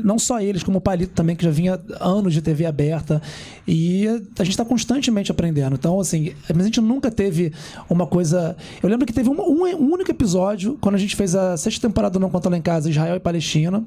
não 0.03 0.17
só 0.17 0.39
eles, 0.39 0.63
como 0.63 0.77
o 0.77 0.81
Palito 0.81 1.13
também 1.13 1.35
que 1.35 1.43
já 1.43 1.51
vinha 1.51 1.79
anos 1.99 2.33
de 2.33 2.41
TV 2.41 2.65
aberta 2.65 3.21
e 3.67 4.05
a 4.39 4.43
gente 4.43 4.57
tá 4.57 4.65
constantemente 4.65 5.31
aprendendo. 5.31 5.75
Então, 5.75 5.99
assim, 5.99 6.33
mas 6.49 6.61
a 6.61 6.65
gente 6.65 6.81
nunca 6.81 7.11
teve 7.11 7.51
uma 7.89 8.07
coisa. 8.07 8.55
Eu 8.81 8.89
lembro 8.89 9.05
que 9.05 9.13
teve 9.13 9.29
uma- 9.29 9.43
um, 9.43 9.63
um 9.65 9.93
único 9.93 10.11
episódio 10.11 10.77
quando 10.81 10.95
a 10.95 10.99
gente 10.99 11.15
fez 11.15 11.35
a 11.35 11.55
sexta 11.57 11.87
temporada 11.87 12.13
do 12.13 12.19
Não 12.19 12.29
Conta 12.29 12.49
Lá 12.49 12.57
em 12.57 12.61
Casa, 12.61 12.89
Israel 12.89 13.15
e 13.15 13.19
Palestina 13.19 13.83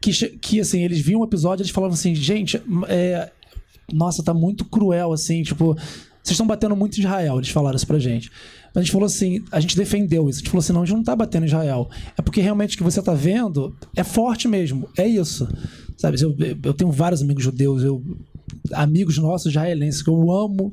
que, 0.00 0.12
que 0.38 0.60
assim, 0.60 0.82
eles 0.82 1.00
viam 1.00 1.20
o 1.20 1.24
episódio 1.24 1.62
e 1.62 1.64
eles 1.64 1.72
falavam 1.72 1.94
assim, 1.94 2.14
gente, 2.14 2.62
é, 2.88 3.30
nossa, 3.92 4.22
tá 4.22 4.32
muito 4.32 4.64
cruel, 4.64 5.12
assim, 5.12 5.42
tipo, 5.42 5.74
vocês 5.74 6.34
estão 6.34 6.46
batendo 6.46 6.76
muito 6.76 6.96
em 6.96 7.00
Israel, 7.00 7.38
eles 7.38 7.48
falaram 7.48 7.76
isso 7.76 7.86
pra 7.86 7.98
gente. 7.98 8.30
Mas 8.66 8.76
a 8.76 8.80
gente 8.82 8.92
falou 8.92 9.06
assim, 9.06 9.42
a 9.50 9.60
gente 9.60 9.76
defendeu 9.76 10.28
isso, 10.28 10.38
a 10.38 10.40
gente 10.40 10.50
falou 10.50 10.60
assim, 10.60 10.72
não, 10.72 10.82
a 10.82 10.84
gente 10.84 10.96
não 10.96 11.04
tá 11.04 11.16
batendo 11.16 11.44
em 11.44 11.46
Israel. 11.46 11.88
É 12.16 12.22
porque 12.22 12.40
realmente 12.40 12.74
o 12.74 12.78
que 12.78 12.84
você 12.84 13.00
tá 13.02 13.14
vendo 13.14 13.74
é 13.96 14.04
forte 14.04 14.46
mesmo, 14.46 14.88
é 14.96 15.06
isso. 15.06 15.48
Sabe, 15.96 16.20
eu, 16.22 16.36
eu 16.62 16.74
tenho 16.74 16.92
vários 16.92 17.22
amigos 17.22 17.42
judeus, 17.42 17.82
eu 17.82 18.04
amigos 18.72 19.18
nossos 19.18 19.46
israelenses 19.46 20.02
que 20.02 20.10
eu 20.10 20.30
amo. 20.30 20.72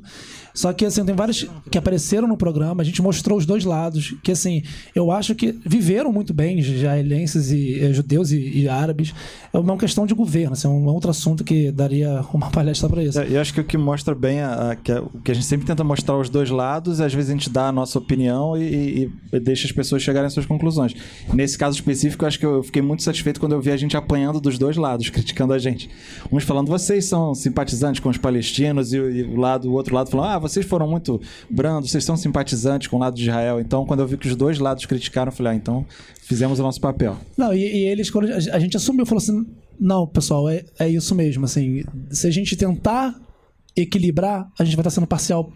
Só 0.56 0.72
que 0.72 0.84
assim, 0.86 1.04
tem 1.04 1.14
vários 1.14 1.46
que 1.70 1.76
apareceram 1.78 2.26
no 2.26 2.36
programa, 2.36 2.82
a 2.82 2.84
gente 2.84 3.00
mostrou 3.02 3.36
os 3.38 3.44
dois 3.46 3.64
lados, 3.64 4.14
que 4.22 4.32
assim, 4.32 4.62
eu 4.94 5.10
acho 5.12 5.34
que 5.34 5.52
viveram 5.64 6.10
muito 6.10 6.32
bem 6.32 6.58
israelenses 6.58 7.50
e 7.50 7.78
eh, 7.78 7.92
judeus 7.92 8.32
e, 8.32 8.60
e 8.60 8.68
árabes. 8.68 9.14
É 9.52 9.58
uma 9.58 9.76
questão 9.76 10.06
de 10.06 10.14
governo, 10.14 10.54
assim, 10.54 10.66
é 10.66 10.70
um 10.70 10.86
outro 10.86 11.10
assunto 11.10 11.44
que 11.44 11.70
daria 11.70 12.22
uma 12.32 12.48
palestra 12.50 12.88
para 12.88 13.04
isso. 13.04 13.20
É, 13.20 13.28
Eu 13.30 13.40
acho 13.40 13.52
que 13.52 13.60
o 13.60 13.64
que 13.64 13.76
mostra 13.76 14.14
bem, 14.14 14.40
a, 14.40 14.70
a- 14.70 14.76
que 14.76 14.90
a- 14.90 15.02
o 15.02 15.20
que 15.22 15.30
a 15.30 15.34
gente 15.34 15.46
sempre 15.46 15.66
tenta 15.66 15.84
mostrar 15.84 16.16
os 16.18 16.28
dois 16.30 16.48
lados, 16.50 17.00
às 17.00 17.12
vezes 17.12 17.30
a 17.30 17.32
gente 17.34 17.50
dá 17.50 17.68
a 17.68 17.72
nossa 17.72 17.98
opinião 17.98 18.56
e, 18.56 18.62
e- 19.04 19.10
e 19.34 19.40
deixa 19.40 19.66
as 19.66 19.72
pessoas 19.72 20.02
chegarem 20.02 20.26
às 20.26 20.32
suas 20.32 20.46
conclusões. 20.46 20.94
Nesse 21.34 21.58
caso 21.58 21.76
específico, 21.76 22.24
eu 22.24 22.28
acho 22.28 22.38
que 22.38 22.46
eu 22.46 22.62
fiquei 22.62 22.80
muito 22.82 23.02
satisfeito 23.02 23.38
quando 23.40 23.52
eu 23.52 23.60
vi 23.60 23.70
a 23.70 23.76
gente 23.76 23.96
apanhando 23.96 24.40
dos 24.40 24.56
dois 24.58 24.76
lados, 24.76 25.10
criticando 25.10 25.52
a 25.52 25.58
gente. 25.58 25.90
Uns 26.32 26.44
falando, 26.44 26.68
vocês 26.68 27.04
são 27.04 27.34
simpatizantes 27.34 28.00
com 28.00 28.08
os 28.08 28.16
palestinos, 28.16 28.92
e, 28.92 28.96
e 28.96 29.22
o, 29.22 29.36
lado, 29.36 29.68
o 29.70 29.72
outro 29.74 29.94
lado 29.94 30.08
falando, 30.10 30.30
ah, 30.30 30.38
vocês 30.48 30.66
foram 30.66 30.88
muito 30.88 31.20
brandos, 31.48 31.90
vocês 31.90 32.04
são 32.04 32.16
simpatizantes 32.16 32.88
com 32.88 32.96
o 32.96 32.98
lado 32.98 33.14
de 33.14 33.22
Israel. 33.22 33.60
Então, 33.60 33.84
quando 33.86 34.00
eu 34.00 34.06
vi 34.06 34.16
que 34.16 34.28
os 34.28 34.34
dois 34.34 34.58
lados 34.58 34.84
criticaram, 34.86 35.30
eu 35.30 35.36
falei, 35.36 35.52
ah, 35.52 35.56
então 35.56 35.86
fizemos 36.22 36.58
o 36.58 36.62
nosso 36.62 36.80
papel. 36.80 37.16
Não, 37.36 37.54
e, 37.54 37.60
e 37.60 37.84
eles, 37.84 38.10
quando 38.10 38.30
a 38.32 38.56
a 38.56 38.58
gente 38.58 38.76
assumiu, 38.76 39.06
falou 39.06 39.22
assim: 39.22 39.46
não, 39.78 40.06
pessoal, 40.06 40.48
é, 40.48 40.64
é 40.78 40.88
isso 40.88 41.14
mesmo. 41.14 41.44
Assim, 41.44 41.84
se 42.10 42.26
a 42.26 42.30
gente 42.30 42.56
tentar 42.56 43.14
equilibrar, 43.76 44.50
a 44.58 44.64
gente 44.64 44.74
vai 44.74 44.82
estar 44.82 44.90
sendo 44.90 45.06
parcial 45.06 45.52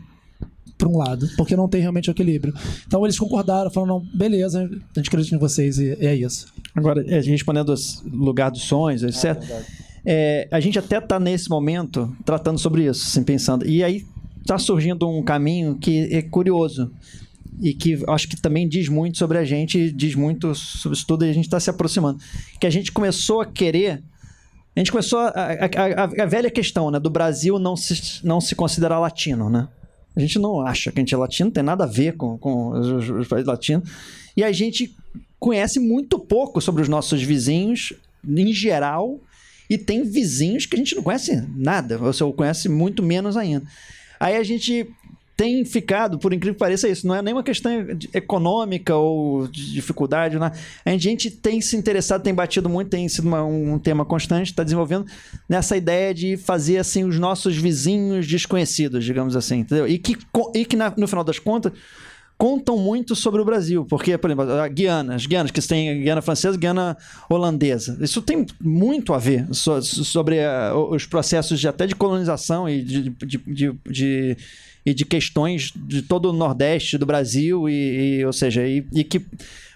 para 0.77 0.89
um 0.89 0.97
lado, 0.97 1.29
porque 1.37 1.55
não 1.57 1.69
tem 1.69 1.81
realmente 1.81 2.09
o 2.09 2.13
equilíbrio. 2.13 2.55
Então 2.87 3.05
eles 3.05 3.19
concordaram, 3.19 3.71
falaram: 3.71 3.99
não, 3.99 4.19
beleza, 4.19 4.63
a 4.63 4.99
gente 4.99 5.09
acredita 5.09 5.35
em 5.35 5.39
vocês 5.39 5.79
e, 5.79 5.97
e 6.01 6.07
é 6.07 6.15
isso. 6.15 6.47
Agora, 6.75 7.05
é, 7.07 7.21
respondendo 7.21 7.71
aos 7.71 8.03
lugar 8.05 8.51
dos 8.51 8.63
sonhos, 8.63 9.03
etc. 9.03 9.43
É, 10.05 10.49
a 10.51 10.61
gente 10.61 10.79
até 10.79 10.97
está 10.97 11.21
nesse 11.21 11.51
momento 11.51 12.15
tratando 12.25 12.59
sobre 12.59 12.87
isso, 12.87 13.07
assim, 13.07 13.23
pensando. 13.23 13.67
E 13.67 13.85
aí 13.85 14.07
está 14.41 14.59
surgindo 14.59 15.09
um 15.09 15.23
caminho 15.23 15.77
que 15.77 16.09
é 16.13 16.23
curioso 16.23 16.91
e 17.61 17.75
que 17.75 18.03
acho 18.09 18.29
que 18.29 18.41
também 18.41 18.69
diz 18.69 18.89
muito 18.89 19.19
sobre 19.19 19.39
a 19.39 19.45
gente, 19.45 19.91
diz 19.93 20.15
muito 20.15 20.55
sobre 20.55 20.97
isso 20.97 21.07
tudo 21.07 21.25
e 21.25 21.31
a 21.31 21.33
gente 21.33 21.45
está 21.45 21.61
se 21.61 21.69
aproximando. 21.71 22.19
Que 22.59 22.67
a 22.67 22.71
gente 22.71 22.91
começou 22.93 23.41
a 23.41 23.47
querer. 23.47 24.03
A 24.75 24.81
gente 24.81 24.91
começou 24.93 25.19
a, 25.19 25.29
a, 25.29 26.05
a- 26.05 26.23
a 26.23 26.27
velha 26.27 26.51
questão, 26.51 26.91
né? 26.91 26.99
Do 26.99 27.11
Brasil 27.11 27.59
não 27.59 27.77
se, 27.77 28.25
não 28.25 28.41
se 28.41 28.55
considerar 28.55 28.99
latino, 28.99 29.51
né? 29.51 29.69
A 30.17 30.21
gente 30.21 30.39
não 30.39 30.61
acha 30.61 30.91
que 30.91 30.99
a 30.99 31.03
gente 31.03 31.15
é 31.15 31.17
latino, 31.17 31.51
tem 31.51 31.63
nada 31.63 31.85
a 31.85 31.87
ver 31.87 32.17
com, 32.17 32.39
com 32.39 32.71
os, 32.71 33.09
os- 33.11 33.29
países 33.29 33.47
latinos. 33.47 33.89
E 34.37 34.43
a 34.43 34.53
gente 34.53 34.95
conhece 35.39 35.79
muito 35.81 36.19
pouco 36.19 36.61
sobre 36.61 36.83
os 36.83 36.89
nossos 36.89 37.23
vizinhos, 37.23 37.93
em 38.27 38.53
geral, 38.53 39.19
e 39.69 39.77
tem 39.79 40.03
vizinhos 40.03 40.67
que 40.67 40.75
a 40.77 40.79
gente 40.79 40.95
não 40.97 41.03
conhece 41.03 41.45
nada, 41.57 41.99
ou 42.25 42.33
conhece 42.33 42.69
muito 42.69 43.03
menos 43.03 43.37
ainda. 43.37 43.65
Aí 44.21 44.37
a 44.37 44.43
gente 44.45 44.87
tem 45.37 45.65
ficado, 45.65 46.19
por 46.19 46.35
incrível 46.35 46.53
que 46.53 46.59
pareça, 46.59 46.87
isso 46.87 47.07
não 47.07 47.15
é 47.15 47.23
nenhuma 47.23 47.43
questão 47.43 47.73
econômica 48.13 48.95
ou 48.95 49.49
de 49.49 49.73
dificuldade, 49.73 50.39
né? 50.39 50.53
a 50.85 50.97
gente 50.99 51.31
tem 51.31 51.63
se 51.63 51.75
interessado, 51.79 52.23
tem 52.23 52.35
batido 52.35 52.69
muito, 52.69 52.91
tem 52.91 53.09
sido 53.09 53.27
uma- 53.27 53.43
um 53.43 53.79
tema 53.79 54.05
constante, 54.05 54.49
está 54.51 54.63
desenvolvendo 54.63 55.07
nessa 55.49 55.79
ideia 55.79 56.13
de 56.13 56.37
fazer 56.37 56.77
assim 56.77 57.05
os 57.05 57.19
nossos 57.19 57.57
vizinhos 57.57 58.27
desconhecidos, 58.27 59.03
digamos 59.03 59.35
assim, 59.35 59.61
entendeu? 59.61 59.89
E 59.89 59.99
que, 59.99 60.15
e 60.55 60.65
que 60.67 60.77
na- 60.77 60.93
no 60.95 61.09
final 61.09 61.25
das 61.25 61.39
contas 61.39 61.73
contam 62.41 62.79
muito 62.79 63.15
sobre 63.15 63.39
o 63.43 63.45
Brasil, 63.45 63.85
porque, 63.85 64.17
por 64.17 64.31
exemplo, 64.31 64.51
a 64.51 64.67
Guiana, 64.67 65.15
as 65.15 65.27
Guianas, 65.27 65.51
que 65.51 65.61
tem 65.61 65.91
a 65.91 65.95
Guiana 65.95 66.23
francesa 66.23 66.57
e 66.57 66.59
Guiana 66.59 66.97
holandesa, 67.29 67.99
isso 68.01 68.23
tem 68.23 68.47
muito 68.59 69.13
a 69.13 69.19
ver 69.19 69.47
so- 69.53 69.83
sobre 69.83 70.41
ah, 70.43 70.73
os 70.75 71.05
processos 71.05 71.61
de, 71.61 71.69
até 71.69 71.87
de 71.87 71.95
colonização 71.95 72.67
e 72.67 72.81
de, 72.83 73.11
de, 73.11 73.37
de- 73.47 73.75
de- 73.91 74.37
e 74.87 74.95
de 74.95 75.05
questões 75.05 75.71
de 75.77 76.01
todo 76.01 76.31
o 76.31 76.33
Nordeste 76.33 76.97
do 76.97 77.05
Brasil, 77.05 77.69
e, 77.69 78.21
e, 78.21 78.25
ou 78.25 78.33
seja, 78.33 78.67
e, 78.67 78.87
e 78.95 79.05
que 79.05 79.21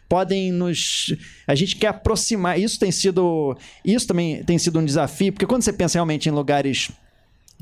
podem 0.08 0.50
nos. 0.50 1.14
A 1.46 1.54
gente 1.54 1.76
quer 1.76 1.88
aproximar. 1.88 2.58
Isso 2.58 2.78
tem 2.78 2.90
sido. 2.90 3.54
Isso 3.84 4.06
também 4.06 4.42
tem 4.44 4.56
sido 4.56 4.78
um 4.78 4.84
desafio, 4.84 5.32
porque 5.34 5.44
quando 5.44 5.60
você 5.62 5.72
pensa 5.74 5.98
realmente 5.98 6.30
em 6.30 6.32
lugares 6.32 6.90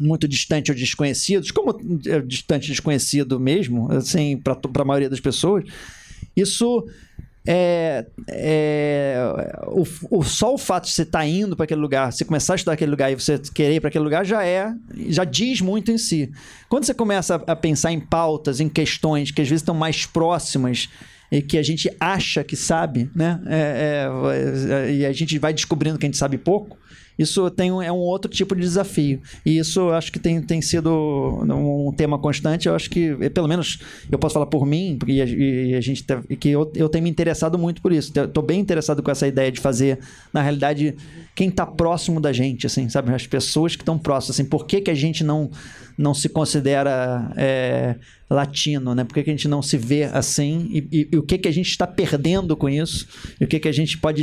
muito 0.03 0.27
distantes 0.29 0.71
ou 0.71 0.77
desconhecidos, 0.77 1.51
como 1.51 1.79
é 2.07 2.21
distante 2.21 2.69
desconhecido 2.69 3.39
mesmo, 3.39 3.91
assim, 3.93 4.37
para 4.37 4.59
a 4.75 4.85
maioria 4.85 5.09
das 5.09 5.21
pessoas, 5.21 5.65
isso 6.37 6.87
é, 7.47 8.07
é 8.29 9.17
o, 9.67 9.85
o, 10.11 10.23
só 10.23 10.55
o 10.55 10.59
fato 10.59 10.85
de 10.85 10.93
você 10.93 11.03
estar 11.03 11.27
indo 11.27 11.57
para 11.57 11.65
aquele 11.65 11.81
lugar, 11.81 12.13
você 12.13 12.25
começar 12.25 12.55
a 12.55 12.57
estudar 12.57 12.73
aquele 12.75 12.91
lugar 12.91 13.11
e 13.11 13.15
você 13.15 13.39
querer 13.39 13.77
ir 13.77 13.81
para 13.81 13.89
aquele 13.89 14.05
lugar 14.05 14.25
já 14.25 14.45
é, 14.45 14.73
já 15.09 15.25
diz 15.25 15.61
muito 15.61 15.91
em 15.91 15.99
si. 15.99 16.31
Quando 16.69 16.85
você 16.85 16.95
começa 16.95 17.37
a, 17.37 17.53
a 17.53 17.57
pensar 17.57 17.93
em 17.93 18.01
pautas, 18.01 18.61
em 18.61 18.69
questões 18.69 19.31
que 19.31 19.43
às 19.43 19.49
vezes 19.49 19.63
estão 19.63 19.75
mais 19.75 20.07
próximas 20.07 20.89
e 21.33 21.41
que 21.41 21.59
a 21.59 21.63
gente 21.63 21.91
acha 21.99 22.45
que 22.45 22.55
sabe, 22.55 23.11
né? 23.15 23.41
É, 23.47 24.07
é, 24.07 24.75
é, 24.75 24.93
e 24.93 25.07
a 25.07 25.13
gente 25.13 25.39
vai 25.39 25.53
descobrindo 25.53 25.99
que 25.99 26.05
a 26.05 26.09
gente 26.09 26.19
sabe 26.19 26.37
pouco. 26.39 26.79
Isso 27.19 27.51
tem 27.51 27.71
um, 27.71 27.81
é 27.83 27.93
um 27.93 27.97
outro 27.97 28.31
tipo 28.31 28.55
de 28.55 28.63
desafio. 28.63 29.21
E 29.45 29.59
isso 29.59 29.81
eu 29.81 29.95
acho 29.95 30.11
que 30.11 30.19
tem, 30.19 30.41
tem 30.43 30.61
sido 30.63 30.91
um 30.91 31.93
tema 31.97 32.19
constante. 32.19 32.67
Eu 32.69 32.75
acho 32.75 32.89
que, 32.91 33.15
pelo 33.31 33.47
menos, 33.49 33.79
eu 34.11 34.19
posso 34.19 34.33
falar 34.35 34.47
por 34.47 34.67
mim, 34.67 34.99
e 35.07 35.21
a, 35.21 35.25
e 35.25 35.75
a 35.75 35.81
gente 35.81 36.05
tá- 36.05 36.23
que 36.41 36.49
eu, 36.49 36.71
eu 36.75 36.89
tenho 36.89 37.05
me 37.05 37.11
interessado 37.11 37.59
muito 37.59 37.81
por 37.83 37.93
isso. 37.93 38.13
Estou 38.19 38.43
bem 38.43 38.59
interessado 38.61 39.03
com 39.03 39.11
essa 39.11 39.27
ideia 39.29 39.53
de 39.53 39.61
fazer, 39.61 39.99
na 40.33 40.43
realidade, 40.43 40.95
quem 41.35 41.49
está 41.49 41.67
próximo 41.67 42.21
da 42.21 42.33
gente, 42.33 42.67
assim, 42.67 42.89
sabe? 42.89 43.13
As 43.15 43.27
pessoas 43.27 43.77
que 43.77 43.83
estão 43.83 43.99
próximas, 43.99 44.39
assim, 44.41 44.49
por 44.49 44.67
que, 44.67 44.81
que 44.81 44.91
a 44.91 44.95
gente 44.95 45.23
não, 45.23 45.51
não 45.97 46.15
se 46.15 46.29
considera 46.29 47.31
é, 47.37 47.97
latino, 48.29 48.95
né? 48.95 49.05
Por 49.05 49.15
que, 49.15 49.23
que 49.23 49.31
a 49.31 49.33
gente 49.33 49.49
não 49.49 49.63
se 49.63 49.77
vê 49.77 50.05
assim? 50.05 50.69
E, 50.71 50.79
e- 50.93 51.09
e 51.13 51.17
o 51.19 51.23
que, 51.23 51.39
que 51.39 51.49
a 51.49 51.53
gente 51.53 51.69
está 51.69 51.87
perdendo 51.87 52.57
com 52.57 52.69
isso? 52.69 53.07
E 53.41 53.45
o 53.45 53.49
que, 53.49 53.59
que 53.61 53.69
a 53.69 53.73
gente 53.73 53.99
pode 53.99 54.23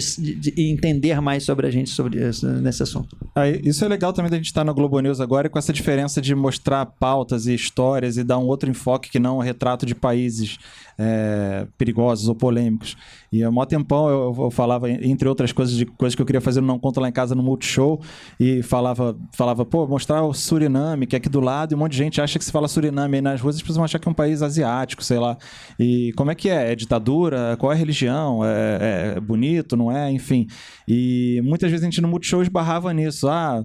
entender 0.57 1.19
mais 1.21 1.43
sobre 1.43 1.67
a 1.67 1.71
gente 1.71 1.89
sobre 1.89 2.27
isso, 2.27 2.47
nesse 2.61 2.83
assunto? 2.83 3.15
Isso 3.63 3.83
é 3.83 3.87
legal 3.87 4.13
também 4.13 4.29
da 4.29 4.37
gente 4.37 4.47
estar 4.47 4.63
no 4.63 4.73
Globo 4.73 4.99
News 4.99 5.19
agora 5.19 5.47
e 5.47 5.49
com 5.49 5.57
essa 5.59 5.73
diferença 5.73 6.21
de 6.21 6.33
mostrar 6.35 6.85
pautas 6.85 7.47
e 7.47 7.53
histórias 7.53 8.17
e 8.17 8.23
dar 8.23 8.37
um 8.37 8.45
outro 8.45 8.69
enfoque 8.69 9.09
que 9.09 9.19
não 9.19 9.37
o 9.37 9.41
retrato 9.41 9.85
de 9.85 9.95
países 9.95 10.57
é, 10.99 11.65
perigosos 11.77 12.27
ou 12.27 12.35
polêmicos. 12.35 12.97
E 13.31 13.41
há 13.41 13.49
mó 13.49 13.63
tempão 13.65 14.09
eu, 14.09 14.35
eu 14.37 14.51
falava, 14.51 14.89
entre 14.89 15.29
outras 15.29 15.53
coisas, 15.53 15.75
de 15.75 15.85
coisas 15.85 16.13
que 16.13 16.21
eu 16.21 16.25
queria 16.25 16.41
fazer 16.41 16.59
no 16.59 16.67
Não 16.67 16.77
Conta 16.77 16.99
Lá 16.99 17.07
em 17.07 17.11
Casa 17.11 17.33
no 17.33 17.41
Multishow 17.41 18.01
e 18.37 18.61
falava, 18.61 19.17
falava, 19.31 19.65
pô, 19.65 19.87
mostrar 19.87 20.23
o 20.23 20.33
Suriname, 20.33 21.07
que 21.07 21.15
é 21.15 21.17
aqui 21.17 21.29
do 21.29 21.39
lado, 21.39 21.71
e 21.71 21.75
um 21.75 21.77
monte 21.77 21.93
de 21.93 21.99
gente 21.99 22.19
acha 22.19 22.37
que 22.37 22.43
se 22.43 22.51
fala 22.51 22.67
Suriname 22.67 23.15
aí 23.15 23.21
nas 23.21 23.39
ruas, 23.39 23.55
as 23.55 23.61
pessoas 23.61 23.77
vão 23.77 23.85
achar 23.85 23.99
que 23.99 24.07
é 24.07 24.11
um 24.11 24.15
país 24.15 24.41
asiático, 24.41 25.03
sei 25.03 25.19
lá. 25.19 25.37
E 25.79 26.11
como 26.17 26.31
é 26.31 26.35
que 26.35 26.49
é? 26.49 26.73
É 26.73 26.75
ditadura? 26.75 27.55
Qual 27.57 27.71
é 27.71 27.75
a 27.75 27.77
religião? 27.77 28.43
É, 28.43 29.13
é 29.15 29.19
bonito, 29.21 29.77
não 29.77 29.89
é? 29.89 30.11
Enfim. 30.11 30.47
E 30.87 31.39
muitas 31.43 31.71
vezes 31.71 31.83
a 31.83 31.89
gente 31.89 32.01
no 32.01 32.07
Multishow 32.09 32.41
esbarrava 32.41 32.91
nisso. 32.91 33.29
Ah, 33.29 33.63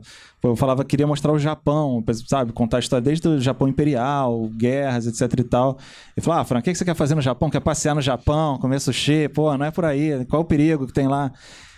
eu 0.52 0.56
falava 0.56 0.84
que 0.84 0.90
queria 0.90 1.06
mostrar 1.06 1.32
o 1.32 1.38
Japão, 1.38 2.02
sabe? 2.26 2.52
Contar 2.52 2.78
a 2.78 2.80
história 2.80 3.02
desde 3.02 3.26
o 3.26 3.40
Japão 3.40 3.66
Imperial, 3.66 4.48
guerras, 4.56 5.06
etc 5.06 5.40
e 5.40 5.44
tal. 5.44 5.78
E 6.16 6.20
falava, 6.20 6.42
ah, 6.42 6.44
Fran, 6.44 6.58
o 6.58 6.62
que 6.62 6.74
você 6.74 6.84
quer 6.84 6.94
fazer 6.94 7.14
no 7.14 7.22
Japão? 7.22 7.48
Quer 7.50 7.60
passear 7.60 7.94
no 7.94 8.02
Japão, 8.02 8.58
comer 8.58 8.80
sushi? 8.80 9.28
Pô, 9.28 9.56
não 9.56 9.66
é 9.66 9.70
por 9.70 9.84
aí. 9.84 10.24
Qual 10.26 10.42
o 10.42 10.44
perigo 10.44 10.86
que 10.86 10.92
tem 10.92 11.08
lá? 11.08 11.32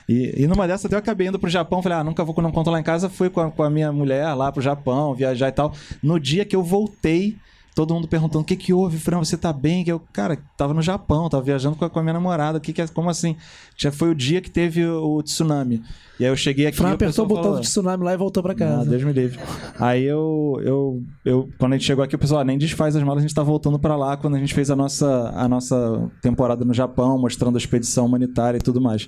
E, 0.08 0.42
e 0.42 0.46
numa 0.46 0.66
dessas 0.66 0.86
até 0.86 0.94
eu 0.94 0.98
acabei 0.98 1.26
indo 1.26 1.38
pro 1.38 1.50
Japão. 1.50 1.82
Falei, 1.82 1.98
ah, 1.98 2.04
nunca 2.04 2.24
vou 2.24 2.34
não 2.42 2.52
conto 2.52 2.70
lá 2.70 2.80
em 2.80 2.82
casa. 2.82 3.08
Fui 3.08 3.28
com 3.28 3.40
a, 3.40 3.50
com 3.50 3.62
a 3.62 3.70
minha 3.70 3.92
mulher 3.92 4.32
lá 4.34 4.50
pro 4.50 4.62
Japão, 4.62 5.14
viajar 5.14 5.48
e 5.48 5.52
tal. 5.52 5.72
No 6.02 6.18
dia 6.18 6.44
que 6.44 6.54
eu 6.54 6.62
voltei, 6.62 7.36
todo 7.76 7.92
mundo 7.92 8.08
perguntando: 8.08 8.40
o 8.40 8.44
que 8.44 8.56
que 8.56 8.72
houve, 8.72 8.98
Fran? 8.98 9.18
Você 9.18 9.36
tá 9.36 9.52
bem? 9.52 9.84
Que 9.84 9.92
eu, 9.92 10.00
cara, 10.12 10.38
tava 10.56 10.72
no 10.72 10.80
Japão, 10.80 11.28
tava 11.28 11.42
viajando 11.42 11.76
com 11.76 11.84
a, 11.84 11.90
com 11.90 11.98
a 12.00 12.02
minha 12.02 12.14
namorada. 12.14 12.58
Que 12.58 12.72
que 12.72 12.80
é, 12.80 12.88
como 12.88 13.10
assim? 13.10 13.36
Já 13.76 13.92
foi 13.92 14.10
o 14.10 14.14
dia 14.14 14.40
que 14.40 14.50
teve 14.50 14.84
o, 14.84 15.18
o 15.18 15.22
tsunami. 15.22 15.82
E 16.18 16.24
aí 16.24 16.30
eu 16.30 16.36
cheguei 16.36 16.66
aqui. 16.66 16.78
Fran 16.78 16.92
apertou 16.92 17.26
o 17.26 17.28
botão 17.28 17.44
falou, 17.44 17.60
do 17.60 17.62
tsunami 17.62 18.02
lá 18.02 18.14
e 18.14 18.16
voltou 18.16 18.42
pra 18.42 18.52
ah, 18.52 18.56
casa. 18.56 18.90
Deus 18.90 19.04
me 19.04 19.12
livre. 19.12 19.38
Aí 19.78 20.04
eu, 20.04 20.58
eu, 20.64 21.02
eu, 21.22 21.48
quando 21.58 21.74
a 21.74 21.76
gente 21.76 21.86
chegou 21.86 22.02
aqui, 22.02 22.16
o 22.16 22.18
pessoal 22.18 22.40
ah, 22.40 22.44
nem 22.44 22.56
desfaz 22.56 22.96
as 22.96 23.02
malas, 23.02 23.22
a 23.22 23.26
gente 23.26 23.34
tá 23.34 23.42
voltando 23.42 23.78
pra 23.78 23.94
lá 23.94 24.16
quando 24.16 24.36
a 24.36 24.38
gente 24.38 24.54
fez 24.54 24.70
a 24.70 24.74
nossa, 24.74 25.30
a 25.36 25.46
nossa 25.46 26.10
temporada 26.22 26.64
no 26.64 26.72
Japão, 26.72 27.18
mostrando 27.18 27.56
a 27.56 27.58
expedição 27.58 28.06
humanitária 28.06 28.56
e 28.56 28.62
tudo 28.62 28.80
mais. 28.80 29.06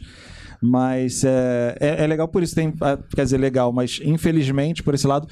Mas 0.60 1.24
é, 1.24 1.74
é, 1.80 2.04
é 2.04 2.06
legal 2.06 2.28
por 2.28 2.42
isso, 2.42 2.54
tem, 2.54 2.74
ah, 2.82 2.98
quer 3.14 3.24
dizer, 3.24 3.38
legal, 3.38 3.72
mas 3.72 4.00
infelizmente, 4.04 4.82
por 4.82 4.92
esse 4.92 5.06
lado, 5.06 5.26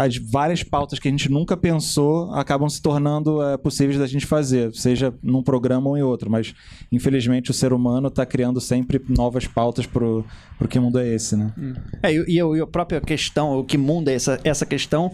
as 0.00 0.16
várias 0.16 0.62
pautas 0.62 0.98
que 0.98 1.08
a 1.08 1.10
gente 1.10 1.30
nunca 1.30 1.56
pensou 1.58 2.32
acabam 2.32 2.66
se 2.70 2.80
tornando 2.80 3.42
é, 3.42 3.58
possíveis 3.58 3.98
da 3.98 4.06
gente 4.06 4.24
fazer, 4.24 4.74
seja 4.74 5.12
num 5.22 5.42
programa 5.42 5.90
ou 5.90 5.98
em 5.98 6.02
outro. 6.02 6.30
Mas, 6.30 6.54
infelizmente, 6.90 7.50
o 7.50 7.54
ser 7.54 7.70
humano 7.74 8.08
está 8.08 8.24
criando 8.24 8.62
sempre 8.62 8.98
novas 9.10 9.46
pautas 9.46 9.84
pro, 9.84 10.24
pro 10.58 10.68
que 10.68 10.80
mundo 10.80 10.98
é 10.98 11.06
esse, 11.06 11.36
né? 11.36 11.52
É, 12.02 12.14
e, 12.14 12.24
e, 12.26 12.36
e 12.36 12.60
a 12.60 12.66
própria 12.66 12.98
questão, 12.98 13.58
o 13.58 13.64
que 13.64 13.76
muda 13.76 14.10
essa, 14.10 14.40
essa 14.42 14.64
questão, 14.64 15.12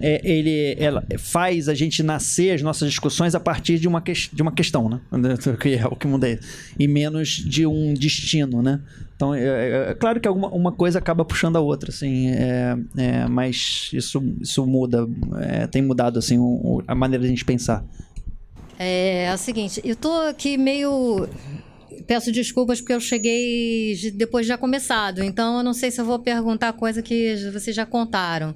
é, 0.00 0.20
ele 0.24 0.74
ela 0.78 1.04
faz 1.18 1.68
a 1.68 1.74
gente 1.74 2.02
nascer 2.02 2.52
as 2.54 2.62
nossas 2.62 2.88
discussões 2.90 3.34
a 3.34 3.40
partir 3.40 3.78
de 3.78 3.86
uma, 3.88 4.00
ques- 4.00 4.30
de 4.32 4.42
uma 4.42 4.52
questão, 4.52 4.88
né? 4.88 5.00
Que 5.60 5.74
é 5.74 5.86
o 5.86 5.96
que 5.96 6.06
muda 6.06 6.28
isso. 6.28 6.42
E 6.78 6.86
menos 6.88 7.28
de 7.30 7.66
um 7.66 7.94
destino, 7.94 8.62
né? 8.62 8.80
Então, 9.16 9.34
é, 9.34 9.42
é- 9.44 9.90
é 9.90 9.94
claro 9.94 10.20
que 10.20 10.26
alguma 10.28 10.48
uma 10.48 10.72
coisa 10.72 10.98
acaba 10.98 11.24
puxando 11.24 11.56
a 11.56 11.60
outra, 11.60 11.90
assim, 11.90 12.28
é, 12.30 12.76
é, 12.96 13.26
mas 13.28 13.90
isso, 13.92 14.22
isso 14.40 14.66
muda, 14.66 15.06
é, 15.40 15.66
tem 15.68 15.80
mudado, 15.82 16.18
assim, 16.18 16.38
o- 16.38 16.82
a 16.86 16.94
maneira 16.94 17.22
de 17.22 17.26
a 17.28 17.30
gente 17.30 17.44
pensar. 17.44 17.84
É, 18.78 19.26
é 19.26 19.34
o 19.34 19.38
seguinte, 19.38 19.80
eu 19.84 19.94
tô 19.94 20.10
aqui 20.22 20.56
meio. 20.58 21.28
Peço 22.08 22.32
desculpas 22.32 22.80
porque 22.80 22.92
eu 22.92 23.00
cheguei 23.00 23.94
de- 23.94 24.10
depois 24.10 24.44
de 24.44 24.48
já 24.48 24.58
começado, 24.58 25.22
então 25.22 25.58
eu 25.58 25.62
não 25.62 25.72
sei 25.72 25.90
se 25.92 26.00
eu 26.00 26.04
vou 26.04 26.18
perguntar 26.18 26.72
coisa 26.72 27.00
que 27.00 27.36
vocês 27.52 27.74
já 27.74 27.86
contaram. 27.86 28.54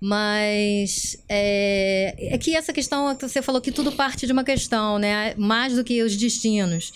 Mas 0.00 1.22
é, 1.28 2.34
é 2.34 2.38
que 2.38 2.54
essa 2.54 2.72
questão 2.72 3.14
que 3.14 3.26
você 3.26 3.40
falou 3.40 3.60
que 3.60 3.72
tudo 3.72 3.92
parte 3.92 4.26
de 4.26 4.32
uma 4.32 4.44
questão, 4.44 4.98
né? 4.98 5.34
Mais 5.36 5.74
do 5.74 5.84
que 5.84 6.02
os 6.02 6.16
destinos. 6.16 6.92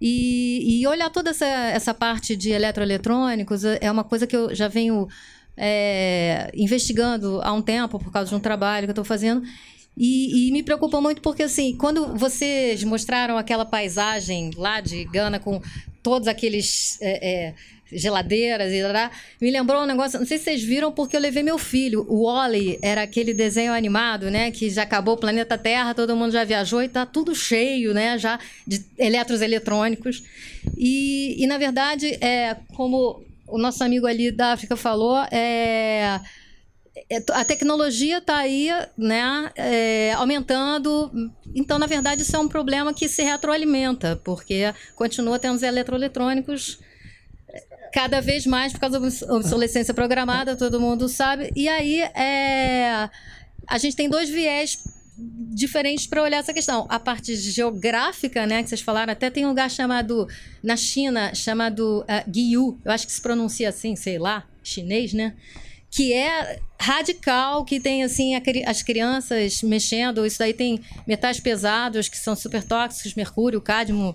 E, 0.00 0.80
e 0.80 0.86
olhar 0.86 1.10
toda 1.10 1.30
essa, 1.30 1.46
essa 1.46 1.94
parte 1.94 2.36
de 2.36 2.50
eletroeletrônicos 2.50 3.64
é 3.64 3.90
uma 3.90 4.04
coisa 4.04 4.26
que 4.26 4.36
eu 4.36 4.54
já 4.54 4.68
venho 4.68 5.08
é, 5.56 6.50
investigando 6.54 7.40
há 7.42 7.52
um 7.52 7.62
tempo 7.62 7.98
por 7.98 8.12
causa 8.12 8.28
de 8.28 8.34
um 8.34 8.40
trabalho 8.40 8.86
que 8.86 8.90
eu 8.90 8.92
estou 8.92 9.04
fazendo. 9.04 9.42
E, 9.96 10.48
e 10.48 10.52
me 10.52 10.62
preocupa 10.62 11.00
muito 11.00 11.22
porque, 11.22 11.44
assim, 11.44 11.74
quando 11.74 12.14
vocês 12.14 12.84
mostraram 12.84 13.38
aquela 13.38 13.64
paisagem 13.64 14.50
lá 14.54 14.80
de 14.80 15.04
Gana 15.06 15.40
com 15.40 15.60
todos 16.02 16.28
aqueles 16.28 17.00
é, 17.00 17.46
é, 17.46 17.54
geladeiras 17.90 18.72
e 18.72 18.82
lá, 18.82 19.10
me 19.40 19.50
lembrou 19.50 19.82
um 19.82 19.86
negócio, 19.86 20.18
não 20.18 20.26
sei 20.26 20.38
se 20.38 20.44
vocês 20.44 20.62
viram 20.62 20.90
porque 20.92 21.16
eu 21.16 21.20
levei 21.20 21.42
meu 21.42 21.58
filho. 21.58 22.04
O 22.08 22.24
Wally 22.24 22.78
era 22.82 23.02
aquele 23.02 23.32
desenho 23.32 23.72
animado, 23.72 24.30
né, 24.30 24.50
que 24.50 24.68
já 24.70 24.82
acabou 24.82 25.14
o 25.14 25.18
planeta 25.18 25.56
Terra, 25.56 25.94
todo 25.94 26.16
mundo 26.16 26.32
já 26.32 26.44
viajou 26.44 26.82
e 26.82 26.88
tá 26.88 27.06
tudo 27.06 27.34
cheio, 27.34 27.94
né, 27.94 28.18
já 28.18 28.38
de 28.66 28.84
eletros 28.98 29.40
eletrônicos. 29.40 30.22
E, 30.76 31.36
e 31.42 31.46
na 31.46 31.58
verdade, 31.58 32.18
é 32.20 32.56
como 32.74 33.24
o 33.46 33.58
nosso 33.58 33.82
amigo 33.84 34.06
ali 34.06 34.30
da 34.30 34.52
África 34.52 34.76
falou, 34.76 35.18
é 35.30 36.20
é, 37.10 37.22
a 37.32 37.44
tecnologia 37.44 38.18
está 38.18 38.38
aí, 38.38 38.68
né, 38.96 39.50
é, 39.54 40.12
aumentando. 40.14 41.10
Então, 41.54 41.78
na 41.78 41.86
verdade, 41.86 42.22
isso 42.22 42.34
é 42.34 42.38
um 42.38 42.48
problema 42.48 42.92
que 42.92 43.08
se 43.08 43.22
retroalimenta, 43.22 44.20
porque 44.24 44.74
continua 44.94 45.38
tendo 45.38 45.56
os 45.56 45.62
eletroeletrônicos 45.62 46.78
cada 47.92 48.20
vez 48.20 48.46
mais 48.46 48.72
por 48.72 48.80
causa 48.80 48.98
da 48.98 49.34
obsolescência 49.34 49.94
programada, 49.94 50.56
todo 50.56 50.80
mundo 50.80 51.08
sabe. 51.08 51.50
E 51.54 51.68
aí, 51.68 52.00
é, 52.00 53.08
a 53.66 53.78
gente 53.78 53.96
tem 53.96 54.08
dois 54.08 54.28
viés 54.28 54.78
diferentes 55.18 56.06
para 56.06 56.22
olhar 56.22 56.38
essa 56.38 56.52
questão. 56.52 56.86
A 56.88 57.00
parte 57.00 57.34
geográfica, 57.36 58.46
né, 58.46 58.62
que 58.62 58.68
vocês 58.68 58.80
falaram, 58.80 59.12
até 59.12 59.30
tem 59.30 59.46
um 59.46 59.48
lugar 59.48 59.70
chamado 59.70 60.28
na 60.62 60.76
China 60.76 61.34
chamado 61.34 62.00
uh, 62.02 62.30
Guiyu, 62.30 62.78
eu 62.84 62.92
acho 62.92 63.06
que 63.06 63.12
se 63.12 63.22
pronuncia 63.22 63.68
assim, 63.70 63.96
sei 63.96 64.18
lá, 64.18 64.44
chinês, 64.62 65.12
né? 65.14 65.34
que 65.90 66.12
é 66.12 66.60
radical, 66.78 67.64
que 67.64 67.80
tem 67.80 68.04
assim 68.04 68.34
as 68.66 68.82
crianças 68.82 69.62
mexendo, 69.62 70.26
isso 70.26 70.38
daí 70.38 70.52
tem 70.52 70.78
metais 71.06 71.40
pesados 71.40 72.06
que 72.06 72.18
são 72.18 72.36
super 72.36 72.62
tóxicos, 72.62 73.14
mercúrio, 73.14 73.62
cádmio, 73.62 74.14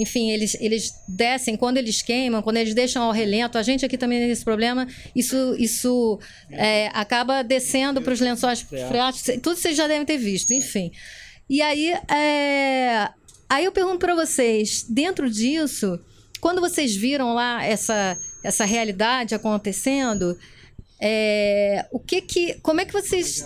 enfim, 0.00 0.30
eles, 0.30 0.56
eles 0.58 0.94
descem 1.06 1.56
quando 1.56 1.76
eles 1.76 2.00
queimam, 2.00 2.40
quando 2.40 2.56
eles 2.56 2.72
deixam 2.72 3.02
ao 3.02 3.12
relento. 3.12 3.58
A 3.58 3.62
gente 3.62 3.84
aqui 3.84 3.98
também 3.98 4.18
tem 4.18 4.30
esse 4.30 4.42
problema. 4.42 4.88
Isso, 5.14 5.54
isso 5.58 6.18
é, 6.50 6.88
acaba 6.94 7.42
descendo 7.42 8.00
para 8.00 8.14
os 8.14 8.20
lençóis 8.20 8.62
freáticos. 8.62 9.34
Tudo 9.42 9.56
vocês 9.56 9.76
já 9.76 9.86
devem 9.86 10.06
ter 10.06 10.16
visto, 10.16 10.54
enfim. 10.54 10.90
E 11.48 11.60
aí, 11.60 11.90
é, 12.10 13.10
aí 13.48 13.64
eu 13.66 13.72
pergunto 13.72 13.98
para 13.98 14.14
vocês, 14.14 14.86
dentro 14.88 15.28
disso, 15.28 16.00
quando 16.40 16.62
vocês 16.62 16.96
viram 16.96 17.34
lá 17.34 17.62
essa, 17.62 18.16
essa 18.42 18.64
realidade 18.64 19.34
acontecendo, 19.34 20.34
é, 20.98 21.84
o 21.92 22.00
que 22.00 22.22
que, 22.22 22.54
como 22.60 22.80
é 22.80 22.86
que 22.86 22.92
vocês 22.92 23.44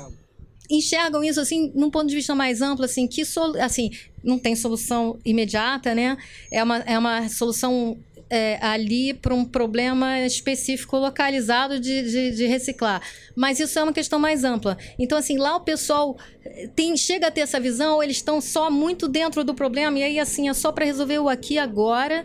enxergam 0.70 1.22
isso 1.22 1.40
assim, 1.40 1.72
num 1.74 1.90
ponto 1.90 2.08
de 2.08 2.14
vista 2.14 2.34
mais 2.34 2.62
amplo, 2.62 2.84
assim, 2.84 3.06
que 3.06 3.22
assim, 3.60 3.90
não 4.22 4.38
tem 4.38 4.56
solução 4.56 5.18
imediata, 5.24 5.94
né? 5.94 6.16
É 6.50 6.62
uma, 6.62 6.78
é 6.78 6.98
uma 6.98 7.28
solução 7.28 7.98
é, 8.30 8.58
ali 8.60 9.12
para 9.14 9.34
um 9.34 9.44
problema 9.44 10.18
específico 10.20 10.96
localizado 10.96 11.78
de, 11.78 12.02
de, 12.02 12.30
de 12.32 12.46
reciclar. 12.46 13.02
Mas 13.36 13.60
isso 13.60 13.78
é 13.78 13.82
uma 13.82 13.92
questão 13.92 14.18
mais 14.18 14.44
ampla. 14.44 14.78
Então, 14.98 15.18
assim, 15.18 15.36
lá 15.36 15.56
o 15.56 15.60
pessoal 15.60 16.16
eh, 16.44 16.68
tem, 16.74 16.96
chega 16.96 17.28
a 17.28 17.30
ter 17.30 17.42
essa 17.42 17.60
visão, 17.60 17.96
ou 17.96 18.02
eles 18.02 18.16
estão 18.16 18.40
só 18.40 18.70
muito 18.70 19.06
dentro 19.08 19.44
do 19.44 19.54
problema, 19.54 19.98
e 19.98 20.02
aí, 20.02 20.18
assim, 20.18 20.48
é 20.48 20.54
só 20.54 20.72
para 20.72 20.84
resolver 20.84 21.18
o 21.18 21.28
aqui 21.28 21.58
agora 21.58 22.24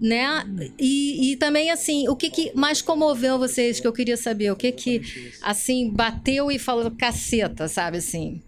né? 0.00 0.44
E, 0.78 1.32
e 1.32 1.36
também 1.36 1.70
assim, 1.70 2.08
o 2.08 2.16
que, 2.16 2.30
que 2.30 2.52
mais 2.54 2.82
comoveu 2.82 3.38
vocês 3.38 3.80
que 3.80 3.86
eu 3.86 3.92
queria 3.92 4.16
saber? 4.16 4.50
O 4.50 4.56
que 4.56 4.72
que 4.72 5.02
assim 5.42 5.90
bateu 5.90 6.50
e 6.50 6.58
falou 6.58 6.90
caceta, 6.90 7.68
sabe 7.68 7.98
assim? 7.98 8.42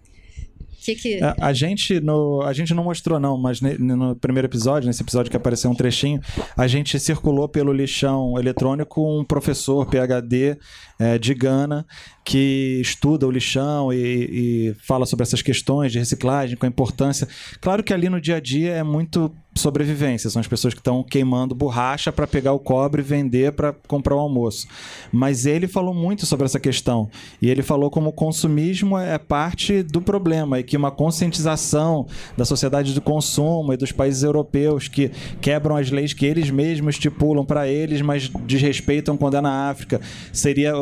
que 0.95 0.95
que... 0.95 1.23
A, 1.23 1.35
a 1.39 1.53
gente 1.53 1.99
no, 1.99 2.41
a 2.41 2.53
gente 2.53 2.73
não 2.73 2.83
mostrou 2.83 3.19
não, 3.19 3.37
mas 3.37 3.61
ne- 3.61 3.77
no 3.77 4.15
primeiro 4.15 4.47
episódio, 4.47 4.87
nesse 4.87 5.01
episódio 5.01 5.29
que 5.29 5.37
apareceu 5.37 5.69
um 5.69 5.75
trechinho, 5.75 6.21
a 6.57 6.67
gente 6.67 6.99
circulou 6.99 7.47
pelo 7.47 7.73
lixão 7.73 8.37
eletrônico 8.37 9.19
um 9.19 9.23
professor 9.23 9.87
PhD 9.89 10.57
eh, 10.99 11.17
de 11.17 11.33
Gana 11.33 11.85
que 12.29 12.79
estuda 12.79 13.25
o 13.25 13.31
lixão 13.31 13.91
e, 13.91 13.97
e 13.97 14.75
fala 14.85 15.07
sobre 15.07 15.23
essas 15.23 15.41
questões 15.41 15.91
de 15.91 15.97
reciclagem, 15.97 16.55
com 16.55 16.63
a 16.67 16.69
importância. 16.69 17.27
Claro 17.59 17.83
que 17.83 17.91
ali 17.91 18.07
no 18.07 18.21
dia 18.21 18.35
a 18.35 18.39
dia 18.39 18.73
é 18.73 18.83
muito 18.83 19.31
sobrevivência, 19.55 20.29
são 20.29 20.39
as 20.39 20.47
pessoas 20.47 20.73
que 20.73 20.79
estão 20.79 21.03
queimando 21.03 21.53
borracha 21.53 22.11
para 22.11 22.25
pegar 22.25 22.53
o 22.53 22.59
cobre 22.59 23.01
e 23.01 23.03
vender 23.03 23.51
para 23.51 23.73
comprar 23.87 24.15
o 24.15 24.19
almoço. 24.19 24.67
Mas 25.11 25.45
ele 25.45 25.67
falou 25.67 25.93
muito 25.93 26.25
sobre 26.25 26.45
essa 26.45 26.59
questão 26.59 27.09
e 27.41 27.49
ele 27.49 27.61
falou 27.61 27.89
como 27.89 28.09
o 28.09 28.13
consumismo 28.13 28.97
é 28.97 29.17
parte 29.17 29.83
do 29.83 30.01
problema 30.01 30.59
e 30.59 30.63
que 30.63 30.77
uma 30.77 30.91
conscientização 30.91 32.07
da 32.37 32.45
sociedade 32.45 32.93
do 32.93 33.01
consumo 33.01 33.73
e 33.73 33.77
dos 33.77 33.91
países 33.91 34.23
europeus 34.23 34.87
que 34.87 35.11
quebram 35.41 35.75
as 35.75 35.91
leis 35.91 36.13
que 36.13 36.25
eles 36.25 36.49
mesmos 36.49 36.95
estipulam 36.95 37.45
para 37.45 37.67
eles, 37.67 38.01
mas 38.01 38.29
desrespeitam 38.45 39.17
quando 39.17 39.35
é 39.37 39.41
na 39.41 39.69
África, 39.69 39.99
seria 40.31 40.73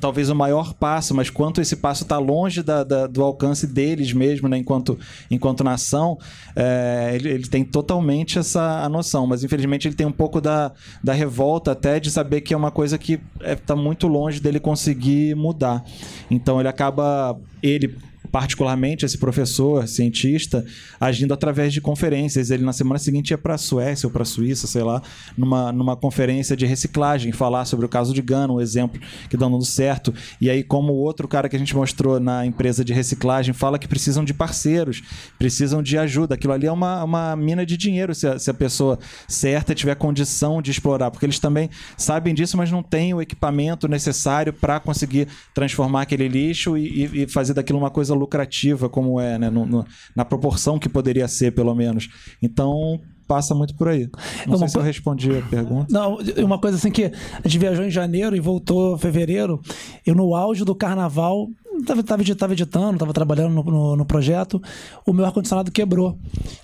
talvez 0.00 0.28
o 0.28 0.34
maior 0.34 0.74
passo, 0.74 0.95
mas 1.14 1.30
quanto 1.30 1.60
esse 1.60 1.76
passo 1.76 2.02
está 2.02 2.18
longe 2.18 2.62
da- 2.62 2.84
da- 2.84 3.06
do 3.06 3.22
alcance 3.22 3.66
deles 3.66 4.12
mesmo, 4.12 4.48
né, 4.48 4.56
enquanto, 4.58 4.98
enquanto 5.30 5.64
nação, 5.64 6.18
é, 6.54 7.12
ele, 7.14 7.28
ele 7.30 7.46
tem 7.46 7.64
totalmente 7.64 8.38
essa 8.38 8.84
a 8.84 8.88
noção, 8.88 9.26
mas 9.26 9.42
infelizmente 9.44 9.88
ele 9.88 9.94
tem 9.94 10.06
um 10.06 10.12
pouco 10.12 10.40
da, 10.40 10.72
da 11.02 11.12
revolta 11.12 11.72
até 11.72 11.98
de 12.00 12.10
saber 12.10 12.40
que 12.40 12.54
é 12.54 12.56
uma 12.56 12.70
coisa 12.70 12.96
que 12.98 13.18
está 13.44 13.74
muito 13.76 14.06
longe 14.06 14.40
dele 14.40 14.60
conseguir 14.60 15.34
mudar. 15.34 15.84
Então 16.30 16.58
ele 16.60 16.68
acaba, 16.68 17.38
ele 17.62 17.96
particularmente 18.26 19.04
esse 19.04 19.16
professor 19.18 19.86
cientista 19.86 20.64
agindo 21.00 21.32
através 21.32 21.72
de 21.72 21.80
conferências. 21.80 22.50
Ele 22.50 22.64
na 22.64 22.72
semana 22.72 22.98
seguinte 22.98 23.30
ia 23.30 23.38
para 23.38 23.54
a 23.54 23.58
Suécia 23.58 24.06
ou 24.06 24.12
para 24.12 24.22
a 24.22 24.26
Suíça 24.26 24.66
sei 24.66 24.82
lá 24.82 25.02
numa, 25.36 25.72
numa 25.72 25.96
conferência 25.96 26.56
de 26.56 26.66
reciclagem 26.66 27.32
falar 27.32 27.64
sobre 27.64 27.86
o 27.86 27.88
caso 27.88 28.12
de 28.12 28.22
Gana 28.22 28.52
um 28.52 28.60
exemplo 28.60 29.00
que 29.28 29.36
dá 29.36 29.46
dando 29.46 29.64
certo. 29.64 30.12
E 30.40 30.50
aí 30.50 30.62
como 30.62 30.92
o 30.92 30.96
outro 30.96 31.28
cara 31.28 31.48
que 31.48 31.56
a 31.56 31.58
gente 31.58 31.74
mostrou 31.74 32.18
na 32.18 32.44
empresa 32.44 32.84
de 32.84 32.92
reciclagem 32.92 33.54
fala 33.54 33.78
que 33.78 33.88
precisam 33.88 34.24
de 34.24 34.34
parceiros 34.34 35.02
precisam 35.38 35.82
de 35.82 35.96
ajuda. 35.96 36.34
Aquilo 36.34 36.52
ali 36.52 36.66
é 36.66 36.72
uma, 36.72 37.04
uma 37.04 37.36
mina 37.36 37.64
de 37.64 37.76
dinheiro 37.76 38.14
se 38.14 38.26
a, 38.26 38.38
se 38.38 38.50
a 38.50 38.54
pessoa 38.54 38.98
certa 39.28 39.74
tiver 39.74 39.94
condição 39.94 40.60
de 40.60 40.70
explorar 40.70 41.10
porque 41.10 41.26
eles 41.26 41.38
também 41.38 41.70
sabem 41.96 42.34
disso 42.34 42.56
mas 42.56 42.70
não 42.70 42.82
têm 42.82 43.14
o 43.14 43.22
equipamento 43.22 43.88
necessário 43.88 44.52
para 44.52 44.80
conseguir 44.80 45.28
transformar 45.54 46.02
aquele 46.02 46.28
lixo 46.28 46.76
e, 46.76 47.22
e- 47.22 47.26
fazer 47.26 47.54
daquilo 47.54 47.78
uma 47.78 47.90
coisa 47.90 48.14
como 48.88 49.20
é, 49.20 49.38
né? 49.38 49.48
No- 49.50 49.66
no- 49.66 49.84
na 50.14 50.24
proporção 50.24 50.78
que 50.78 50.88
poderia 50.88 51.26
ser, 51.28 51.52
pelo 51.52 51.74
menos. 51.74 52.08
Então, 52.42 53.00
passa 53.26 53.54
muito 53.54 53.74
por 53.76 53.88
aí. 53.88 54.08
Não 54.46 54.52
Uma 54.54 54.58
sei 54.58 54.68
se 54.68 54.78
eu 54.78 54.82
respondi 54.82 55.36
a 55.36 55.42
pergunta. 55.42 55.86
Não, 55.90 56.18
uma 56.44 56.60
coisa 56.60 56.76
assim 56.76 56.90
que 56.90 57.04
a 57.04 57.48
gente 57.48 57.58
viajou 57.58 57.84
em 57.84 57.90
janeiro 57.90 58.36
e 58.36 58.40
voltou 58.40 58.94
em 58.94 58.98
fevereiro. 58.98 59.60
Eu, 60.06 60.14
no 60.14 60.34
auge 60.34 60.64
do 60.64 60.74
carnaval, 60.74 61.48
tava, 61.84 62.02
tava, 62.02 62.22
tava 62.34 62.52
editando, 62.52 62.98
tava 62.98 63.12
trabalhando 63.12 63.52
no, 63.54 63.62
no- 63.62 63.96
no 63.96 64.04
projeto, 64.04 64.60
o 65.06 65.12
meu 65.12 65.24
ar-condicionado 65.24 65.70
quebrou. 65.70 66.18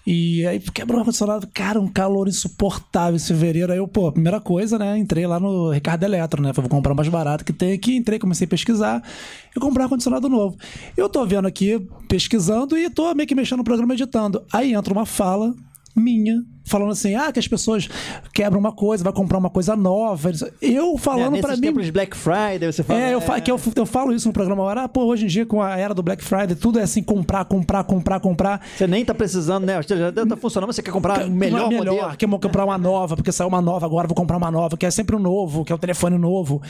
E 0.06 0.46
aí 0.46 0.60
quebrou 0.60 0.96
o 0.98 1.00
ar-condicionado, 1.00 1.46
cara, 1.52 1.80
um 1.80 1.88
calor 1.88 2.28
insuportável 2.28 3.16
esse 3.16 3.28
fevereiro. 3.28 3.72
Aí 3.72 3.78
eu, 3.78 3.88
pô, 3.88 4.10
primeira 4.12 4.40
coisa, 4.40 4.78
né? 4.78 4.96
Entrei 4.98 5.26
lá 5.26 5.38
no 5.40 5.70
Ricardo 5.70 6.02
Eletro, 6.04 6.42
né? 6.42 6.52
Falei, 6.52 6.68
vou 6.68 6.76
comprar 6.78 6.92
o 6.92 6.96
mais 6.96 7.08
barato 7.08 7.44
que 7.44 7.52
tem 7.52 7.72
aqui. 7.72 7.96
Entrei, 7.96 8.18
comecei 8.18 8.44
a 8.46 8.48
pesquisar 8.48 9.02
e 9.56 9.60
comprar 9.60 9.84
ar-condicionado 9.84 10.28
novo. 10.28 10.56
Eu 10.96 11.08
tô 11.08 11.24
vendo 11.26 11.46
aqui, 11.46 11.78
pesquisando 12.08 12.76
e 12.76 12.88
tô 12.90 13.12
meio 13.14 13.26
que 13.26 13.34
mexendo 13.34 13.58
no 13.58 13.64
programa 13.64 13.94
editando. 13.94 14.42
Aí 14.52 14.74
entra 14.74 14.92
uma 14.92 15.06
fala 15.06 15.54
minha, 15.94 16.42
falando 16.64 16.92
assim, 16.92 17.14
ah, 17.14 17.32
que 17.32 17.38
as 17.38 17.48
pessoas 17.48 17.88
quebram 18.32 18.58
uma 18.60 18.72
coisa, 18.72 19.04
vai 19.04 19.12
comprar 19.12 19.38
uma 19.38 19.50
coisa 19.50 19.74
nova. 19.76 20.30
Eu 20.60 20.96
falando 20.98 21.36
é, 21.36 21.42
nesses 21.42 21.60
mim. 21.60 21.72
de 21.82 21.92
Black 21.92 22.16
Friday, 22.16 22.72
você 22.72 22.82
fala. 22.82 23.00
É, 23.00 23.14
eu, 23.14 23.20
fa- 23.20 23.40
que 23.40 23.50
eu, 23.50 23.60
eu 23.76 23.86
falo 23.86 24.12
isso 24.12 24.26
no 24.28 24.32
programa 24.32 24.62
agora. 24.62 24.82
Ah, 24.84 24.88
pô, 24.88 25.04
hoje 25.04 25.24
em 25.24 25.28
dia, 25.28 25.44
com 25.44 25.60
a 25.60 25.76
era 25.76 25.94
do 25.94 26.02
Black 26.02 26.22
Friday, 26.22 26.54
tudo 26.54 26.78
é 26.78 26.82
assim, 26.82 27.02
comprar, 27.02 27.44
comprar, 27.44 27.84
comprar, 27.84 28.20
comprar. 28.20 28.60
Você 28.76 28.86
nem 28.86 29.04
tá 29.04 29.14
precisando, 29.14 29.64
né? 29.64 29.80
Já 29.82 30.12
tá 30.12 30.36
funcionando, 30.36 30.68
mas 30.68 30.76
você 30.76 30.82
quer 30.82 30.92
comprar 30.92 31.26
o 31.26 31.30
melhor, 31.30 31.68
Uma 31.68 31.76
modelo. 31.78 32.16
Quer 32.16 32.28
comprar 32.28 32.64
uma 32.64 32.78
nova, 32.78 33.16
porque 33.16 33.32
saiu 33.32 33.48
uma 33.48 33.60
nova 33.60 33.86
agora, 33.86 34.06
vou 34.06 34.14
comprar 34.14 34.36
uma 34.36 34.50
nova, 34.50 34.76
que 34.76 34.86
é 34.86 34.90
sempre 34.90 35.16
um 35.16 35.18
novo, 35.18 35.64
que 35.64 35.72
é 35.72 35.74
o 35.74 35.78
telefone 35.78 36.16
novo. 36.18 36.62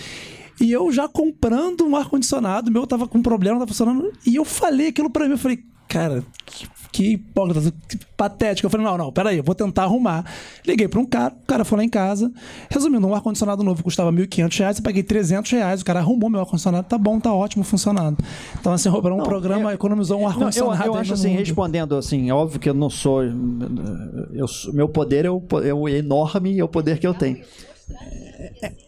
E 0.60 0.70
eu 0.70 0.92
já 0.92 1.08
comprando 1.08 1.84
um 1.84 1.96
ar-condicionado, 1.96 2.70
meu 2.70 2.86
tava 2.86 3.08
com 3.08 3.20
problema, 3.22 3.54
não 3.54 3.60
tava 3.66 3.68
funcionando. 3.74 4.12
E 4.26 4.36
eu 4.36 4.44
falei 4.44 4.88
aquilo 4.88 5.10
pra 5.10 5.24
mim, 5.24 5.32
eu 5.32 5.38
falei, 5.38 5.58
cara, 5.92 6.24
que, 6.46 6.66
que 6.90 7.12
hipócrita, 7.12 7.72
que 7.88 7.98
patético. 8.16 8.66
Eu 8.66 8.70
falei, 8.70 8.86
não, 8.86 8.96
não, 8.96 9.12
peraí, 9.12 9.36
eu 9.36 9.42
vou 9.42 9.54
tentar 9.54 9.82
arrumar. 9.84 10.24
Liguei 10.66 10.88
pra 10.88 10.98
um 11.00 11.04
cara, 11.04 11.34
o 11.34 11.46
cara 11.46 11.64
foi 11.64 11.78
lá 11.78 11.84
em 11.84 11.88
casa. 11.88 12.32
Resumindo, 12.70 13.06
um 13.06 13.14
ar-condicionado 13.14 13.62
novo 13.62 13.82
custava 13.82 14.10
1.500 14.10 14.58
reais, 14.58 14.76
eu 14.78 14.82
paguei 14.82 15.02
300 15.02 15.50
reais, 15.52 15.82
o 15.82 15.84
cara 15.84 16.00
arrumou 16.00 16.30
meu 16.30 16.40
ar-condicionado, 16.40 16.86
tá 16.88 16.96
bom, 16.96 17.20
tá 17.20 17.32
ótimo, 17.32 17.62
funcionando. 17.64 18.16
Então, 18.58 18.72
assim, 18.72 18.90
para 18.90 19.14
um 19.14 19.18
Não, 19.18 19.24
programa, 19.24 19.70
eu- 19.70 19.74
economizou 19.74 20.18
um 20.18 20.22
eu, 20.22 20.28
ar-condicionado. 20.28 20.84
eu 20.86 20.94
aí 20.94 21.00
acho 21.00 21.12
assim, 21.12 21.28
mundo. 21.28 21.38
respondendo 21.40 21.96
assim, 21.96 22.30
é 22.30 22.34
óbvio 22.34 22.58
que 22.58 22.68
eu 22.70 22.74
não 22.74 22.88
sou. 22.90 23.22
Eu, 23.22 24.46
meu 24.72 24.88
poder 24.88 25.26
é, 25.26 25.30
o, 25.30 25.42
é 25.62 25.74
o 25.74 25.88
enorme 25.88 26.52
e 26.54 26.60
é 26.60 26.64
o 26.64 26.68
poder 26.68 26.98
que 26.98 27.06
eu 27.06 27.12
tenho. 27.14 27.38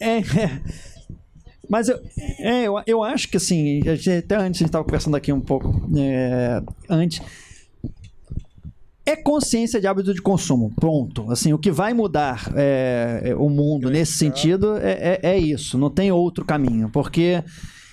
É, 0.00 0.18
é. 0.18 0.60
Mas 1.68 1.88
eu, 1.88 2.00
é, 2.38 2.62
eu, 2.64 2.74
eu 2.86 3.02
acho 3.02 3.28
que 3.28 3.36
assim, 3.36 3.80
até 3.88 4.36
antes 4.36 4.60
a 4.60 4.64
gente 4.64 4.64
estava 4.64 4.84
conversando 4.84 5.16
aqui 5.16 5.32
um 5.32 5.40
pouco 5.40 5.88
é, 5.96 6.62
antes. 6.88 7.20
É 9.06 9.14
consciência 9.14 9.78
de 9.80 9.86
hábito 9.86 10.14
de 10.14 10.22
consumo, 10.22 10.72
ponto. 10.80 11.30
Assim, 11.30 11.52
o 11.52 11.58
que 11.58 11.70
vai 11.70 11.92
mudar 11.92 12.50
é, 12.56 13.20
é, 13.24 13.34
o 13.34 13.50
mundo 13.50 13.90
nesse 13.90 14.12
sentido 14.12 14.78
é, 14.78 15.20
é- 15.22 15.30
é 15.34 15.38
isso, 15.38 15.76
não 15.76 15.90
tem 15.90 16.10
outro 16.10 16.42
caminho, 16.44 16.88
porque 16.90 17.42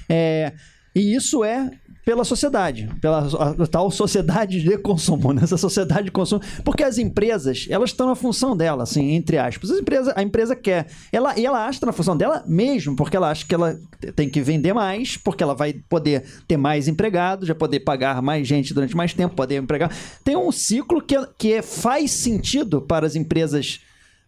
é, 0.07 0.53
e 0.95 1.13
isso 1.13 1.43
é 1.43 1.69
pela 2.03 2.23
sociedade, 2.23 2.89
pela 2.99 3.27
tal 3.69 3.91
sociedade 3.91 4.61
de 4.61 4.77
consumo, 4.77 5.31
né? 5.33 5.41
essa 5.43 5.57
sociedade 5.57 6.05
de 6.05 6.11
consumo, 6.11 6.41
porque 6.63 6.83
as 6.83 6.97
empresas 6.97 7.67
elas 7.69 7.91
estão 7.91 8.07
na 8.07 8.15
função 8.15 8.57
dela, 8.57 8.83
assim, 8.83 9.11
entre 9.11 9.37
aspas. 9.37 9.69
As 9.69 9.81
a 10.15 10.21
empresa 10.23 10.55
quer, 10.55 10.87
ela 11.11 11.37
e 11.37 11.45
ela 11.45 11.65
acha 11.65 11.73
que 11.75 11.81
tá 11.81 11.85
na 11.87 11.93
função 11.93 12.17
dela 12.17 12.43
mesmo, 12.47 12.95
porque 12.95 13.15
ela 13.15 13.29
acha 13.29 13.45
que 13.45 13.53
ela 13.53 13.77
tem 14.15 14.27
que 14.29 14.41
vender 14.41 14.73
mais, 14.73 15.15
porque 15.15 15.43
ela 15.43 15.53
vai 15.53 15.73
poder 15.87 16.23
ter 16.47 16.57
mais 16.57 16.87
empregados, 16.87 17.47
vai 17.47 17.55
poder 17.55 17.81
pagar 17.81 18.21
mais 18.21 18.47
gente 18.47 18.73
durante 18.73 18.95
mais 18.97 19.13
tempo, 19.13 19.35
poder 19.35 19.57
empregar. 19.61 19.91
Tem 20.23 20.35
um 20.35 20.51
ciclo 20.51 21.01
que, 21.01 21.15
é- 21.15 21.27
que 21.37 21.53
é- 21.53 21.61
faz 21.61 22.11
sentido 22.11 22.81
para 22.81 23.05
as 23.05 23.15
empresas 23.15 23.79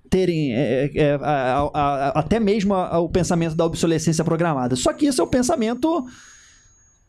terem 0.09 0.53
é, 0.53 0.91
é, 0.93 1.13
a- 1.15 1.17
a- 1.23 1.69
a- 1.73 2.19
até 2.19 2.39
mesmo 2.39 2.75
o 2.75 3.09
pensamento 3.09 3.55
da 3.55 3.65
obsolescência 3.65 4.23
programada. 4.23 4.75
Só 4.75 4.93
que 4.93 5.07
isso 5.07 5.19
é 5.19 5.23
o 5.23 5.27
pensamento 5.27 6.05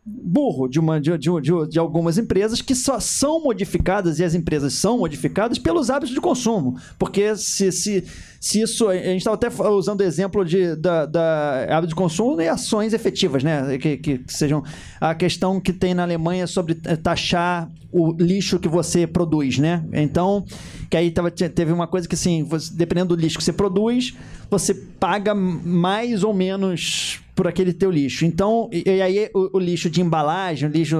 burro 0.06 0.68
de, 0.68 0.78
uma, 0.78 1.00
de, 1.00 1.16
de, 1.16 1.30
de, 1.70 1.78
algumas 1.78 2.18
empresas 2.18 2.60
que 2.60 2.74
só 2.74 3.00
são 3.00 3.42
modificadas, 3.42 4.18
e 4.18 4.24
as 4.24 4.34
empresas 4.34 4.74
são 4.74 4.98
modificadas 4.98 5.58
pelos 5.58 5.88
hábitos 5.88 6.14
de 6.14 6.20
consumo. 6.20 6.78
Porque 6.98 7.34
se, 7.36 7.72
se, 7.72 8.04
se 8.38 8.60
isso. 8.60 8.88
A 8.88 8.96
gente 8.96 9.18
estava 9.18 9.36
até 9.36 9.48
usando 9.68 10.00
o 10.00 10.04
exemplo 10.04 10.44
de, 10.44 10.76
da, 10.76 11.06
da 11.06 11.66
hábito 11.70 11.88
de 11.88 11.94
consumo 11.94 12.40
e 12.40 12.48
ações 12.48 12.92
efetivas, 12.92 13.42
né? 13.42 13.78
Que, 13.78 13.96
que 13.96 14.20
sejam. 14.28 14.62
A 15.00 15.14
questão 15.14 15.58
que 15.58 15.72
tem 15.72 15.94
na 15.94 16.02
Alemanha 16.02 16.46
sobre 16.46 16.78
eh, 16.84 16.96
taxar 16.96 17.70
o 17.96 18.12
lixo 18.18 18.58
que 18.58 18.68
você 18.68 19.06
produz, 19.06 19.58
né? 19.58 19.84
Então, 19.92 20.44
que 20.90 20.96
aí 20.96 21.10
tava, 21.10 21.30
te- 21.30 21.48
teve 21.48 21.72
uma 21.72 21.86
coisa 21.86 22.08
que 22.08 22.14
assim, 22.16 22.42
você- 22.42 22.74
dependendo 22.74 23.14
do 23.14 23.20
lixo 23.20 23.38
que 23.38 23.44
você 23.44 23.52
produz, 23.52 24.14
você 24.50 24.74
paga 24.74 25.34
mais 25.34 26.24
ou 26.24 26.34
menos 26.34 27.20
por 27.36 27.46
aquele 27.46 27.72
teu 27.72 27.90
lixo. 27.90 28.24
Então, 28.24 28.68
e, 28.72 28.82
e 28.88 29.00
aí 29.02 29.30
o, 29.34 29.56
o 29.56 29.60
lixo 29.60 29.88
de 29.88 30.00
embalagem, 30.00 30.68
o 30.68 30.72
lixo 30.72 30.96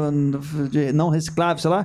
não 0.95 1.09
reciclável, 1.09 1.61
sei 1.61 1.71
lá, 1.71 1.85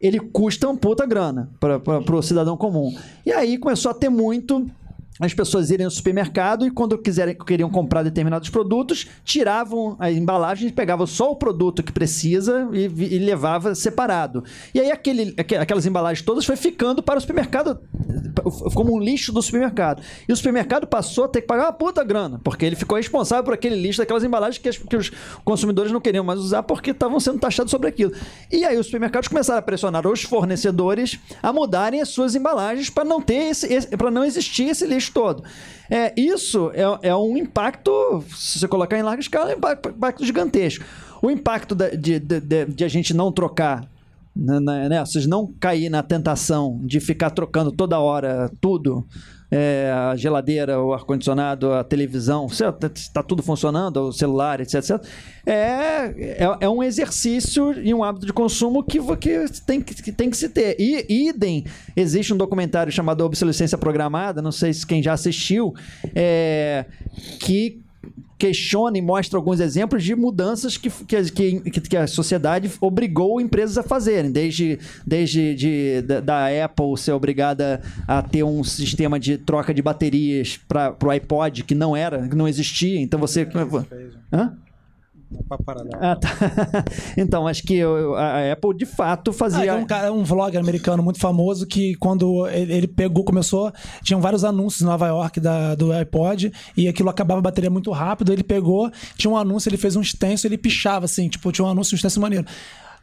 ele 0.00 0.20
custa 0.20 0.68
um 0.68 0.76
puta 0.76 1.04
grana 1.06 1.50
para 1.58 2.16
o 2.16 2.22
cidadão 2.22 2.56
comum. 2.56 2.94
E 3.24 3.32
aí 3.32 3.58
começou 3.58 3.90
a 3.90 3.94
ter 3.94 4.08
muito 4.10 4.66
as 5.20 5.32
pessoas 5.32 5.70
irem 5.70 5.84
no 5.86 5.90
supermercado 5.90 6.66
e 6.66 6.70
quando 6.70 6.98
quiserem, 6.98 7.34
queriam 7.36 7.70
comprar 7.70 8.02
determinados 8.02 8.50
produtos, 8.50 9.06
tiravam 9.24 9.96
a 9.98 10.10
embalagem, 10.10 10.68
pegavam 10.70 11.06
só 11.06 11.30
o 11.30 11.36
produto 11.36 11.82
que 11.82 11.92
precisa 11.92 12.68
e, 12.72 12.84
e 12.84 13.18
levava 13.18 13.74
separado. 13.74 14.44
E 14.74 14.80
aí 14.80 14.90
aquele, 14.90 15.34
aque- 15.38 15.56
aquelas 15.56 15.86
embalagens 15.86 16.24
todas 16.24 16.44
foi 16.44 16.56
ficando 16.56 17.02
para 17.02 17.18
o 17.18 17.20
supermercado 17.20 17.78
eh, 18.08 18.70
como 18.74 18.94
um 18.94 18.98
lixo 19.00 19.32
do 19.32 19.40
supermercado. 19.42 20.02
E 20.28 20.32
o 20.32 20.36
supermercado 20.36 20.86
passou 20.86 21.24
a 21.24 21.28
ter 21.28 21.40
que 21.40 21.46
pagar 21.46 21.64
uma 21.64 21.72
puta 21.72 22.04
grana, 22.04 22.40
porque 22.44 22.64
ele 22.66 22.76
ficou 22.76 22.96
responsável 22.96 23.44
por 23.44 23.54
aquele 23.54 23.76
lixo 23.76 23.98
daquelas 23.98 24.22
embalagens 24.24 24.58
que, 24.58 24.68
as- 24.68 24.76
que 24.78 24.96
os 24.96 25.10
consumidores 25.44 25.90
não 25.92 26.00
queriam 26.00 26.24
mais 26.24 26.40
usar 26.40 26.62
porque 26.62 26.90
estavam 26.90 27.18
sendo 27.20 27.38
taxados 27.38 27.70
sobre 27.70 27.88
aquilo. 27.88 28.12
E 28.52 28.64
aí 28.64 28.76
os 28.76 28.86
supermercados 28.86 29.28
começaram 29.28 29.58
a 29.58 29.62
pressionar 29.62 30.06
os 30.06 30.22
fornecedores 30.22 31.18
a 31.42 31.52
mudarem 31.52 32.00
as 32.00 32.08
suas 32.10 32.34
embalagens 32.34 32.90
para 32.90 33.04
não 33.04 33.20
ter 33.20 33.46
para 33.96 34.10
não 34.10 34.24
existir 34.24 34.64
esse 34.68 34.86
lixo 34.86 35.05
todo. 35.12 35.42
É, 35.90 36.12
isso 36.20 36.70
é, 36.74 37.08
é 37.08 37.14
um 37.16 37.36
impacto, 37.36 38.22
se 38.34 38.58
você 38.58 38.68
colocar 38.68 38.98
em 38.98 39.02
larga 39.02 39.20
escala, 39.20 39.50
é 39.52 39.54
um 39.54 39.58
impacto, 39.58 40.24
gigantesco. 40.24 40.84
O 41.22 41.30
impacto 41.30 41.74
da- 41.74 41.90
de, 41.90 42.18
de, 42.18 42.40
de- 42.40 42.64
de 42.66 42.84
a 42.84 42.88
gente 42.88 43.14
não 43.14 43.30
trocar 43.32 43.88
né, 44.34 44.60
né, 44.60 44.88
né, 44.90 45.00
vocês 45.04 45.26
não 45.26 45.50
cair 45.58 45.88
na 45.88 46.02
tentação 46.02 46.78
de 46.82 47.00
ficar 47.00 47.30
trocando 47.30 47.72
toda 47.72 47.98
hora 47.98 48.50
tudo, 48.60 49.06
é, 49.50 49.92
a 49.92 50.16
geladeira, 50.16 50.80
o 50.80 50.92
ar-condicionado, 50.92 51.72
a 51.72 51.84
televisão, 51.84 52.46
está 52.46 53.22
tudo 53.22 53.42
funcionando, 53.42 54.08
o 54.08 54.12
celular, 54.12 54.60
etc, 54.60 54.74
etc. 54.74 55.04
É, 55.44 56.42
é, 56.42 56.56
é 56.60 56.68
um 56.68 56.82
exercício 56.82 57.72
e 57.80 57.94
um 57.94 58.02
hábito 58.02 58.26
de 58.26 58.32
consumo 58.32 58.82
que, 58.82 58.98
que, 59.16 59.46
tem, 59.64 59.80
que 59.80 60.12
tem 60.12 60.30
que 60.30 60.36
se 60.36 60.48
ter. 60.48 60.76
E, 60.78 61.28
idem, 61.28 61.64
existe 61.94 62.34
um 62.34 62.36
documentário 62.36 62.92
chamado 62.92 63.24
Obsolescência 63.24 63.78
Programada, 63.78 64.42
não 64.42 64.52
sei 64.52 64.72
se 64.72 64.86
quem 64.86 65.02
já 65.02 65.12
assistiu, 65.12 65.74
é, 66.14 66.84
que 67.38 67.85
questiona 68.38 68.98
e 68.98 69.02
mostra 69.02 69.38
alguns 69.38 69.60
exemplos 69.60 70.04
de 70.04 70.14
mudanças 70.14 70.76
que, 70.76 70.90
que, 70.90 71.60
que, 71.70 71.80
que 71.80 71.96
a 71.96 72.06
sociedade 72.06 72.70
obrigou 72.80 73.40
empresas 73.40 73.78
a 73.78 73.82
fazerem, 73.82 74.30
desde, 74.30 74.78
desde 75.06 75.54
de, 75.54 76.02
da, 76.02 76.20
da 76.20 76.64
Apple 76.64 76.96
ser 76.96 77.12
obrigada 77.12 77.80
a 78.06 78.22
ter 78.22 78.42
um 78.42 78.62
sistema 78.62 79.18
de 79.18 79.38
troca 79.38 79.72
de 79.72 79.82
baterias 79.82 80.58
para 80.68 80.96
o 81.02 81.10
iPod 81.10 81.64
que 81.64 81.74
não 81.74 81.96
era, 81.96 82.28
que 82.28 82.36
não 82.36 82.46
existia, 82.46 83.00
então 83.00 83.18
você... 83.18 83.46
Hã? 84.32 84.52
Ah, 86.00 86.16
tá. 86.16 86.28
então, 87.16 87.46
acho 87.46 87.62
que 87.62 87.82
a 87.82 88.52
Apple 88.52 88.76
de 88.76 88.86
fato 88.86 89.32
fazia. 89.32 89.72
Ah, 89.72 89.76
um, 89.76 89.84
cara, 89.84 90.12
um 90.12 90.22
vlogger 90.22 90.60
americano 90.60 91.02
muito 91.02 91.18
famoso 91.18 91.66
que, 91.66 91.94
quando 91.96 92.46
ele 92.48 92.86
pegou, 92.86 93.24
começou, 93.24 93.72
tinham 94.02 94.20
vários 94.20 94.44
anúncios 94.44 94.82
em 94.82 94.84
Nova 94.84 95.06
York 95.08 95.40
da, 95.40 95.74
do 95.74 95.92
iPod 95.92 96.52
e 96.76 96.88
aquilo 96.88 97.10
acabava 97.10 97.40
a 97.40 97.42
bateria 97.42 97.70
muito 97.70 97.90
rápido. 97.90 98.32
Ele 98.32 98.44
pegou, 98.44 98.90
tinha 99.16 99.30
um 99.30 99.36
anúncio, 99.36 99.68
ele 99.68 99.76
fez 99.76 99.96
um 99.96 100.00
extenso, 100.00 100.46
ele 100.46 100.56
pichava 100.58 101.04
assim, 101.06 101.28
tipo, 101.28 101.50
tinha 101.50 101.66
um 101.66 101.70
anúncio, 101.70 101.94
um 101.94 101.96
extenso 101.96 102.20
maneiro. 102.20 102.46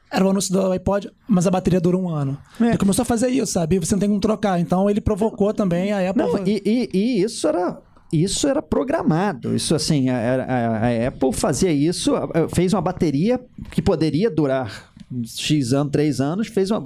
Era 0.09 0.25
o 0.25 0.29
anúncio 0.29 0.53
do 0.53 0.71
iPod, 0.71 1.11
mas 1.27 1.47
a 1.47 1.51
bateria 1.51 1.81
dura 1.81 1.97
um 1.97 2.07
ano. 2.07 2.37
É. 2.61 2.65
Ele 2.67 2.77
começou 2.77 3.01
a 3.01 3.05
fazer 3.05 3.29
isso, 3.29 3.53
sabe? 3.53 3.79
Você 3.79 3.95
não 3.95 3.99
tem 3.99 4.07
como 4.07 4.21
trocar. 4.21 4.59
Então 4.59 4.89
ele 4.89 5.01
provocou 5.01 5.53
também 5.53 5.91
a 5.91 6.09
Apple. 6.09 6.23
Não, 6.23 6.47
e, 6.47 6.61
e, 6.63 6.89
e 6.93 7.23
isso 7.23 7.47
era 7.47 7.79
isso 8.13 8.47
era 8.47 8.61
programado. 8.61 9.55
Isso 9.55 9.73
assim, 9.73 10.09
a, 10.09 10.43
a, 10.43 10.87
a, 10.87 11.07
Apple 11.07 11.33
fazia 11.33 11.71
isso, 11.71 12.13
fez 12.53 12.73
uma 12.73 12.81
bateria 12.81 13.39
que 13.71 13.81
poderia 13.81 14.29
durar 14.29 14.92
X 15.25 15.73
anos, 15.73 15.91
três 15.91 16.21
anos, 16.21 16.47
fez 16.47 16.71
uma. 16.71 16.81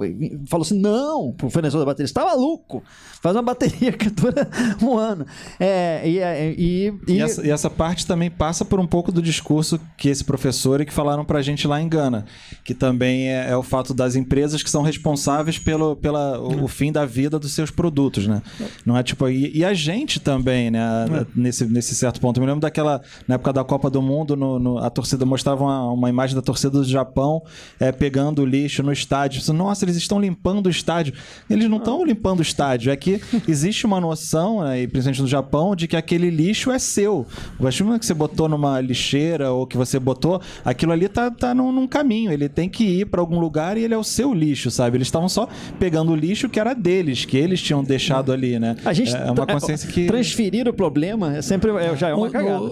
Falou 0.46 0.64
assim: 0.64 0.78
não, 0.78 1.32
pro 1.32 1.50
fornecedor 1.50 1.80
da 1.80 1.86
bateria, 1.86 2.08
você 2.08 2.14
tá 2.14 2.24
maluco? 2.24 2.82
Faz 3.20 3.34
uma 3.34 3.42
bateria 3.42 3.92
que 3.92 4.08
dura 4.10 4.48
um 4.82 4.96
ano. 4.96 5.26
É, 5.58 6.02
e, 6.04 6.18
e, 6.18 6.94
e, 7.08 7.12
e, 7.12 7.20
essa, 7.20 7.46
e, 7.46 7.50
essa, 7.50 7.68
parte 7.68 8.06
também 8.06 8.30
passa 8.30 8.64
por 8.64 8.78
um 8.78 8.86
pouco 8.86 9.10
do 9.10 9.20
discurso 9.20 9.80
que 9.96 10.08
esse 10.08 10.24
professor 10.24 10.80
e 10.80 10.86
que 10.86 10.92
falaram 10.92 11.24
pra 11.24 11.42
gente 11.42 11.66
lá 11.66 11.80
em 11.80 11.88
Gana, 11.88 12.24
que 12.64 12.74
também 12.74 13.28
é, 13.28 13.50
é 13.50 13.56
o 13.56 13.62
fato 13.62 13.92
das 13.92 14.14
empresas 14.14 14.62
que 14.62 14.70
são 14.70 14.82
responsáveis 14.82 15.58
pelo 15.58 15.96
pela, 15.96 16.38
o, 16.40 16.64
o, 16.64 16.68
fim 16.68 16.92
da 16.92 17.04
vida 17.04 17.38
dos 17.38 17.52
seus 17.52 17.70
produtos, 17.70 18.26
né? 18.26 18.42
Não 18.84 18.96
é 18.96 19.02
tipo. 19.02 19.28
E, 19.28 19.64
a 19.64 19.74
gente 19.74 20.20
também, 20.20 20.70
né? 20.70 20.80
É. 20.80 21.26
Nesse, 21.34 21.66
nesse 21.66 21.94
certo 21.94 22.20
ponto. 22.20 22.38
Eu 22.38 22.42
me 22.42 22.46
lembro 22.46 22.60
daquela. 22.60 23.00
Na 23.26 23.34
época 23.34 23.52
da 23.52 23.64
Copa 23.64 23.90
do 23.90 24.00
Mundo, 24.00 24.36
no, 24.36 24.58
no, 24.58 24.78
a 24.78 24.90
torcida 24.90 25.24
mostrava 25.24 25.64
uma, 25.64 25.92
uma 25.92 26.08
imagem 26.08 26.34
da 26.34 26.42
torcida 26.42 26.70
do 26.70 26.84
Japão 26.84 27.42
é, 27.78 27.92
pegando 27.92 28.17
o 28.40 28.44
lixo 28.44 28.82
no 28.82 28.92
estádio. 28.92 29.40
Nossa, 29.52 29.84
eles 29.84 29.96
estão 29.96 30.20
limpando 30.20 30.66
o 30.66 30.70
estádio. 30.70 31.14
Eles 31.48 31.68
não 31.68 31.78
estão 31.78 32.04
limpando 32.04 32.40
o 32.40 32.42
estádio, 32.42 32.90
é 32.90 32.96
que 32.96 33.20
existe 33.46 33.86
uma 33.86 34.00
noção, 34.00 34.62
né, 34.62 34.86
principalmente 34.86 35.22
no 35.22 35.28
Japão, 35.28 35.74
de 35.74 35.86
que 35.86 35.96
aquele 35.96 36.30
lixo 36.30 36.70
é 36.70 36.78
seu. 36.78 37.26
O 37.58 37.64
vestido 37.64 37.98
que 37.98 38.06
você 38.06 38.14
botou 38.14 38.48
numa 38.48 38.80
lixeira 38.80 39.52
ou 39.52 39.66
que 39.66 39.76
você 39.76 39.98
botou, 39.98 40.40
aquilo 40.64 40.92
ali 40.92 41.08
tá, 41.08 41.30
tá 41.30 41.54
num, 41.54 41.72
num 41.72 41.86
caminho. 41.86 42.32
Ele 42.32 42.48
tem 42.48 42.68
que 42.68 42.84
ir 42.84 43.06
para 43.06 43.20
algum 43.20 43.38
lugar 43.38 43.76
e 43.76 43.84
ele 43.84 43.94
é 43.94 43.98
o 43.98 44.04
seu 44.04 44.32
lixo, 44.32 44.70
sabe? 44.70 44.96
Eles 44.96 45.08
estavam 45.08 45.28
só 45.28 45.48
pegando 45.78 46.12
o 46.12 46.16
lixo 46.16 46.48
que 46.48 46.58
era 46.58 46.74
deles, 46.74 47.24
que 47.24 47.36
eles 47.36 47.60
tinham 47.60 47.82
deixado 47.82 48.32
ali, 48.32 48.58
né? 48.58 48.76
A 48.84 48.92
gente 48.92 49.14
é 49.14 49.30
uma 49.30 49.46
consciência 49.46 49.88
que. 49.90 50.06
Transferir 50.06 50.68
o 50.68 50.72
problema 50.72 51.36
é 51.36 51.42
sempre 51.42 51.70
é, 51.70 51.96
já 51.96 52.08
é 52.08 52.14
uma 52.14 52.30
cagada. 52.30 52.64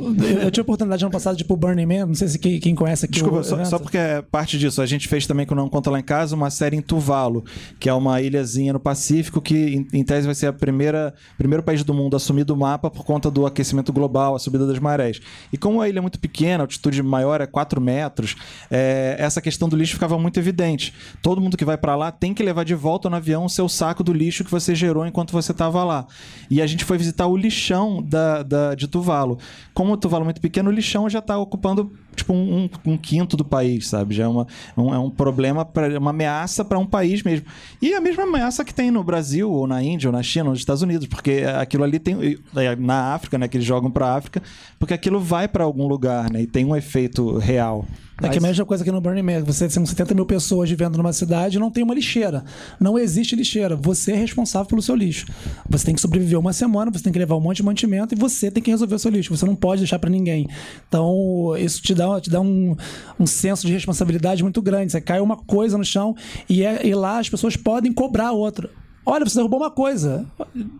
Eu 0.43 0.51
tive 0.51 0.61
a 0.61 0.63
oportunidade 0.63 1.05
ano 1.05 1.13
passado 1.13 1.37
de 1.37 1.43
ir 1.43 1.47
pro 1.47 1.57
Burning 1.57 1.87
Man, 1.87 2.07
não 2.07 2.15
sei 2.15 2.29
se 2.29 2.39
quem, 2.39 2.59
quem 2.59 2.75
conhece 2.75 3.05
aqui. 3.05 3.15
Desculpa, 3.15 3.43
só, 3.43 3.65
só, 3.65 3.79
porque 3.79 3.99
é 3.99 4.23
parte 4.23 4.59
disso. 4.59 4.81
A 4.81 4.87
gente 4.87 5.09
fez 5.09 5.27
também, 5.27 5.36
quando 5.45 5.61
não 5.61 5.69
conta 5.69 5.91
lá 5.91 5.99
em 5.99 6.05
casa, 6.05 6.35
uma 6.35 6.49
série 6.51 6.77
em 6.77 6.81
Tuvalu, 6.81 7.45
que 7.79 7.89
é 7.89 7.93
uma 7.93 8.23
ilhazinha 8.23 8.73
no 8.73 8.81
Pacífico 8.81 9.41
que, 9.41 9.55
em, 9.55 9.87
em 9.93 10.05
tese, 10.05 10.27
vai 10.27 10.35
ser 10.35 10.47
a 10.47 10.53
primeira 10.53 11.13
primeiro 11.37 11.63
país 11.63 11.83
do 11.85 11.93
mundo 11.93 12.15
a 12.15 12.17
assumir 12.17 12.45
do 12.45 12.57
mapa 12.57 12.91
por 12.91 13.05
conta 13.05 13.31
do 13.31 13.45
aquecimento 13.47 13.93
global, 13.93 14.35
a 14.35 14.39
subida 14.39 14.67
das 14.67 14.79
marés. 14.79 15.21
E 15.53 15.59
como 15.59 15.81
a 15.81 15.89
ilha 15.89 15.99
é 15.99 16.01
muito 16.01 16.19
pequena, 16.19 16.63
a 16.63 16.65
altitude 16.65 17.03
maior 17.03 17.41
é 17.41 17.47
4 17.47 17.81
metros, 17.81 18.37
é, 18.71 19.17
essa 19.19 19.41
questão 19.41 19.69
do 19.69 19.77
lixo 19.77 19.95
ficava 19.95 20.19
muito 20.19 20.39
evidente. 20.39 20.95
Todo 21.21 21.41
mundo 21.41 21.57
que 21.57 21.65
vai 21.65 21.77
para 21.77 21.97
lá 21.97 22.11
tem 22.11 22.33
que 22.33 22.43
levar 22.43 22.65
de 22.65 22.75
volta 22.75 23.11
no 23.11 23.17
avião 23.17 23.45
o 23.45 23.51
seu 23.51 23.69
saco 23.69 24.03
do 24.05 24.13
lixo 24.13 24.45
que 24.45 24.51
você 24.51 24.75
gerou 24.75 25.07
enquanto 25.07 25.33
você 25.33 25.53
estava 25.53 25.83
lá. 25.85 26.07
E 26.51 26.63
a 26.63 26.67
gente 26.67 26.85
foi 26.85 26.97
visitar 26.97 27.27
o 27.27 27.37
lixão 27.37 28.03
da, 28.03 28.43
da, 28.43 28.75
de 28.75 28.87
Tuvalu. 28.87 29.39
Como 29.75 29.93
o 29.93 29.97
Tuvalu 29.97 30.23
é 30.23 30.27
muito 30.27 30.41
pequeno, 30.41 30.71
o 30.71 30.73
lixão 30.73 31.09
já 31.09 31.19
está 31.19 31.39
ocupando 31.39 31.93
tipo 32.17 32.33
um, 32.33 32.65
um, 32.65 32.93
um, 32.93 32.97
quinto 32.97 33.37
do 33.37 33.45
país, 33.45 33.89
sabe? 33.89 34.15
Já 34.15 34.25
é, 34.25 34.29
uma, 34.29 34.47
um, 34.77 34.95
é 34.95 34.99
um 34.99 35.11
problema, 35.11 35.65
pra, 35.65 35.99
uma 35.99 36.11
ameaça 36.11 36.65
para 36.65 36.79
um 36.79 36.87
país 36.87 37.23
mesmo. 37.23 37.47
E 37.81 37.95
a 37.95 38.01
mesma 38.01 38.25
ameaça 38.25 38.65
que 38.65 38.75
tem 38.75 38.91
no 38.91 39.05
Brasil, 39.05 39.51
ou 39.51 39.67
na 39.67 39.83
Índia, 39.83 40.09
ou 40.09 40.13
na 40.13 40.23
China, 40.23 40.47
ou 40.47 40.51
nos 40.51 40.61
Estados 40.61 40.83
Unidos, 40.83 41.07
porque 41.07 41.45
aquilo 41.59 41.85
ali 41.85 41.99
tem. 41.99 42.39
É, 42.57 42.77
na 42.77 43.15
África, 43.15 43.39
né? 43.39 43.47
Que 43.47 43.57
eles 43.59 43.67
jogam 43.67 43.91
para 43.91 44.15
África, 44.15 44.43
porque 44.79 44.95
aquilo 44.95 45.21
vai 45.21 45.47
para 45.47 45.65
algum 45.65 45.87
lugar, 45.87 46.31
né? 46.31 46.43
E 46.43 46.47
tem 46.47 46.65
um 46.65 46.75
efeito 46.75 47.39
real. 47.39 47.87
É 48.23 48.31
que 48.31 48.39
a 48.39 48.41
mesma 48.41 48.65
coisa 48.65 48.83
que 48.83 48.91
no 48.91 49.01
Burning 49.01 49.23
Man. 49.23 49.45
Você 49.45 49.69
tem 49.69 49.85
70 49.85 50.15
mil 50.15 50.25
pessoas 50.25 50.71
vivendo 50.71 50.97
numa 50.97 51.13
cidade 51.13 51.57
e 51.57 51.61
não 51.61 51.71
tem 51.71 51.85
uma 51.85 51.95
lixeira. 51.95 52.45
Não 52.81 52.99
existe 52.99 53.37
lixeira. 53.37 53.77
Você 53.77 54.13
é 54.13 54.17
responsável 54.17 54.67
pelo 54.67 54.81
seu 54.81 54.95
lixo. 54.95 55.27
Você 55.69 55.85
tem 55.85 55.95
que 55.95 56.01
sobreviver 56.01 56.39
uma 56.39 56.53
semana, 56.53 56.91
você 56.91 57.05
tem 57.05 57.13
que 57.13 57.19
levar 57.19 57.37
um 57.37 57.41
monte 57.41 57.59
de 57.59 57.63
mantimento 57.63 58.15
e 58.15 58.19
você 58.19 58.51
tem 58.51 58.63
que 58.63 58.71
resolver 58.71 58.95
o 58.95 58.99
seu 58.99 59.11
lixo. 59.11 59.37
Você 59.37 59.45
não 59.45 59.55
pode 59.55 59.83
deixar 59.83 59.99
para 59.99 60.09
ninguém. 60.09 60.49
Então, 60.89 61.55
isso 61.59 61.83
te 61.83 61.95
dá, 61.95 62.19
te 62.19 62.31
dá 62.31 62.41
um, 62.41 62.75
um 63.21 63.27
senso 63.27 63.67
de 63.67 63.73
responsabilidade 63.73 64.43
muito 64.43 64.63
grande. 64.63 64.93
Você 64.93 65.01
cai 65.01 65.21
uma 65.21 65.37
coisa 65.37 65.77
no 65.77 65.85
chão 65.85 66.17
e, 66.49 66.65
é, 66.65 66.87
e 66.87 66.95
lá 66.95 67.19
as 67.19 67.29
pessoas 67.29 67.55
podem 67.55 67.93
cobrar 67.93 68.33
outra. 68.33 68.71
Olha, 69.09 69.25
você 69.25 69.37
derrubou 69.37 69.61
uma 69.61 69.71
coisa. 69.71 70.27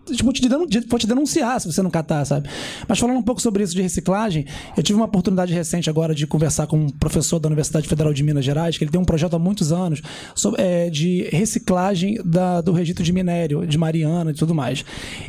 Tipo, 0.05 0.33
te 0.33 0.49
vou 0.89 0.99
te 0.99 1.07
denunciar 1.07 1.61
se 1.61 1.71
você 1.71 1.81
não 1.81 1.89
catar, 1.89 2.25
sabe? 2.25 2.49
Mas 2.85 2.99
falando 2.99 3.17
um 3.17 3.21
pouco 3.21 3.41
sobre 3.41 3.63
isso 3.63 3.73
de 3.73 3.81
reciclagem, 3.81 4.45
eu 4.75 4.83
tive 4.83 4.99
uma 4.99 5.05
oportunidade 5.05 5.53
recente 5.53 5.89
agora 5.89 6.13
de 6.13 6.27
conversar 6.27 6.67
com 6.67 6.77
um 6.77 6.89
professor 6.89 7.39
da 7.39 7.47
Universidade 7.47 7.87
Federal 7.87 8.13
de 8.13 8.21
Minas 8.23 8.43
Gerais, 8.43 8.77
que 8.77 8.83
ele 8.83 8.91
tem 8.91 8.99
um 8.99 9.05
projeto 9.05 9.35
há 9.35 9.39
muitos 9.39 9.71
anos 9.71 10.01
sobre, 10.35 10.61
é, 10.61 10.89
de 10.89 11.29
reciclagem 11.31 12.17
da, 12.25 12.59
do 12.59 12.73
registro 12.73 13.01
de 13.01 13.13
minério, 13.13 13.65
de 13.65 13.77
Mariana 13.77 14.31
e 14.31 14.33
tudo 14.33 14.53
mais. 14.53 14.83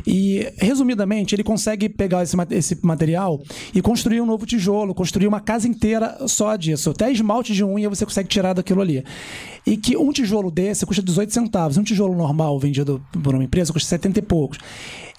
E, 0.05 0.51
resumidamente, 0.57 1.33
ele 1.33 1.43
consegue 1.43 1.87
pegar 1.87 2.23
esse, 2.23 2.35
esse 2.51 2.77
material 2.85 3.41
e 3.73 3.81
construir 3.81 4.19
um 4.19 4.25
novo 4.25 4.45
tijolo, 4.45 4.93
construir 4.93 5.27
uma 5.27 5.39
casa 5.39 5.69
inteira 5.69 6.17
só 6.27 6.53
disso. 6.57 6.89
Até 6.89 7.09
esmalte 7.09 7.53
de 7.53 7.63
unha 7.63 7.87
você 7.87 8.05
consegue 8.05 8.27
tirar 8.27 8.51
daquilo 8.51 8.81
ali. 8.81 9.05
E 9.65 9.77
que 9.77 9.95
um 9.95 10.11
tijolo 10.11 10.49
desse 10.49 10.85
custa 10.85 11.01
18 11.01 11.33
centavos. 11.33 11.77
Um 11.77 11.83
tijolo 11.83 12.15
normal 12.15 12.59
vendido 12.59 12.88
por 13.23 13.35
uma 13.35 13.43
empresa 13.43 13.73
custa 13.73 13.89
70 13.89 14.19
e 14.19 14.21
poucos. 14.21 14.57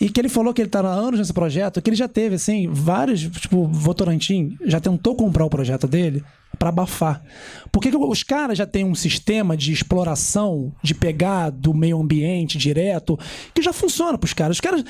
E 0.00 0.08
que 0.08 0.18
ele 0.18 0.28
falou 0.28 0.54
que 0.54 0.62
ele 0.62 0.68
está 0.68 0.80
há 0.80 0.92
anos 0.92 1.18
nesse 1.18 1.32
projeto, 1.32 1.80
que 1.82 1.90
ele 1.90 1.96
já 1.96 2.08
teve, 2.08 2.36
assim, 2.36 2.66
vários, 2.68 3.20
tipo, 3.20 3.66
Votorantim 3.66 4.56
já 4.64 4.80
tentou 4.80 5.14
comprar 5.14 5.44
o 5.44 5.50
projeto 5.50 5.86
dele 5.86 6.24
para 6.58 6.70
abafar. 6.70 7.22
Porque 7.70 7.90
os 7.94 8.22
caras 8.22 8.56
já 8.56 8.66
têm 8.66 8.84
um 8.84 8.94
sistema 8.94 9.56
de 9.56 9.72
exploração, 9.72 10.72
de 10.82 10.94
pegar 10.94 11.50
do 11.50 11.74
meio 11.74 12.00
ambiente 12.00 12.58
direto, 12.58 13.18
que 13.54 13.62
já 13.62 13.72
funciona 13.72 14.16
para 14.16 14.26
os 14.26 14.32
caras. 14.32 14.56
Os 14.56 14.60
caras. 14.60 14.84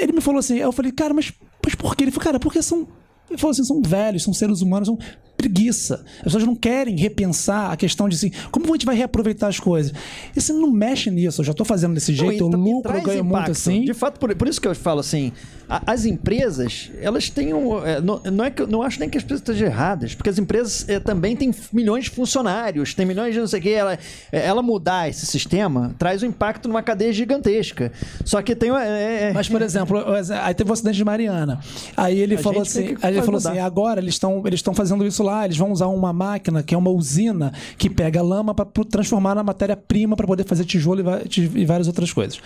Ele 0.00 0.12
me 0.12 0.20
falou 0.20 0.38
assim, 0.38 0.58
eu 0.58 0.72
falei, 0.72 0.92
cara, 0.92 1.14
mas, 1.14 1.32
mas 1.64 1.74
por 1.74 1.96
quê? 1.96 2.04
Ele 2.04 2.10
falou, 2.10 2.24
cara, 2.24 2.38
porque 2.38 2.62
são 2.62 2.86
ele 3.30 3.38
falou 3.38 3.52
assim: 3.52 3.64
são 3.64 3.80
velhos, 3.80 4.24
são 4.24 4.34
seres 4.34 4.60
humanos, 4.60 4.88
são 4.88 4.98
preguiça. 5.40 6.04
As 6.18 6.24
pessoas 6.24 6.44
não 6.44 6.54
querem 6.54 6.96
repensar 6.96 7.72
a 7.72 7.76
questão 7.76 8.08
de 8.08 8.16
assim, 8.16 8.30
como 8.50 8.66
a 8.66 8.72
gente 8.72 8.84
vai 8.84 8.94
reaproveitar 8.94 9.48
as 9.48 9.58
coisas? 9.58 9.92
E 10.36 10.40
você 10.40 10.52
não 10.52 10.70
mexe 10.70 11.10
nisso, 11.10 11.40
eu 11.40 11.44
já 11.46 11.52
estou 11.52 11.64
fazendo 11.64 11.94
desse 11.94 12.14
jeito, 12.14 12.48
não, 12.48 12.58
eu 12.58 12.64
lucro, 12.74 12.94
eu 12.94 13.02
ganho 13.02 13.20
impacto. 13.20 13.36
muito 13.36 13.50
assim. 13.50 13.84
De 13.84 13.94
fato, 13.94 14.20
por, 14.20 14.34
por, 14.36 14.46
isso 14.46 14.60
que 14.60 14.68
eu 14.68 14.74
falo 14.74 15.00
assim, 15.00 15.32
a, 15.68 15.92
as 15.92 16.04
empresas, 16.04 16.90
elas 17.00 17.30
têm 17.30 17.54
um. 17.54 17.84
É, 17.84 18.00
não, 18.00 18.20
não, 18.24 18.44
é 18.44 18.50
que, 18.50 18.66
não 18.66 18.82
acho 18.82 19.00
nem 19.00 19.08
que 19.08 19.16
as 19.16 19.24
empresas 19.24 19.40
estejam 19.40 19.66
erradas, 19.66 20.14
porque 20.14 20.28
as 20.28 20.38
empresas 20.38 20.88
é, 20.88 21.00
também 21.00 21.34
têm 21.34 21.54
milhões 21.72 22.04
de 22.04 22.10
funcionários, 22.10 22.92
tem 22.92 23.06
milhões 23.06 23.32
de 23.32 23.40
não 23.40 23.46
sei 23.46 23.60
o 23.60 23.62
que. 23.62 23.70
Ela, 23.70 23.98
é, 24.30 24.46
ela 24.46 24.62
mudar 24.62 25.08
esse 25.08 25.26
sistema 25.26 25.94
traz 25.98 26.22
um 26.22 26.26
impacto 26.26 26.68
numa 26.68 26.82
cadeia 26.82 27.12
gigantesca. 27.12 27.92
Só 28.24 28.42
que 28.42 28.54
tem. 28.54 28.70
É, 28.70 29.28
é, 29.28 29.32
Mas, 29.32 29.48
por 29.48 29.62
exemplo, 29.62 29.98
aí 30.42 30.54
teve 30.54 30.68
o 30.68 30.72
um 30.72 30.74
acidente 30.74 30.96
de 30.96 31.04
Mariana. 31.04 31.60
Aí 31.96 32.18
ele 32.18 32.34
a 32.34 32.38
falou 32.38 32.62
assim. 32.62 32.96
Aí 33.00 33.14
ele 33.14 33.22
falou 33.22 33.38
assim: 33.38 33.58
agora 33.58 34.00
eles 34.00 34.14
estão 34.14 34.42
eles 34.46 34.62
fazendo 34.74 35.06
isso 35.06 35.22
lá 35.22 35.29
lá, 35.30 35.44
eles 35.44 35.56
vão 35.56 35.70
usar 35.70 35.86
uma 35.86 36.12
máquina 36.12 36.62
que 36.62 36.74
é 36.74 36.78
uma 36.78 36.90
usina 36.90 37.52
que 37.78 37.88
pega 37.88 38.22
lama 38.22 38.54
para 38.54 38.66
transformar 38.84 39.34
na 39.34 39.42
matéria-prima 39.42 40.16
para 40.16 40.26
poder 40.26 40.44
fazer 40.44 40.64
tijolo 40.64 41.00
e, 41.00 41.60
e 41.60 41.64
várias 41.64 41.86
outras 41.86 42.12
coisas. 42.12 42.40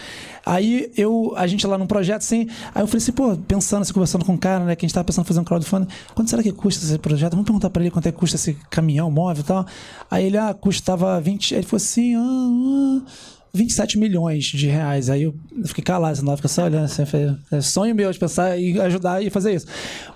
Aí 0.45 0.91
eu, 0.97 1.33
a 1.37 1.47
gente 1.47 1.67
lá 1.67 1.79
num 1.79 1.87
projeto 1.87 2.23
assim, 2.23 2.49
aí 2.75 2.83
eu 2.83 2.87
falei 2.87 2.99
assim, 2.99 3.13
pô, 3.13 3.37
pensando, 3.37 3.83
assim, 3.83 3.93
conversando 3.93 4.25
com 4.25 4.35
o 4.35 4.39
cara, 4.39 4.65
né, 4.65 4.77
que 4.77 4.85
a 4.85 4.87
gente 4.87 4.95
tava 4.95 5.05
pensando 5.05 5.25
em 5.25 5.29
fazer 5.29 5.41
um 5.41 5.45
crowdfunding, 5.45 5.89
quanto 6.15 6.31
será 6.31 6.43
que 6.43 6.53
custa 6.53 6.85
esse 6.85 6.99
projeto? 6.99 7.33
Vamos 7.33 7.47
perguntar 7.47 7.71
para 7.71 7.83
ele 7.83 7.91
quanto 7.91 8.07
é 8.07 8.13
que 8.13 8.19
custa 8.19 8.37
esse 8.37 8.55
caminhão 8.71 9.11
móvel 9.11 9.43
e 9.43 9.47
tal. 9.47 9.67
Aí 10.11 10.27
ele, 10.27 10.39
ah, 10.39 10.55
custava 10.55 11.21
20, 11.21 11.55
aí 11.55 11.61
ele 11.61 11.67
falou 11.67 11.77
assim, 11.79 12.15
ah, 12.15 12.21
ah 12.21 13.35
27 13.55 13.97
milhões 13.97 14.47
de 14.47 14.67
reais. 14.67 15.09
Aí 15.09 15.23
eu 15.23 15.35
fiquei 15.65 15.85
calado, 15.85 16.17
senão 16.17 16.37
fica 16.37 16.49
só 16.49 16.65
olhando 16.65 16.85
assim. 16.85 17.07
falei, 17.07 17.37
É 17.53 17.61
sonho 17.61 17.95
meu 17.95 18.11
de 18.11 18.19
pensar 18.19 18.59
e 18.59 18.79
ajudar 18.81 19.23
e 19.23 19.31
fazer 19.31 19.55
isso. 19.55 19.67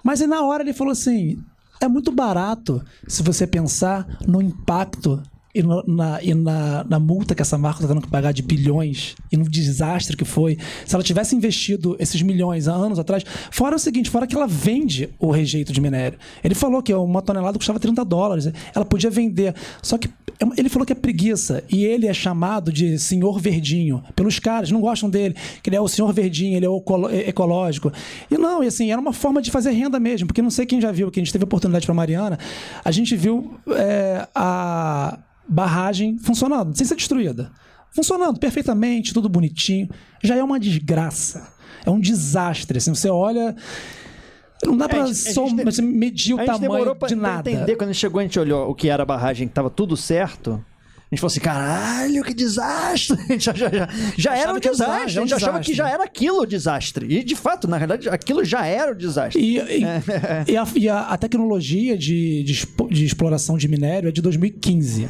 Mas 0.02 0.20
aí 0.20 0.26
na 0.26 0.42
hora 0.42 0.64
ele 0.64 0.72
falou 0.72 0.90
assim: 0.90 1.38
é 1.80 1.88
muito 1.88 2.10
barato 2.12 2.82
se 3.06 3.22
você 3.22 3.46
pensar 3.46 4.06
no 4.26 4.42
impacto 4.42 5.22
e, 5.58 5.62
no- 5.62 5.82
na, 5.86 6.22
e 6.22 6.34
na, 6.34 6.84
na 6.84 6.98
multa 6.98 7.34
que 7.34 7.42
essa 7.42 7.58
marca 7.58 7.80
está 7.82 7.88
tendo 7.92 8.02
que 8.02 8.10
pagar 8.10 8.32
de 8.32 8.42
bilhões 8.42 9.14
e 9.30 9.36
no 9.36 9.44
desastre 9.48 10.16
que 10.16 10.24
foi. 10.24 10.56
Se 10.86 10.94
ela 10.94 11.02
tivesse 11.04 11.34
investido 11.34 11.96
esses 11.98 12.20
milhões 12.22 12.68
há 12.68 12.72
anos 12.74 12.98
atrás, 12.98 13.24
fora 13.50 13.76
o 13.76 13.78
seguinte, 13.78 14.10
fora 14.10 14.26
que 14.26 14.34
ela 14.36 14.46
vende 14.46 15.08
o 15.18 15.30
rejeito 15.30 15.72
de 15.72 15.80
minério. 15.80 16.18
Ele 16.42 16.54
falou 16.54 16.82
que 16.82 16.92
uma 16.94 17.20
tonelada 17.22 17.58
custava 17.58 17.78
30 17.78 18.04
dólares. 18.04 18.50
Ela 18.74 18.84
podia 18.84 19.10
vender. 19.10 19.54
Só 19.82 19.98
que 19.98 20.08
é 20.08 20.12
ele 20.56 20.68
falou 20.68 20.86
que 20.86 20.92
é 20.92 20.96
preguiça. 20.96 21.64
E 21.70 21.84
ele 21.84 22.06
é 22.06 22.14
chamado 22.14 22.72
de 22.72 22.98
senhor 22.98 23.40
verdinho 23.40 24.02
pelos 24.14 24.38
caras, 24.38 24.70
não 24.70 24.80
gostam 24.80 25.10
dele. 25.10 25.34
Que 25.62 25.68
ele 25.70 25.76
é 25.76 25.80
o 25.80 25.88
senhor 25.88 26.12
verdinho, 26.12 26.56
ele 26.56 26.66
é 26.66 26.68
o 26.68 26.82
é- 27.10 27.28
ecológico. 27.28 27.92
E 28.30 28.38
não, 28.38 28.62
e 28.62 28.68
assim, 28.68 28.90
era 28.92 29.00
uma 29.00 29.12
forma 29.12 29.42
de 29.42 29.50
fazer 29.50 29.70
renda 29.72 29.98
mesmo. 29.98 30.26
Porque 30.28 30.40
não 30.42 30.50
sei 30.50 30.64
quem 30.66 30.80
já 30.80 30.92
viu, 30.92 31.10
que 31.10 31.18
a 31.18 31.22
gente 31.24 31.32
teve 31.32 31.44
oportunidade 31.44 31.84
para 31.86 31.94
Mariana, 31.94 32.38
a 32.84 32.90
gente 32.92 33.16
viu 33.16 33.54
é, 33.70 34.26
a 34.34 35.18
barragem 35.48 36.18
funcionando, 36.18 36.76
sem 36.76 36.86
ser 36.86 36.96
destruída. 36.96 37.50
Funcionando 37.90 38.38
perfeitamente, 38.38 39.14
tudo 39.14 39.28
bonitinho. 39.28 39.88
Já 40.22 40.36
é 40.36 40.42
uma 40.42 40.60
desgraça. 40.60 41.48
É 41.86 41.90
um 41.90 41.98
desastre. 42.00 42.78
Assim, 42.78 42.94
você 42.94 43.08
olha. 43.08 43.56
Não 44.64 44.76
dá 44.76 44.88
pra 44.88 45.04
a 45.04 45.06
gente- 45.06 45.28
a 45.28 45.32
só 45.32 45.46
gente 45.46 45.66
assim, 45.68 45.82
medir 45.82 46.34
o 46.34 46.36
a 46.36 46.40
gente 46.40 46.46
tamanho 46.48 46.70
demorou 46.72 46.94
pra, 46.96 47.08
de 47.08 47.14
pra 47.16 47.28
nada. 47.36 47.50
entender. 47.50 47.76
Quando 47.76 47.90
a 47.90 47.92
gente 47.92 48.00
chegou, 48.00 48.18
a 48.20 48.22
gente 48.24 48.38
olhou 48.38 48.68
o 48.70 48.74
que 48.74 48.88
era 48.88 49.02
a 49.04 49.06
barragem, 49.06 49.46
que 49.48 49.54
tava 49.54 49.70
tudo 49.70 49.96
certo. 49.96 50.62
A 51.10 51.14
gente 51.14 51.20
falou 51.20 51.30
assim, 51.30 51.40
caralho, 51.40 52.22
que 52.22 52.34
desastre! 52.34 53.16
A 53.18 53.22
gente 53.32 53.44
já, 53.46 53.52
já, 53.54 53.70
já, 53.70 53.88
já 54.18 54.36
era 54.36 54.48
um 54.52 54.56
era 54.56 54.60
desastre. 54.60 55.04
A 55.04 55.08
gente 55.08 55.32
é 55.32 55.36
achava 55.36 55.52
desastre. 55.52 55.64
que 55.72 55.74
já 55.74 55.88
era 55.88 56.04
aquilo 56.04 56.40
o 56.42 56.46
desastre. 56.46 57.06
E, 57.08 57.24
de 57.24 57.34
fato, 57.34 57.66
na 57.66 57.78
verdade, 57.78 58.08
aquilo 58.10 58.44
já 58.44 58.66
era 58.66 58.92
o 58.92 58.94
desastre. 58.94 59.40
E, 59.40 59.58
e- 59.58 60.52
e 60.52 60.56
a, 60.56 60.66
e 60.74 60.88
a- 60.88 61.00
a 61.06 61.16
tecnologia 61.16 61.96
de, 61.96 62.42
de, 62.42 62.66
de 62.90 63.04
exploração 63.06 63.56
de 63.56 63.66
minério 63.68 64.08
é 64.08 64.12
de 64.12 64.20
2015. 64.20 65.08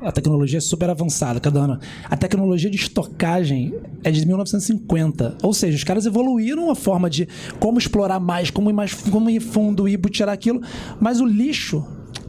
A 0.00 0.12
tecnologia 0.12 0.58
é 0.58 0.60
super 0.60 0.88
avançada 0.88 1.40
cada 1.40 1.60
ano. 1.60 1.78
A 2.04 2.16
tecnologia 2.16 2.70
de 2.70 2.76
estocagem 2.76 3.74
é 4.04 4.10
de 4.10 4.24
1950. 4.24 5.38
Ou 5.42 5.52
seja, 5.52 5.76
os 5.76 5.84
caras 5.84 6.06
evoluíram 6.06 6.70
a 6.70 6.76
forma 6.76 7.10
de 7.10 7.28
como 7.58 7.78
explorar 7.78 8.20
mais, 8.20 8.50
como 8.50 8.70
ir, 8.70 8.72
mais, 8.72 8.94
como 8.94 9.28
ir 9.28 9.40
fundo, 9.40 9.88
ir 9.88 9.98
tirar 10.10 10.32
aquilo. 10.32 10.62
Mas 11.00 11.20
o 11.20 11.26
lixo. 11.26 11.84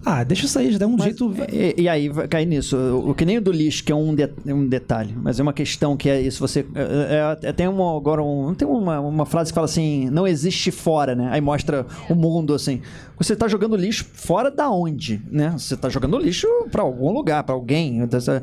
Ah, 0.05 0.23
deixa 0.23 0.45
isso 0.45 0.57
aí, 0.59 0.71
já 0.71 0.77
dá 0.77 0.87
um 0.87 0.97
jeito. 0.99 1.33
E, 1.51 1.81
e 1.83 1.89
aí 1.89 2.09
vai 2.09 2.27
cair 2.27 2.45
nisso. 2.45 2.75
O, 2.77 3.11
o 3.11 3.15
que 3.15 3.25
nem 3.25 3.37
o 3.37 3.41
do 3.41 3.51
lixo, 3.51 3.83
que 3.83 3.91
é 3.91 3.95
um, 3.95 4.13
de- 4.15 4.29
um 4.47 4.67
detalhe, 4.67 5.13
mas 5.15 5.39
é 5.39 5.43
uma 5.43 5.53
questão 5.53 5.95
que 5.97 6.09
é 6.09 6.21
isso. 6.21 6.39
Você. 6.39 6.65
É, 6.73 7.47
é- 7.49 7.53
tem 7.53 7.67
uma, 7.67 7.95
agora 7.97 8.23
um, 8.23 8.53
tem 8.53 8.67
uma, 8.67 8.99
uma 8.99 9.25
frase 9.25 9.51
que 9.51 9.55
fala 9.55 9.65
assim: 9.65 10.09
não 10.09 10.27
existe 10.27 10.71
fora, 10.71 11.15
né? 11.15 11.29
Aí 11.31 11.41
mostra 11.41 11.85
o 12.09 12.15
mundo 12.15 12.53
assim. 12.53 12.81
Você 13.17 13.35
tá 13.35 13.47
jogando 13.47 13.75
lixo 13.75 14.05
fora 14.13 14.49
da 14.49 14.69
onde, 14.69 15.21
né? 15.29 15.51
Você 15.57 15.75
tá 15.75 15.89
jogando 15.89 16.17
lixo 16.17 16.47
para 16.71 16.81
algum 16.81 17.11
lugar, 17.11 17.43
para 17.43 17.55
alguém. 17.55 18.01
Essa- 18.11 18.41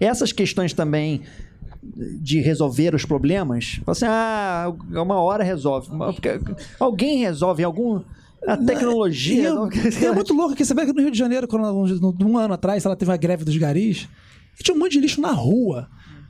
Essas 0.00 0.32
questões 0.32 0.72
também 0.72 1.20
de 2.20 2.40
resolver 2.40 2.94
os 2.94 3.04
problemas, 3.04 3.78
assim, 3.86 4.06
ah, 4.08 4.72
uma 4.90 5.16
hora 5.20 5.44
resolve. 5.44 5.88
Porque 6.14 6.40
Alguém 6.80 7.18
resolve 7.18 7.62
em 7.62 7.66
algum. 7.66 8.00
A 8.46 8.56
tecnologia. 8.56 9.42
E 9.42 9.46
é, 9.46 9.50
não- 9.50 9.68
é 10.02 10.12
muito 10.12 10.34
louco 10.34 10.54
que 10.54 10.64
você 10.64 10.74
vê 10.74 10.86
que 10.86 10.92
no 10.92 11.00
Rio 11.00 11.10
de 11.10 11.18
Janeiro, 11.18 11.46
quando, 11.48 11.64
um, 11.66 12.14
um 12.26 12.38
ano 12.38 12.54
atrás, 12.54 12.84
ela 12.84 12.96
teve 12.96 13.10
a 13.12 13.16
greve 13.16 13.44
dos 13.44 13.56
garis, 13.56 14.08
e 14.58 14.62
tinha 14.62 14.74
um 14.74 14.78
monte 14.78 14.92
de 14.92 15.00
lixo 15.00 15.20
na 15.20 15.32
rua. 15.32 15.88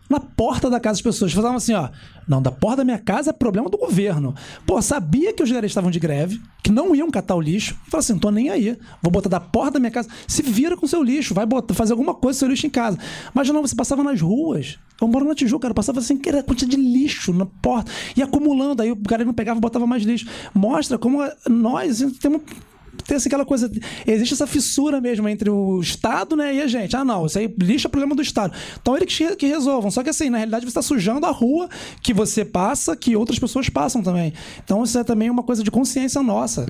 Na 0.09 0.21
porta 0.21 0.69
da 0.69 0.79
casa 0.79 0.95
das 0.97 1.03
pessoas. 1.03 1.33
Falavam 1.33 1.57
assim, 1.57 1.73
ó. 1.73 1.89
Não, 2.29 2.41
da 2.41 2.51
porta 2.51 2.79
da 2.79 2.85
minha 2.85 2.99
casa 2.99 3.31
é 3.31 3.33
problema 3.33 3.69
do 3.69 3.79
governo. 3.79 4.35
Pô, 4.67 4.81
sabia 4.81 5.33
que 5.33 5.43
os 5.43 5.51
garis 5.51 5.71
estavam 5.71 5.91
de 5.91 5.99
greve, 5.99 6.41
que 6.63 6.71
não 6.71 6.95
iam 6.95 7.11
catar 7.11 7.35
o 7.35 7.41
lixo. 7.41 7.77
Falei 7.89 8.01
assim, 8.01 8.13
não 8.15 8.21
tô 8.21 8.31
nem 8.31 8.51
aí. 8.51 8.79
Vou 9.03 9.11
botar 9.11 9.29
da 9.29 9.41
porta 9.41 9.73
da 9.73 9.81
minha 9.81 9.91
casa. 9.91 10.09
Se 10.27 10.43
vira 10.43 10.77
com 10.77 10.87
seu 10.87 11.03
lixo, 11.03 11.35
vai 11.35 11.47
botar, 11.47 11.75
fazer 11.75 11.93
alguma 11.93 12.15
coisa 12.15 12.37
com 12.37 12.41
seu 12.41 12.49
lixo 12.49 12.67
em 12.67 12.71
casa. 12.71 12.99
Mas 13.33 13.49
não, 13.49 13.63
você 13.63 13.75
passava 13.75 14.03
nas 14.03 14.21
ruas. 14.21 14.79
Eu 15.01 15.09
moro 15.09 15.25
na 15.25 15.35
Tijuca, 15.35 15.63
cara. 15.63 15.75
Passava 15.75 15.99
assim, 15.99 16.17
que 16.17 16.29
era 16.29 16.43
quantidade 16.43 16.77
de 16.77 16.83
lixo 16.83 17.33
na 17.33 17.47
porta. 17.47 17.91
E 18.17 18.23
acumulando. 18.23 18.83
Aí 18.83 18.93
o 18.93 18.97
cara 18.97 19.25
não 19.25 19.35
pegava 19.35 19.59
e 19.59 19.61
botava 19.61 19.87
mais 19.87 20.03
lixo. 20.03 20.27
Mostra 20.55 20.99
como 20.99 21.19
nós 21.49 22.03
assim, 22.03 22.11
temos 22.11 22.43
tem 23.07 23.17
assim, 23.17 23.29
aquela 23.29 23.45
coisa. 23.45 23.71
Existe 24.07 24.35
essa 24.35 24.47
fissura 24.47 25.01
mesmo 25.01 25.29
entre 25.29 25.51
o 25.51 25.81
Estado 25.81 26.37
né, 26.37 26.55
e 26.55 26.63
a 26.63 26.67
gente. 26.67 26.97
Ah, 26.97 27.05
não, 27.05 27.27
isso 27.27 27.39
aí 27.39 27.53
lixo 27.59 27.87
é 27.87 27.91
problema 27.91 28.15
do 28.15 28.23
Estado. 28.23 28.55
Então 28.81 28.97
eles 28.97 29.15
que, 29.15 29.37
que 29.37 29.47
resolvam. 29.47 29.91
Só 29.91 30.03
que 30.03 30.11
assim, 30.11 30.31
na 30.31 30.39
realidade 30.39 30.65
você 30.65 30.71
está 30.71 30.83
sujando 30.83 31.27
a 31.27 31.31
rua 31.31 31.69
que 32.03 32.15
você 32.15 32.45
passa, 32.45 32.97
que 32.97 33.17
outras 33.17 33.39
pessoas 33.39 33.69
passam 33.69 34.03
também. 34.03 34.33
Então 34.63 34.83
isso 34.83 34.99
é 34.99 35.05
também 35.05 35.31
uma 35.31 35.43
coisa 35.43 35.63
de 35.63 35.71
consciência 35.71 36.23
nossa. 36.23 36.67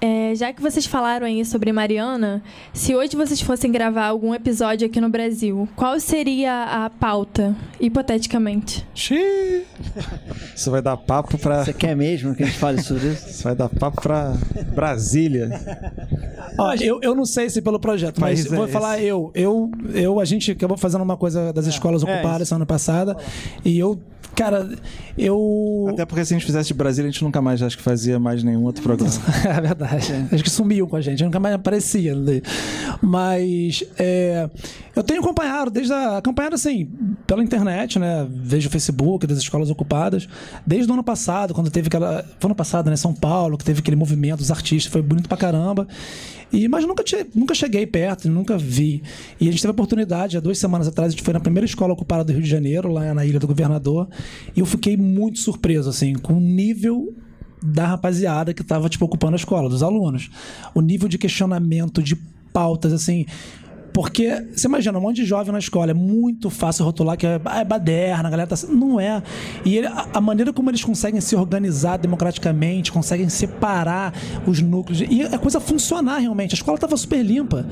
É, 0.00 0.34
já 0.34 0.52
que 0.52 0.60
vocês 0.60 0.86
falaram 0.86 1.26
aí 1.26 1.44
sobre 1.44 1.72
Mariana, 1.72 2.42
se 2.72 2.94
hoje 2.94 3.16
vocês 3.16 3.40
fossem 3.40 3.70
gravar 3.70 4.06
algum 4.06 4.34
episódio 4.34 4.86
aqui 4.86 5.00
no 5.00 5.08
Brasil, 5.08 5.68
qual 5.76 5.98
seria 6.00 6.84
a 6.84 6.90
pauta, 6.90 7.54
hipoteticamente? 7.80 8.86
Xiii. 8.94 9.64
Isso 10.54 10.70
vai 10.70 10.82
dar 10.82 10.96
papo 10.96 11.38
pra. 11.38 11.64
Você 11.64 11.72
quer 11.72 11.94
mesmo 11.96 12.34
que 12.34 12.42
a 12.42 12.46
gente 12.46 12.58
fale 12.58 12.82
sobre 12.82 13.08
isso? 13.08 13.28
Isso 13.28 13.42
vai 13.44 13.54
dar 13.54 13.68
papo 13.68 14.00
pra 14.00 14.34
Brasília. 14.74 15.48
Ó, 16.58 16.74
eu, 16.74 17.00
eu 17.02 17.14
não 17.14 17.24
sei 17.24 17.48
se 17.50 17.60
pelo 17.62 17.78
projeto, 17.80 18.20
mas 18.20 18.46
é 18.46 18.48
vou 18.54 18.64
esse. 18.64 18.72
falar 18.72 19.00
eu. 19.00 19.30
Eu, 19.34 19.70
eu. 19.94 20.20
A 20.20 20.24
gente 20.24 20.50
acabou 20.52 20.76
fazendo 20.76 21.02
uma 21.02 21.16
coisa 21.16 21.52
das 21.52 21.66
escolas 21.66 22.02
é 22.02 22.12
ocupadas 22.12 22.42
isso. 22.42 22.48
semana 22.50 22.66
passada. 22.66 23.16
E 23.64 23.78
eu, 23.78 23.98
cara, 24.34 24.68
eu. 25.18 25.86
Até 25.90 26.04
porque 26.04 26.24
se 26.24 26.34
a 26.34 26.38
gente 26.38 26.46
fizesse 26.46 26.68
de 26.68 26.74
Brasília, 26.74 27.08
a 27.08 27.12
gente 27.12 27.24
nunca 27.24 27.40
mais 27.42 27.62
acho 27.62 27.76
que 27.76 27.82
fazia 27.82 28.18
mais 28.18 28.42
nenhum 28.42 28.64
outro 28.64 28.82
programa. 28.82 29.12
É 29.54 29.60
verdade. 29.60 30.12
Acho 30.32 30.42
que 30.42 30.50
sumiu 30.50 30.86
com 30.86 30.96
a 30.96 31.00
gente, 31.00 31.22
nunca 31.22 31.38
mais 31.38 31.54
aparecia. 31.54 32.14
Mas 33.02 33.84
é, 33.98 34.48
eu 34.96 35.02
tenho 35.02 35.20
acompanhado, 35.20 35.70
desde 35.70 35.92
a, 35.92 36.18
acompanhado 36.18 36.54
assim, 36.54 36.90
pela 37.26 37.42
internet, 37.42 37.98
né? 37.98 38.26
Vejo 38.30 38.68
o 38.68 38.70
Facebook 38.70 39.26
das 39.26 39.38
escolas 39.38 39.70
ocupadas. 39.70 40.26
Desde 40.66 40.90
o 40.90 40.94
ano 40.94 41.04
passado, 41.04 41.52
quando 41.52 41.70
teve 41.70 41.88
aquela. 41.88 42.24
Foi 42.38 42.48
ano 42.48 42.54
passado, 42.54 42.88
né? 42.88 42.96
São 42.96 43.14
Paulo, 43.14 43.58
que 43.58 43.64
teve 43.64 43.80
aquele 43.80 43.96
movimento 43.96 44.38
dos 44.38 44.50
artistas, 44.50 44.90
foi 44.90 45.02
bonito 45.02 45.28
pra 45.28 45.36
caramba. 45.36 45.86
E, 46.52 46.68
mas 46.68 46.84
nunca, 46.84 47.02
nunca 47.34 47.54
cheguei 47.54 47.86
perto, 47.86 48.28
nunca 48.28 48.56
vi. 48.56 49.02
E 49.40 49.48
a 49.48 49.50
gente 49.50 49.60
teve 49.60 49.70
a 49.70 49.72
oportunidade, 49.72 50.36
há 50.36 50.40
duas 50.40 50.56
semanas 50.56 50.86
atrás, 50.86 51.08
a 51.08 51.10
gente 51.10 51.22
foi 51.22 51.34
na 51.34 51.40
primeira 51.40 51.66
escola 51.66 51.92
ocupada 51.92 52.24
do 52.24 52.32
Rio 52.32 52.42
de 52.42 52.48
Janeiro, 52.48 52.92
lá 52.92 53.12
na 53.12 53.24
Ilha 53.24 53.40
do 53.40 53.46
Governador. 53.46 54.08
E 54.54 54.60
eu 54.60 54.66
fiquei 54.66 54.96
muito 54.96 55.40
surpreso, 55.40 55.90
assim, 55.90 56.14
com 56.14 56.34
o 56.34 56.40
nível 56.40 57.12
da 57.64 57.86
rapaziada 57.86 58.52
que 58.52 58.62
estava 58.62 58.88
tipo 58.88 59.04
ocupando 59.06 59.34
a 59.34 59.36
escola, 59.36 59.68
dos 59.68 59.82
alunos. 59.82 60.30
O 60.74 60.80
nível 60.80 61.08
de 61.08 61.16
questionamento, 61.16 62.02
de 62.02 62.14
pautas, 62.52 62.92
assim. 62.92 63.24
Porque, 63.92 64.44
você 64.52 64.66
imagina, 64.66 64.98
um 64.98 65.00
monte 65.00 65.16
de 65.16 65.24
jovem 65.24 65.52
na 65.52 65.58
escola, 65.60 65.92
é 65.92 65.94
muito 65.94 66.50
fácil 66.50 66.84
rotular 66.84 67.16
que 67.16 67.24
é, 67.24 67.40
ah, 67.44 67.60
é 67.60 67.64
baderna, 67.64 68.26
a 68.26 68.30
galera 68.30 68.48
tá. 68.48 68.56
Não 68.68 68.98
é. 68.98 69.22
E 69.64 69.78
ele- 69.78 69.86
a, 69.86 70.20
maneira 70.20 70.52
como 70.52 70.68
eles 70.68 70.82
conseguem 70.82 71.20
se 71.20 71.36
organizar 71.36 71.96
democraticamente, 71.96 72.90
conseguem 72.90 73.28
separar 73.28 74.12
os 74.48 74.60
núcleos, 74.60 75.00
e 75.08 75.22
a 75.22 75.38
coisa 75.38 75.60
funcionar 75.60 76.18
realmente. 76.18 76.54
A 76.54 76.56
escola 76.56 76.74
estava 76.74 76.96
super 76.96 77.22
limpa. 77.24 77.66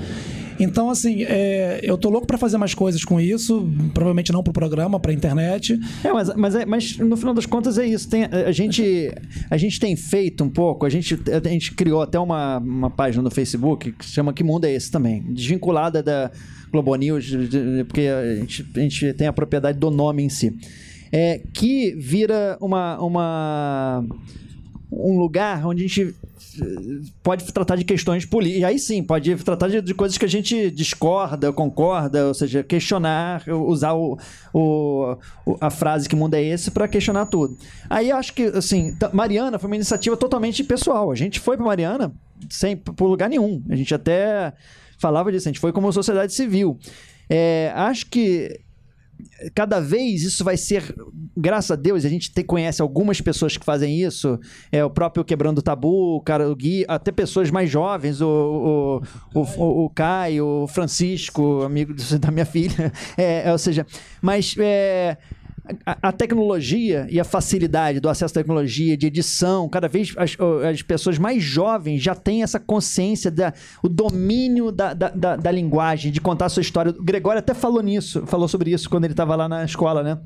Então, 0.62 0.89
assim, 0.89 1.24
é, 1.24 1.80
eu 1.82 1.98
tô 1.98 2.09
louco 2.09 2.26
para 2.26 2.39
fazer 2.39 2.56
mais 2.59 2.74
coisas 2.74 3.05
com 3.05 3.20
isso, 3.20 3.68
provavelmente 3.93 4.32
não 4.32 4.43
pro 4.43 4.52
programa, 4.52 5.01
pra 5.01 5.12
internet. 5.12 5.78
É, 6.05 6.12
mas, 6.12 6.34
mas, 6.36 6.55
é- 6.55 6.64
mas 6.66 6.97
no 6.98 7.16
final 7.16 7.34
das 7.34 7.47
contas 7.47 7.78
é 7.78 7.86
isso. 7.86 8.09
Tem, 8.09 8.24
a, 8.24 8.52
gente, 8.52 9.12
a 9.51 9.56
gente 9.56 9.80
tem 9.80 9.97
feito 9.97 10.44
um 10.44 10.48
pouco, 10.48 10.86
a 10.86 10.90
gente, 10.90 11.18
a 11.44 11.48
gente 11.48 11.74
criou 11.74 12.02
até 12.02 12.18
uma, 12.18 12.59
uma 12.59 12.90
página 12.90 13.22
no 13.22 13.30
Facebook 13.30 13.93
que 13.93 14.05
chama 14.05 14.32
Que 14.32 14.44
Mundo 14.44 14.64
é 14.64 14.72
Esse 14.72 14.90
também, 14.90 15.22
desvinculada 15.32 16.02
da 16.02 16.30
Globo 16.70 16.94
News, 16.94 17.30
porque 17.86 18.02
a 18.02 18.36
gente, 18.36 18.66
a 18.74 18.80
gente 18.80 19.12
tem 19.14 19.26
a 19.26 19.32
propriedade 19.32 19.78
do 19.78 19.90
nome 19.90 20.22
em 20.22 20.28
si. 20.28 20.56
É, 21.10 21.43
que 21.52 21.94
vira 21.98 22.56
uma, 22.60 22.98
uma 23.02 24.05
um 24.93 25.19
lugar 25.19 25.66
onde 25.66 25.85
a 25.85 25.86
gente 25.89 26.14
eh, 26.60 26.64
pode 27.23 27.51
tratar 27.51 27.77
de 27.77 27.85
questões 27.85 28.27
políticas. 28.27 28.64
Aí 28.64 28.78
sim, 28.78 29.02
pode 29.02 29.35
tratar 29.36 29.69
de, 29.69 29.81
de 29.81 29.94
coisas 29.94 30.19
que 30.19 30.24
a 30.24 30.28
gente 30.28 30.70
discorda, 30.70 31.52
concorda, 31.52 32.28
ou 32.28 32.35
seja, 32.35 32.62
questionar, 32.62 33.43
usar 33.48 33.94
o, 33.94 34.19
o, 34.52 35.16
a 35.60 35.70
frase 35.70 36.09
que 36.09 36.14
mundo 36.14 36.35
é 36.35 36.43
esse 36.43 36.70
para 36.70 36.86
questionar 36.86 37.27
tudo. 37.27 37.56
Aí 37.89 38.10
eu 38.10 38.16
acho 38.16 38.35
que, 38.35 38.44
assim, 38.44 38.94
Mariana 39.12 39.59
foi 39.59 39.69
uma 39.69 39.77
iniciativa 39.77 40.16
totalmente 40.16 40.62
pessoal. 40.62 41.10
A 41.10 41.14
gente 41.14 41.40
foi 41.40 41.56
para 41.56 41.64
Mariana 41.64 42.12
sem 42.51 42.77
por 42.77 43.06
lugar 43.06 43.31
nenhum. 43.31 43.62
A 43.70 43.77
gente 43.77 43.94
até 43.94 44.52
falava 44.98 45.32
disso, 45.32 45.48
a 45.48 45.51
gente 45.52 45.60
foi 45.60 45.73
como 45.73 45.90
sociedade 45.93 46.35
civil. 46.35 46.78
É, 47.31 47.73
acho 47.74 48.06
que 48.06 48.60
cada 49.55 49.81
vez 49.81 50.23
isso 50.23 50.44
vai 50.44 50.57
ser, 50.57 50.94
graças 51.36 51.70
a 51.70 51.77
Deus, 51.77 52.05
a 52.05 52.09
gente 52.09 52.32
te- 52.32 52.44
conhece 52.44 52.81
algumas 52.82 53.20
pessoas 53.20 53.57
que 53.57 53.65
fazem 53.65 54.01
isso, 54.01 54.39
é 54.70 54.85
o 54.85 54.90
próprio 54.90 55.24
Quebrando 55.24 55.59
o 55.59 55.62
Tabu, 55.62 56.16
o 56.16 56.20
cara, 56.20 56.51
o 56.51 56.55
Gui, 56.55 56.85
até 56.89 57.11
pessoas 57.12 57.51
mais 57.51 57.70
jovens, 57.70 58.20
o, 58.20 59.01
o, 59.35 59.40
o, 59.40 59.43
o, 59.43 59.85
o 59.85 59.90
Caio, 59.90 60.47
o 60.47 60.66
Francisco, 60.66 61.62
amigo 61.62 61.94
da 62.19 62.31
minha 62.31 62.47
filha, 62.47 62.93
é, 63.16 63.51
ou 63.51 63.59
seja, 63.59 63.86
mas 64.20 64.55
é, 64.59 65.16
a, 65.85 66.12
tecnologia 66.12 67.07
e 67.11 67.19
a 67.19 67.24
facilidade 67.24 68.01
do 68.01 68.09
acesso 68.09 68.32
à 68.32 68.43
tecnologia, 68.43 68.97
de 68.97 69.07
edição, 69.07 69.69
cada 69.69 69.89
vez 69.89 70.15
as, 70.16 70.36
as 70.69 70.82
pessoas 70.82 71.19
mais 71.19 71.43
jovens 71.43 72.03
já 72.03 72.15
têm 72.15 72.43
essa 72.43 72.59
consciência, 72.59 73.31
da, 73.31 73.53
o 73.82 73.89
domínio 73.89 74.70
da, 74.70 74.94
da, 74.94 75.09
da, 75.11 75.36
da 75.36 75.51
linguagem, 75.51 76.12
de 76.12 76.20
contar 76.20 76.47
a 76.47 76.49
sua 76.49 76.61
história. 76.61 76.93
O 76.93 77.03
Gregório 77.03 77.39
até 77.39 77.55
falou 77.55 77.82
nisso, 77.82 78.27
falou 78.27 78.49
sobre 78.49 78.73
isso 78.73 78.89
quando 78.89 79.05
ele 79.05 79.12
estava 79.12 79.36
lá 79.36 79.49
na 79.49 79.65
escola, 79.65 80.03
né? 80.03 80.19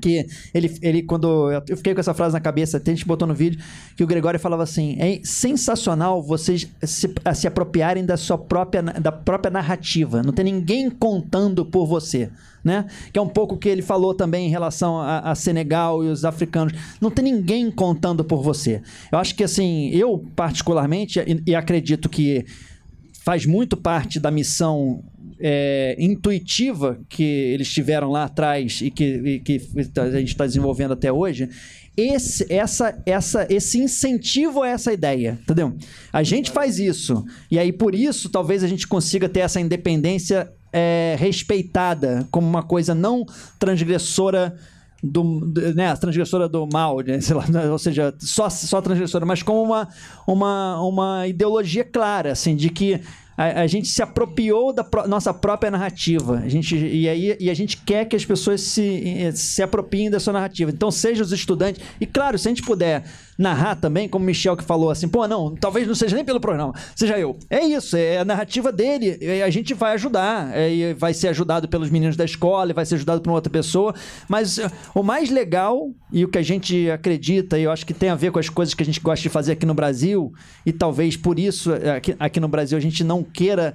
Que 0.00 0.26
ele, 0.52 0.76
ele, 0.82 1.02
quando. 1.02 1.52
Eu 1.52 1.76
fiquei 1.76 1.94
com 1.94 2.00
essa 2.00 2.12
frase 2.12 2.32
na 2.32 2.40
cabeça, 2.40 2.78
até 2.78 2.90
a 2.90 2.94
gente 2.94 3.06
botou 3.06 3.28
no 3.28 3.34
vídeo, 3.34 3.62
que 3.96 4.02
o 4.02 4.06
Gregório 4.06 4.40
falava 4.40 4.64
assim: 4.64 4.96
é 4.98 5.20
sensacional 5.22 6.20
vocês 6.20 6.68
se, 6.82 7.14
se 7.34 7.46
apropriarem 7.46 8.04
da 8.04 8.16
sua 8.16 8.36
própria, 8.36 8.82
da 8.82 9.12
própria 9.12 9.52
narrativa. 9.52 10.20
Não 10.20 10.32
tem 10.32 10.46
ninguém 10.46 10.90
contando 10.90 11.64
por 11.64 11.86
você. 11.86 12.28
Né? 12.64 12.86
Que 13.12 13.18
é 13.18 13.22
um 13.22 13.28
pouco 13.28 13.56
o 13.56 13.58
que 13.58 13.68
ele 13.68 13.82
falou 13.82 14.14
também 14.14 14.46
em 14.46 14.50
relação 14.50 14.98
a, 14.98 15.18
a 15.18 15.34
Senegal 15.34 16.02
e 16.02 16.08
os 16.08 16.24
africanos. 16.24 16.72
Não 16.98 17.10
tem 17.10 17.24
ninguém 17.24 17.70
contando 17.70 18.24
por 18.24 18.42
você. 18.42 18.80
Eu 19.12 19.18
acho 19.18 19.34
que 19.34 19.44
assim, 19.44 19.90
eu 19.90 20.24
particularmente, 20.34 21.20
e, 21.20 21.50
e 21.50 21.54
acredito 21.54 22.08
que 22.08 22.46
faz 23.24 23.46
muito 23.46 23.76
parte 23.76 24.20
da 24.20 24.30
missão 24.30 25.02
é, 25.40 25.96
intuitiva 25.98 27.00
que 27.08 27.22
eles 27.22 27.72
tiveram 27.72 28.10
lá 28.10 28.24
atrás 28.24 28.80
e 28.82 28.90
que, 28.90 29.04
e 29.04 29.40
que 29.40 29.60
a 29.98 30.10
gente 30.10 30.28
está 30.28 30.46
desenvolvendo 30.46 30.92
até 30.92 31.10
hoje. 31.10 31.48
Esse, 31.96 32.52
essa, 32.52 33.00
essa, 33.06 33.46
esse 33.48 33.78
incentivo 33.78 34.62
a 34.62 34.68
essa 34.68 34.92
ideia, 34.92 35.38
entendeu? 35.42 35.76
A 36.12 36.22
gente 36.22 36.50
faz 36.50 36.78
isso 36.78 37.24
e 37.50 37.58
aí 37.58 37.72
por 37.72 37.94
isso 37.94 38.28
talvez 38.28 38.64
a 38.64 38.68
gente 38.68 38.86
consiga 38.86 39.28
ter 39.28 39.40
essa 39.40 39.60
independência 39.60 40.52
é, 40.74 41.14
respeitada 41.16 42.26
como 42.32 42.44
uma 42.44 42.64
coisa 42.64 42.96
não 42.96 43.24
transgressora 43.60 44.56
do, 45.00 45.22
né, 45.76 45.94
transgressora 45.94 46.48
do 46.48 46.66
mal, 46.66 46.98
né, 47.00 47.20
lá, 47.30 47.70
ou 47.70 47.78
seja, 47.78 48.12
só, 48.18 48.50
só 48.50 48.80
transgressora, 48.80 49.24
mas 49.24 49.40
como 49.40 49.62
uma, 49.62 49.88
uma, 50.26 50.80
uma 50.82 51.28
ideologia 51.28 51.84
clara, 51.84 52.32
assim, 52.32 52.56
de 52.56 52.70
que 52.70 53.00
a, 53.36 53.60
a 53.62 53.66
gente 53.68 53.86
se 53.86 54.02
apropriou 54.02 54.72
da 54.72 54.82
pró- 54.82 55.06
nossa 55.06 55.32
própria 55.32 55.70
narrativa. 55.70 56.38
A 56.38 56.48
gente, 56.48 56.76
e, 56.76 57.08
aí, 57.08 57.36
e 57.38 57.50
a 57.50 57.54
gente 57.54 57.76
quer 57.76 58.06
que 58.06 58.16
as 58.16 58.24
pessoas 58.24 58.60
se, 58.60 59.32
se 59.34 59.62
apropriem 59.62 60.10
da 60.10 60.18
sua 60.18 60.32
narrativa. 60.32 60.70
Então, 60.70 60.90
seja 60.90 61.22
os 61.22 61.32
estudantes. 61.32 61.82
E 62.00 62.06
claro, 62.06 62.38
se 62.38 62.48
a 62.48 62.50
gente 62.50 62.62
puder 62.62 63.04
narrar 63.38 63.76
também, 63.76 64.08
como 64.08 64.22
o 64.24 64.26
Michel 64.26 64.56
que 64.56 64.64
falou 64.64 64.90
assim, 64.90 65.08
pô, 65.08 65.26
não, 65.26 65.54
talvez 65.54 65.86
não 65.86 65.94
seja 65.94 66.14
nem 66.14 66.24
pelo 66.24 66.40
programa, 66.40 66.72
seja 66.94 67.18
eu. 67.18 67.36
É 67.50 67.64
isso, 67.64 67.96
é 67.96 68.18
a 68.18 68.24
narrativa 68.24 68.70
dele. 68.70 69.18
A 69.44 69.50
gente 69.50 69.74
vai 69.74 69.94
ajudar. 69.94 70.50
é, 70.54 70.94
vai 70.94 71.12
ser 71.14 71.28
ajudado 71.28 71.68
pelos 71.68 71.90
meninos 71.90 72.16
da 72.16 72.24
escola, 72.24 72.72
vai 72.72 72.86
ser 72.86 72.94
ajudado 72.96 73.20
por 73.20 73.32
outra 73.32 73.50
pessoa. 73.50 73.94
Mas 74.28 74.58
eh, 74.58 74.70
o 74.94 75.02
mais 75.02 75.30
legal 75.30 75.90
e 76.12 76.24
o 76.24 76.28
que 76.28 76.38
a 76.38 76.42
gente 76.42 76.90
acredita, 76.90 77.58
e 77.58 77.64
eu 77.64 77.70
acho 77.70 77.84
que 77.84 77.92
tem 77.94 78.08
a 78.08 78.14
ver 78.14 78.30
com 78.30 78.38
as 78.38 78.48
coisas 78.48 78.74
que 78.74 78.82
a 78.82 78.86
gente 78.86 79.00
gosta 79.00 79.22
de 79.22 79.28
fazer 79.28 79.52
aqui 79.52 79.66
no 79.66 79.74
Brasil, 79.74 80.32
e 80.64 80.72
talvez 80.72 81.16
por 81.16 81.38
isso 81.38 81.72
eh, 81.72 81.96
aqui, 81.96 82.14
aqui 82.18 82.40
no 82.40 82.48
Brasil 82.48 82.78
a 82.78 82.80
gente 82.80 83.02
não 83.02 83.22
queira 83.22 83.74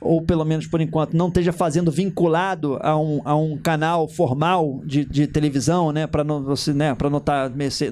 ou 0.00 0.22
pelo 0.22 0.46
menos 0.46 0.66
por 0.66 0.80
enquanto, 0.80 1.14
não 1.14 1.28
esteja 1.28 1.52
fazendo 1.52 1.90
vinculado 1.90 2.78
a 2.80 2.98
um, 2.98 3.20
a 3.22 3.36
um 3.36 3.58
canal 3.58 4.08
formal 4.08 4.80
de, 4.86 5.04
de 5.04 5.26
televisão, 5.26 5.92
né? 5.92 6.06
Para 6.06 6.24
não, 6.24 6.42
você, 6.42 6.72
né? 6.72 6.94
Pra 6.94 7.10
não, 7.10 7.20
tá, 7.20 7.50
merce- 7.54 7.90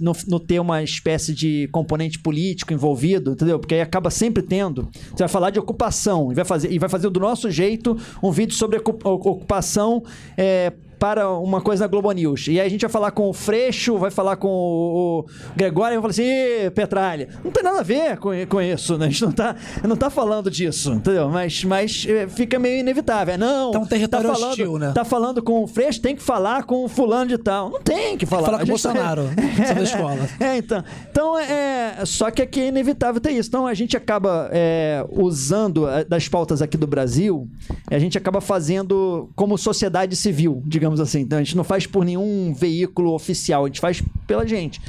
não, 0.00 0.12
não, 0.26 0.38
ter 0.38 0.58
uma 0.60 0.82
espécie 0.82 1.34
de 1.34 1.68
componente 1.72 2.18
político 2.18 2.72
envolvido, 2.72 3.32
entendeu? 3.32 3.58
Porque 3.58 3.74
aí 3.74 3.80
acaba 3.80 4.10
sempre 4.10 4.42
tendo. 4.42 4.88
Você 5.10 5.18
vai 5.18 5.28
falar 5.28 5.50
de 5.50 5.58
ocupação 5.58 6.32
e 6.32 6.34
vai 6.34 6.44
fazer, 6.44 6.72
e 6.72 6.78
vai 6.78 6.88
fazer 6.88 7.10
do 7.10 7.20
nosso 7.20 7.50
jeito 7.50 7.96
um 8.22 8.30
vídeo 8.30 8.54
sobre 8.54 8.78
ocu- 8.78 8.98
ocupação. 9.04 10.02
é, 10.36 10.72
para 10.98 11.30
uma 11.30 11.60
coisa 11.60 11.84
na 11.84 11.88
Globo 11.88 12.10
News. 12.12 12.46
E 12.48 12.60
aí 12.60 12.66
a 12.66 12.68
gente 12.68 12.80
vai 12.82 12.90
falar 12.90 13.10
com 13.10 13.28
o 13.28 13.32
Freixo, 13.32 13.98
vai 13.98 14.10
falar 14.10 14.36
com 14.36 14.48
o, 14.48 15.26
Gregório 15.54 15.94
e 15.94 16.00
vai 16.00 16.02
falar 16.02 16.10
assim, 16.10 16.70
Petralha, 16.74 17.28
não 17.44 17.50
tem 17.50 17.62
nada 17.62 17.80
a 17.80 17.82
ver 17.82 18.16
com, 18.18 18.30
com 18.48 18.60
isso, 18.60 18.96
né? 18.98 19.06
A 19.06 19.08
gente 19.08 19.22
não 19.22 19.32
tá, 19.32 19.56
não 19.86 19.96
tá 19.96 20.10
falando 20.10 20.50
disso, 20.50 20.92
entendeu? 20.92 21.28
Mas, 21.28 21.64
mas 21.64 22.06
é, 22.08 22.26
fica 22.28 22.58
meio 22.58 22.80
inevitável. 22.80 23.34
É, 23.34 23.36
não, 23.38 23.70
Tá 23.70 23.78
um 23.78 23.86
território 23.86 24.28
tá 24.28 24.34
falando, 24.34 24.50
hostil, 24.50 24.78
né? 24.78 24.92
Tá 24.92 25.04
falando 25.04 25.42
com 25.42 25.62
o 25.62 25.66
Freixo, 25.66 26.00
tem 26.00 26.16
que 26.16 26.22
falar 26.22 26.64
com 26.64 26.84
o 26.84 26.88
fulano 26.88 27.28
de 27.28 27.38
tal. 27.38 27.70
Não 27.70 27.80
tem 27.80 28.16
que 28.16 28.26
falar. 28.26 28.46
falar 28.46 28.58
com 28.58 28.64
o 28.64 28.66
tá- 28.66 28.72
Bolsonaro, 28.72 29.22
sobre 29.66 29.80
a 29.80 29.82
escola. 29.82 30.28
É, 30.40 30.56
então. 30.56 30.84
Então, 31.10 31.38
é, 31.38 32.04
só 32.04 32.30
que 32.30 32.42
aqui 32.42 32.60
é 32.60 32.68
inevitável 32.68 33.20
ter 33.20 33.32
isso. 33.32 33.48
Então, 33.48 33.66
a 33.66 33.74
gente 33.74 33.96
acaba 33.96 34.48
é, 34.52 35.04
usando 35.10 35.88
é, 35.88 36.04
das 36.04 36.28
pautas 36.28 36.62
aqui 36.62 36.76
do 36.76 36.86
Brasil, 36.86 37.48
a 37.90 37.98
gente 37.98 38.16
acaba 38.18 38.40
fazendo 38.40 39.30
como 39.34 39.56
sociedade 39.58 40.16
civil, 40.16 40.62
digamos 40.66 40.95
assim. 41.00 41.20
Então, 41.20 41.38
a 41.38 41.42
gente 41.42 41.56
não 41.56 41.64
faz 41.64 41.86
por 41.86 42.04
nenhum 42.04 42.54
veículo 42.54 43.12
oficial, 43.14 43.64
a 43.64 43.68
gente 43.68 43.80
faz 43.80 44.02
pela 44.26 44.46
gente. 44.46 44.80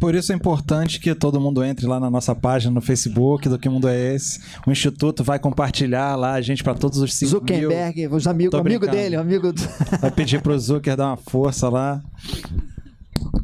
Por 0.00 0.14
isso 0.14 0.32
é 0.32 0.34
importante 0.34 0.98
que 1.00 1.12
todo 1.14 1.40
mundo 1.40 1.62
entre 1.64 1.86
lá 1.86 1.98
na 2.00 2.08
nossa 2.10 2.34
página 2.34 2.72
no 2.72 2.80
Facebook 2.80 3.48
do 3.48 3.58
Que 3.58 3.68
Mundo 3.68 3.88
é 3.88 4.14
Esse. 4.14 4.40
O 4.66 4.70
Instituto 4.70 5.22
vai 5.24 5.38
compartilhar 5.40 6.14
lá 6.16 6.32
a 6.34 6.40
gente 6.40 6.62
para 6.62 6.74
todos 6.74 6.98
os 6.98 7.14
5 7.14 7.30
Zuckerberg, 7.30 8.06
os 8.08 8.26
amigos, 8.26 8.54
amigo 8.58 8.80
brincando. 8.80 8.92
dele, 8.96 9.16
amigo. 9.16 9.52
do- 9.52 9.60
Vai 10.00 10.10
pedir 10.10 10.40
pro 10.40 10.56
Zucker 10.58 10.96
dar 10.96 11.08
uma 11.08 11.16
força 11.16 11.68
lá. 11.68 12.00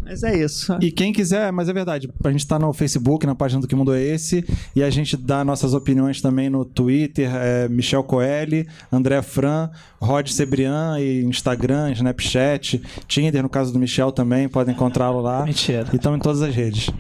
Mas 0.02 0.23
é 0.23 0.36
isso. 0.36 0.77
E 0.81 0.90
quem 0.90 1.12
quiser, 1.12 1.51
mas 1.52 1.69
é 1.69 1.73
verdade, 1.73 2.11
a 2.23 2.31
gente 2.31 2.47
tá 2.47 2.59
no 2.59 2.73
Facebook, 2.73 3.27
na 3.27 3.35
página 3.35 3.61
do 3.61 3.66
Que 3.66 3.74
Mundo 3.74 3.94
é 3.94 4.02
Esse, 4.02 4.44
e 4.74 4.82
a 4.82 4.90
gente 4.90 5.16
dá 5.16 5.44
nossas 5.44 5.74
opiniões 5.74 6.20
também 6.20 6.51
no 6.51 6.65
Twitter, 6.65 7.31
é, 7.35 7.69
Michel 7.69 8.05
Coelho, 8.05 8.66
André 8.93 9.23
Fran, 9.23 9.70
Rod 10.01 10.28
Sebrian, 10.28 10.98
e 10.98 11.24
Instagram, 11.24 11.93
Snapchat, 11.93 12.82
Tinder, 13.09 13.43
no 13.43 13.48
caso 13.48 13.73
do 13.73 13.78
Michel 13.78 14.12
também, 14.12 14.48
podem 14.48 14.74
encontrá-lo 14.74 15.20
lá. 15.20 15.44
Mentira. 15.44 15.86
E 15.93 15.97
estão 15.97 16.15
em 16.15 16.20
todas 16.20 16.43
as 16.43 16.55
redes. 16.55 16.90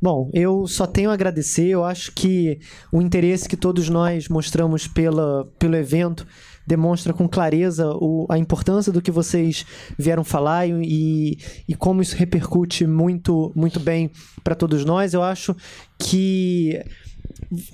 Bom, 0.00 0.30
eu 0.32 0.68
só 0.68 0.86
tenho 0.86 1.10
a 1.10 1.14
agradecer. 1.14 1.66
Eu 1.66 1.84
acho 1.84 2.12
que 2.12 2.60
o 2.92 3.02
interesse 3.02 3.48
que 3.48 3.56
todos 3.56 3.88
nós 3.88 4.28
mostramos 4.28 4.86
pela, 4.86 5.48
pelo 5.58 5.74
evento 5.74 6.24
demonstra 6.66 7.12
com 7.12 7.28
clareza 7.28 7.88
o- 7.94 8.26
a 8.28 8.38
importância 8.38 8.92
do 8.92 9.00
que 9.02 9.10
vocês 9.10 9.64
vieram 9.98 10.24
falar 10.24 10.66
e, 10.68 11.38
e 11.68 11.74
como 11.74 12.02
isso 12.02 12.16
repercute 12.16 12.86
muito, 12.86 13.52
muito 13.54 13.78
bem 13.80 14.10
para 14.42 14.54
todos 14.54 14.84
nós. 14.84 15.14
Eu 15.14 15.22
acho 15.22 15.54
que 15.98 16.82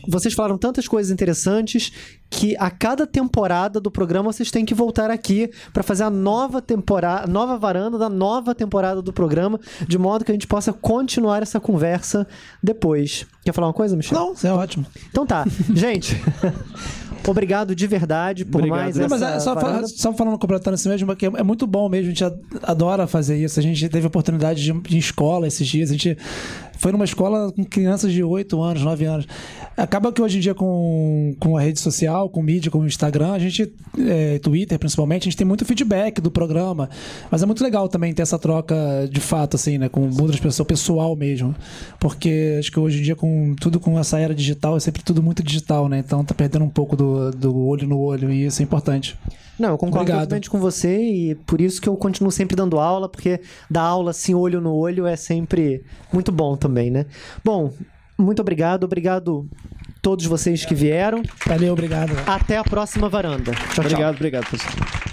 vocês 0.09 0.35
falaram 0.35 0.59
tantas 0.59 0.89
coisas 0.89 1.12
interessantes 1.12 1.93
que 2.28 2.56
a 2.59 2.70
cada 2.70 3.06
temporada 3.06 3.81
do 3.81 3.90
programa 3.90 4.32
vocês 4.32 4.51
têm 4.51 4.64
que 4.64 4.74
voltar 4.74 5.10
aqui 5.10 5.51
para 5.73 5.82
fazer 5.82 6.02
a 6.05 6.10
nova 6.10 6.60
temporada, 6.62 7.27
nova 7.31 7.56
varanda 7.59 7.98
da 7.98 8.09
nova 8.09 8.55
temporada 8.55 9.01
do 9.02 9.12
programa, 9.12 9.60
de 9.86 9.98
modo 9.98 10.24
que 10.24 10.32
a 10.32 10.35
gente 10.35 10.47
possa 10.47 10.73
continuar 10.73 11.43
essa 11.43 11.60
conversa 11.60 12.27
depois. 12.62 13.27
Quer 13.44 13.52
falar 13.52 13.69
uma 13.69 13.73
coisa, 13.74 13.94
Michel? 13.97 14.19
Não, 14.19 14.32
isso 14.32 14.47
é 14.47 14.52
ótimo. 14.52 14.86
Então 15.10 15.27
tá. 15.27 15.44
gente, 15.74 16.16
obrigado 17.30 17.74
de 17.74 17.86
verdade 17.86 18.44
por 18.44 18.58
Obrigado. 18.58 18.78
mais 18.78 18.96
Não, 18.96 19.04
essa 19.04 19.14
mas 19.14 19.22
é, 19.22 19.40
só, 19.40 19.54
só 19.86 20.12
falando, 20.12 20.38
completando 20.38 20.76
isso 20.76 20.88
mesmo, 20.88 21.14
que 21.14 21.26
é, 21.26 21.42
muito 21.42 21.66
bom 21.66 21.88
mesmo, 21.88 22.10
a 22.10 22.14
gente 22.14 22.24
adora 22.62 23.06
fazer 23.06 23.36
isso. 23.36 23.58
A 23.58 23.62
gente 23.62 23.88
teve 23.88 24.06
oportunidade 24.06 24.62
de, 24.62 24.72
de 24.72 24.98
escola 24.98 25.46
esses 25.46 25.66
dias, 25.66 25.90
a 25.90 25.92
gente 25.92 26.16
foi 26.82 26.90
numa 26.90 27.04
escola 27.04 27.52
com 27.52 27.64
crianças 27.64 28.12
de 28.12 28.24
8 28.24 28.60
anos, 28.60 28.82
9 28.82 29.04
anos. 29.04 29.26
Acaba 29.76 30.12
que 30.12 30.20
hoje 30.20 30.38
em 30.38 30.40
dia 30.40 30.52
com, 30.52 31.32
com 31.38 31.56
a 31.56 31.60
rede 31.60 31.78
social, 31.78 32.28
com 32.28 32.42
mídia, 32.42 32.72
com 32.72 32.80
o 32.80 32.86
Instagram, 32.86 33.32
a 33.32 33.38
gente, 33.38 33.72
é, 33.98 34.40
Twitter 34.40 34.76
principalmente, 34.80 35.22
a 35.22 35.24
gente 35.26 35.36
tem 35.36 35.46
muito 35.46 35.64
feedback 35.64 36.20
do 36.20 36.28
programa, 36.28 36.90
mas 37.30 37.40
é 37.40 37.46
muito 37.46 37.62
legal 37.62 37.88
também 37.88 38.12
ter 38.12 38.22
essa 38.22 38.36
troca 38.36 38.74
de 39.08 39.20
fato, 39.20 39.54
assim, 39.54 39.78
né, 39.78 39.88
com 39.88 40.10
outras 40.20 40.40
pessoas, 40.40 40.66
pessoal 40.66 41.14
mesmo, 41.14 41.54
porque 42.00 42.56
acho 42.58 42.72
que 42.72 42.80
hoje 42.80 42.98
em 42.98 43.02
dia 43.02 43.14
com 43.14 43.54
tudo 43.60 43.78
com 43.78 43.96
essa 43.98 44.18
era 44.18 44.34
digital, 44.34 44.76
é 44.76 44.80
sempre 44.80 45.04
tudo 45.04 45.22
muito 45.22 45.42
digital, 45.42 45.88
né, 45.88 46.02
então 46.04 46.24
tá 46.24 46.34
perdendo 46.34 46.64
um 46.64 46.70
pouco 46.70 46.96
do, 46.96 47.11
do, 47.12 47.30
do 47.30 47.66
olho 47.66 47.86
no 47.86 47.98
olho, 47.98 48.30
e 48.30 48.47
isso 48.47 48.62
é 48.62 48.64
importante. 48.64 49.18
Não, 49.59 49.70
eu 49.70 49.78
concordo 49.78 50.02
Obrigado. 50.02 50.22
totalmente 50.22 50.51
com 50.51 50.59
você 50.59 50.98
e 50.98 51.34
por 51.34 51.60
isso 51.60 51.80
que 51.80 51.89
eu 51.89 51.97
continuo 51.97 52.32
sempre 52.32 52.56
dando 52.56 52.78
aula, 52.78 53.09
porque 53.09 53.40
dar 53.70 53.82
aula 53.82 54.10
assim, 54.10 54.34
olho 54.34 54.60
no 54.60 54.74
olho, 54.74 55.06
é 55.06 55.14
sempre 55.14 55.84
muito 56.12 56.32
bom 56.32 56.56
também, 56.56 56.90
né? 56.90 57.06
Bom, 57.44 57.72
muito 58.18 58.40
obrigado, 58.40 58.84
obrigado 58.84 59.48
todos 60.01 60.26
vocês 60.26 60.64
que 60.64 60.74
vieram. 60.74 61.22
Valeu, 61.47 61.72
obrigado. 61.72 62.12
Até 62.26 62.56
a 62.56 62.64
próxima 62.64 63.09
varanda. 63.09 63.52
Tchau, 63.52 63.66
tchau. 63.66 63.84
Obrigado, 63.84 64.14
obrigado, 64.16 64.51
pessoal. 64.51 65.11